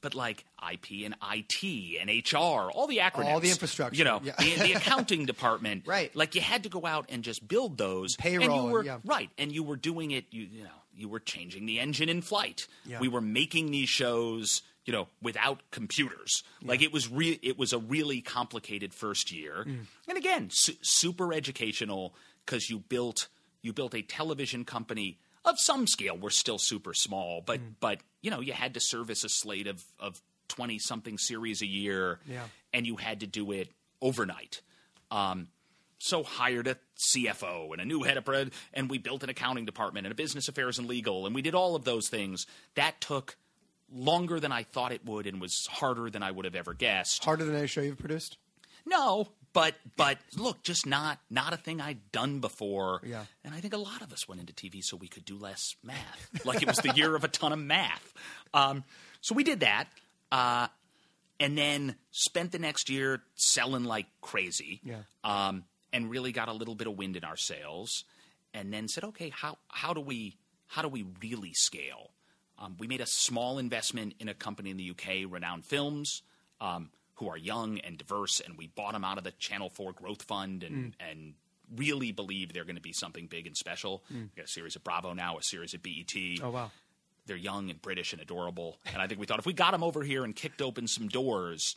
but 0.00 0.14
like 0.14 0.44
IP 0.72 1.04
and 1.04 1.14
IT 1.32 2.00
and 2.00 2.08
HR, 2.10 2.70
all 2.70 2.86
the 2.86 2.98
acronyms, 2.98 3.24
All 3.32 3.40
the 3.40 3.50
infrastructure, 3.50 3.96
you 3.96 4.04
know, 4.04 4.20
yeah. 4.22 4.34
the, 4.38 4.54
the 4.56 4.72
accounting 4.76 5.26
department, 5.26 5.84
Right. 5.86 6.14
Like 6.14 6.34
you 6.34 6.40
had 6.40 6.62
to 6.64 6.68
go 6.68 6.86
out 6.86 7.06
and 7.08 7.22
just 7.24 7.46
build 7.46 7.78
those 7.78 8.16
and 8.22 8.32
you 8.34 8.40
Payroll, 8.40 8.68
were 8.70 8.84
yeah. 8.84 8.98
right, 9.04 9.30
and 9.38 9.50
you 9.52 9.62
were 9.62 9.76
doing 9.76 10.10
it. 10.12 10.26
You, 10.30 10.42
you 10.42 10.62
know, 10.64 10.70
you 10.94 11.08
were 11.08 11.20
changing 11.20 11.66
the 11.66 11.78
engine 11.80 12.08
in 12.08 12.22
flight. 12.22 12.66
Yeah. 12.86 13.00
We 13.00 13.08
were 13.08 13.20
making 13.20 13.70
these 13.70 13.88
shows. 13.88 14.62
You 14.84 14.92
know, 14.92 15.08
without 15.20 15.60
computers, 15.70 16.42
like 16.64 16.80
it 16.80 16.94
was 16.94 17.10
re- 17.10 17.38
it 17.42 17.58
was 17.58 17.74
a 17.74 17.78
really 17.78 18.22
complicated 18.22 18.94
first 18.94 19.30
year, 19.30 19.64
Mm. 19.66 19.80
and 20.08 20.16
again, 20.16 20.48
su- 20.50 20.72
super 20.80 21.34
educational 21.34 22.14
because 22.46 22.70
you 22.70 22.78
built 22.78 23.28
you 23.60 23.74
built 23.74 23.94
a 23.94 24.00
television 24.00 24.64
company 24.64 25.18
of 25.48 25.58
some 25.58 25.86
scale. 25.86 26.16
We're 26.16 26.30
still 26.30 26.58
super 26.58 26.94
small, 26.94 27.42
but 27.44 27.60
but 27.80 28.00
you 28.22 28.30
know, 28.30 28.40
you 28.40 28.52
had 28.52 28.74
to 28.74 28.80
service 28.80 29.24
a 29.24 29.28
slate 29.28 29.66
of 29.66 29.84
of 29.98 30.20
twenty 30.48 30.78
something 30.78 31.18
series 31.18 31.62
a 31.62 31.66
year, 31.66 32.20
Yeah. 32.28 32.44
and 32.72 32.86
you 32.86 32.96
had 32.96 33.20
to 33.20 33.26
do 33.26 33.50
it 33.52 33.70
overnight. 34.00 34.60
Um, 35.10 35.48
so 35.98 36.22
hired 36.22 36.68
a 36.68 36.76
CFO 37.12 37.72
and 37.72 37.80
a 37.80 37.84
new 37.84 38.02
head 38.04 38.16
of 38.16 38.24
bread, 38.24 38.52
and 38.72 38.88
we 38.88 38.98
built 38.98 39.22
an 39.24 39.30
accounting 39.30 39.64
department 39.64 40.06
and 40.06 40.12
a 40.12 40.14
business 40.14 40.46
affairs 40.48 40.78
and 40.78 40.86
legal, 40.86 41.26
and 41.26 41.34
we 41.34 41.42
did 41.42 41.54
all 41.54 41.74
of 41.74 41.84
those 41.84 42.08
things. 42.08 42.46
That 42.76 43.00
took 43.00 43.36
longer 43.90 44.38
than 44.38 44.52
I 44.52 44.62
thought 44.62 44.92
it 44.92 45.04
would, 45.04 45.26
and 45.26 45.40
was 45.40 45.66
harder 45.70 46.08
than 46.10 46.22
I 46.22 46.30
would 46.30 46.44
have 46.44 46.54
ever 46.54 46.74
guessed. 46.74 47.24
Harder 47.24 47.44
than 47.44 47.56
any 47.56 47.66
show 47.66 47.80
you've 47.80 47.98
produced? 47.98 48.36
No, 48.86 49.28
but 49.52 49.74
but 49.96 50.18
look, 50.36 50.62
just 50.62 50.86
not 50.86 51.18
not 51.30 51.52
a 51.52 51.56
thing 51.56 51.80
I'd 51.80 52.12
done 52.12 52.40
before. 52.40 53.00
Yeah. 53.04 53.24
And 53.44 53.54
I 53.54 53.60
think 53.60 53.74
a 53.74 53.78
lot 53.78 54.02
of 54.02 54.12
us 54.12 54.28
went 54.28 54.40
into 54.40 54.52
TV 54.52 54.82
so 54.82 54.96
we 54.96 55.08
could 55.08 55.24
do 55.24 55.36
less 55.38 55.74
math. 55.82 56.44
Like 56.44 56.62
it 56.62 56.68
was 56.68 56.78
the 56.78 56.92
year 56.94 57.14
of 57.14 57.24
a 57.24 57.28
ton 57.28 57.52
of 57.52 57.58
math. 57.58 58.14
Um, 58.54 58.84
so 59.20 59.34
we 59.34 59.44
did 59.44 59.60
that, 59.60 59.88
uh, 60.30 60.68
and 61.40 61.56
then 61.56 61.96
spent 62.10 62.52
the 62.52 62.58
next 62.58 62.88
year 62.88 63.22
selling 63.34 63.84
like 63.84 64.06
crazy. 64.20 64.80
Yeah. 64.84 65.02
Um, 65.24 65.64
and 65.92 66.10
really 66.10 66.32
got 66.32 66.48
a 66.48 66.52
little 66.52 66.74
bit 66.74 66.86
of 66.86 66.98
wind 66.98 67.16
in 67.16 67.24
our 67.24 67.36
sails, 67.36 68.04
and 68.52 68.72
then 68.72 68.88
said, 68.88 69.04
okay, 69.04 69.30
how 69.30 69.56
how 69.68 69.94
do 69.94 70.00
we 70.00 70.36
how 70.66 70.82
do 70.82 70.88
we 70.88 71.06
really 71.22 71.52
scale? 71.54 72.10
Um, 72.58 72.76
we 72.78 72.86
made 72.86 73.00
a 73.00 73.06
small 73.06 73.58
investment 73.58 74.14
in 74.18 74.28
a 74.28 74.34
company 74.34 74.70
in 74.70 74.76
the 74.76 74.90
UK, 74.90 75.30
Renowned 75.30 75.64
Films, 75.64 76.22
um, 76.60 76.90
who 77.18 77.28
are 77.28 77.36
young 77.36 77.78
and 77.80 77.98
diverse, 77.98 78.40
and 78.40 78.56
we 78.56 78.68
bought 78.68 78.92
them 78.92 79.04
out 79.04 79.18
of 79.18 79.24
the 79.24 79.32
Channel 79.32 79.70
4 79.70 79.92
Growth 79.92 80.22
Fund 80.22 80.62
and, 80.62 80.92
mm. 80.92 80.92
and 81.10 81.34
really 81.76 82.12
believe 82.12 82.52
they're 82.52 82.64
going 82.64 82.76
to 82.76 82.82
be 82.82 82.92
something 82.92 83.26
big 83.26 83.46
and 83.46 83.56
special. 83.56 84.02
Mm. 84.12 84.22
We 84.22 84.36
got 84.36 84.46
a 84.46 84.48
series 84.48 84.76
of 84.76 84.84
Bravo 84.84 85.12
now, 85.12 85.38
a 85.38 85.42
series 85.42 85.74
of 85.74 85.82
BET. 85.82 86.14
Oh, 86.42 86.50
wow. 86.50 86.70
They're 87.26 87.36
young 87.36 87.70
and 87.70 87.80
British 87.82 88.12
and 88.12 88.22
adorable. 88.22 88.78
And 88.92 89.02
I 89.02 89.06
think 89.06 89.20
we 89.20 89.26
thought 89.26 89.38
if 89.38 89.46
we 89.46 89.52
got 89.52 89.72
them 89.72 89.82
over 89.82 90.02
here 90.02 90.24
and 90.24 90.34
kicked 90.34 90.62
open 90.62 90.86
some 90.86 91.08
doors, 91.08 91.76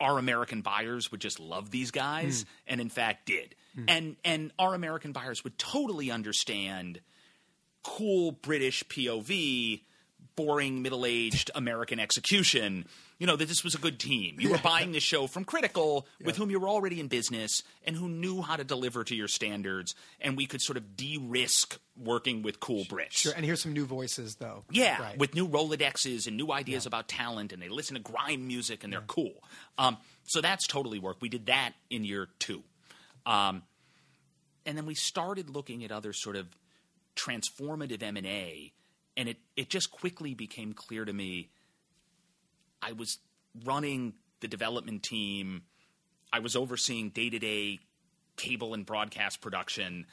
our 0.00 0.18
American 0.18 0.60
buyers 0.60 1.10
would 1.10 1.20
just 1.20 1.40
love 1.40 1.70
these 1.70 1.90
guys, 1.90 2.44
mm. 2.44 2.46
and 2.66 2.80
in 2.80 2.88
fact 2.88 3.26
did. 3.26 3.54
And 3.88 4.16
and 4.24 4.52
our 4.56 4.74
American 4.74 5.12
buyers 5.12 5.42
would 5.42 5.58
totally 5.58 6.10
understand 6.10 7.00
cool 7.82 8.32
British 8.32 8.84
POV, 8.84 9.82
boring 10.36 10.82
middle 10.82 11.04
aged 11.06 11.50
American 11.54 11.98
execution. 11.98 12.86
You 13.18 13.28
know 13.28 13.36
that 13.36 13.46
this 13.46 13.62
was 13.62 13.74
a 13.76 13.78
good 13.78 14.00
team. 14.00 14.36
You 14.40 14.50
were 14.50 14.58
buying 14.58 14.90
this 14.90 15.04
show 15.04 15.28
from 15.28 15.44
Critical, 15.44 16.06
with 16.24 16.36
whom 16.36 16.50
you 16.50 16.58
were 16.58 16.68
already 16.68 16.98
in 16.98 17.06
business 17.06 17.62
and 17.86 17.94
who 17.94 18.08
knew 18.08 18.42
how 18.42 18.56
to 18.56 18.64
deliver 18.64 19.04
to 19.04 19.14
your 19.14 19.28
standards, 19.28 19.94
and 20.20 20.36
we 20.36 20.46
could 20.46 20.60
sort 20.60 20.76
of 20.76 20.96
de-risk 20.96 21.78
working 21.96 22.42
with 22.42 22.58
cool 22.58 22.84
Brits. 22.84 23.12
Sure. 23.12 23.32
And 23.36 23.44
here's 23.44 23.62
some 23.62 23.72
new 23.72 23.86
voices, 23.86 24.34
though. 24.36 24.64
Yeah, 24.68 25.00
Right. 25.00 25.16
with 25.18 25.32
new 25.34 25.46
Rolodexes 25.46 26.26
and 26.26 26.36
new 26.36 26.50
ideas 26.50 26.86
about 26.86 27.06
talent, 27.06 27.52
and 27.52 27.62
they 27.62 27.68
listen 27.68 27.94
to 27.94 28.02
grime 28.02 28.48
music 28.48 28.82
and 28.82 28.92
they're 28.92 29.00
cool. 29.02 29.34
Um, 29.78 29.96
so 30.24 30.40
that's 30.40 30.66
totally 30.66 30.98
worked. 30.98 31.22
We 31.22 31.28
did 31.28 31.46
that 31.46 31.72
in 31.90 32.02
year 32.04 32.28
two. 32.40 32.64
Um, 33.26 33.62
and 34.66 34.76
then 34.76 34.86
we 34.86 34.94
started 34.94 35.50
looking 35.50 35.84
at 35.84 35.92
other 35.92 36.12
sort 36.12 36.34
of 36.34 36.48
transformative 37.16 38.02
M&A, 38.02 38.72
and 39.16 39.28
it, 39.28 39.36
it 39.56 39.70
just 39.70 39.90
quickly 39.92 40.34
became 40.34 40.72
clear 40.72 41.04
to 41.04 41.12
me 41.12 41.50
I 42.84 42.92
was 42.92 43.18
running 43.64 44.14
the 44.40 44.48
development 44.48 45.02
team. 45.02 45.62
I 46.32 46.40
was 46.40 46.56
overseeing 46.56 47.10
day 47.10 47.30
to 47.30 47.38
day 47.38 47.80
cable 48.36 48.74
and 48.74 48.84
broadcast 48.84 49.40
production. 49.40 50.06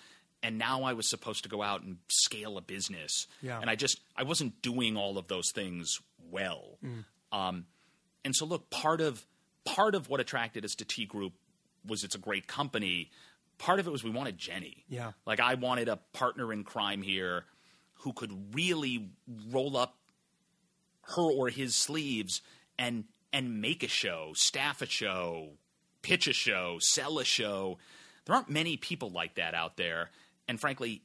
And 0.43 0.57
now 0.57 0.83
I 0.83 0.93
was 0.93 1.09
supposed 1.09 1.43
to 1.43 1.49
go 1.49 1.61
out 1.61 1.83
and 1.83 1.97
scale 2.07 2.57
a 2.57 2.61
business. 2.61 3.27
Yeah. 3.41 3.59
And 3.59 3.69
I 3.69 3.75
just, 3.75 3.99
I 4.15 4.23
wasn't 4.23 4.61
doing 4.61 4.97
all 4.97 5.17
of 5.17 5.27
those 5.27 5.51
things 5.51 5.99
well. 6.31 6.77
Mm. 6.83 7.05
Um, 7.31 7.65
and 8.25 8.35
so 8.35 8.45
look, 8.45 8.69
part 8.69 9.01
of, 9.01 9.25
part 9.65 9.93
of 9.95 10.09
what 10.09 10.19
attracted 10.19 10.65
us 10.65 10.75
to 10.75 10.85
T 10.85 11.05
Group 11.05 11.33
was 11.85 12.03
it's 12.03 12.15
a 12.15 12.19
great 12.19 12.47
company. 12.47 13.11
Part 13.57 13.79
of 13.79 13.87
it 13.87 13.91
was 13.91 14.03
we 14.03 14.09
wanted 14.09 14.37
Jenny. 14.37 14.85
Yeah. 14.89 15.11
Like 15.25 15.39
I 15.39 15.55
wanted 15.55 15.87
a 15.87 15.99
partner 16.13 16.51
in 16.51 16.63
crime 16.63 17.01
here 17.01 17.45
who 17.95 18.13
could 18.13 18.55
really 18.55 19.09
roll 19.49 19.77
up 19.77 19.97
her 21.15 21.21
or 21.21 21.49
his 21.49 21.75
sleeves 21.75 22.41
and 22.81 23.05
and 23.31 23.61
make 23.61 23.83
a 23.83 23.87
show, 23.87 24.31
staff 24.35 24.81
a 24.81 24.85
show, 24.85 25.51
pitch 26.01 26.27
a 26.27 26.33
show, 26.33 26.77
sell 26.81 27.19
a 27.19 27.23
show. 27.23 27.77
There 28.25 28.35
aren't 28.35 28.49
many 28.49 28.75
people 28.75 29.09
like 29.09 29.35
that 29.35 29.53
out 29.53 29.77
there. 29.77 30.09
And 30.47 30.59
frankly, 30.59 31.03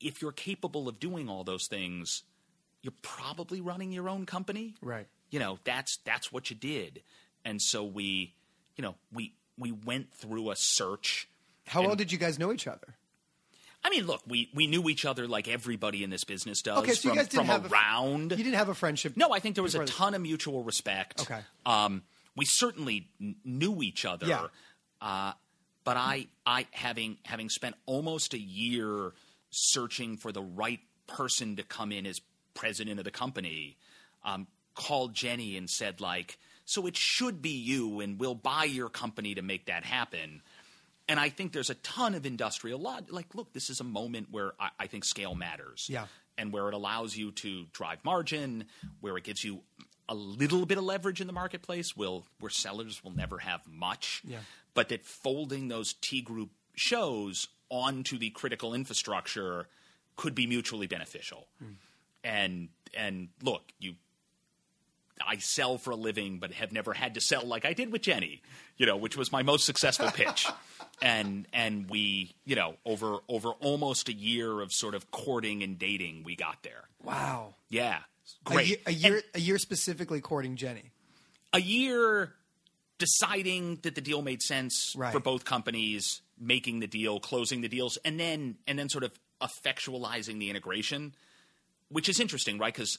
if 0.00 0.22
you're 0.22 0.32
capable 0.32 0.88
of 0.88 0.98
doing 0.98 1.28
all 1.28 1.44
those 1.44 1.66
things, 1.66 2.22
you're 2.80 2.94
probably 3.02 3.60
running 3.60 3.92
your 3.92 4.08
own 4.08 4.24
company. 4.24 4.74
Right. 4.80 5.06
You 5.30 5.40
know, 5.40 5.58
that's 5.64 5.98
that's 5.98 6.32
what 6.32 6.48
you 6.48 6.56
did. 6.56 7.02
And 7.44 7.60
so 7.60 7.84
we, 7.84 8.34
you 8.76 8.82
know, 8.82 8.94
we 9.12 9.34
we 9.58 9.72
went 9.72 10.14
through 10.14 10.50
a 10.50 10.56
search. 10.56 11.28
How 11.66 11.82
well 11.82 11.96
did 11.96 12.12
you 12.12 12.18
guys 12.18 12.38
know 12.38 12.52
each 12.52 12.68
other? 12.68 12.94
I 13.86 13.90
mean, 13.90 14.04
look, 14.06 14.22
we, 14.26 14.50
we 14.52 14.66
knew 14.66 14.88
each 14.88 15.04
other 15.04 15.28
like 15.28 15.46
everybody 15.46 16.02
in 16.02 16.10
this 16.10 16.24
business 16.24 16.60
does 16.60 16.78
Okay, 16.78 16.92
so 16.92 17.08
you 17.08 17.10
from, 17.10 17.18
guys 17.18 17.28
didn't 17.28 17.46
from 17.46 17.46
have 17.46 17.66
a- 17.70 17.74
around. 17.74 18.30
You 18.32 18.38
didn't 18.38 18.54
have 18.54 18.68
a 18.68 18.74
friendship. 18.74 19.12
No, 19.16 19.30
I 19.32 19.38
think 19.38 19.54
there 19.54 19.62
was 19.62 19.76
a 19.76 19.78
this- 19.78 19.90
ton 19.90 20.14
of 20.14 20.20
mutual 20.22 20.64
respect. 20.64 21.20
Okay. 21.22 21.40
Um, 21.64 22.02
we 22.34 22.44
certainly 22.46 23.08
n- 23.20 23.36
knew 23.44 23.82
each 23.82 24.04
other. 24.04 24.26
Yeah. 24.26 24.46
Uh, 25.00 25.32
but 25.84 25.96
I, 25.96 26.26
I 26.44 26.66
having 26.72 27.18
having 27.24 27.48
spent 27.48 27.76
almost 27.86 28.34
a 28.34 28.38
year 28.40 29.12
searching 29.50 30.16
for 30.16 30.32
the 30.32 30.42
right 30.42 30.80
person 31.06 31.54
to 31.56 31.62
come 31.62 31.92
in 31.92 32.06
as 32.06 32.20
president 32.54 32.98
of 32.98 33.04
the 33.04 33.12
company, 33.12 33.76
um, 34.24 34.48
called 34.74 35.14
Jenny 35.14 35.56
and 35.56 35.70
said 35.70 36.00
like, 36.00 36.38
"So 36.64 36.86
it 36.88 36.96
should 36.96 37.40
be 37.40 37.50
you, 37.50 38.00
and 38.00 38.18
we'll 38.18 38.34
buy 38.34 38.64
your 38.64 38.88
company 38.88 39.36
to 39.36 39.42
make 39.42 39.66
that 39.66 39.84
happen." 39.84 40.42
And 41.08 41.20
I 41.20 41.28
think 41.28 41.52
there's 41.52 41.70
a 41.70 41.74
ton 41.76 42.14
of 42.14 42.26
industrial 42.26 42.80
law. 42.80 42.98
Like, 43.08 43.34
look, 43.34 43.52
this 43.52 43.70
is 43.70 43.80
a 43.80 43.84
moment 43.84 44.28
where 44.30 44.52
I, 44.58 44.70
I 44.80 44.86
think 44.88 45.04
scale 45.04 45.34
matters 45.36 45.86
Yeah. 45.88 46.06
and 46.36 46.52
where 46.52 46.66
it 46.68 46.74
allows 46.74 47.16
you 47.16 47.30
to 47.32 47.66
drive 47.72 48.04
margin, 48.04 48.64
where 49.00 49.16
it 49.16 49.22
gives 49.24 49.44
you 49.44 49.60
a 50.08 50.14
little 50.14 50.66
bit 50.66 50.78
of 50.78 50.84
leverage 50.84 51.20
in 51.20 51.26
the 51.28 51.32
marketplace, 51.32 51.96
will 51.96 52.26
where 52.40 52.50
sellers 52.50 53.02
will 53.04 53.12
never 53.12 53.38
have 53.38 53.60
much. 53.68 54.22
Yeah. 54.24 54.38
But 54.74 54.88
that 54.88 55.04
folding 55.04 55.68
those 55.68 55.92
T 55.94 56.20
group 56.22 56.50
shows 56.74 57.48
onto 57.70 58.18
the 58.18 58.30
critical 58.30 58.74
infrastructure 58.74 59.68
could 60.16 60.34
be 60.34 60.46
mutually 60.46 60.86
beneficial. 60.86 61.46
Hmm. 61.58 61.72
And 62.24 62.68
and 62.96 63.28
look, 63.42 63.62
you 63.78 63.94
I 65.26 65.38
sell 65.38 65.78
for 65.78 65.90
a 65.92 65.96
living, 65.96 66.38
but 66.38 66.52
have 66.52 66.72
never 66.72 66.92
had 66.92 67.14
to 67.14 67.20
sell 67.20 67.44
like 67.46 67.64
I 67.64 67.72
did 67.72 67.90
with 67.90 68.02
Jenny, 68.02 68.42
you 68.76 68.84
know, 68.86 68.96
which 68.96 69.16
was 69.16 69.32
my 69.32 69.42
most 69.42 69.64
successful 69.64 70.10
pitch. 70.14 70.46
And 71.02 71.46
and 71.52 71.88
we, 71.90 72.34
you 72.44 72.56
know, 72.56 72.76
over 72.84 73.18
over 73.28 73.50
almost 73.60 74.08
a 74.08 74.12
year 74.14 74.60
of 74.60 74.72
sort 74.72 74.94
of 74.94 75.10
courting 75.10 75.62
and 75.62 75.78
dating, 75.78 76.22
we 76.24 76.36
got 76.36 76.62
there. 76.62 76.84
Wow. 77.02 77.54
Yeah, 77.68 77.98
A 78.46 78.50
great. 78.50 78.80
A, 78.86 78.92
year, 78.92 79.22
a 79.34 79.40
year 79.40 79.58
specifically 79.58 80.20
courting 80.20 80.56
Jenny. 80.56 80.90
a 81.52 81.60
year 81.60 82.34
deciding 82.98 83.76
that 83.82 83.94
the 83.94 84.00
deal 84.00 84.22
made 84.22 84.40
sense 84.42 84.94
Right. 84.96 85.12
for 85.12 85.20
both 85.20 85.44
companies, 85.44 86.22
making 86.38 86.80
the 86.80 86.86
deal, 86.86 87.20
closing 87.20 87.60
the 87.60 87.68
deals, 87.68 87.98
and 88.04 88.18
then 88.18 88.56
and 88.66 88.78
then 88.78 88.88
sort 88.88 89.04
of 89.04 89.12
effectualizing 89.42 90.38
the 90.38 90.48
integration, 90.48 91.14
which 91.90 92.08
is 92.08 92.18
interesting, 92.20 92.58
right? 92.58 92.72
Because 92.72 92.98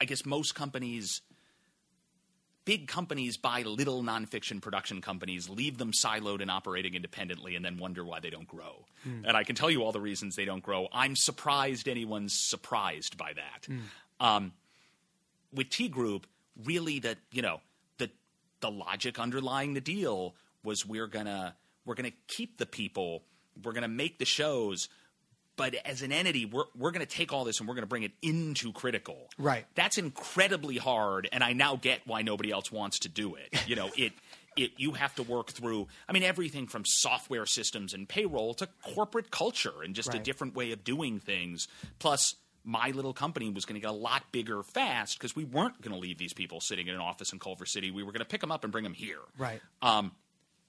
I 0.00 0.04
guess 0.04 0.26
most 0.26 0.54
companies, 0.54 1.22
big 2.64 2.86
companies, 2.88 3.36
buy 3.36 3.62
little 3.62 4.02
nonfiction 4.02 4.60
production 4.62 5.00
companies, 5.00 5.48
leave 5.48 5.78
them 5.78 5.92
siloed 5.92 6.40
and 6.40 6.50
operating 6.50 6.94
independently, 6.94 7.56
and 7.56 7.64
then 7.64 7.76
wonder 7.76 8.04
why 8.04 8.20
they 8.20 8.30
don't 8.30 8.46
grow. 8.48 8.84
And 9.24 9.36
I 9.36 9.44
can 9.44 9.56
tell 9.56 9.70
you 9.70 9.82
all 9.82 9.92
the 9.92 10.00
reasons 10.00 10.36
they 10.36 10.44
don't 10.44 10.62
grow. 10.62 10.88
I'm 10.92 11.16
surprised 11.16 11.88
anyone's 11.88 12.34
surprised 12.38 13.16
by 13.16 13.32
that. 13.34 13.68
Um, 14.20 14.52
with 15.52 15.70
T 15.70 15.88
Group, 15.88 16.26
really 16.64 17.00
that 17.00 17.18
you 17.32 17.42
know 17.42 17.60
the 17.98 18.10
the 18.60 18.70
logic 18.70 19.18
underlying 19.18 19.74
the 19.74 19.80
deal 19.80 20.34
was 20.62 20.86
we're 20.86 21.08
gonna 21.08 21.56
we're 21.84 21.94
gonna 21.94 22.12
keep 22.28 22.58
the 22.58 22.66
people, 22.66 23.24
we're 23.64 23.72
gonna 23.72 23.88
make 23.88 24.18
the 24.18 24.24
shows, 24.24 24.88
but 25.56 25.74
as 25.84 26.02
an 26.02 26.12
entity, 26.12 26.46
we're 26.46 26.64
we're 26.76 26.90
gonna 26.90 27.06
take 27.06 27.32
all 27.32 27.44
this 27.44 27.60
and 27.60 27.68
we're 27.68 27.74
gonna 27.74 27.86
bring 27.86 28.02
it 28.02 28.12
into 28.22 28.72
critical. 28.72 29.28
Right. 29.38 29.66
That's 29.74 29.98
incredibly 29.98 30.78
hard, 30.78 31.28
and 31.32 31.42
I 31.44 31.52
now 31.52 31.76
get 31.76 32.00
why 32.06 32.22
nobody 32.22 32.50
else 32.50 32.70
wants 32.72 33.00
to 33.00 33.08
do 33.08 33.34
it. 33.34 33.48
You 33.66 33.76
know, 33.76 33.90
it 33.96 34.12
it 34.56 34.72
you 34.76 34.92
have 34.92 35.14
to 35.16 35.22
work 35.22 35.50
through. 35.50 35.88
I 36.08 36.12
mean, 36.12 36.22
everything 36.22 36.66
from 36.66 36.84
software 36.84 37.46
systems 37.46 37.94
and 37.94 38.08
payroll 38.08 38.54
to 38.54 38.68
corporate 38.94 39.30
culture 39.30 39.82
and 39.82 39.94
just 39.94 40.14
a 40.14 40.18
different 40.18 40.54
way 40.54 40.72
of 40.72 40.84
doing 40.84 41.20
things. 41.20 41.68
Plus, 41.98 42.34
my 42.64 42.90
little 42.90 43.12
company 43.12 43.50
was 43.50 43.64
going 43.64 43.74
to 43.74 43.80
get 43.80 43.90
a 43.90 43.96
lot 43.96 44.22
bigger 44.30 44.62
fast 44.62 45.18
because 45.18 45.34
we 45.34 45.44
weren't 45.44 45.80
going 45.80 45.92
to 45.92 45.98
leave 45.98 46.18
these 46.18 46.32
people 46.32 46.60
sitting 46.60 46.86
in 46.88 46.94
an 46.94 47.00
office 47.00 47.32
in 47.32 47.38
Culver 47.38 47.66
City. 47.66 47.90
We 47.90 48.02
were 48.02 48.12
going 48.12 48.20
to 48.20 48.24
pick 48.26 48.40
them 48.40 48.52
up 48.52 48.62
and 48.62 48.70
bring 48.70 48.84
them 48.84 48.94
here. 48.94 49.18
Right. 49.38 49.60
Um, 49.80 50.12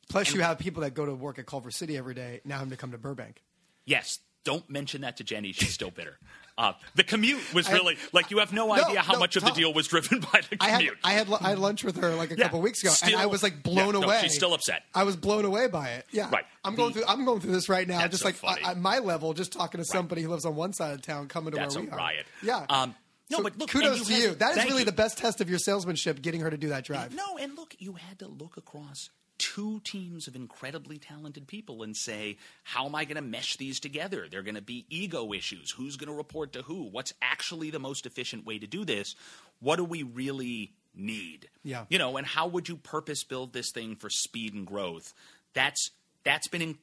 Plus, 0.10 0.34
you 0.34 0.42
have 0.42 0.60
people 0.60 0.82
that 0.84 0.94
go 0.94 1.06
to 1.06 1.14
work 1.14 1.38
at 1.40 1.46
Culver 1.46 1.72
City 1.72 1.98
every 1.98 2.14
day 2.14 2.42
now 2.46 2.56
having 2.58 2.72
to 2.72 2.78
come 2.78 2.92
to 2.92 2.98
Burbank. 2.98 3.42
yes, 3.86 4.20
don't 4.44 4.70
mention 4.70 5.02
that 5.02 5.18
to 5.18 5.24
Jenny. 5.24 5.52
She's 5.52 5.74
still 5.74 5.92
bitter. 5.92 6.18
Uh, 6.56 6.74
the 6.94 7.04
commute 7.04 7.42
was 7.56 7.68
really 7.72 7.98
like 8.12 8.30
you 8.30 8.38
have 8.38 8.54
no 8.54 8.72
idea 8.72 9.02
how 9.02 9.14
no, 9.14 9.20
much 9.20 9.36
of 9.36 9.44
the 9.44 9.50
deal 9.50 9.74
was 9.74 9.88
driven 9.88 10.20
by 10.20 10.40
the 10.52 10.58
I 10.62 10.70
had 10.70 10.78
commute. 10.82 10.98
I 11.04 11.14
had 11.14 11.28
I 11.42 11.50
had 11.50 11.58
lunch 11.58 11.84
with 11.84 11.98
her 11.98 12.14
like 12.14 12.30
a 12.30 12.38
Yeah. 12.38 12.44
couple 12.44 12.62
weeks 12.62 12.84
ago, 12.84 12.94
and 13.04 13.16
I 13.16 13.26
was 13.26 13.42
like 13.42 13.64
blown 13.64 13.78
yeah, 13.96 14.00
no, 14.02 14.04
away. 14.04 14.20
she's 14.22 14.36
still 14.36 14.54
upset. 14.54 14.84
I 14.94 15.02
was 15.04 15.16
blown 15.16 15.46
away 15.46 15.66
by 15.68 15.90
it. 15.94 16.06
Yeah, 16.12 16.30
Right. 16.30 16.46
I'm 16.64 16.76
going 16.76 16.94
through. 16.94 17.06
I'm 17.08 17.26
going 17.26 17.40
through 17.40 17.54
this 17.54 17.70
right 17.70 17.88
now. 17.88 18.06
Just 18.08 18.22
so 18.22 18.30
like 18.44 18.64
at 18.68 18.78
my 18.78 19.00
level, 19.00 19.34
just 19.34 19.52
talking 19.52 19.80
to 19.80 19.84
somebody 19.86 20.22
who 20.22 20.30
lives 20.30 20.46
on 20.46 20.56
one 20.56 20.74
side 20.74 20.94
of 20.94 21.02
town, 21.02 21.28
coming 21.28 21.54
to 21.54 21.58
That's 21.58 21.74
where 21.76 21.86
we 21.86 21.90
are. 21.90 21.98
riot. 21.98 22.28
Yeah. 22.44 22.68
Um, 22.70 22.94
no, 23.32 23.38
So 23.38 23.44
but 23.46 23.58
look, 23.58 23.72
kudos 23.72 23.98
and 23.98 24.06
to 24.06 24.14
had 24.14 24.22
you. 24.22 24.36
That 24.36 24.56
is 24.60 24.66
really 24.66 24.80
you. 24.82 24.86
the 24.86 24.92
best 24.92 25.18
test 25.18 25.42
of 25.42 25.50
your 25.50 25.58
salesmanship, 25.58 26.22
getting 26.22 26.42
her 26.42 26.52
to 26.52 26.58
do 26.58 26.70
that 26.70 26.86
drive. 26.86 27.16
No, 27.16 27.36
and 27.40 27.56
look, 27.58 27.74
you 27.80 27.94
had 27.94 28.20
to 28.20 28.28
look 28.28 28.58
across 28.58 29.10
two 29.44 29.82
teams 29.84 30.28
of 30.28 30.36
incredibly 30.36 30.98
talented 30.98 31.48
people 31.48 31.84
and 31.84 31.98
say, 31.98 32.38
how 32.64 32.86
am 32.86 32.96
I 32.96 33.04
going 33.04 33.18
to 33.18 33.22
mesh 33.22 33.58
these 33.58 33.80
together? 33.80 34.28
They're 34.30 34.42
going 34.42 34.56
to 34.56 34.62
be 34.62 34.86
ego 34.90 35.34
issues. 35.34 35.72
Who's 35.72 35.98
going 35.98 36.08
to 36.08 36.16
report 36.16 36.54
to 36.54 36.62
who? 36.62 36.84
What's 36.84 37.14
actually 37.22 37.70
the 37.70 37.80
most 37.80 38.06
efficient 38.06 38.46
way 38.46 38.58
to 38.58 38.68
do 38.68 38.86
this? 38.86 39.16
What 39.60 39.76
do 39.76 39.84
we 39.84 40.04
really 40.04 40.72
need? 40.96 41.50
Yeah. 41.64 41.86
You 41.90 42.00
know, 42.00 42.16
and 42.16 42.26
how 42.26 42.48
would 42.48 42.70
you 42.70 42.78
purpose 42.78 43.26
build 43.26 43.52
this 43.52 43.72
thing 43.72 43.98
for 43.98 44.10
speed 44.10 44.54
and 44.54 44.66
growth? 44.66 45.14
That's 45.54 45.92
that's 46.24 46.48
been 46.48 46.78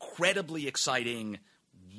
incredibly 0.00 0.66
exciting, 0.66 1.38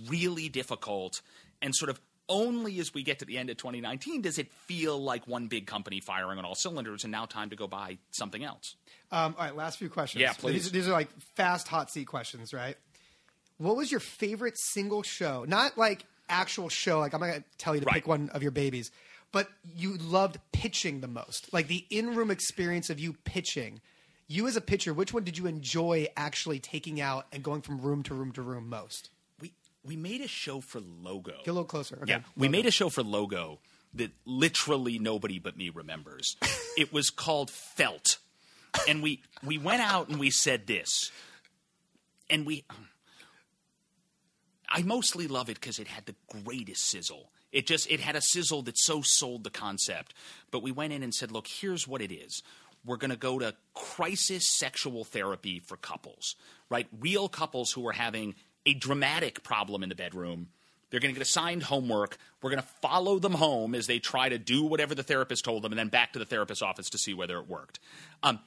really 0.07 0.49
difficult, 0.49 1.21
and 1.61 1.75
sort 1.75 1.89
of 1.91 2.01
only 2.27 2.79
as 2.79 2.93
we 2.93 3.03
get 3.03 3.19
to 3.19 3.25
the 3.25 3.37
end 3.37 3.49
of 3.49 3.57
2019 3.57 4.21
does 4.21 4.37
it 4.37 4.51
feel 4.51 5.01
like 5.01 5.27
one 5.27 5.47
big 5.47 5.65
company 5.65 5.99
firing 5.99 6.37
on 6.37 6.45
all 6.45 6.55
cylinders 6.55 7.03
and 7.03 7.11
now 7.11 7.25
time 7.25 7.49
to 7.49 7.55
go 7.55 7.67
buy 7.67 7.97
something 8.11 8.43
else. 8.43 8.75
Um, 9.11 9.35
all 9.37 9.45
right, 9.45 9.55
last 9.55 9.79
few 9.79 9.89
questions. 9.89 10.21
Yeah, 10.21 10.33
please. 10.33 10.63
These, 10.65 10.71
these 10.71 10.87
are 10.87 10.91
like 10.91 11.09
fast 11.35 11.67
hot 11.67 11.89
seat 11.91 12.05
questions, 12.05 12.53
right? 12.53 12.75
What 13.57 13.75
was 13.75 13.91
your 13.91 13.99
favorite 13.99 14.57
single 14.57 15.03
show? 15.03 15.45
Not 15.47 15.77
like 15.77 16.05
actual 16.29 16.69
show. 16.69 16.99
Like 16.99 17.13
I'm 17.13 17.19
not 17.19 17.27
gonna 17.27 17.43
tell 17.57 17.73
you 17.75 17.81
to 17.81 17.85
Right. 17.87 17.95
pick 17.95 18.07
one 18.07 18.29
of 18.29 18.41
your 18.43 18.51
babies, 18.51 18.91
but 19.31 19.49
you 19.75 19.97
loved 19.97 20.37
pitching 20.51 21.01
the 21.01 21.07
most. 21.07 21.51
Like 21.51 21.67
the 21.67 21.85
in-room 21.89 22.29
experience 22.31 22.89
of 22.89 22.99
you 22.99 23.13
pitching. 23.25 23.81
You 24.27 24.47
as 24.47 24.55
a 24.55 24.61
pitcher, 24.61 24.93
which 24.93 25.11
one 25.11 25.23
did 25.23 25.39
you 25.39 25.47
enjoy 25.47 26.07
actually 26.15 26.59
taking 26.59 27.01
out 27.01 27.25
and 27.33 27.41
going 27.41 27.61
from 27.63 27.81
room 27.81 28.03
to 28.03 28.13
room 28.13 28.31
to 28.33 28.43
room 28.43 28.69
most? 28.69 29.09
We 29.41 29.53
we 29.83 29.95
made 29.95 30.21
a 30.21 30.27
show 30.27 30.61
for 30.61 30.79
Logo. 30.79 31.31
Get 31.39 31.47
a 31.47 31.53
little 31.53 31.63
closer. 31.65 31.97
Okay. 32.03 32.11
Yeah, 32.11 32.21
we 32.37 32.47
made 32.47 32.67
a 32.67 32.71
show 32.71 32.89
for 32.89 33.01
Logo 33.01 33.57
that 33.95 34.11
literally 34.25 34.99
nobody 34.99 35.39
but 35.39 35.57
me 35.57 35.69
remembers. 35.69 36.37
it 36.77 36.93
was 36.93 37.09
called 37.09 37.49
Felt, 37.49 38.18
and 38.87 39.01
we 39.01 39.21
we 39.43 39.57
went 39.57 39.81
out 39.81 40.09
and 40.09 40.19
we 40.19 40.29
said 40.29 40.67
this, 40.67 41.11
and 42.29 42.45
we. 42.45 42.65
I 44.71 44.83
mostly 44.83 45.27
love 45.27 45.49
it 45.49 45.59
because 45.59 45.79
it 45.79 45.87
had 45.87 46.05
the 46.05 46.15
greatest 46.43 46.87
sizzle. 46.87 47.31
It 47.51 47.65
just 47.65 47.89
it 47.89 47.99
had 47.99 48.15
a 48.15 48.21
sizzle 48.21 48.61
that 48.63 48.77
so 48.77 49.01
sold 49.01 49.43
the 49.43 49.49
concept. 49.49 50.13
But 50.51 50.61
we 50.61 50.71
went 50.71 50.93
in 50.93 51.01
and 51.01 51.13
said, 51.13 51.31
look, 51.31 51.47
here's 51.47 51.87
what 51.87 52.01
it 52.01 52.11
is. 52.11 52.43
We're 52.85 52.97
going 52.97 53.09
to 53.09 53.17
go 53.17 53.39
to 53.39 53.55
crisis 53.73 54.47
sexual 54.47 55.03
therapy 55.03 55.59
for 55.59 55.75
couples, 55.75 56.35
right? 56.69 56.87
Real 56.99 57.27
couples 57.27 57.71
who 57.71 57.87
are 57.87 57.93
having 57.93 58.35
a 58.65 58.73
dramatic 58.73 59.43
problem 59.43 59.83
in 59.83 59.89
the 59.89 59.95
bedroom. 59.95 60.49
They're 60.89 60.99
going 60.99 61.13
to 61.13 61.19
get 61.19 61.27
assigned 61.27 61.63
homework. 61.63 62.17
We're 62.41 62.49
going 62.49 62.61
to 62.61 62.67
follow 62.81 63.19
them 63.19 63.33
home 63.33 63.75
as 63.75 63.85
they 63.85 63.99
try 63.99 64.29
to 64.29 64.37
do 64.37 64.63
whatever 64.63 64.95
the 64.95 65.03
therapist 65.03 65.45
told 65.45 65.63
them, 65.63 65.71
and 65.71 65.79
then 65.79 65.89
back 65.89 66.13
to 66.13 66.19
the 66.19 66.25
therapist's 66.25 66.61
office 66.61 66.89
to 66.91 66.97
see 66.97 67.13
whether 67.13 67.37
it 67.37 67.47
worked. 67.47 67.79
Um, 68.23 68.39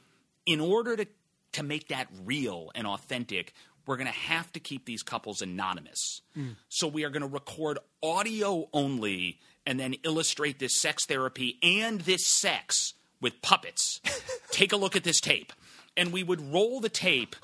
in 0.46 0.60
order 0.60 0.96
to 0.96 1.06
to 1.52 1.62
make 1.62 1.88
that 1.88 2.08
real 2.24 2.70
and 2.74 2.86
authentic, 2.86 3.52
we're 3.86 3.96
going 3.96 4.06
to 4.06 4.12
have 4.12 4.50
to 4.52 4.60
keep 4.60 4.86
these 4.86 5.02
couples 5.02 5.42
anonymous. 5.42 6.22
Mm. 6.36 6.56
So 6.70 6.88
we 6.88 7.04
are 7.04 7.10
going 7.10 7.20
to 7.22 7.28
record 7.28 7.78
audio 8.02 8.68
only 8.72 9.38
and 9.66 9.78
then 9.78 9.94
illustrate 10.02 10.58
this 10.58 10.80
sex 10.80 11.04
therapy 11.04 11.58
and 11.62 12.00
this 12.00 12.26
sex 12.26 12.94
with 13.20 13.42
puppets. 13.42 14.00
Take 14.50 14.72
a 14.72 14.76
look 14.76 14.96
at 14.96 15.04
this 15.04 15.20
tape. 15.20 15.52
And 15.94 16.10
we 16.10 16.22
would 16.22 16.40
roll 16.52 16.80
the 16.80 16.88
tape 16.88 17.36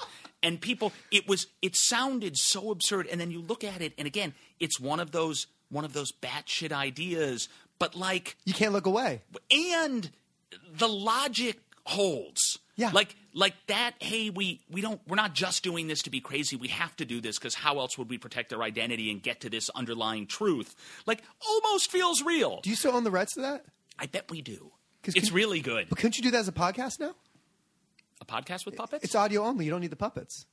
and 0.42 0.58
people 0.60 0.92
it 1.10 1.28
was 1.28 1.48
it 1.60 1.76
sounded 1.76 2.36
so 2.38 2.70
absurd 2.70 3.06
and 3.08 3.20
then 3.20 3.30
you 3.30 3.40
look 3.42 3.62
at 3.64 3.82
it 3.82 3.92
and 3.98 4.06
again 4.06 4.32
it's 4.60 4.78
one 4.80 5.00
of 5.00 5.10
those 5.10 5.48
one 5.68 5.84
of 5.84 5.92
those 5.92 6.12
batshit 6.12 6.70
ideas 6.72 7.48
but 7.78 7.94
like 7.94 8.36
You 8.44 8.54
can't 8.54 8.72
look 8.72 8.86
away. 8.86 9.20
and 9.50 10.10
the 10.72 10.88
logic 10.88 11.58
holds. 11.84 12.58
Yeah. 12.78 12.90
Like 12.94 13.14
like 13.34 13.54
that, 13.66 13.92
hey, 13.98 14.30
we 14.30 14.60
we 14.70 14.80
don't 14.80 15.00
we're 15.06 15.16
not 15.16 15.34
just 15.34 15.62
doing 15.64 15.88
this 15.88 16.00
to 16.02 16.10
be 16.10 16.20
crazy. 16.20 16.54
We 16.56 16.68
have 16.68 16.94
to 16.96 17.04
do 17.04 17.20
this 17.20 17.36
because 17.38 17.54
how 17.56 17.80
else 17.80 17.98
would 17.98 18.08
we 18.08 18.18
protect 18.18 18.50
their 18.50 18.62
identity 18.62 19.10
and 19.10 19.20
get 19.22 19.40
to 19.40 19.50
this 19.50 19.68
underlying 19.74 20.26
truth? 20.28 20.74
Like 21.04 21.22
almost 21.46 21.90
feels 21.90 22.22
real. 22.22 22.60
Do 22.62 22.70
you 22.70 22.76
still 22.76 22.94
own 22.94 23.02
the 23.04 23.10
rights 23.10 23.34
to 23.34 23.40
that? 23.40 23.64
I 23.98 24.06
bet 24.06 24.30
we 24.30 24.40
do. 24.42 24.70
It's 25.04 25.26
can- 25.28 25.34
really 25.34 25.60
good. 25.60 25.88
But 25.88 25.98
couldn't 25.98 26.16
you 26.18 26.22
do 26.22 26.30
that 26.30 26.38
as 26.38 26.48
a 26.48 26.52
podcast 26.52 27.00
now? 27.00 27.14
A 28.20 28.24
podcast 28.24 28.64
with 28.64 28.76
puppets? 28.76 29.04
It's 29.04 29.14
audio 29.14 29.42
only. 29.44 29.64
You 29.64 29.72
don't 29.72 29.80
need 29.80 29.90
the 29.90 29.96
puppets. 29.96 30.46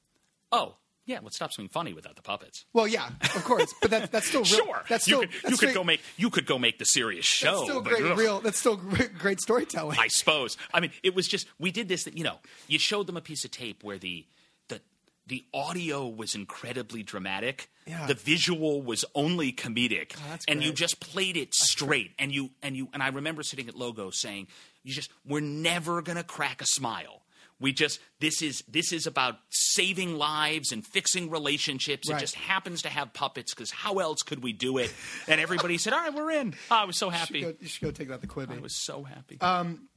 oh, 0.52 0.76
yeah, 1.06 1.20
let's 1.22 1.36
stop 1.36 1.56
being 1.56 1.70
funny 1.70 1.94
without 1.94 2.16
the 2.16 2.24
puppets. 2.24 2.66
Well, 2.74 2.88
yeah, 2.88 3.10
of 3.22 3.44
course, 3.44 3.74
but 3.82 3.92
that, 3.92 4.12
that's 4.12 4.28
still 4.28 4.42
real. 4.44 4.66
Sure. 4.66 4.84
That's 4.90 5.04
still 5.04 5.22
you 5.22 5.28
could, 5.28 5.42
that's 5.44 5.62
you 5.62 5.68
could 5.68 5.76
go 5.76 5.84
make 5.84 6.02
you 6.18 6.30
could 6.30 6.46
go 6.46 6.58
make 6.58 6.80
the 6.80 6.86
serious 6.86 7.26
show. 7.26 7.58
That's 7.58 7.64
still 7.64 7.82
great, 7.82 8.04
ugh. 8.04 8.18
real. 8.18 8.40
That's 8.42 8.60
still 8.60 8.76
great, 8.76 9.18
great 9.18 9.40
storytelling. 9.40 9.98
I 10.00 10.08
suppose. 10.08 10.58
I 10.74 10.80
mean, 10.80 10.92
it 11.04 11.14
was 11.14 11.28
just 11.28 11.48
we 11.60 11.72
did 11.72 11.88
this. 11.88 12.06
That 12.06 12.18
you 12.18 12.24
know, 12.24 12.38
you 12.68 12.80
showed 12.80 13.08
them 13.08 13.18
a 13.18 13.22
piece 13.22 13.46
of 13.46 13.52
tape 13.52 13.84
where 13.84 14.00
the 14.00 14.26
the 14.68 14.82
the 15.28 15.46
audio 15.54 16.08
was 16.08 16.34
incredibly 16.34 17.04
dramatic. 17.04 17.70
Yeah. 17.86 18.08
The 18.08 18.16
visual 18.16 18.82
was 18.82 19.06
only 19.14 19.54
comedic, 19.54 20.16
oh, 20.18 20.24
that's 20.30 20.46
and 20.48 20.64
you 20.64 20.74
just 20.74 21.00
played 21.00 21.38
it 21.38 21.54
straight. 21.54 22.14
And 22.18 22.34
you 22.34 22.50
and 22.64 22.76
you 22.76 22.90
and 22.94 23.04
I 23.04 23.10
remember 23.10 23.44
sitting 23.44 23.68
at 23.68 23.76
Logo 23.76 24.10
saying, 24.10 24.48
"You 24.82 24.92
just 24.92 25.12
we're 25.24 25.42
never 25.42 26.02
gonna 26.02 26.24
crack 26.24 26.64
a 26.64 26.66
smile." 26.66 27.22
We 27.60 27.72
just 27.72 28.00
this 28.20 28.42
is 28.42 28.64
this 28.68 28.92
is 28.92 29.08
about 29.08 29.36
saving 29.50 30.18
lives 30.18 30.72
and 30.72 30.86
fixing 30.86 31.30
relationships. 31.30 32.10
Right. 32.10 32.18
It 32.18 32.20
just 32.20 32.36
happens 32.36 32.82
to 32.82 32.90
have 32.90 33.14
puppets 33.14 33.54
because 33.54 33.72
how 33.72 34.00
else 34.00 34.22
could 34.22 34.44
we 34.44 34.52
do 34.52 34.78
it? 34.78 34.94
And 35.28 35.40
everybody 35.40 35.78
said, 35.78 35.94
"All 35.94 36.00
right, 36.00 36.14
we're 36.14 36.32
in." 36.32 36.54
Oh, 36.70 36.76
I 36.76 36.84
was 36.86 36.98
so 36.98 37.08
you, 37.08 37.12
happy. 37.12 37.42
should 37.42 37.58
go, 37.58 37.58
you 37.62 37.68
should 37.68 37.84
go 37.84 37.92
take 37.92 38.10
that 38.10 38.22
to 38.22 38.28
Quibi. 38.28 38.58
I 38.58 38.62
was 38.62 38.76
so 38.76 39.04
happy. 39.04 39.40
Um, 39.40 39.88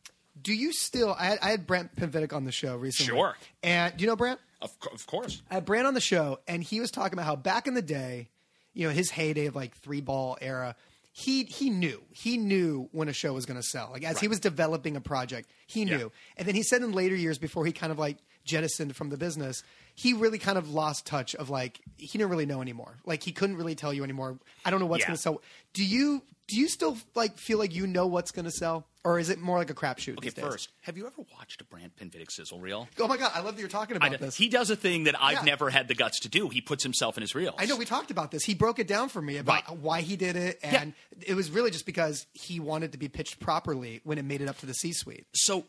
do 0.40 0.55
you 0.55 0.72
still? 0.72 1.16
I 1.18 1.24
had, 1.24 1.39
I 1.43 1.51
had 1.51 1.66
Brant 1.66 1.97
Pinvidic 1.97 2.32
on 2.32 2.44
the 2.44 2.52
show 2.52 2.76
recently. 2.76 3.16
Sure. 3.16 3.35
And 3.62 3.97
do 3.97 4.02
you 4.02 4.09
know 4.09 4.16
Brent? 4.16 4.39
of, 4.60 4.76
of 4.93 5.06
course. 5.06 5.43
I 5.51 5.55
had 5.55 5.64
Brant 5.64 5.86
on 5.86 5.94
the 5.94 6.01
show, 6.01 6.40
and 6.47 6.62
he 6.62 6.80
was 6.80 6.90
talking 6.90 7.14
about 7.14 7.26
how 7.26 7.36
back 7.36 7.66
in 7.66 7.74
the 7.74 7.82
day, 7.82 8.28
you 8.74 8.86
know, 8.86 8.93
his 8.93 9.10
heyday 9.10 9.47
of 9.47 9.56
like 9.56 9.74
three 9.76 10.01
ball 10.01 10.39
era, 10.40 10.76
he 11.19 11.43
he 11.45 11.69
knew 11.69 12.01
he 12.12 12.36
knew 12.39 12.89
when 12.93 13.09
a 13.09 13.12
show 13.12 13.32
was 13.32 13.45
going 13.45 13.57
to 13.61 13.66
sell. 13.66 13.90
Like 13.93 14.05
as 14.05 14.20
he 14.20 14.28
was 14.28 14.39
developing 14.39 14.95
a 14.95 15.01
project, 15.01 15.51
he 15.66 15.82
Yeah. 15.82 15.97
knew. 15.97 16.12
And 16.36 16.47
then 16.47 16.55
he 16.55 16.62
said 16.62 16.81
in 16.82 16.93
later 16.93 17.16
years, 17.16 17.39
before 17.39 17.66
he 17.66 17.73
kind 17.73 17.90
of 17.90 17.99
like 17.99 18.19
jettisoned 18.49 18.97
from 18.97 19.11
the 19.11 19.16
business, 19.16 19.62
he 19.95 20.12
really 20.15 20.39
kind 20.39 20.59
of 20.59 20.70
lost 20.70 21.07
touch 21.07 21.35
of 21.37 21.51
like 21.51 21.81
he 21.99 22.19
didn't 22.19 22.31
really 22.31 22.47
know 22.47 22.61
anymore. 22.62 22.97
Like 23.05 23.23
he 23.23 23.31
couldn't 23.33 23.57
really 23.57 23.75
tell 23.75 23.93
you 23.93 24.03
anymore. 24.03 24.39
I 24.65 24.70
don't 24.70 24.81
know 24.81 24.87
what's 24.87 25.03
Yeah. 25.03 25.09
going 25.09 25.16
to 25.16 25.23
sell. 25.23 25.43
Do 25.75 25.85
you 25.85 26.23
do 26.49 26.57
you 26.57 26.66
still 26.69 26.97
like 27.15 27.37
feel 27.37 27.59
like 27.59 27.75
you 27.75 27.87
know 27.87 28.07
what's 28.07 28.31
going 28.31 28.47
to 28.47 28.51
sell, 28.51 28.87
or 29.05 29.19
is 29.19 29.29
it 29.29 29.39
more 29.39 29.59
like 29.59 29.69
a 29.69 29.75
crapshoot? 29.75 30.12
Okay, 30.16 30.29
these 30.29 30.33
days? 30.35 30.45
first, 30.47 30.70
have 30.81 30.97
you 30.97 31.07
ever 31.07 31.20
watched 31.37 31.61
a 31.61 31.65
Brant 31.65 31.95
Pinvidic 31.97 32.31
sizzle 32.31 32.59
reel? 32.59 32.89
Oh 32.99 33.07
my 33.07 33.19
god, 33.19 33.33
I 33.35 33.41
love 33.41 33.55
that 33.57 33.61
you're 33.61 33.69
talking 33.69 33.97
about 33.99 34.19
this. 34.19 34.35
he 34.35 34.49
does 34.49 34.70
a 34.70 34.77
thing 34.77 35.05
that 35.05 35.15
I've 35.20 35.39
Yeah. 35.39 35.43
never 35.43 35.69
had 35.69 35.89
the 35.89 35.95
guts 35.95 36.20
to 36.20 36.31
do. 36.31 36.49
He 36.49 36.62
puts 36.62 36.83
himself 36.83 37.19
in 37.19 37.20
his 37.20 37.35
reels. 37.35 37.57
I 37.59 37.66
know 37.66 37.77
we 37.77 37.85
talked 37.85 38.11
about 38.11 38.31
this. 38.31 38.45
He 38.45 38.55
broke 38.55 38.79
it 38.79 38.87
down 38.89 39.11
for 39.11 39.20
me 39.20 39.37
about 39.37 39.69
Right. 39.69 39.79
why 39.79 40.01
he 40.01 40.16
did 40.16 40.37
it, 40.37 40.59
and 40.62 40.95
it 41.20 41.35
was 41.35 41.51
really 41.51 41.70
just 41.70 41.85
because 41.85 42.27
he 42.33 42.61
wanted 42.61 42.93
to 42.93 42.99
be 42.99 43.09
pitched 43.09 43.41
properly 43.41 44.01
when 44.05 44.16
it 44.16 44.25
made 44.25 44.41
it 44.41 44.49
up 44.49 44.57
to 44.61 44.66
the 44.66 44.75
C-suite. 44.75 45.27
so 45.35 45.66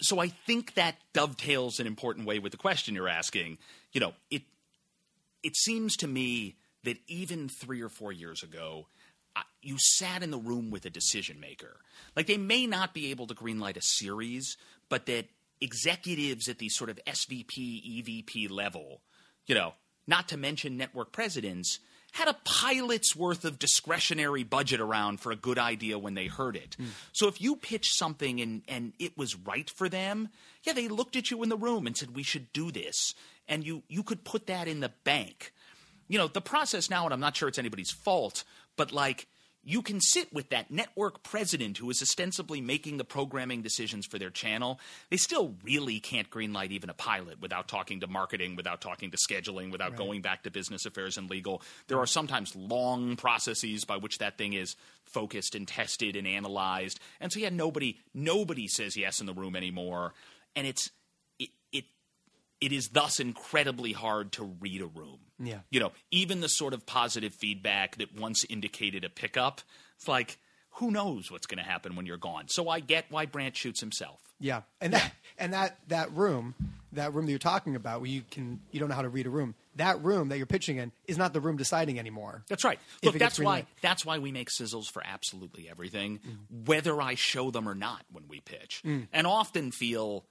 so 0.00 0.20
I 0.20 0.28
think 0.28 0.74
that 0.74 0.96
dovetails 1.12 1.80
an 1.80 1.86
important 1.86 2.26
way 2.26 2.38
with 2.38 2.52
the 2.52 2.58
question 2.58 2.94
you're 2.94 3.08
asking. 3.08 3.58
You 3.92 4.00
know, 4.00 4.14
it 4.30 4.42
it 5.42 5.56
seems 5.56 5.96
to 5.98 6.08
me 6.08 6.56
that 6.84 6.98
even 7.08 7.48
three 7.48 7.82
or 7.82 7.88
four 7.88 8.12
years 8.12 8.42
ago, 8.42 8.86
you 9.62 9.76
sat 9.78 10.22
in 10.22 10.30
the 10.30 10.38
room 10.38 10.70
with 10.70 10.86
a 10.86 10.90
decision 10.90 11.40
maker. 11.40 11.80
Like 12.14 12.26
they 12.26 12.36
may 12.36 12.66
not 12.66 12.94
be 12.94 13.10
able 13.10 13.26
to 13.26 13.34
greenlight 13.34 13.76
a 13.76 13.82
series, 13.82 14.56
but 14.88 15.06
that 15.06 15.26
executives 15.60 16.48
at 16.48 16.58
the 16.58 16.68
sort 16.68 16.90
of 16.90 17.00
SVP, 17.06 17.46
EVP 17.56 18.50
level, 18.50 19.00
you 19.46 19.54
know, 19.54 19.74
not 20.06 20.28
to 20.28 20.36
mention 20.36 20.76
network 20.76 21.12
presidents, 21.12 21.80
had 22.16 22.28
a 22.28 22.36
pilot's 22.44 23.14
worth 23.14 23.44
of 23.44 23.58
discretionary 23.58 24.42
budget 24.42 24.80
around 24.80 25.20
for 25.20 25.32
a 25.32 25.36
good 25.36 25.58
idea 25.58 25.98
when 25.98 26.14
they 26.14 26.28
heard 26.28 26.56
it. 26.56 26.74
Hmm. 26.78 26.86
So 27.12 27.28
if 27.28 27.42
you 27.42 27.56
pitched 27.56 27.94
something 27.94 28.40
and, 28.40 28.62
and 28.66 28.94
it 28.98 29.18
was 29.18 29.36
right 29.36 29.68
for 29.68 29.90
them, 29.90 30.30
yeah, 30.62 30.72
they 30.72 30.88
looked 30.88 31.14
at 31.14 31.30
you 31.30 31.42
in 31.42 31.50
the 31.50 31.58
room 31.58 31.86
and 31.86 31.94
said, 31.94 32.16
We 32.16 32.22
should 32.22 32.50
do 32.54 32.70
this. 32.70 33.14
And 33.46 33.66
you 33.66 33.82
you 33.88 34.02
could 34.02 34.24
put 34.24 34.46
that 34.46 34.66
in 34.66 34.80
the 34.80 34.92
bank. 35.04 35.52
You 36.08 36.16
know, 36.16 36.26
the 36.26 36.40
process 36.40 36.88
now, 36.88 37.04
and 37.04 37.12
I'm 37.12 37.20
not 37.20 37.36
sure 37.36 37.48
it's 37.48 37.58
anybody's 37.58 37.90
fault, 37.90 38.44
but 38.76 38.92
like 38.92 39.26
you 39.68 39.82
can 39.82 40.00
sit 40.00 40.32
with 40.32 40.50
that 40.50 40.70
network 40.70 41.24
president 41.24 41.76
who 41.78 41.90
is 41.90 42.00
ostensibly 42.00 42.60
making 42.60 42.98
the 42.98 43.04
programming 43.04 43.62
decisions 43.62 44.06
for 44.06 44.16
their 44.16 44.30
channel. 44.30 44.78
They 45.10 45.16
still 45.16 45.56
really 45.64 45.98
can't 45.98 46.30
greenlight 46.30 46.70
even 46.70 46.88
a 46.88 46.94
pilot 46.94 47.40
without 47.40 47.66
talking 47.66 47.98
to 48.00 48.06
marketing, 48.06 48.54
without 48.54 48.80
talking 48.80 49.10
to 49.10 49.16
scheduling, 49.16 49.72
without 49.72 49.90
right. 49.90 49.98
going 49.98 50.22
back 50.22 50.44
to 50.44 50.52
business 50.52 50.86
affairs 50.86 51.18
and 51.18 51.28
legal. 51.28 51.62
There 51.88 51.98
are 51.98 52.06
sometimes 52.06 52.54
long 52.54 53.16
processes 53.16 53.84
by 53.84 53.96
which 53.96 54.18
that 54.18 54.38
thing 54.38 54.52
is 54.52 54.76
focused 55.02 55.56
and 55.56 55.66
tested 55.66 56.14
and 56.14 56.28
analyzed. 56.28 57.00
And 57.20 57.32
so 57.32 57.40
yeah, 57.40 57.50
nobody 57.50 57.98
nobody 58.14 58.68
says 58.68 58.96
yes 58.96 59.18
in 59.18 59.26
the 59.26 59.34
room 59.34 59.56
anymore. 59.56 60.14
And 60.54 60.64
it's 60.64 60.86
it 60.86 60.92
it 60.92 61.05
it 62.60 62.72
is 62.72 62.88
thus 62.88 63.20
incredibly 63.20 63.92
hard 63.92 64.32
to 64.32 64.44
read 64.44 64.80
a 64.80 64.86
room. 64.86 65.18
Yeah. 65.38 65.60
You 65.70 65.80
know, 65.80 65.92
even 66.10 66.40
the 66.40 66.48
sort 66.48 66.72
of 66.72 66.86
positive 66.86 67.34
feedback 67.34 67.96
that 67.96 68.18
once 68.18 68.44
indicated 68.48 69.04
a 69.04 69.10
pickup, 69.10 69.60
it's 69.96 70.08
like, 70.08 70.38
who 70.76 70.90
knows 70.90 71.30
what's 71.30 71.46
going 71.46 71.58
to 71.58 71.64
happen 71.64 71.96
when 71.96 72.06
you're 72.06 72.16
gone. 72.16 72.48
So 72.48 72.68
I 72.68 72.80
get 72.80 73.06
why 73.10 73.26
Brant 73.26 73.56
shoots 73.56 73.80
himself. 73.80 74.20
Yeah. 74.38 74.62
And 74.80 74.92
that 74.92 75.12
and 75.38 75.52
that 75.54 75.78
that 75.88 76.14
room, 76.14 76.54
that 76.92 77.14
room 77.14 77.24
that 77.24 77.32
you're 77.32 77.38
talking 77.38 77.76
about 77.76 78.00
where 78.00 78.10
you 78.10 78.22
can 78.30 78.60
you 78.70 78.80
don't 78.80 78.90
know 78.90 78.94
how 78.94 79.02
to 79.02 79.08
read 79.08 79.26
a 79.26 79.30
room. 79.30 79.54
That 79.76 80.02
room 80.02 80.28
that 80.28 80.36
you're 80.36 80.46
pitching 80.46 80.76
in 80.76 80.92
is 81.06 81.16
not 81.16 81.32
the 81.32 81.40
room 81.40 81.56
deciding 81.56 81.98
anymore. 81.98 82.44
That's 82.48 82.64
right. 82.64 82.78
Look, 83.02 83.18
that's 83.18 83.38
why 83.38 83.64
that's 83.80 84.04
why 84.04 84.18
we 84.18 84.32
make 84.32 84.50
sizzles 84.50 84.90
for 84.90 85.02
absolutely 85.06 85.68
everything, 85.70 86.18
mm. 86.18 86.66
whether 86.66 87.00
I 87.00 87.14
show 87.14 87.50
them 87.50 87.66
or 87.66 87.74
not 87.74 88.04
when 88.12 88.24
we 88.28 88.40
pitch. 88.40 88.82
Mm. 88.84 89.08
And 89.12 89.26
often 89.26 89.70
feel 89.70 90.26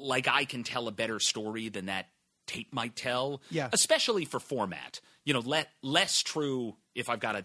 like 0.00 0.28
I 0.28 0.44
can 0.44 0.62
tell 0.62 0.88
a 0.88 0.92
better 0.92 1.20
story 1.20 1.68
than 1.68 1.86
that 1.86 2.06
tape 2.46 2.72
might 2.72 2.96
tell. 2.96 3.42
Yeah. 3.50 3.68
Especially 3.72 4.24
for 4.24 4.40
format. 4.40 5.00
You 5.24 5.34
know, 5.34 5.40
let, 5.40 5.68
less 5.82 6.22
true 6.22 6.76
if 6.94 7.08
I've 7.08 7.20
got 7.20 7.32
to 7.32 7.44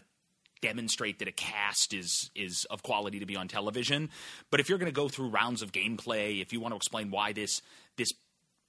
demonstrate 0.61 1.19
that 1.19 1.27
a 1.27 1.32
cast 1.32 1.94
is 1.94 2.32
is 2.34 2.65
of 2.72 2.82
quality 2.82 3.19
to 3.19 3.26
be 3.26 3.36
on 3.36 3.48
television. 3.48 4.10
But 4.49 4.60
if 4.60 4.69
you're 4.69 4.80
going 4.80 4.91
to 4.91 4.95
go 4.95 5.10
through 5.10 5.30
rounds 5.30 5.61
of 5.61 5.72
gameplay, 5.72 6.41
if 6.41 6.53
you 6.53 6.60
want 6.60 6.72
to 6.72 6.77
explain 6.77 7.11
why 7.11 7.34
this 7.34 7.61
this 7.98 8.14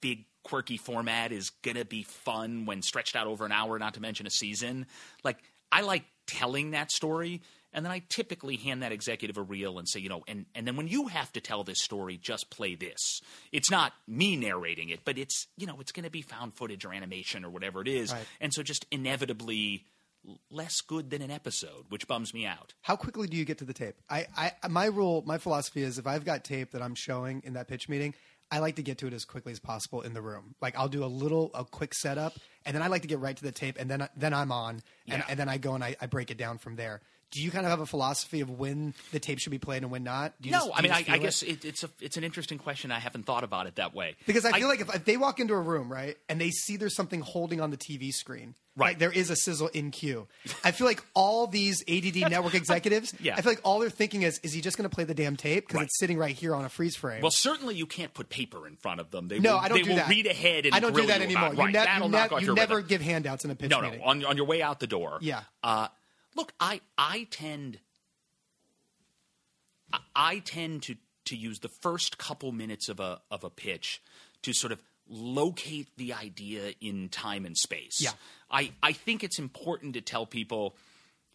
big 0.01 0.25
quirky 0.43 0.77
format 0.77 1.31
is 1.31 1.49
going 1.49 1.77
to 1.77 1.85
be 1.85 2.03
fun 2.03 2.65
when 2.65 2.81
stretched 2.81 3.15
out 3.15 3.25
over 3.25 3.45
an 3.45 3.51
hour, 3.51 3.79
not 3.79 3.95
to 3.95 4.01
mention 4.01 4.27
a 4.27 4.29
season, 4.29 4.85
like 5.23 5.37
I 5.71 5.81
like 5.81 6.03
telling 6.27 6.71
that 6.71 6.91
story 6.91 7.41
and 7.77 7.85
then 7.85 7.93
I 7.93 8.01
typically 8.09 8.55
hand 8.55 8.81
that 8.81 8.91
executive 8.91 9.37
a 9.37 9.43
reel 9.43 9.77
and 9.77 9.87
say, 9.87 9.99
you 9.99 10.09
know, 10.09 10.23
and, 10.27 10.47
and 10.55 10.65
then 10.65 10.77
when 10.77 10.87
you 10.87 11.09
have 11.09 11.31
to 11.33 11.39
tell 11.39 11.63
this 11.63 11.77
story, 11.83 12.17
just 12.17 12.49
play 12.49 12.73
this. 12.73 13.21
It's 13.51 13.69
not 13.69 13.93
me 14.07 14.35
narrating 14.35 14.89
it, 14.89 15.01
but 15.05 15.19
it's, 15.19 15.45
you 15.57 15.67
know, 15.67 15.79
it's 15.79 15.91
going 15.91 16.03
to 16.03 16.09
be 16.09 16.23
found 16.23 16.55
footage 16.55 16.85
or 16.85 16.91
animation 16.91 17.45
or 17.45 17.51
whatever 17.51 17.83
it 17.83 17.87
is. 17.87 18.11
Right. 18.11 18.25
And 18.41 18.51
so 18.51 18.63
just 18.63 18.87
inevitably 18.89 19.85
less 20.49 20.81
good 20.81 21.11
than 21.11 21.21
an 21.21 21.29
episode, 21.29 21.85
which 21.89 22.07
bums 22.07 22.33
me 22.33 22.47
out. 22.47 22.73
How 22.81 22.95
quickly 22.95 23.27
do 23.27 23.37
you 23.37 23.45
get 23.45 23.59
to 23.59 23.65
the 23.65 23.73
tape? 23.73 24.01
I, 24.09 24.25
I 24.35 24.53
my 24.67 24.85
rule, 24.87 25.21
my 25.27 25.37
philosophy 25.37 25.83
is 25.83 25.99
if 25.99 26.07
I've 26.07 26.25
got 26.25 26.43
tape 26.43 26.71
that 26.71 26.81
I'm 26.81 26.95
showing 26.95 27.43
in 27.45 27.53
that 27.53 27.67
pitch 27.67 27.87
meeting, 27.87 28.15
I 28.49 28.57
like 28.57 28.77
to 28.77 28.81
get 28.81 28.97
to 28.99 29.07
it 29.07 29.13
as 29.13 29.23
quickly 29.23 29.51
as 29.51 29.59
possible 29.59 30.01
in 30.01 30.15
the 30.15 30.21
room. 30.23 30.55
Like 30.61 30.75
I'll 30.79 30.87
do 30.87 31.03
a 31.03 31.05
little, 31.05 31.51
a 31.53 31.63
quick 31.63 31.93
setup, 31.93 32.33
and 32.65 32.73
then 32.75 32.81
I 32.81 32.87
like 32.87 33.03
to 33.03 33.07
get 33.07 33.19
right 33.19 33.37
to 33.37 33.43
the 33.43 33.51
tape, 33.51 33.77
and 33.77 33.87
then 33.87 34.09
then 34.17 34.33
I'm 34.33 34.51
on, 34.51 34.81
and, 35.07 35.19
yeah. 35.19 35.23
and 35.29 35.39
then 35.39 35.47
I 35.47 35.59
go 35.59 35.75
and 35.75 35.83
I, 35.83 35.95
I 36.01 36.07
break 36.07 36.31
it 36.31 36.37
down 36.37 36.57
from 36.57 36.75
there 36.75 37.01
do 37.31 37.41
you 37.41 37.51
kind 37.51 37.65
of 37.65 37.69
have 37.69 37.81
a 37.81 37.85
philosophy 37.85 38.41
of 38.41 38.49
when 38.49 38.93
the 39.11 39.19
tape 39.19 39.39
should 39.39 39.51
be 39.51 39.57
played 39.57 39.83
and 39.83 39.91
when 39.91 40.03
not? 40.03 40.33
no, 40.43 40.51
just, 40.51 40.71
I 40.73 40.81
mean, 40.81 40.91
I, 40.91 41.05
I 41.07 41.17
guess 41.17 41.43
it, 41.43 41.65
it's 41.65 41.83
a 41.83 41.89
it's 41.99 42.17
an 42.17 42.23
interesting 42.23 42.57
question. 42.57 42.91
I 42.91 42.99
haven't 42.99 43.25
thought 43.25 43.43
about 43.43 43.67
it 43.67 43.75
that 43.75 43.93
way 43.93 44.15
because 44.25 44.45
I 44.45 44.57
feel 44.57 44.67
like 44.67 44.81
if, 44.81 44.93
if, 44.95 45.05
they 45.05 45.17
walk 45.17 45.39
into 45.39 45.53
a 45.53 45.59
room 45.59 45.91
right 45.91 46.17
and 46.29 46.39
they 46.39 46.51
see 46.51 46.77
there's 46.77 46.95
something 46.95 47.21
holding 47.21 47.59
on 47.59 47.69
the 47.69 47.77
TV 47.77 48.13
screen, 48.13 48.55
right? 48.75 48.85
right 48.85 48.99
there 48.99 49.11
is 49.11 49.29
a 49.29 49.35
sizzle 49.35 49.67
in 49.67 49.91
queue. 49.91 50.27
I 50.63 50.71
feel 50.71 50.87
like 50.87 51.03
all 51.13 51.47
these 51.47 51.83
ADD 51.87 52.15
network 52.31 52.55
executives, 52.55 53.13
yeah. 53.19 53.35
I 53.35 53.41
feel 53.41 53.51
like 53.51 53.61
all 53.63 53.79
they're 53.79 53.89
thinking 53.89 54.21
is, 54.21 54.39
is 54.39 54.53
he 54.53 54.61
just 54.61 54.77
going 54.77 54.89
to 54.89 54.93
play 54.93 55.03
the 55.03 55.13
damn 55.13 55.35
tape 55.35 55.67
because 55.67 55.79
right. 55.79 55.85
it's 55.85 55.99
sitting 55.99 56.17
right 56.17 56.35
here 56.35 56.55
on 56.55 56.63
a 56.63 56.69
freeze 56.69 56.95
frame? 56.95 57.21
Well, 57.21 57.31
certainly 57.31 57.75
you 57.75 57.85
can't 57.85 58.13
put 58.13 58.29
paper 58.29 58.67
in 58.67 58.77
front 58.77 59.01
of 59.01 59.11
them. 59.11 59.27
They 59.27 59.39
no, 59.39 59.53
will, 59.53 59.59
I 59.59 59.67
don't 59.67 59.77
they 59.77 59.83
do 59.83 59.89
will 59.89 59.97
that. 59.97 60.09
read 60.09 60.27
ahead 60.27 60.65
and 60.65 60.73
I 60.73 60.79
don't 60.79 60.95
do 60.95 61.07
that 61.07 61.21
anymore. 61.21 61.53
You, 61.53 61.71
ne- 61.71 61.85
you, 62.03 62.09
ne- 62.09 62.41
you 62.41 62.53
never 62.53 62.81
give 62.81 63.01
handouts 63.01 63.43
in 63.43 63.51
a 63.51 63.55
pitch 63.55 63.71
no, 63.71 63.81
meeting. 63.81 63.99
No, 63.99 64.05
on, 64.05 64.25
on 64.25 64.37
your 64.37 64.45
way 64.45 64.61
out 64.61 64.79
the 64.79 64.87
door. 64.87 65.17
Yeah. 65.21 65.41
Uh, 65.61 65.87
look, 66.37 66.53
I 66.59 66.79
I 66.97 67.27
tend 67.29 67.79
I 70.15 70.39
tend 70.39 70.83
to 70.83 70.95
to 71.25 71.35
use 71.35 71.59
the 71.59 71.67
first 71.67 72.17
couple 72.17 72.53
minutes 72.53 72.87
of 72.87 73.01
a 73.01 73.19
of 73.29 73.43
a 73.43 73.49
pitch 73.49 74.01
to 74.43 74.53
sort 74.53 74.71
of 74.71 74.81
locate 75.09 75.87
the 75.97 76.13
idea 76.13 76.73
in 76.79 77.09
time 77.09 77.45
and 77.45 77.57
space. 77.57 77.99
Yeah. 77.99 78.11
I, 78.51 78.71
I 78.83 78.91
think 78.91 79.23
it's 79.23 79.39
important 79.39 79.93
to 79.93 80.01
tell 80.01 80.25
people 80.25 80.75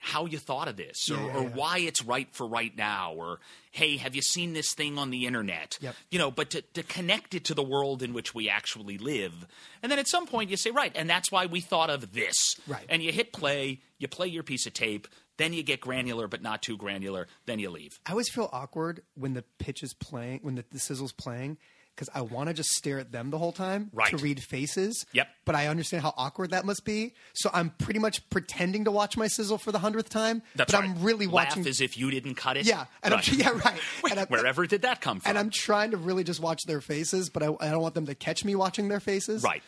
how 0.05 0.27
you 0.27 0.37
thought 0.37 0.67
of 0.67 0.77
this 0.77 1.09
or, 1.11 1.15
yeah, 1.15 1.27
yeah, 1.27 1.37
or 1.37 1.43
why 1.45 1.79
it's 1.79 2.05
right 2.05 2.29
for 2.33 2.47
right 2.47 2.77
now 2.77 3.15
or 3.15 3.39
hey 3.71 3.97
have 3.97 4.17
you 4.17 4.21
seen 4.21 4.53
this 4.53 4.75
thing 4.75 4.99
on 4.99 5.11
the 5.11 5.27
internet 5.27 5.79
yep. 5.81 5.95
you 6.11 6.19
know 6.19 6.29
but 6.31 6.51
to, 6.51 6.61
to 6.61 6.83
connect 6.83 7.35
it 7.35 7.45
to 7.45 7.55
the 7.55 7.63
world 7.63 8.03
in 8.03 8.13
which 8.13 8.35
we 8.35 8.49
actually 8.49 8.99
live 8.99 9.47
and 9.81 9.93
then 9.93 10.01
at 10.01 10.09
some 10.09 10.27
point 10.27 10.51
you 10.51 10.57
say 10.57 10.71
right 10.71 10.93
and 10.97 11.09
that's 11.09 11.31
why 11.31 11.47
we 11.47 11.61
thought 11.61 11.89
of 11.89 12.13
this 12.13 12.57
right 12.67 12.85
and 12.89 13.01
you 13.01 13.13
hit 13.13 13.33
play 13.33 13.81
you 13.99 14.09
play 14.09 14.27
your 14.27 14.43
piece 14.43 14.67
of 14.67 14.75
tape 14.75 15.07
then 15.39 15.55
you 15.55 15.63
get 15.63 15.81
granular, 15.81 16.29
but 16.29 16.43
not 16.43 16.63
too 16.63 16.77
granular. 16.77 17.27
Then 17.47 17.59
you 17.59 17.71
leave. 17.71 17.99
I 18.07 18.11
always 18.11 18.29
feel 18.29 18.51
awkward 18.53 19.03
when 19.15 19.35
the 19.35 19.43
pitch 19.59 19.83
is 19.83 19.95
playing, 19.95 20.41
when 20.43 20.57
the, 20.57 20.65
the 20.71 20.79
sizzle's 20.79 21.11
playing, 21.11 21.57
because 21.95 22.09
I 22.15 22.23
want 22.23 22.49
to 22.49 22.55
just 22.55 22.71
stare 22.71 22.99
at 22.99 23.13
them 23.13 23.31
the 23.31 23.39
whole 23.39 23.53
time 23.53 23.91
right. 23.93 24.11
to 24.11 24.17
read 24.17 24.43
faces. 24.43 25.05
Yep. 25.13 25.29
But 25.45 25.55
I 25.55 25.67
understand 25.69 26.03
how 26.03 26.15
awkward 26.17 26.51
that 26.51 26.65
must 26.65 26.85
be. 26.85 27.15
So 27.35 27.51
I'm 27.53 27.71
pretty 27.71 28.01
much 28.01 28.29
pretending 28.31 28.85
to 28.85 28.91
watch 28.91 29.17
my 29.17 29.29
sizzle 29.29 29.59
for 29.59 29.73
the 29.73 29.79
hundredth 29.79 30.09
time. 30.09 30.43
That's 30.57 30.73
but 30.73 30.81
right. 30.81 30.91
I'm 30.91 31.03
really 31.03 31.27
Laugh 31.27 31.51
watching 31.51 31.67
as 31.67 31.81
if 31.81 31.99
you 31.99 32.11
didn't 32.11 32.37
cut 32.37 32.57
it. 32.57 32.67
Yeah, 32.67 32.87
and 33.03 33.15
right. 33.15 33.33
I'm 33.33 33.39
yeah 33.39 33.51
right. 33.51 33.81
Wait, 34.03 34.13
and 34.17 34.29
wherever 34.29 34.67
did 34.67 34.83
that 34.83 35.01
come 35.01 35.21
from? 35.21 35.31
And 35.31 35.39
I'm 35.39 35.51
trying 35.51 35.91
to 35.93 35.97
really 35.97 36.25
just 36.25 36.41
watch 36.41 36.63
their 36.67 36.81
faces, 36.81 37.31
but 37.31 37.43
I, 37.43 37.47
I 37.61 37.71
don't 37.71 37.83
want 37.83 37.95
them 37.95 38.07
to 38.07 38.15
catch 38.15 38.45
me 38.45 38.55
watching 38.55 38.89
their 38.89 39.01
faces. 39.01 39.43
Right. 39.43 39.63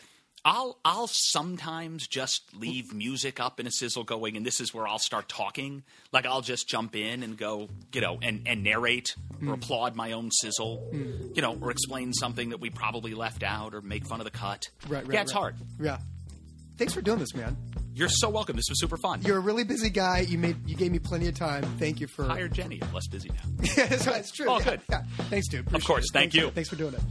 I'll 0.47 0.77
I'll 0.85 1.07
sometimes 1.07 2.07
just 2.07 2.43
leave 2.55 2.93
music 2.93 3.39
up 3.39 3.59
in 3.59 3.65
a 3.65 3.71
sizzle 3.71 4.03
going, 4.03 4.37
and 4.37 4.45
this 4.45 4.61
is 4.61 4.75
where 4.75 4.87
I'll 4.87 4.99
start 4.99 5.27
talking. 5.27 5.81
Like 6.11 6.27
I'll 6.27 6.41
just 6.41 6.69
jump 6.69 6.95
in 6.95 7.23
and 7.23 7.35
go, 7.35 7.67
you 7.91 8.01
know, 8.01 8.19
and, 8.21 8.43
and 8.45 8.63
narrate 8.63 9.15
or 9.41 9.47
mm. 9.47 9.53
applaud 9.55 9.95
my 9.95 10.11
own 10.11 10.29
sizzle, 10.29 10.87
mm. 10.93 11.35
you 11.35 11.41
know, 11.41 11.57
or 11.59 11.71
explain 11.71 12.13
something 12.13 12.49
that 12.49 12.59
we 12.59 12.69
probably 12.69 13.15
left 13.15 13.41
out 13.41 13.73
or 13.73 13.81
make 13.81 14.05
fun 14.05 14.19
of 14.19 14.25
the 14.25 14.31
cut. 14.31 14.69
Right, 14.87 15.03
right. 15.03 15.15
Yeah, 15.15 15.21
it's 15.23 15.33
right. 15.33 15.39
hard. 15.39 15.55
Yeah. 15.79 15.97
Thanks 16.77 16.93
for 16.93 17.01
doing 17.01 17.19
this, 17.19 17.33
man. 17.33 17.57
You're 17.95 18.09
so 18.09 18.29
welcome. 18.29 18.55
This 18.55 18.65
was 18.69 18.79
super 18.79 18.97
fun. 18.97 19.21
You're 19.23 19.37
a 19.37 19.41
really 19.41 19.63
busy 19.63 19.89
guy. 19.89 20.19
You 20.19 20.37
made 20.37 20.57
you 20.67 20.75
gave 20.75 20.91
me 20.91 20.99
plenty 20.99 21.27
of 21.27 21.33
time. 21.33 21.63
Thank 21.79 21.99
you 21.99 22.05
for 22.05 22.25
hire 22.25 22.49
Jenny. 22.49 22.79
I'm 22.83 22.93
less 22.93 23.07
busy 23.07 23.29
now. 23.29 23.65
yeah, 23.77 23.85
that's. 23.87 24.07
It's 24.07 24.31
true. 24.31 24.47
Oh, 24.47 24.59
yeah, 24.59 24.65
good. 24.65 24.81
Yeah. 24.89 25.03
Thanks, 25.29 25.47
dude. 25.47 25.61
Appreciate 25.61 25.81
of 25.81 25.87
course. 25.87 26.05
It. 26.05 26.13
Thank 26.13 26.33
Thanks 26.33 26.35
you. 26.35 26.49
For, 26.49 26.53
thanks 26.53 26.69
for 26.69 26.75
doing 26.75 26.93
it. 26.93 27.01